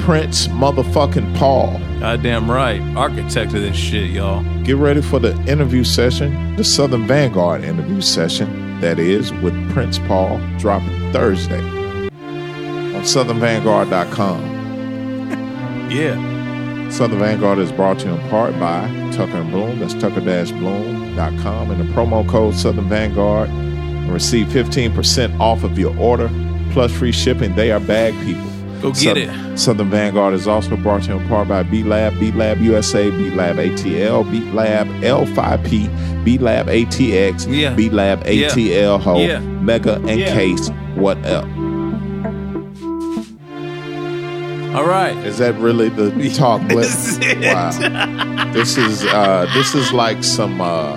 Prince 0.00 0.48
motherfucking 0.48 1.36
Paul. 1.36 1.78
Goddamn 2.00 2.50
right. 2.50 2.80
Architect 2.96 3.54
of 3.54 3.60
this 3.60 3.76
shit, 3.76 4.10
y'all. 4.10 4.42
Get 4.64 4.76
ready 4.76 5.02
for 5.02 5.18
the 5.18 5.38
interview 5.46 5.84
session, 5.84 6.56
the 6.56 6.64
Southern 6.64 7.06
Vanguard 7.06 7.62
interview 7.64 8.00
session, 8.00 8.80
that 8.80 8.98
is, 8.98 9.32
with 9.34 9.54
Prince 9.72 9.98
Paul, 10.00 10.40
dropping 10.58 11.12
Thursday 11.12 11.60
on 11.60 13.02
SouthernVanguard.com. 13.02 14.58
Yeah. 15.90 16.88
Southern 16.90 17.18
Vanguard 17.18 17.58
is 17.58 17.72
brought 17.72 17.98
to 18.00 18.06
you 18.06 18.14
in 18.14 18.28
part 18.28 18.52
by 18.60 18.86
Tucker 19.12 19.38
and 19.38 19.50
Bloom. 19.50 19.80
That's 19.80 19.94
tucker-bloom.com. 19.94 21.70
And 21.70 21.80
the 21.80 21.92
promo 21.92 22.28
code 22.28 22.54
Southern 22.54 22.88
Vanguard 22.88 23.48
and 23.48 24.12
receive 24.12 24.46
15% 24.48 25.40
off 25.40 25.64
of 25.64 25.78
your 25.78 25.96
order 25.98 26.30
plus 26.70 26.92
free 26.92 27.10
shipping. 27.10 27.56
They 27.56 27.72
are 27.72 27.80
bag 27.80 28.14
people. 28.24 28.49
Go 28.80 28.92
get 28.92 28.98
Southern, 28.98 29.58
Southern 29.58 29.90
Vanguard 29.90 30.32
is 30.34 30.46
also 30.48 30.76
brought 30.76 31.02
to 31.02 31.10
you 31.12 31.18
in 31.18 31.28
part 31.28 31.48
by 31.48 31.62
B 31.62 31.82
Lab, 31.82 32.18
B 32.18 32.32
Lab 32.32 32.60
USA, 32.60 33.10
B 33.10 33.30
Lab 33.30 33.56
ATL, 33.56 34.30
B 34.30 34.40
Lab 34.52 34.86
L5P, 35.02 36.24
B 36.24 36.38
Lab 36.38 36.66
ATX, 36.68 37.46
Yeah. 37.48 37.74
B 37.74 37.90
Lab 37.90 38.26
Yeah. 38.26 38.48
ATL 38.48 38.98
Ho, 39.00 39.18
Yeah. 39.18 39.40
Mega 39.40 39.96
and 39.96 40.18
Yeah. 40.20 40.32
Case. 40.34 40.70
What 40.94 41.18
up? 41.26 41.44
All 44.74 44.86
right. 44.86 45.16
Is 45.26 45.38
that 45.38 45.54
really 45.58 45.88
the 45.88 46.10
talk? 46.34 46.62
This 46.68 46.94
is 47.08 47.18
it. 47.18 47.38
Wow. 47.40 48.52
This 48.52 48.78
is 48.78 49.04
uh 49.04 49.46
this 49.52 49.74
is 49.74 49.92
like 49.92 50.22
some 50.22 50.60
uh 50.60 50.96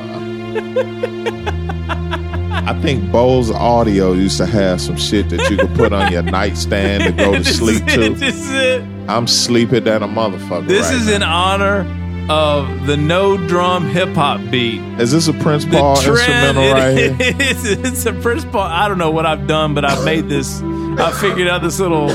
I 2.65 2.79
think 2.81 3.11
Bose 3.11 3.51
Audio 3.51 4.13
used 4.13 4.37
to 4.37 4.45
have 4.45 4.79
some 4.79 4.95
shit 4.95 5.29
that 5.29 5.49
you 5.51 5.57
could 5.57 5.75
put 5.75 5.91
on 5.91 6.11
your 6.13 6.21
nightstand 6.21 7.03
to 7.03 7.11
go 7.11 7.33
to 7.33 7.43
sleep 7.43 7.85
is 7.87 7.93
to. 7.93 8.09
This 8.13 8.35
is 8.35 8.51
it. 8.51 8.81
I'm 9.09 9.27
sleeping 9.27 9.83
than 9.83 10.01
a 10.01 10.07
motherfucker. 10.07 10.67
This 10.67 10.87
right 10.87 10.95
is 10.95 11.07
now. 11.07 11.15
in 11.15 11.23
honor 11.23 12.29
of 12.29 12.87
the 12.87 12.95
no 12.95 13.35
drum 13.35 13.85
hip 13.85 14.15
hop 14.15 14.39
beat. 14.49 14.79
Is 14.97 15.11
this 15.11 15.27
a 15.27 15.33
Prince 15.33 15.65
The 15.65 15.71
Paul 15.71 15.97
trend 15.97 16.17
instrumental 16.19 16.63
right 16.71 16.97
here? 16.97 17.17
it's, 17.19 17.65
it's 17.65 18.05
a 18.05 18.13
Prince 18.13 18.45
Paul. 18.45 18.61
I 18.61 18.87
don't 18.87 18.97
know 18.97 19.11
what 19.11 19.25
I've 19.25 19.45
done, 19.45 19.73
but 19.73 19.83
I've 19.83 20.05
made 20.05 20.29
this. 20.29 20.61
I 20.61 21.11
figured 21.19 21.49
out 21.49 21.61
this 21.61 21.81
little 21.81 22.07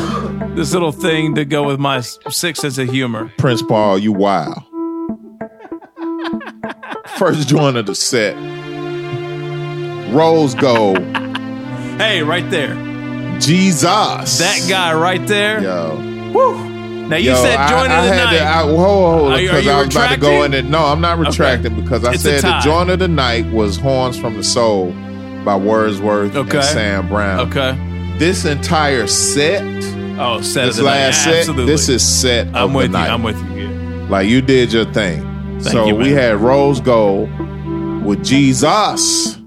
this 0.54 0.72
little 0.72 0.92
thing 0.92 1.34
to 1.34 1.44
go 1.44 1.64
with 1.64 1.78
my 1.78 2.00
sick 2.00 2.56
sense 2.56 2.78
of 2.78 2.88
humor. 2.88 3.30
Prince 3.36 3.60
Paul, 3.60 3.98
you 3.98 4.12
wild. 4.12 4.62
First 7.18 7.48
joint 7.48 7.76
of 7.76 7.84
the 7.86 7.94
set. 7.94 8.34
Rose 10.10 10.55
Gold. 10.55 10.98
Hey, 11.98 12.22
right 12.22 12.48
there. 12.51 12.74
Jesus. 13.40 14.39
That 14.39 14.64
guy 14.68 14.94
right 14.94 15.24
there. 15.26 15.62
Yo. 15.62 15.97
Woo. 16.32 16.64
Now 17.09 17.16
you 17.16 17.30
Yo, 17.30 17.36
said 17.43 17.56
I- 17.56 17.68
join 17.70 17.90
I, 17.90 17.98
of 17.98 18.05
the 18.05 18.12
had 18.14 18.24
night. 18.24 18.39
To, 18.39 18.44
I, 18.44 18.64
whoa, 18.64 19.30
Are 19.32 19.39
because 19.39 19.66
I 19.66 19.78
was 19.80 19.94
about 19.97 20.10
to 20.14 20.20
go 20.20 20.28
in 20.44 20.52
retracting? 20.52 20.66
it. 20.66 20.70
No, 20.70 20.85
I'm 20.85 21.01
not 21.01 21.18
Okay. 21.18 21.28
retracting 21.30 21.80
because 21.80 22.05
I 22.05 22.12
It's 22.12 22.22
said 22.22 22.43
the 22.43 22.59
joint 22.60 22.90
of 22.90 22.98
the 22.98 23.09
night 23.09 23.51
was 23.51 23.76
Horns 23.78 24.18
from 24.18 24.36
the 24.36 24.44
Soul 24.44 24.93
by 25.44 25.56
Wordsworth 25.56 26.36
Okay. 26.36 26.56
and 26.59 26.64
Sam 26.66 27.09
Brown. 27.09 27.40
Okay. 27.48 27.78
This 28.18 28.44
entire 28.44 29.06
set, 29.06 29.62
Oh, 30.18 30.40
set 30.43 30.64
of 30.64 30.68
this 30.70 30.76
the 30.76 30.82
night. 30.82 31.12
set, 31.12 31.35
Absolutely. 31.39 31.66
this 31.66 31.89
is 31.89 32.02
set 32.06 32.48
I'm 32.48 32.55
of 32.56 32.74
with 32.74 32.93
the 32.93 32.98
you. 32.98 33.05
night. 33.05 33.10
I'm 33.10 33.22
with 33.22 33.43
you. 33.56 33.68
Yeah. 33.68 34.06
Like 34.10 34.28
you 34.28 34.43
did 34.43 34.72
your 34.72 34.85
thing. 34.86 35.22
Thank 35.60 35.72
so 35.72 35.86
you, 35.86 35.94
we 35.94 36.10
had 36.12 36.36
Rose 36.36 36.80
Gold 36.80 37.30
with 38.05 38.22
Jesus. 38.22 39.38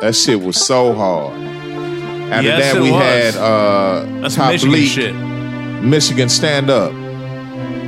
That 0.00 0.14
shit 0.14 0.40
was 0.40 0.56
so 0.64 0.92
hard. 0.94 1.32
After 2.30 2.46
Yes, 2.46 2.74
that, 2.74 2.82
we 2.82 2.90
was. 2.92 3.02
had 3.02 3.36
uh 3.36 4.20
That's 4.20 4.34
Top 4.36 4.52
Michigan 4.52 4.72
League, 4.74 4.88
shit. 4.88 5.14
Michigan 5.82 6.28
Stand 6.28 6.70
Up. 6.70 6.92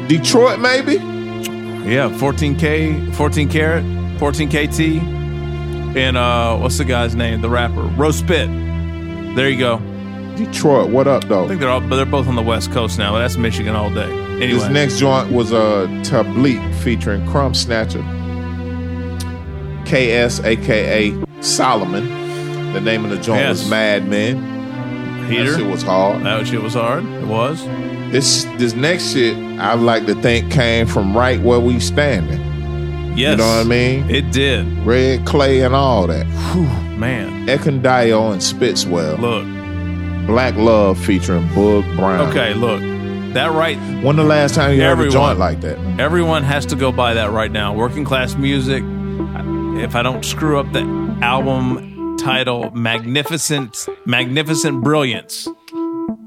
Detroit, 0.09 0.59
maybe? 0.61 0.95
Yeah, 0.95 2.09
14K, 2.11 3.15
14 3.15 3.49
carat, 3.49 3.85
14 4.19 4.49
KT, 4.49 4.81
and 5.97 6.17
uh, 6.17 6.57
what's 6.59 6.79
the 6.79 6.85
guy's 6.85 7.15
name? 7.15 7.41
The 7.41 7.49
rapper, 7.51 7.83
Rose 7.97 8.23
Pit. 8.23 8.49
There 9.37 9.49
you 9.49 9.59
go. 9.59 9.79
Detroit, 10.37 10.91
what 10.91 11.07
up 11.07 11.25
though? 11.25 11.45
I 11.45 11.49
think 11.49 11.61
they're 11.61 11.71
all, 11.71 11.81
but 11.81 11.97
they're 11.97 12.05
both 12.07 12.27
on 12.29 12.35
the 12.37 12.43
West 12.43 12.71
Coast 12.73 12.99
now. 12.99 13.13
But 13.13 13.21
that's 13.21 13.37
Michigan 13.37 13.75
all 13.75 13.91
day. 13.93 14.11
Anyway, 14.11 14.53
This 14.53 14.69
next 14.69 14.99
joint 14.99 15.31
was 15.33 15.53
a 15.53 15.57
uh, 15.59 15.87
Tableek 16.03 16.75
featuring 16.77 17.23
Krumb 17.27 17.53
Snatcha, 17.55 18.03
KS, 19.85 20.41
aka 20.41 21.11
Solomon. 21.41 22.73
The 22.73 22.81
name 22.81 23.05
of 23.05 23.11
the 23.11 23.17
joint 23.19 23.41
Yes. 23.41 23.61
was 23.63 23.71
Mad 23.71 24.09
Men. 24.09 25.27
Heater. 25.29 25.53
That 25.53 25.59
shit 25.59 25.67
was 25.71 25.83
hard. 25.83 26.23
that 26.25 26.47
shit 26.47 26.63
was 26.63 26.75
hard. 26.75 27.05
It 27.05 27.27
was. 27.27 27.65
This 28.11 28.45
this 28.59 28.75
next 28.75 29.13
shit, 29.13 29.37
I 29.61 29.75
like 29.75 30.07
to 30.07 30.15
think 30.17 30.51
came 30.51 30.87
from 30.87 31.17
right 31.17 31.41
where 31.41 31.61
we 31.61 31.79
standing. 31.81 32.41
Yes, 33.17 33.33
You 33.33 33.37
know 33.39 33.57
what 33.57 33.67
I 33.67 33.69
mean? 33.69 34.09
It 34.11 34.31
did. 34.33 34.67
Red 34.87 35.27
Clay 35.27 35.63
and 35.63 35.75
all 35.75 36.07
that. 36.07 36.27
Man, 36.97 37.47
Ekondio 37.47 38.33
and 38.33 38.41
Spitzwell. 38.41 39.19
look. 39.19 39.47
Black 40.27 40.55
Love 40.57 40.99
featuring 40.99 41.47
Boog 41.49 41.85
Brown. 41.97 42.29
Okay, 42.29 42.55
look. 42.55 42.81
That 43.35 43.53
right. 43.53 43.77
When 44.05 44.17
the 44.17 44.23
last 44.25 44.55
time 44.55 44.75
you 44.75 44.83
Everyone. 44.83 45.13
joint 45.13 45.39
like 45.39 45.61
that? 45.63 45.79
Everyone 45.99 46.43
has 46.45 46.67
to 46.67 46.77
go 46.77 46.93
buy 46.93 47.15
that 47.15 47.31
right 47.33 47.51
now. 47.51 47.73
Working 47.73 48.05
class 48.05 48.35
music. 48.37 48.83
If 49.83 49.95
I 49.97 50.03
don't 50.03 50.25
screw 50.25 50.59
up 50.61 50.73
the 50.73 50.83
album 51.23 52.17
title, 52.19 52.71
Magnificent, 52.73 53.87
Magnificent 54.07 54.83
Brilliance. 54.83 55.49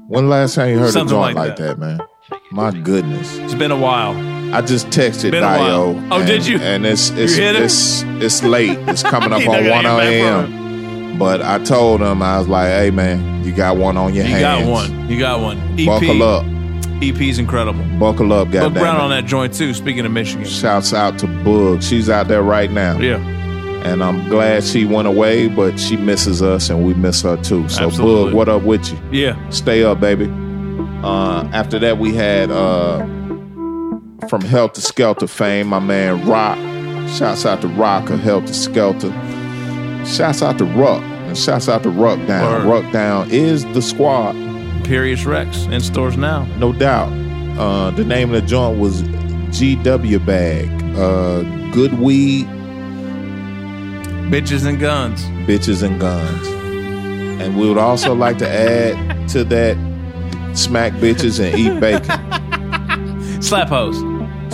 When 0.08 0.28
last 0.28 0.54
time 0.54 0.70
you 0.70 0.78
heard 0.78 0.92
Something 0.92 1.16
a 1.16 1.20
joint 1.20 1.36
like 1.36 1.48
like, 1.50 1.56
that. 1.58 1.78
man? 1.78 2.00
My 2.50 2.70
goodness. 2.70 3.36
It's 3.38 3.54
been 3.54 3.70
a 3.70 3.76
while. 3.76 4.12
I 4.54 4.60
just 4.60 4.86
texted. 4.88 5.32
Dio. 5.32 5.40
Oh, 5.42 6.18
and, 6.18 6.26
did 6.26 6.46
you? 6.46 6.58
And 6.58 6.86
it's 6.86 7.10
it's 7.10 7.36
You 7.36 7.42
hit 7.42 7.56
it? 7.56 7.62
it's 7.62 8.02
it's 8.22 8.42
late. 8.42 8.78
It's 8.88 9.02
coming 9.02 9.32
up 9.32 9.40
on 9.48 9.68
one 9.68 9.86
a.m. 9.86 11.18
But 11.18 11.42
I 11.42 11.58
told 11.62 12.00
him 12.00 12.22
I 12.22 12.38
was 12.38 12.48
like, 12.48 12.68
"Hey 12.68 12.90
man, 12.90 13.44
you 13.44 13.52
got 13.54 13.76
one 13.76 13.96
on 13.96 14.14
your 14.14 14.24
You 14.24 14.30
hands. 14.34 14.66
You 14.66 14.66
got 14.66 14.70
one. 14.72 15.10
You 15.10 15.18
got 15.18 15.40
one. 15.40 15.58
EP. 15.78 15.86
Buckle 15.86 16.22
up. 16.22 16.44
EP's 17.02 17.38
incredible. 17.38 17.84
Buckle 17.98 18.32
up, 18.32 18.50
goddamn 18.50 18.74
Brown 18.74 18.96
it. 18.96 19.00
on 19.02 19.10
that 19.10 19.24
joint 19.24 19.52
too. 19.54 19.74
Speaking 19.74 20.06
of 20.06 20.12
Michigan. 20.12 20.44
Shouts 20.46 20.92
out 20.94 21.18
to 21.20 21.26
Boog. 21.26 21.82
She's 21.82 22.08
out 22.08 22.28
there 22.28 22.42
right 22.42 22.70
now. 22.70 22.98
Yeah. 22.98 23.18
And 23.84 24.02
I'm 24.02 24.28
glad 24.28 24.64
she 24.64 24.84
went 24.86 25.06
away, 25.06 25.48
but 25.48 25.78
she 25.78 25.96
misses 25.96 26.40
us 26.42 26.70
and 26.70 26.84
we 26.86 26.94
miss 26.94 27.22
her 27.22 27.36
too. 27.36 27.68
So 27.68 27.84
Absolutely. 27.84 28.32
Boog, 28.32 28.34
what 28.34 28.48
up 28.48 28.62
with 28.62 28.90
you? 28.90 28.98
Yeah. 29.12 29.48
Stay 29.50 29.84
up, 29.84 30.00
baby. 30.00 30.26
Uh, 31.02 31.44
after 31.52 31.78
that, 31.78 31.98
we 31.98 32.14
had 32.14 32.50
uh, 32.50 32.98
from 34.28 34.40
Heltah 34.42 34.80
Skeltah 34.80 35.28
fame, 35.28 35.66
my 35.68 35.80
man 35.80 36.26
Rock. 36.26 36.56
Shouts 37.10 37.44
out 37.44 37.60
to 37.60 37.68
Rock 37.68 38.08
of 38.08 38.20
Heltah 38.20 38.48
Skeltah. 38.48 39.12
Shouts 40.06 40.42
out 40.42 40.56
to 40.58 40.64
Ruck. 40.64 41.02
And 41.02 41.36
shouts 41.36 41.68
out 41.68 41.82
to 41.82 41.90
Ruck 41.90 42.18
Down. 42.26 42.66
Word. 42.66 42.82
Ruck 42.82 42.92
Down 42.92 43.30
is 43.30 43.64
the 43.66 43.82
squad. 43.82 44.34
Imperious 44.36 45.24
Rex 45.24 45.64
in 45.66 45.80
stores 45.80 46.16
now. 46.16 46.44
No 46.58 46.72
doubt. 46.72 47.12
Uh, 47.58 47.90
the 47.90 48.04
name 48.04 48.34
of 48.34 48.40
the 48.40 48.46
joint 48.46 48.78
was 48.78 49.02
GW 49.02 50.24
Bag. 50.26 50.68
Uh, 50.96 51.42
good 51.72 51.98
weed, 51.98 52.46
Bitches 54.30 54.66
and 54.66 54.80
guns. 54.80 55.22
bitches 55.46 55.82
and 55.82 56.00
guns. 56.00 56.46
And 57.40 57.58
we 57.58 57.68
would 57.68 57.78
also 57.78 58.14
like 58.24 58.38
to 58.38 58.48
add 58.48 59.28
to 59.30 59.44
that 59.44 59.76
smack 60.54 60.92
bitches 60.94 61.40
and 61.40 61.58
eat 61.58 61.78
bacon. 61.80 63.42
Slap 63.42 63.68
hose. 63.68 63.98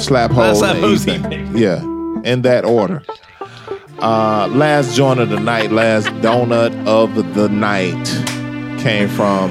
Slap 0.03 0.31
holes 0.31 0.59
Slap 0.59 0.77
and 0.77 0.85
hoes, 0.85 1.07
eat 1.07 1.17
eat 1.17 1.23
bacon. 1.23 1.57
Yeah, 1.57 1.83
in 2.25 2.43
that 2.43 2.65
order. 2.65 3.03
Uh, 4.01 4.49
last 4.53 4.97
joint 4.97 5.21
of 5.21 5.29
the 5.29 5.39
night, 5.39 5.71
last 5.73 6.07
donut 6.23 6.73
of 6.87 7.15
the 7.35 7.49
night 7.51 8.07
came 8.81 9.09
from 9.11 9.51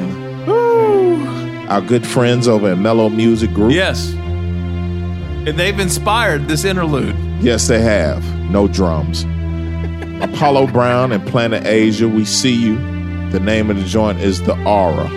our 1.70 1.82
good 1.82 2.06
friends 2.06 2.48
over 2.48 2.72
at 2.72 2.80
Mellow 2.80 3.10
Music 3.10 3.54
Group. 3.54 3.72
Yes. 3.72 4.12
And 4.14 5.58
they've 5.58 5.80
inspired 5.80 6.48
this 6.48 6.66
interlude. 6.66 7.16
Yes, 7.42 7.68
they 7.68 7.80
have. 7.80 8.24
No 8.50 8.68
drums. 8.68 9.24
Apollo 10.22 10.68
Brown 10.68 11.12
and 11.12 11.26
Planet 11.28 11.66
Asia, 11.66 12.08
we 12.08 12.26
see 12.26 12.54
you. 12.54 12.78
The 13.32 13.40
name 13.40 13.70
of 13.70 13.78
the 13.78 13.84
joint 13.86 14.20
is 14.20 14.42
The 14.44 14.54
Aura. 14.66 15.08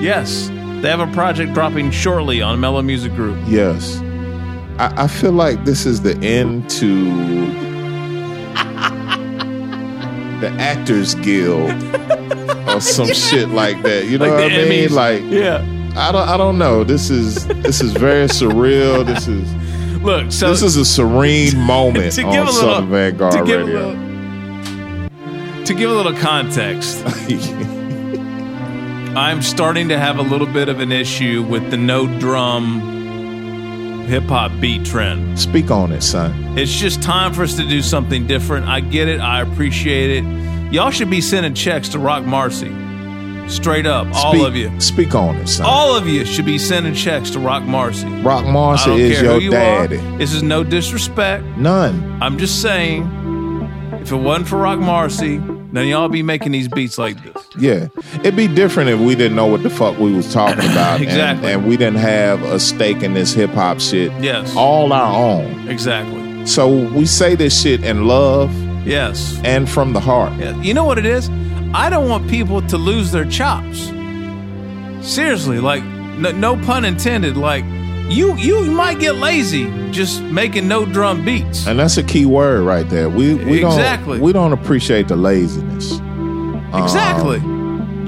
Yes. 0.00 0.48
They 0.82 0.90
have 0.90 1.00
a 1.00 1.06
project 1.12 1.54
dropping 1.54 1.90
shortly 1.90 2.40
on 2.42 2.60
Mellow 2.60 2.82
Music 2.82 3.14
Group. 3.14 3.36
Yes. 3.48 3.98
I, 4.78 5.04
I 5.04 5.06
feel 5.08 5.32
like 5.32 5.64
this 5.64 5.86
is 5.86 6.02
the 6.02 6.16
end 6.18 6.68
to 6.70 7.04
the 10.40 10.50
Actors 10.58 11.14
Guild 11.16 11.70
or 12.68 12.80
some 12.80 13.12
shit 13.12 13.48
like 13.48 13.82
that. 13.82 14.06
You 14.06 14.18
know 14.18 14.26
Like 14.28 14.34
what 14.34 14.52
I 14.52 14.68
mean? 14.68 14.88
Emmys. 14.88 14.90
Like 14.90 15.22
Yeah. 15.24 15.64
I 15.96 16.12
don't 16.12 16.28
I 16.28 16.36
don't 16.36 16.58
know. 16.58 16.84
This 16.84 17.10
is 17.10 17.46
this 17.48 17.80
is 17.80 17.92
very 17.92 18.28
surreal. 18.28 19.04
This 19.04 19.26
is 19.26 19.52
Look, 20.02 20.30
so 20.30 20.50
this 20.50 20.62
is 20.62 20.76
a 20.76 20.84
serene 20.84 21.58
moment 21.58 22.12
To 22.12 22.22
on 22.22 22.32
give 22.32 22.42
a 22.42 22.44
little- 22.44 22.60
Southern 22.60 22.90
Vanguard 22.90 23.32
to 23.32 23.44
give 23.44 23.62
a 23.62 23.64
Radio. 23.64 24.07
To 25.68 25.74
give 25.74 25.90
a 25.90 25.94
little 25.94 26.14
context, 26.14 27.02
I'm 29.14 29.42
starting 29.42 29.90
to 29.90 29.98
have 29.98 30.18
a 30.18 30.22
little 30.22 30.46
bit 30.46 30.70
of 30.70 30.80
an 30.80 30.90
issue 30.90 31.42
with 31.42 31.70
the 31.70 31.76
no 31.76 32.06
drum 32.18 34.06
hip 34.06 34.22
hop 34.24 34.50
beat 34.60 34.86
trend. 34.86 35.38
Speak 35.38 35.70
on 35.70 35.92
it, 35.92 36.02
son. 36.02 36.56
It's 36.56 36.72
just 36.74 37.02
time 37.02 37.34
for 37.34 37.42
us 37.42 37.54
to 37.56 37.68
do 37.68 37.82
something 37.82 38.26
different. 38.26 38.66
I 38.66 38.80
get 38.80 39.08
it. 39.08 39.20
I 39.20 39.42
appreciate 39.42 40.24
it. 40.24 40.72
Y'all 40.72 40.90
should 40.90 41.10
be 41.10 41.20
sending 41.20 41.52
checks 41.52 41.90
to 41.90 41.98
Roc 41.98 42.24
Marci. 42.24 43.50
Straight 43.50 43.84
up, 43.84 44.06
all 44.14 44.32
Speak- 44.32 44.46
of 44.46 44.56
you. 44.56 44.80
Speak 44.80 45.14
on 45.14 45.36
it, 45.36 45.48
son. 45.48 45.66
All 45.66 45.94
of 45.94 46.08
you 46.08 46.24
should 46.24 46.46
be 46.46 46.56
sending 46.56 46.94
checks 46.94 47.28
to 47.32 47.40
Roc 47.40 47.62
Marci. 47.64 48.24
Roc 48.24 48.44
Marci 48.46 48.98
is 48.98 49.20
your 49.20 49.38
you 49.38 49.50
daddy. 49.50 49.98
Are. 49.98 50.16
This 50.16 50.32
is 50.32 50.42
no 50.42 50.64
disrespect. 50.64 51.44
None. 51.58 52.22
I'm 52.22 52.38
just 52.38 52.62
saying, 52.62 53.02
if 54.00 54.12
it 54.12 54.16
wasn't 54.16 54.48
for 54.48 54.56
Roc 54.56 54.78
Marci, 54.78 55.47
then 55.72 55.86
y'all 55.86 56.08
be 56.08 56.22
making 56.22 56.52
these 56.52 56.68
beats 56.68 56.98
like 56.98 57.22
this. 57.22 57.46
Yeah, 57.58 57.88
it'd 58.20 58.36
be 58.36 58.48
different 58.48 58.90
if 58.90 58.98
we 59.00 59.14
didn't 59.14 59.36
know 59.36 59.46
what 59.46 59.62
the 59.62 59.70
fuck 59.70 59.98
we 59.98 60.12
was 60.12 60.32
talking 60.32 60.58
about, 60.70 60.96
and- 60.96 61.04
Exactly. 61.04 61.52
and, 61.52 61.66
we 61.66 61.76
didn't 61.76 61.98
have 61.98 62.42
a 62.44 62.58
stake 62.60 63.02
in 63.02 63.14
this 63.14 63.32
hip 63.32 63.50
hop 63.50 63.80
shit. 63.80 64.10
Yes. 64.22 64.54
all 64.56 64.92
our 64.92 65.14
own. 65.14 65.68
Exactly. 65.68 66.46
So 66.46 66.68
we 66.92 67.04
say 67.06 67.34
this 67.34 67.60
shit 67.62 67.84
in 67.84 68.06
love 68.06 68.50
Yes. 68.86 69.38
and 69.44 69.68
from 69.68 69.92
the 69.92 70.00
heart. 70.00 70.32
Yeah. 70.38 70.58
You 70.62 70.72
know 70.72 70.84
what 70.84 70.96
it 70.98 71.04
is? 71.06 71.28
I 71.74 71.90
don't 71.90 72.08
want 72.08 72.28
people 72.30 72.62
to 72.68 72.78
lose 72.78 73.12
their 73.12 73.26
chops. 73.26 73.90
Seriously, 75.02 75.58
like 75.60 75.82
no, 75.84 76.32
no 76.32 76.56
pun 76.64 76.84
intended. 76.84 77.36
Like 77.36 77.64
you, 78.08 78.34
you 78.36 78.64
might 78.70 78.98
get 79.00 79.16
lazy 79.16 79.70
just 79.90 80.22
making 80.22 80.66
no 80.68 80.84
drum 80.86 81.24
beats. 81.24 81.66
And 81.66 81.78
that's 81.78 81.96
a 81.96 82.02
key 82.02 82.26
word 82.26 82.62
right 82.62 82.88
there. 82.88 83.08
We 83.08 83.34
we 83.34 83.64
Exactly. 83.64 84.14
don't 84.18 84.20
we 84.24 84.32
don't 84.32 84.52
appreciate 84.52 85.08
the 85.08 85.16
laziness. 85.16 85.92
Um, 86.72 86.82
Exactly. 86.82 87.38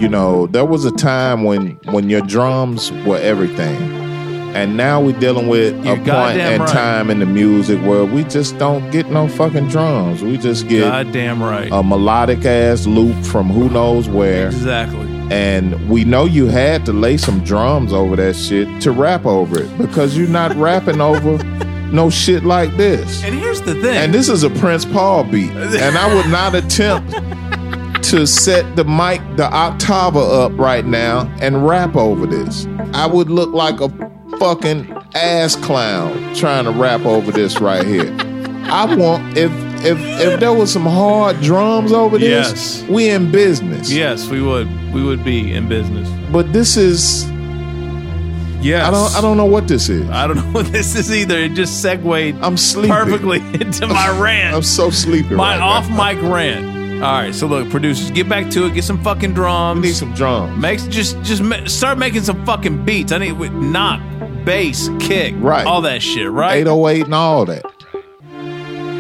you 0.01 0.09
know, 0.09 0.47
there 0.49 0.65
was 0.65 0.85
a 0.85 0.91
time 0.93 1.45
when 1.45 1.79
when 1.91 2.09
your 2.11 2.23
drums 2.23 2.91
were 3.07 3.19
everything. 3.19 3.99
And 4.53 4.77
now 4.77 5.01
we're 5.01 5.17
dealing 5.21 5.47
with 5.47 5.75
You're 5.85 5.95
a 5.95 5.97
point 5.99 6.41
in 6.41 6.61
right. 6.61 6.69
time 6.69 7.09
in 7.09 7.21
the 7.21 7.27
music 7.27 7.81
where 7.87 8.05
we 8.05 8.25
just 8.25 8.59
don't 8.59 8.91
get 8.91 9.07
no 9.09 9.29
fucking 9.29 9.69
drums. 9.69 10.25
We 10.25 10.39
just 10.39 10.67
get 10.67 10.81
Goddamn 10.81 11.41
right. 11.41 11.69
a 11.71 11.85
melodic 11.85 12.45
ass 12.45 12.85
loop 12.85 13.25
from 13.25 13.49
who 13.49 13.69
knows 13.71 14.09
where. 14.09 14.49
Exactly. 14.49 15.07
And 15.31 15.89
we 15.89 16.05
know 16.05 16.25
you 16.25 16.47
had 16.47 16.85
to 16.87 16.93
lay 16.93 17.17
some 17.17 17.45
drums 17.45 17.93
over 17.93 18.17
that 18.17 18.35
shit 18.35 18.83
to 18.83 18.91
rap 18.91 19.27
over 19.27 19.63
it 19.63 19.79
because 19.79 20.17
you're 20.17 20.29
not 20.29 20.55
rapping 20.57 21.01
over 21.01 21.39
no 21.93 22.09
shit 22.11 22.45
like 22.45 22.77
this. 22.77 23.23
And 23.25 23.35
here's 23.35 23.61
the 23.63 23.75
thing. 23.75 23.97
And 23.97 24.15
this 24.15 24.29
is 24.29 24.43
a 24.43 24.51
Prince 24.51 24.85
Paul 24.85 25.25
beat. 25.25 25.51
And 25.51 25.99
I 25.99 26.15
would 26.15 26.29
not 26.29 26.55
attempt 26.55 27.13
to 28.11 28.27
set 28.27 28.77
the 28.77 28.85
mic, 28.85 29.21
the 29.37 29.49
octava 29.49 30.45
up 30.47 30.59
right 30.59 30.85
now 30.85 31.33
and 31.41 31.67
rap 31.67 31.97
over 31.97 32.27
this. 32.27 32.67
I 32.93 33.07
would 33.07 33.31
look 33.31 33.51
like 33.51 33.81
a 33.81 33.89
fucking 34.39 34.91
ass 35.15 35.57
clown 35.57 36.35
trying 36.35 36.65
to 36.65 36.73
rap 36.73 37.05
over 37.05 37.31
this 37.31 37.61
right 37.61 37.87
here. 37.87 38.15
I 38.65 38.95
want 38.95 39.37
if 39.37 39.51
if 39.85 39.99
if 40.21 40.41
there 40.41 40.53
was 40.53 40.73
some 40.73 40.85
hard 40.87 41.41
drums 41.41 41.93
over 41.93 42.19
this, 42.19 42.81
Yes. 42.81 42.89
we 42.89 43.09
in 43.11 43.31
business. 43.31 43.91
Yes, 43.91 44.29
we 44.29 44.41
would. 44.43 44.69
We 44.93 45.03
would 45.03 45.25
be 45.25 45.53
in 45.53 45.69
business. 45.69 46.09
But 46.33 46.53
this 46.53 46.77
is 46.77 47.29
Yes. 48.63 48.87
I 48.87 48.91
don't 48.91 49.17
I 49.17 49.21
don't 49.23 49.37
know 49.39 49.47
what 49.47 49.69
this 49.69 49.89
is. 49.89 50.09
I 50.11 50.27
don't 50.27 50.37
know 50.45 50.53
what 50.53 50.67
this 50.67 50.95
is 50.95 51.11
either. 51.13 51.39
It 51.39 51.55
just 51.55 51.81
segued 51.81 52.07
I'm 52.43 52.57
sleepy. 52.59 52.89
perfectly 52.93 53.39
into 53.61 53.87
my 53.87 54.11
rant. 54.21 54.55
I'm 54.55 54.63
so 54.63 54.91
sleepy. 54.91 55.35
my 55.35 55.57
right 55.57 55.61
off 55.63 55.89
mic 55.89 56.23
rant. 56.23 56.79
All 57.03 57.11
right, 57.13 57.35
so 57.35 57.47
look, 57.47 57.71
producers, 57.71 58.11
get 58.11 58.29
back 58.29 58.51
to 58.51 58.67
it. 58.67 58.75
Get 58.75 58.85
some 58.85 59.03
fucking 59.03 59.33
drums. 59.33 59.81
We 59.81 59.87
need 59.89 59.95
some 59.95 60.13
drums. 60.13 60.61
Make 60.61 60.79
just 60.91 61.19
just 61.23 61.41
ma- 61.41 61.65
start 61.65 61.97
making 61.97 62.21
some 62.25 62.45
fucking 62.45 62.85
beats. 62.85 63.11
I 63.13 63.17
need 63.19 63.33
with 63.33 63.53
knock, 63.53 64.03
bass, 64.45 64.91
kick, 65.01 65.33
Right. 65.39 65.67
all 65.67 65.81
that 65.81 66.03
shit, 66.03 66.31
right? 66.31 66.57
808 66.59 67.05
and 67.07 67.15
all 67.15 67.47
that. 67.47 67.65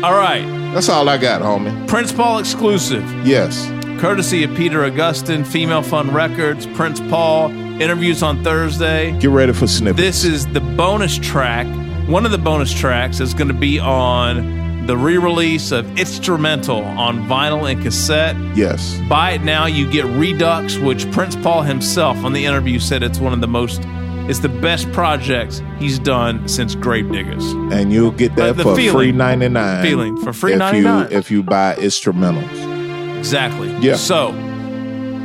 All 0.02 0.14
right, 0.14 0.40
That's 0.72 0.88
all 0.88 1.08
I 1.08 1.18
got, 1.18 1.42
homie. 1.42 1.86
Prince 1.88 2.12
Paul 2.12 2.38
exclusive, 2.38 3.04
Yes. 3.26 3.68
courtesy 4.00 4.44
of 4.44 4.54
Peter 4.54 4.80
Agoston, 4.88 5.44
Female 5.46 5.82
Fun 5.82 6.12
Records. 6.12 6.66
Prince 6.68 7.00
Paul 7.00 7.50
interviews 7.80 8.22
on 8.22 8.42
Thursday. 8.44 9.10
Get 9.18 9.30
ready 9.30 9.52
for 9.52 9.66
snippets. 9.66 10.00
This 10.00 10.24
is 10.24 10.46
the 10.46 10.60
bonus 10.60 11.18
track, 11.18 11.66
one 12.08 12.24
of 12.24 12.30
the 12.32 12.38
bonus 12.38 12.72
tracks 12.72 13.20
is 13.20 13.34
going 13.34 13.48
to 13.48 13.54
be 13.54 13.78
on 13.80 14.86
the 14.86 14.96
re-release 14.96 15.70
of 15.72 15.84
Itstrumental 15.96 16.84
on 16.96 17.18
vinyl 17.28 17.70
and 17.70 17.82
cassette. 17.82 18.34
Yes. 18.56 18.98
Buy 19.08 19.32
it 19.32 19.42
now, 19.42 19.66
you 19.66 19.88
get 19.90 20.04
Redux, 20.06 20.78
which 20.78 21.08
Prince 21.12 21.36
Paul 21.36 21.62
himself 21.62 22.16
on 22.24 22.32
the 22.32 22.44
interview 22.46 22.78
said 22.78 23.02
it's 23.02 23.18
one 23.20 23.32
of 23.32 23.40
the 23.40 23.46
most, 23.48 23.82
it's 24.30 24.38
the 24.38 24.48
best 24.48 24.90
projects 24.92 25.60
he's 25.80 25.98
done 25.98 26.46
since 26.46 26.76
Grape 26.76 27.06
Gravediggaz. 27.06 27.72
And 27.72 27.92
you'll 27.92 28.12
get 28.12 28.36
that 28.36 28.54
for 28.54 28.76
feeling. 28.76 28.92
free 28.92 29.12
ninety 29.12 29.48
nine. 29.48 29.82
Feeling. 29.82 30.16
For 30.18 30.32
free 30.32 30.52
if 30.52 30.58
99. 30.60 31.10
You, 31.10 31.18
if 31.18 31.30
you 31.32 31.42
buy 31.42 31.74
Itstrumentals. 31.74 33.18
Exactly. 33.18 33.70
Yeah. 33.78 33.96
So 33.96 34.30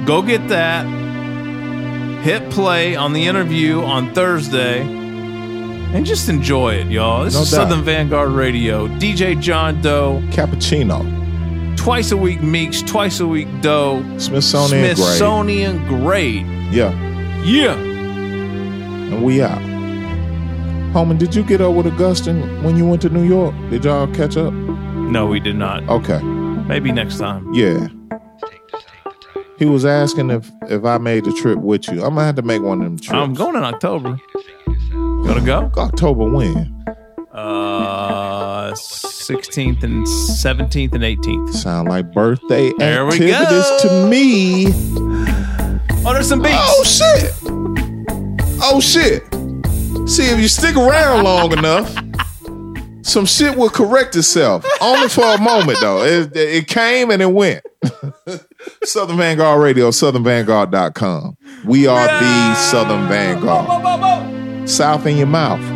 go 0.06 0.24
get 0.24 0.48
that. 0.48 0.86
hit 2.24 2.50
play 2.50 2.96
on 2.96 3.14
the 3.14 3.28
interview 3.28 3.84
on 3.84 4.12
Thursday 4.16 4.82
and 4.82 6.04
just 6.04 6.28
enjoy 6.28 6.74
it, 6.74 6.88
y'all. 6.88 7.24
This 7.26 7.36
No 7.36 7.42
is 7.42 7.52
doubt. 7.52 7.70
Southern 7.70 7.84
Vanguard 7.86 8.32
Radio. 8.32 8.88
DJ 8.88 9.40
John 9.40 9.82
Doe. 9.82 10.20
Cappuccino. 10.32 11.06
Twice 11.78 12.12
a 12.12 12.18
week 12.18 12.42
Meeks, 12.42 12.82
twice 12.82 13.20
a 13.20 13.28
week 13.28 13.48
Doe. 13.62 14.02
Smithsonian 14.18 14.82
grade. 14.82 14.98
Smithsonian 14.98 15.88
grade. 15.88 16.48
Yeah. 16.72 16.92
Yeah. 17.44 17.95
And 19.16 19.24
we 19.24 19.42
out. 19.42 19.62
Holman, 20.92 21.18
did 21.18 21.34
you 21.36 21.44
get 21.44 21.62
up 21.62 21.74
with 21.74 21.86
Agoston 21.86 22.62
when 22.64 22.76
you 22.76 22.86
went 22.86 23.02
to 23.04 23.10
New 23.10 23.24
York? 23.24 23.56
Did 23.70 23.86
y'all 23.86 24.08
catch 24.14 24.36
up? 24.36 24.52
No, 24.54 25.26
we 25.26 25.40
did 25.40 25.56
not. 25.56 25.88
Okay. 25.88 26.22
Maybe 26.22 26.92
next 26.92 27.18
time. 27.20 27.54
Yeah. 27.54 27.88
He 29.58 29.66
was 29.66 29.86
asking 29.86 30.32
if 30.32 30.52
if 30.64 30.84
I 30.84 30.98
made 30.98 31.24
the 31.24 31.32
trip 31.32 31.60
with 31.60 31.88
you. 31.88 32.04
I'm 32.04 32.16
gonna 32.16 32.26
have 32.26 32.36
to 32.36 32.42
make 32.42 32.62
one 32.62 32.82
of 32.82 32.86
them 32.86 33.00
trips. 33.00 33.14
I'm 33.18 33.34
going 33.34 33.56
in 33.56 33.64
October. 33.64 34.20
Gonna 34.92 35.46
go? 35.46 35.72
October 35.78 36.30
when? 36.30 36.84
Uh, 37.32 38.72
16th 38.74 39.82
and 39.84 40.06
17th 40.06 40.94
and 40.94 41.04
18th. 41.04 41.54
Sound 41.54 41.88
like 41.88 42.12
birthday 42.12 42.72
There 42.78 43.06
we 43.06 43.14
activities 43.14 43.82
to 43.82 44.08
me. 44.10 44.68
Oh, 46.06 46.14
there's 46.14 46.28
some 46.28 46.42
beats. 46.42 46.56
Oh 46.58 46.84
shit! 46.84 47.75
Oh 48.68 48.80
shit! 48.80 49.24
See 50.10 50.24
if 50.24 50.40
you 50.40 50.48
stick 50.48 50.76
around 50.76 51.24
long 51.24 51.54
enough, 51.54 51.88
some 53.04 53.28
shit 53.28 53.56
will 53.56 53.70
correct 53.70 54.16
itself. 54.16 54.66
Only 54.82 55.08
for 55.08 55.24
a 55.24 55.40
moment 55.40 55.78
though. 55.82 56.04
It, 56.04 56.36
it 56.36 56.68
came 56.68 57.12
and 57.12 57.22
it 57.22 57.32
went. 57.32 57.64
Southern 58.84 59.18
Vanguard 59.18 59.62
Radio, 59.62 59.92
southernvanguard.com. 59.92 61.38
We 61.64 61.86
are 61.86 62.08
the 62.08 62.56
Southern 62.56 63.08
Vanguard. 63.08 64.68
South 64.68 65.06
in 65.06 65.18
your 65.18 65.28
mouth. 65.28 65.75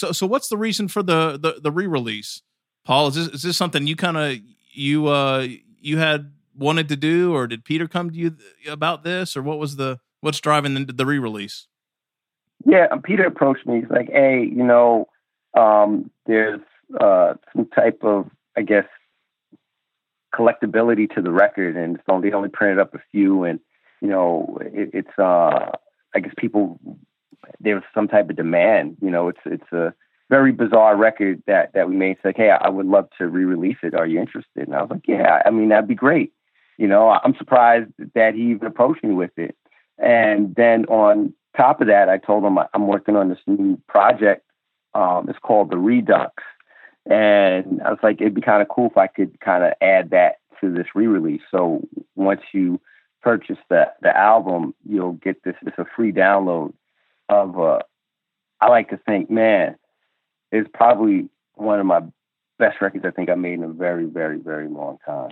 So, 0.00 0.12
so, 0.12 0.26
what's 0.26 0.48
the 0.48 0.56
reason 0.56 0.88
for 0.88 1.02
the 1.02 1.38
the, 1.38 1.60
the 1.60 1.70
re-release, 1.70 2.40
Paul? 2.84 3.08
Is 3.08 3.14
this 3.16 3.28
is 3.28 3.42
this 3.42 3.56
something 3.56 3.86
you 3.86 3.96
kind 3.96 4.16
of 4.16 4.38
you 4.72 5.08
uh 5.08 5.46
you 5.80 5.98
had 5.98 6.32
wanted 6.56 6.88
to 6.88 6.96
do, 6.96 7.34
or 7.34 7.46
did 7.46 7.64
Peter 7.64 7.86
come 7.86 8.10
to 8.10 8.16
you 8.16 8.36
about 8.66 9.04
this, 9.04 9.36
or 9.36 9.42
what 9.42 9.58
was 9.58 9.76
the 9.76 10.00
what's 10.22 10.40
driving 10.40 10.72
the, 10.74 10.92
the 10.92 11.04
re-release? 11.04 11.66
Yeah, 12.64 12.86
um, 12.90 13.02
Peter 13.02 13.26
approached 13.26 13.66
me. 13.66 13.80
He's 13.80 13.90
like, 13.90 14.08
"Hey, 14.10 14.40
you 14.42 14.64
know, 14.64 15.08
um, 15.52 16.10
there's 16.26 16.60
uh, 16.98 17.34
some 17.54 17.66
type 17.66 18.00
of, 18.02 18.30
I 18.56 18.62
guess, 18.62 18.86
collectability 20.34 21.14
to 21.14 21.20
the 21.20 21.30
record, 21.30 21.76
and 21.76 21.96
it's 21.96 22.04
only 22.08 22.30
they 22.30 22.34
only 22.34 22.48
printed 22.48 22.78
up 22.78 22.94
a 22.94 23.00
few, 23.12 23.44
and 23.44 23.60
you 24.00 24.08
know, 24.08 24.58
it, 24.62 24.90
it's, 24.94 25.18
uh, 25.18 25.72
I 26.14 26.20
guess, 26.20 26.32
people 26.38 26.80
there's 27.58 27.82
some 27.94 28.08
type 28.08 28.30
of 28.30 28.36
demand. 28.36 28.96
You 29.02 29.10
know, 29.10 29.28
it's 29.28 29.40
it's 29.44 29.72
a 29.72 29.94
very 30.28 30.52
bizarre 30.52 30.96
record 30.96 31.42
that 31.46 31.72
that 31.74 31.88
we 31.88 31.96
made. 31.96 32.12
It's 32.12 32.24
like, 32.24 32.36
hey, 32.36 32.50
I 32.50 32.68
would 32.68 32.86
love 32.86 33.08
to 33.18 33.28
re-release 33.28 33.78
it. 33.82 33.94
Are 33.94 34.06
you 34.06 34.20
interested? 34.20 34.68
And 34.68 34.74
I 34.74 34.82
was 34.82 34.90
like, 34.90 35.06
yeah, 35.06 35.42
I 35.44 35.50
mean 35.50 35.68
that'd 35.68 35.88
be 35.88 35.94
great. 35.94 36.32
You 36.78 36.86
know, 36.86 37.10
I'm 37.10 37.34
surprised 37.36 37.90
that 38.14 38.34
he 38.34 38.52
even 38.52 38.66
approached 38.66 39.04
me 39.04 39.12
with 39.12 39.36
it. 39.36 39.56
And 39.98 40.54
then 40.54 40.86
on 40.86 41.34
top 41.56 41.80
of 41.80 41.88
that, 41.88 42.08
I 42.08 42.16
told 42.16 42.44
him 42.44 42.58
I'm 42.72 42.86
working 42.86 43.16
on 43.16 43.28
this 43.28 43.38
new 43.46 43.78
project. 43.86 44.46
Um, 44.94 45.28
it's 45.28 45.38
called 45.38 45.70
the 45.70 45.78
Redux, 45.78 46.32
and 47.06 47.80
I 47.82 47.90
was 47.90 48.00
like, 48.02 48.20
it'd 48.20 48.34
be 48.34 48.40
kind 48.40 48.62
of 48.62 48.68
cool 48.68 48.86
if 48.86 48.96
I 48.96 49.06
could 49.06 49.38
kind 49.40 49.62
of 49.62 49.72
add 49.80 50.10
that 50.10 50.36
to 50.60 50.72
this 50.72 50.86
re-release. 50.94 51.42
So 51.50 51.86
once 52.16 52.40
you 52.52 52.80
purchase 53.22 53.58
the 53.68 53.92
the 54.00 54.16
album, 54.16 54.74
you'll 54.88 55.12
get 55.12 55.42
this. 55.44 55.54
It's 55.62 55.78
a 55.78 55.86
free 55.96 56.12
download 56.12 56.72
of. 57.30 57.58
Uh, 57.58 57.78
I 58.60 58.68
like 58.68 58.90
to 58.90 58.98
think, 58.98 59.30
man, 59.30 59.76
it's 60.52 60.68
probably 60.74 61.28
one 61.54 61.80
of 61.80 61.86
my 61.86 62.00
best 62.58 62.80
records 62.82 63.04
I 63.06 63.10
think 63.10 63.30
I 63.30 63.34
made 63.34 63.54
in 63.54 63.62
a 63.62 63.68
very, 63.68 64.04
very, 64.04 64.38
very 64.38 64.68
long 64.68 64.98
time. 65.06 65.30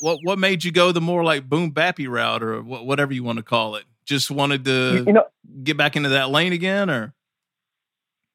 What 0.00 0.18
what 0.22 0.38
made 0.38 0.64
you 0.64 0.72
go 0.72 0.92
the 0.92 1.00
more 1.00 1.22
like 1.22 1.48
boom 1.48 1.72
bappy 1.72 2.08
route 2.08 2.42
or 2.42 2.62
wha- 2.62 2.82
whatever 2.82 3.12
you 3.12 3.22
want 3.22 3.36
to 3.38 3.42
call 3.42 3.76
it? 3.76 3.84
Just 4.06 4.30
wanted 4.30 4.64
to 4.64 4.70
You- 4.98 5.04
you 5.08 5.12
know- 5.12 5.26
get 5.62 5.76
back 5.76 5.96
into 5.96 6.10
that 6.10 6.30
lane 6.30 6.52
again, 6.52 6.88
or 6.90 7.12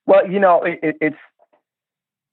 Well, 0.05 0.29
you 0.29 0.39
know, 0.39 0.63
it, 0.63 0.79
it, 0.83 0.97
it's. 1.01 1.17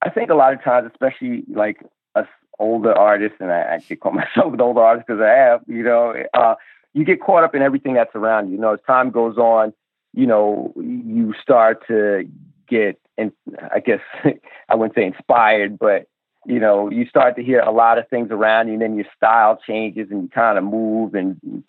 I 0.03 0.09
think 0.09 0.29
a 0.29 0.35
lot 0.35 0.53
of 0.53 0.61
times, 0.63 0.89
especially 0.91 1.43
like 1.47 1.81
us 2.13 2.27
older 2.59 2.93
artists, 2.93 3.37
and 3.39 3.51
I 3.51 3.59
actually 3.59 3.95
call 3.95 4.11
myself 4.23 4.53
an 4.53 4.61
older 4.61 4.81
artist 4.81 5.07
because 5.07 5.21
I 5.21 5.29
have, 5.29 5.61
you 5.67 5.81
know, 5.83 6.13
uh, 6.33 6.55
you 6.93 7.03
get 7.05 7.21
caught 7.21 7.43
up 7.43 7.55
in 7.55 7.61
everything 7.61 7.93
that's 7.93 8.15
around 8.15 8.47
you. 8.47 8.55
You 8.55 8.61
know, 8.61 8.73
as 8.73 8.79
time 8.85 9.11
goes 9.11 9.37
on, 9.37 9.73
you 10.13 10.27
know, 10.27 10.73
you 10.77 11.33
start 11.41 11.87
to 11.87 12.27
get, 12.67 12.99
and 13.17 13.31
I 13.73 13.79
guess 13.79 14.01
I 14.69 14.75
wouldn't 14.75 14.95
say 14.95 15.05
inspired, 15.05 15.79
but 15.79 16.07
you 16.45 16.59
know, 16.59 16.89
you 16.89 17.05
start 17.07 17.37
to 17.37 17.43
hear 17.43 17.61
a 17.61 17.71
lot 17.71 17.97
of 17.97 18.07
things 18.09 18.29
around 18.29 18.67
you, 18.67 18.73
and 18.73 18.81
then 18.81 18.95
your 18.95 19.05
style 19.15 19.57
changes, 19.65 20.09
and 20.11 20.23
you 20.23 20.29
kind 20.29 20.57
of 20.57 20.63
move, 20.63 21.15
and 21.15 21.63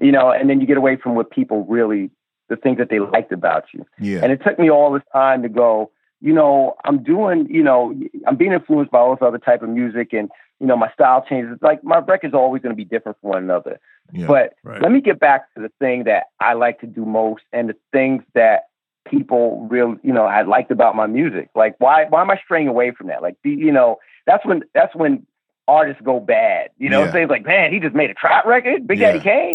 you 0.00 0.12
know, 0.12 0.30
and 0.30 0.48
then 0.48 0.60
you 0.60 0.66
get 0.66 0.76
away 0.76 0.96
from 0.96 1.14
what 1.14 1.30
people 1.30 1.64
really, 1.64 2.10
the 2.48 2.56
things 2.56 2.78
that 2.78 2.88
they 2.90 2.98
liked 2.98 3.32
about 3.32 3.64
you. 3.72 3.86
Yeah. 3.98 4.20
And 4.22 4.32
it 4.32 4.42
took 4.42 4.58
me 4.58 4.70
all 4.70 4.92
this 4.92 5.02
time 5.12 5.42
to 5.42 5.48
go, 5.48 5.90
you 6.20 6.32
know, 6.32 6.76
I'm 6.84 7.02
doing, 7.02 7.46
you 7.50 7.62
know, 7.62 7.94
I'm 8.26 8.36
being 8.36 8.52
influenced 8.52 8.90
by 8.90 8.98
all 8.98 9.14
this 9.14 9.26
other 9.26 9.38
type 9.38 9.62
of 9.62 9.68
music 9.68 10.12
and, 10.12 10.30
you 10.60 10.66
know, 10.66 10.76
my 10.76 10.90
style 10.92 11.24
changes. 11.28 11.58
Like 11.60 11.84
my 11.84 11.98
record's 11.98 12.34
are 12.34 12.40
always 12.40 12.62
going 12.62 12.74
to 12.74 12.76
be 12.76 12.84
different 12.84 13.18
from 13.20 13.30
one 13.30 13.42
another. 13.42 13.80
Yeah, 14.12 14.26
but 14.26 14.54
right. 14.62 14.80
let 14.80 14.92
me 14.92 15.00
get 15.00 15.18
back 15.18 15.52
to 15.54 15.62
the 15.62 15.70
thing 15.78 16.04
that 16.04 16.24
I 16.40 16.54
like 16.54 16.80
to 16.80 16.86
do 16.86 17.04
most 17.04 17.42
and 17.52 17.68
the 17.68 17.76
things 17.92 18.22
that 18.34 18.68
people 19.08 19.66
real, 19.70 19.96
you 20.02 20.12
know, 20.12 20.24
I 20.24 20.42
liked 20.42 20.70
about 20.70 20.96
my 20.96 21.06
music. 21.06 21.50
Like, 21.54 21.76
why, 21.78 22.06
why 22.08 22.22
am 22.22 22.30
I 22.30 22.40
straying 22.44 22.68
away 22.68 22.90
from 22.90 23.06
that? 23.08 23.22
Like, 23.22 23.36
you 23.44 23.72
know, 23.72 23.98
that's 24.26 24.44
when, 24.44 24.62
that's 24.74 24.94
when 24.94 25.26
artists 25.68 26.02
go 26.04 26.20
bad. 26.20 26.70
You 26.78 26.90
know, 26.90 27.04
Yeah. 27.04 27.12
things 27.12 27.30
like, 27.30 27.44
man, 27.44 27.72
he 27.72 27.80
just 27.80 27.94
made 27.94 28.10
a 28.10 28.14
trap 28.14 28.46
record, 28.46 28.86
Big 28.86 29.00
Daddy 29.00 29.20
Kane. 29.20 29.54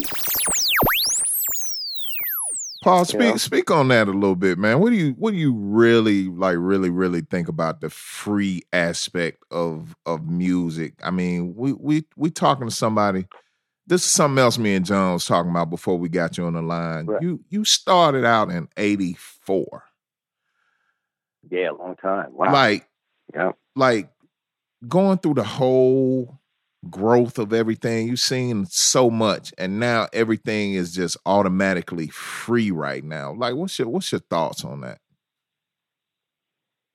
Paul, 2.84 3.06
speak 3.06 3.38
speak 3.38 3.70
on 3.70 3.90
that 3.90 4.08
a 4.08 4.12
little 4.12 4.36
bit, 4.36 4.58
man. 4.58 4.80
What 4.80 4.90
do 4.90 4.96
you 4.96 5.12
what 5.12 5.32
do 5.32 5.38
you 5.38 5.54
really 5.54 6.26
like 6.30 6.56
really 6.60 6.90
really 6.90 7.22
think 7.22 7.48
about 7.48 7.80
the 7.80 7.92
free 7.92 8.64
aspect 8.74 9.44
of 9.52 9.96
of 10.08 10.28
music? 10.28 10.96
I 11.04 11.12
mean, 11.12 11.54
we 11.56 11.74
we 11.74 12.06
we 12.16 12.32
talking 12.32 12.68
to 12.68 12.74
somebody. 12.74 13.28
This 13.92 14.06
is 14.06 14.12
something 14.12 14.42
else 14.42 14.58
me 14.58 14.74
and 14.76 14.86
John 14.86 15.12
was 15.16 15.26
talking 15.26 15.52
about 15.52 15.70
before 15.70 15.98
we 15.98 16.08
got 16.08 16.38
you 16.38 16.46
on 16.46 16.54
the 16.54 16.62
line. 16.62 17.10
You 17.20 17.42
you 17.50 17.66
started 17.66 18.24
out 18.24 18.50
in 18.50 18.70
'84. 18.78 19.84
Yeah, 21.50 21.72
a 21.72 21.74
long 21.74 21.98
time. 21.98 22.30
Wow. 22.32 22.54
Like 22.54 22.88
yeah. 23.36 23.52
like 23.76 24.10
going 24.88 25.18
through 25.18 25.34
the 25.34 25.44
whole 25.44 26.40
growth 26.90 27.38
of 27.38 27.52
everything, 27.52 28.08
you've 28.08 28.22
seen 28.22 28.66
so 28.66 29.10
much, 29.10 29.54
and 29.58 29.78
now 29.78 30.08
everything 30.14 30.74
is 30.74 30.96
just 30.96 31.18
automatically 31.26 32.08
free 32.08 32.72
right 32.72 33.04
now. 33.04 33.34
Like, 33.34 33.56
what's 33.56 33.78
your 33.78 33.90
what's 33.90 34.10
your 34.10 34.22
thoughts 34.22 34.64
on 34.64 34.80
that? 34.82 35.02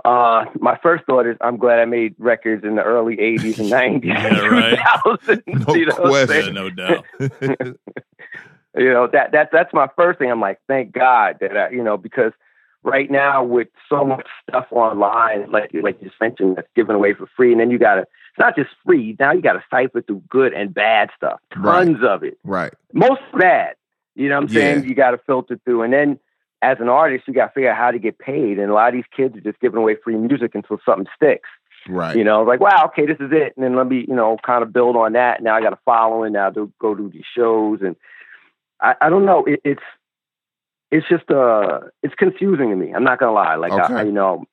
Uh, 0.07 0.45
my 0.61 0.78
first 0.83 1.05
thought 1.05 1.27
is 1.27 1.37
I'm 1.41 1.57
glad 1.57 1.81
I 1.81 1.85
made 1.85 2.15
records 2.19 2.65
in 2.65 2.77
the 2.77 2.83
early 2.83 3.16
80s 3.16 3.59
and 3.59 4.03
90s 4.03 4.05
Yeah, 4.05 4.39
right. 4.47 4.78
2000s. 5.27 5.77
you 5.77 5.87
know 5.87 5.95
what 5.97 6.53
no 6.55 6.70
doubt. 6.70 7.05
you 8.77 8.93
know 8.93 9.09
that 9.12 9.33
that 9.33 9.49
that's 9.51 9.73
my 9.73 9.89
first 9.97 10.19
thing. 10.20 10.31
I'm 10.31 10.41
like, 10.41 10.61
thank 10.69 10.93
God 10.93 11.39
that 11.41 11.57
I, 11.57 11.70
you 11.70 11.83
know 11.83 11.97
because 11.97 12.33
right 12.85 13.11
now 13.11 13.43
with 13.43 13.66
so 13.89 14.05
much 14.05 14.28
stuff 14.49 14.66
online, 14.70 15.51
like 15.51 15.70
like 15.74 16.01
you 16.01 16.09
just 16.09 16.20
mentioned, 16.20 16.57
that's 16.57 16.69
given 16.77 16.95
away 16.95 17.12
for 17.15 17.27
free, 17.37 17.51
and 17.51 17.61
then 17.61 17.70
you 17.73 17.78
got 17.78 17.97
to 17.97 18.03
it's 18.03 18.39
not 18.39 18.55
just 18.55 18.70
free. 18.85 19.16
Now 19.19 19.33
you 19.33 19.43
got 19.43 19.55
to 19.55 19.65
cipher 19.70 20.03
through 20.03 20.23
good 20.28 20.53
and 20.53 20.73
bad 20.73 21.11
stuff, 21.16 21.41
tons 21.53 21.99
of 22.05 22.23
it. 22.23 22.39
Right. 22.45 22.73
Most 22.93 23.23
bad. 23.37 23.74
You 24.15 24.28
know 24.28 24.37
what 24.37 24.43
I'm 24.45 24.49
saying? 24.51 24.83
Yeah. 24.83 24.89
You 24.89 24.95
got 24.95 25.11
to 25.11 25.19
filter 25.19 25.59
through, 25.65 25.83
and 25.83 25.93
then 25.93 26.19
as 26.67 26.79
an 26.81 26.89
artist, 26.89 27.29
you 27.29 27.35
got 27.35 27.47
to 27.47 27.53
figure 27.53 27.71
out 27.71 27.77
how 27.77 27.93
to 27.93 27.99
get 27.99 28.19
paid. 28.19 28.59
And 28.59 28.71
a 28.71 28.75
lot 28.75 28.89
of 28.89 28.95
these 28.95 29.05
kids 29.17 29.37
are 29.37 29.41
just 29.41 29.61
giving 29.61 29.79
away 29.79 29.95
free 30.03 30.17
music 30.17 30.57
until 30.57 30.79
something 30.85 31.07
sticks. 31.15 31.49
Right. 31.89 32.17
You 32.17 32.25
know, 32.25 32.43
like, 32.43 32.59
wow, 32.59 32.87
okay, 32.87 33.07
this 33.07 33.19
is 33.21 33.31
it. 33.31 33.53
And 33.57 33.65
then 33.65 33.77
let 33.77 33.87
me, 33.87 34.05
you 34.09 34.15
know, 34.17 34.37
kind 34.45 34.65
of 34.65 34.73
build 34.73 34.97
on 34.97 35.13
that. 35.13 35.41
Now 35.45 35.55
I 35.55 35.63
got 35.63 35.73
a 35.73 35.79
following. 35.85 36.33
Now 36.33 36.51
to 36.51 36.73
go 36.81 36.97
do 36.97 37.09
these 37.09 37.25
shows. 37.37 37.79
And 37.83 37.95
I, 38.81 38.97
I 39.01 39.09
don't 39.09 39.25
know. 39.25 39.45
It, 39.45 39.61
it's, 39.65 39.83
it's 40.91 41.09
just, 41.09 41.31
uh, 41.31 41.83
it's 42.03 42.15
confusing 42.17 42.71
to 42.71 42.77
me. 42.77 42.93
I'm 42.93 43.05
not 43.05 43.21
going 43.21 43.31
to 43.31 43.35
lie. 43.35 43.55
Like, 43.55 43.71
I, 43.71 43.85
Okay. 43.85 43.95
I, 43.95 44.03
you 44.03 44.13
know, 44.13 44.45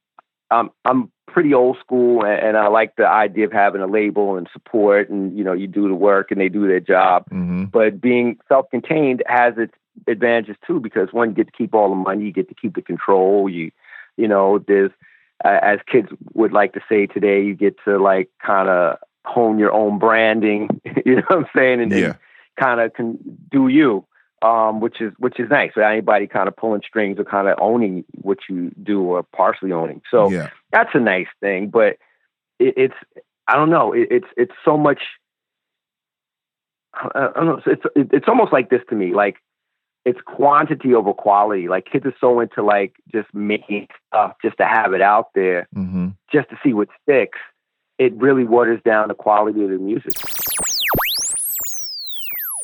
I'm, 0.51 0.69
I'm 0.85 1.11
pretty 1.27 1.55
old 1.55 1.77
school 1.79 2.23
and, 2.23 2.39
and 2.39 2.57
I 2.57 2.67
like 2.67 2.95
the 2.95 3.07
idea 3.07 3.45
of 3.45 3.51
having 3.51 3.81
a 3.81 3.87
label 3.87 4.37
and 4.37 4.47
support 4.53 5.09
and, 5.09 5.35
you 5.35 5.43
know, 5.43 5.53
you 5.53 5.65
do 5.65 5.87
the 5.87 5.95
work 5.95 6.29
and 6.29 6.39
they 6.39 6.49
do 6.49 6.67
their 6.67 6.79
job. 6.79 7.25
Mm-hmm. 7.31 7.65
But 7.65 7.99
being 7.99 8.37
self 8.47 8.69
contained 8.69 9.23
has 9.25 9.55
its 9.57 9.73
advantages 10.07 10.55
too, 10.65 10.79
because 10.79 11.09
one, 11.11 11.29
you 11.29 11.35
get 11.35 11.47
to 11.47 11.57
keep 11.57 11.73
all 11.73 11.89
the 11.89 11.95
money, 11.95 12.25
you 12.25 12.31
get 12.31 12.49
to 12.49 12.55
keep 12.55 12.75
the 12.75 12.81
control. 12.81 13.49
You, 13.49 13.71
you 14.17 14.27
know, 14.27 14.59
there's, 14.59 14.91
uh, 15.43 15.59
as 15.61 15.79
kids 15.91 16.09
would 16.33 16.53
like 16.53 16.73
to 16.73 16.81
say 16.87 17.05
today, 17.07 17.43
you 17.43 17.55
get 17.55 17.75
to 17.85 17.97
like 17.97 18.29
kind 18.45 18.69
of 18.69 18.97
hone 19.25 19.57
your 19.59 19.71
own 19.71 19.99
branding. 19.99 20.81
you 21.05 21.15
know 21.17 21.23
what 21.27 21.37
I'm 21.39 21.45
saying? 21.55 21.81
And, 21.81 21.91
Yeah. 21.91 22.15
kind 22.59 22.79
of 22.79 22.93
can 22.93 23.17
do 23.51 23.67
you, 23.67 24.05
um, 24.43 24.79
which 24.79 25.01
is 25.01 25.11
which 25.17 25.39
is 25.39 25.49
nice. 25.49 25.71
Without 25.75 25.91
anybody 25.91 26.27
kind 26.27 26.47
of 26.47 26.55
pulling 26.55 26.81
strings 26.87 27.17
or 27.17 27.23
kind 27.23 27.47
of 27.47 27.57
owning 27.59 28.03
what 28.21 28.39
you 28.47 28.71
do 28.83 29.01
or 29.01 29.23
partially 29.23 29.71
owning. 29.71 30.01
So 30.11 30.29
Yeah. 30.29 30.49
that's 30.71 30.91
a 30.93 30.99
nice 30.99 31.27
thing. 31.39 31.69
But 31.69 31.97
it, 32.59 32.73
it's 32.77 32.93
I 33.47 33.55
don't 33.55 33.69
know. 33.71 33.93
It, 33.93 34.07
it's 34.11 34.27
it's 34.37 34.53
so 34.63 34.77
much. 34.77 35.01
I 36.93 37.09
I 37.15 37.31
don't 37.35 37.45
know. 37.47 37.61
It's 37.65 37.83
it's 37.95 38.27
almost 38.27 38.53
like 38.53 38.69
this 38.69 38.81
to 38.89 38.95
me. 38.95 39.13
Like 39.13 39.37
it's 40.05 40.19
quantity 40.25 40.93
over 40.93 41.13
quality. 41.13 41.67
Like 41.69 41.85
kids 41.91 42.05
are 42.05 42.15
so 42.19 42.39
into 42.41 42.61
like 42.63 42.93
just 43.11 43.33
making 43.33 43.87
stuff 44.07 44.33
just 44.43 44.57
to 44.57 44.65
have 44.65 44.93
it 44.93 45.01
out 45.01 45.27
there, 45.35 45.67
Mm-hmm. 45.75 46.09
just 46.31 46.49
to 46.49 46.57
see 46.63 46.73
what 46.73 46.89
sticks. 47.01 47.39
It 47.99 48.13
really 48.15 48.43
waters 48.43 48.81
down 48.83 49.07
the 49.09 49.13
quality 49.13 49.63
of 49.63 49.69
the 49.69 49.77
music. 49.77 50.11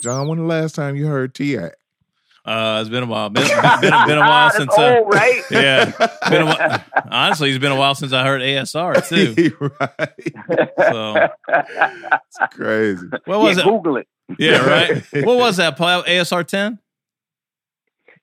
John, 0.02 0.28
when 0.28 0.38
the 0.40 0.46
last 0.46 0.76
time 0.76 0.96
you 0.96 1.08
heard 1.08 1.34
T.I.? 1.36 1.72
Uh, 2.46 2.80
it's 2.82 2.90
been 2.90 3.04
a 3.04 3.06
while. 3.06 3.30
Been, 3.30 3.46
been, 3.48 3.82
been, 3.82 4.08
been 4.08 4.18
a 4.18 4.22
while 4.28 4.48
That's 4.48 4.58
since. 4.58 4.78
Uh, 4.78 4.96
old, 5.00 5.14
right? 5.14 5.44
Yeah. 5.52 5.92
Been 6.30 6.42
a 6.44 6.46
while. 6.46 6.84
Honestly, 7.12 7.50
it's 7.52 7.60
been 7.60 7.72
a 7.74 7.76
while 7.76 7.94
since 7.96 8.12
I 8.14 8.24
heard 8.26 8.42
ASR 8.42 9.08
too. 9.08 9.52
So 10.78 11.30
It's 11.50 12.56
crazy. 12.56 13.06
what 13.26 13.40
was 13.42 13.58
yeah, 13.58 13.64
it? 13.64 13.66
Google 13.66 13.98
it. 13.98 14.08
Yeah, 14.40 14.66
right. 14.66 15.04
what 15.26 15.38
was 15.38 15.58
that? 15.58 15.76
Paul? 15.78 16.04
ASR 16.04 16.46
ten? 16.48 16.80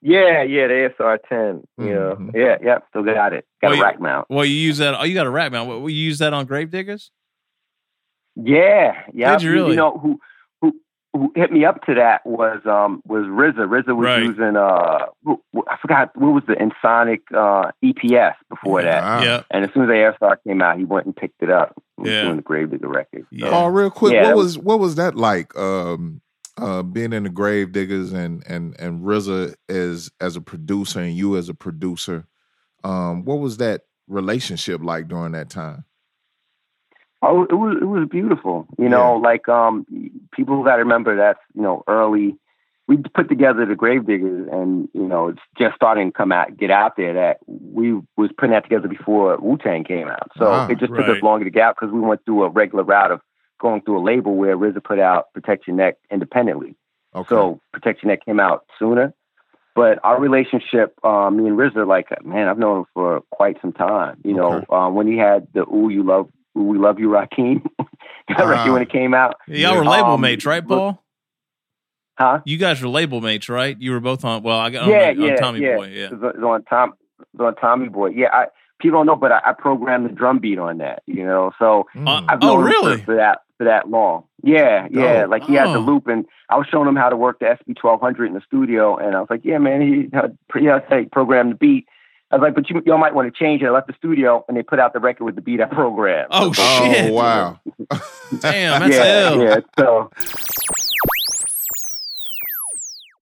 Yeah, 0.08 0.42
yeah, 0.44 0.68
the 0.68 0.92
ASR 1.00 1.18
10. 1.28 1.64
Yeah, 1.78 2.14
yeah, 2.32 2.56
yeah. 2.62 2.78
Still 2.90 3.02
got 3.02 3.32
it. 3.32 3.44
Got 3.60 3.72
Well, 3.72 3.80
a 3.80 3.82
rack 3.82 4.00
mount. 4.00 4.26
Well, 4.30 4.44
you 4.44 4.54
use 4.54 4.78
that. 4.78 4.94
Oh, 4.94 5.02
you 5.02 5.14
got 5.14 5.26
a 5.26 5.30
rack 5.30 5.50
mount. 5.50 5.68
What, 5.68 5.88
you 5.92 5.98
use 5.98 6.18
that 6.20 6.32
on 6.32 6.46
Gravediggaz? 6.46 7.10
Yeah, 8.36 8.92
yeah. 9.12 9.32
Did 9.32 9.42
you 9.42 9.52
really? 9.52 9.76
know 9.76 9.98
who 9.98 10.20
who 10.60 10.74
who 11.12 11.32
hit 11.34 11.50
me 11.50 11.64
up 11.64 11.84
to 11.86 11.94
that 11.94 12.24
was 12.26 12.60
um 12.66 13.02
was 13.06 13.24
RZA. 13.24 13.66
RZA 13.66 13.96
was 13.96 14.04
Right. 14.04 14.22
using 14.22 14.56
uh 14.56 15.06
who- 15.24 15.42
who- 15.52 15.64
I 15.68 15.76
forgot 15.80 16.10
what 16.14 16.32
was 16.34 16.44
the 16.46 16.54
Ensoniq 16.54 17.22
uh 17.34 17.72
EPS 17.82 18.34
before 18.50 18.82
that. 18.82 19.22
Yeah. 19.24 19.42
And 19.50 19.64
as 19.64 19.72
soon 19.72 19.84
as 19.84 19.88
the 19.88 19.94
ASR 19.94 20.36
came 20.46 20.60
out, 20.62 20.76
he 20.78 20.84
went 20.84 21.06
and 21.06 21.16
picked 21.16 21.42
it 21.42 21.50
up. 21.50 21.72
He 21.96 22.02
was 22.02 22.10
Yeah. 22.12 22.22
doing 22.24 22.36
the 22.36 22.42
Gravedigger 22.42 22.88
record. 22.88 23.26
So, 23.40 23.48
Oh, 23.48 23.66
real 23.68 23.90
quick, 23.90 24.12
yeah, 24.12 24.22
what 24.22 24.28
that 24.28 24.36
was 24.36 24.58
what 24.58 24.78
was 24.78 24.96
that 24.96 25.16
like? 25.16 25.56
Um, 25.58 26.20
uh, 26.56 26.82
being 26.82 27.12
in 27.12 27.24
the 27.24 27.30
Gravediggaz 27.30 28.12
and 28.12 28.42
and 28.46 28.78
and 28.78 29.02
RZA 29.02 29.54
as 29.68 30.10
as 30.20 30.36
a 30.36 30.40
producer 30.40 31.00
and 31.00 31.16
you 31.16 31.36
as 31.36 31.48
a 31.48 31.54
producer. 31.54 32.26
Um, 32.84 33.24
what 33.24 33.40
was 33.40 33.56
that 33.58 33.82
relationship 34.08 34.80
like 34.82 35.08
during 35.08 35.32
that 35.32 35.50
time? 35.50 35.84
Oh, 37.22 37.44
it 37.44 37.54
was 37.54 37.78
it 37.80 37.86
was 37.86 38.08
beautiful. 38.08 38.66
You 38.78 38.88
know, 38.88 39.16
like 39.16 39.48
um, 39.48 39.86
people 40.32 40.56
who 40.56 40.64
got 40.64 40.76
to 40.76 40.82
remember 40.82 41.16
that's 41.16 41.40
you 41.54 41.62
know 41.62 41.82
early 41.88 42.38
we 42.88 42.98
put 43.14 43.28
together 43.28 43.66
the 43.66 43.74
Gravediggaz, 43.74 44.52
and 44.52 44.88
you 44.94 45.06
know, 45.06 45.28
it's 45.28 45.40
just 45.58 45.74
starting 45.74 46.12
to 46.12 46.16
come 46.16 46.30
out, 46.30 46.56
get 46.56 46.70
out 46.70 46.96
there. 46.96 47.14
That 47.14 47.38
we 47.46 47.94
was 48.16 48.30
putting 48.38 48.52
that 48.52 48.62
together 48.62 48.88
before 48.88 49.36
Wu 49.38 49.58
Tang 49.58 49.84
came 49.84 50.08
out, 50.08 50.30
so 50.38 50.46
Ah, 50.46 50.68
it 50.68 50.78
just 50.78 50.94
took 50.94 51.08
us 51.08 51.22
longer 51.22 51.44
to 51.44 51.50
get 51.50 51.62
out 51.62 51.76
because 51.80 51.92
we 51.92 52.00
went 52.00 52.24
through 52.24 52.44
a 52.44 52.48
regular 52.48 52.84
route 52.84 53.10
of 53.10 53.20
going 53.60 53.82
through 53.82 53.98
a 53.98 54.04
label 54.04 54.34
where 54.34 54.56
RZA 54.56 54.82
put 54.84 54.98
out 54.98 55.32
Protect 55.32 55.66
Your 55.66 55.76
Neck 55.76 55.96
independently. 56.10 56.74
Okay. 57.14 57.28
So 57.28 57.60
Protect 57.72 58.02
Your 58.02 58.10
Neck 58.12 58.24
came 58.24 58.40
out 58.40 58.64
sooner. 58.78 59.14
But 59.74 59.98
our 60.02 60.18
relationship, 60.18 60.94
um, 61.04 61.36
me 61.36 61.48
and 61.48 61.58
RZA, 61.58 61.86
like 61.86 62.06
man, 62.24 62.48
I've 62.48 62.58
known 62.58 62.78
him 62.80 62.84
for 62.94 63.20
quite 63.30 63.60
some 63.60 63.72
time. 63.72 64.16
You 64.24 64.32
know, 64.34 64.64
um, 64.70 64.94
when 64.94 65.06
he 65.06 65.18
had 65.18 65.48
the 65.52 65.62
"Ooh 65.68 65.90
You 65.90 66.02
Love, 66.02 66.28
Ooh 66.56 66.62
We 66.62 66.78
Love 66.78 66.98
You" 66.98 67.08
Rakeem 67.08 67.62
that 68.28 68.40
Uh-huh. 68.40 68.72
when 68.72 68.80
it 68.80 68.90
came 68.90 69.12
out. 69.12 69.34
Y'all 69.46 69.76
were 69.76 69.84
label 69.84 70.12
um, 70.12 70.20
mates, 70.22 70.46
right, 70.46 70.66
Paul? 70.66 71.02
Huh? 72.18 72.40
You 72.46 72.56
guys 72.56 72.80
were 72.80 72.88
label 72.88 73.20
mates, 73.20 73.50
right? 73.50 73.76
You 73.78 73.90
were 73.92 74.00
both 74.00 74.24
on. 74.24 74.42
Well, 74.42 74.58
I 74.58 74.70
got 74.70 74.84
on, 74.84 74.88
yeah, 74.90 75.10
on 75.10 75.20
yeah, 75.20 75.36
Tommy 75.36 75.60
yeah. 75.60 75.76
Boy. 75.76 75.88
Yeah. 75.88 76.04
It 76.06 76.20
was 76.20 76.34
on 76.42 76.62
Tom, 76.64 76.94
it 77.20 77.26
was 77.38 77.46
on 77.48 77.54
Tommy 77.56 77.88
Boy. 77.90 78.08
Yeah, 78.08 78.28
I, 78.32 78.46
people 78.78 78.98
don't 78.98 79.06
know, 79.06 79.16
but 79.16 79.32
I, 79.32 79.40
I 79.46 79.52
programmed 79.52 80.06
the 80.06 80.12
drum 80.14 80.38
beat 80.38 80.58
on 80.58 80.78
that. 80.78 81.02
You 81.06 81.24
know, 81.26 81.52
so 81.58 81.86
Uh, 81.96 82.22
I've 82.28 82.38
oh, 82.42 82.46
known 82.46 82.60
him 82.60 82.66
really? 82.66 82.96
for, 82.98 83.04
for 83.04 83.14
that 83.16 83.40
for 83.58 83.64
that 83.64 83.88
long. 83.88 84.24
Yeah, 84.42 84.86
yeah. 84.90 85.22
Oh. 85.24 85.30
Like 85.30 85.44
he 85.44 85.54
had 85.54 85.68
the 85.68 85.76
Oh. 85.78 85.80
loop, 85.80 86.06
and 86.08 86.26
I 86.50 86.56
was 86.56 86.66
showing 86.70 86.86
him 86.88 86.96
how 86.96 87.08
to 87.08 87.16
work 87.16 87.38
the 87.40 87.56
SP 87.56 87.72
twelve 87.78 88.00
hundred 88.00 88.26
in 88.26 88.34
the 88.34 88.42
studio, 88.46 88.96
and 88.96 89.16
I 89.16 89.20
was 89.20 89.28
like, 89.30 89.40
"Yeah, 89.44 89.58
man, 89.58 89.80
he 89.80 90.08
had 90.12 90.36
pretty 90.48 90.66
yeah, 90.66 90.80
say 90.88 91.06
program 91.06 91.48
the 91.50 91.54
beat." 91.56 91.86
I 92.30 92.36
was 92.36 92.42
like, 92.42 92.54
"But 92.54 92.68
you 92.68 92.82
y'all 92.84 92.98
might 92.98 93.14
want 93.14 93.32
to 93.32 93.38
change 93.38 93.62
it." 93.62 93.66
I 93.66 93.70
left 93.70 93.86
the 93.86 93.94
studio, 93.94 94.44
and 94.48 94.56
they 94.56 94.62
put 94.62 94.78
out 94.78 94.92
the 94.92 95.00
record 95.00 95.24
with 95.24 95.36
the 95.36 95.40
beat 95.42 95.60
I 95.60 95.64
programmed. 95.66 96.28
Oh 96.30 96.48
Oh 96.48 96.52
shit! 96.52 97.12
wow. 97.12 97.58
Damn, 98.40 98.80
that's 98.90 98.94
yeah, 98.94 99.30
ill. 99.32 99.42
yeah. 99.42 99.56
So 99.78 100.10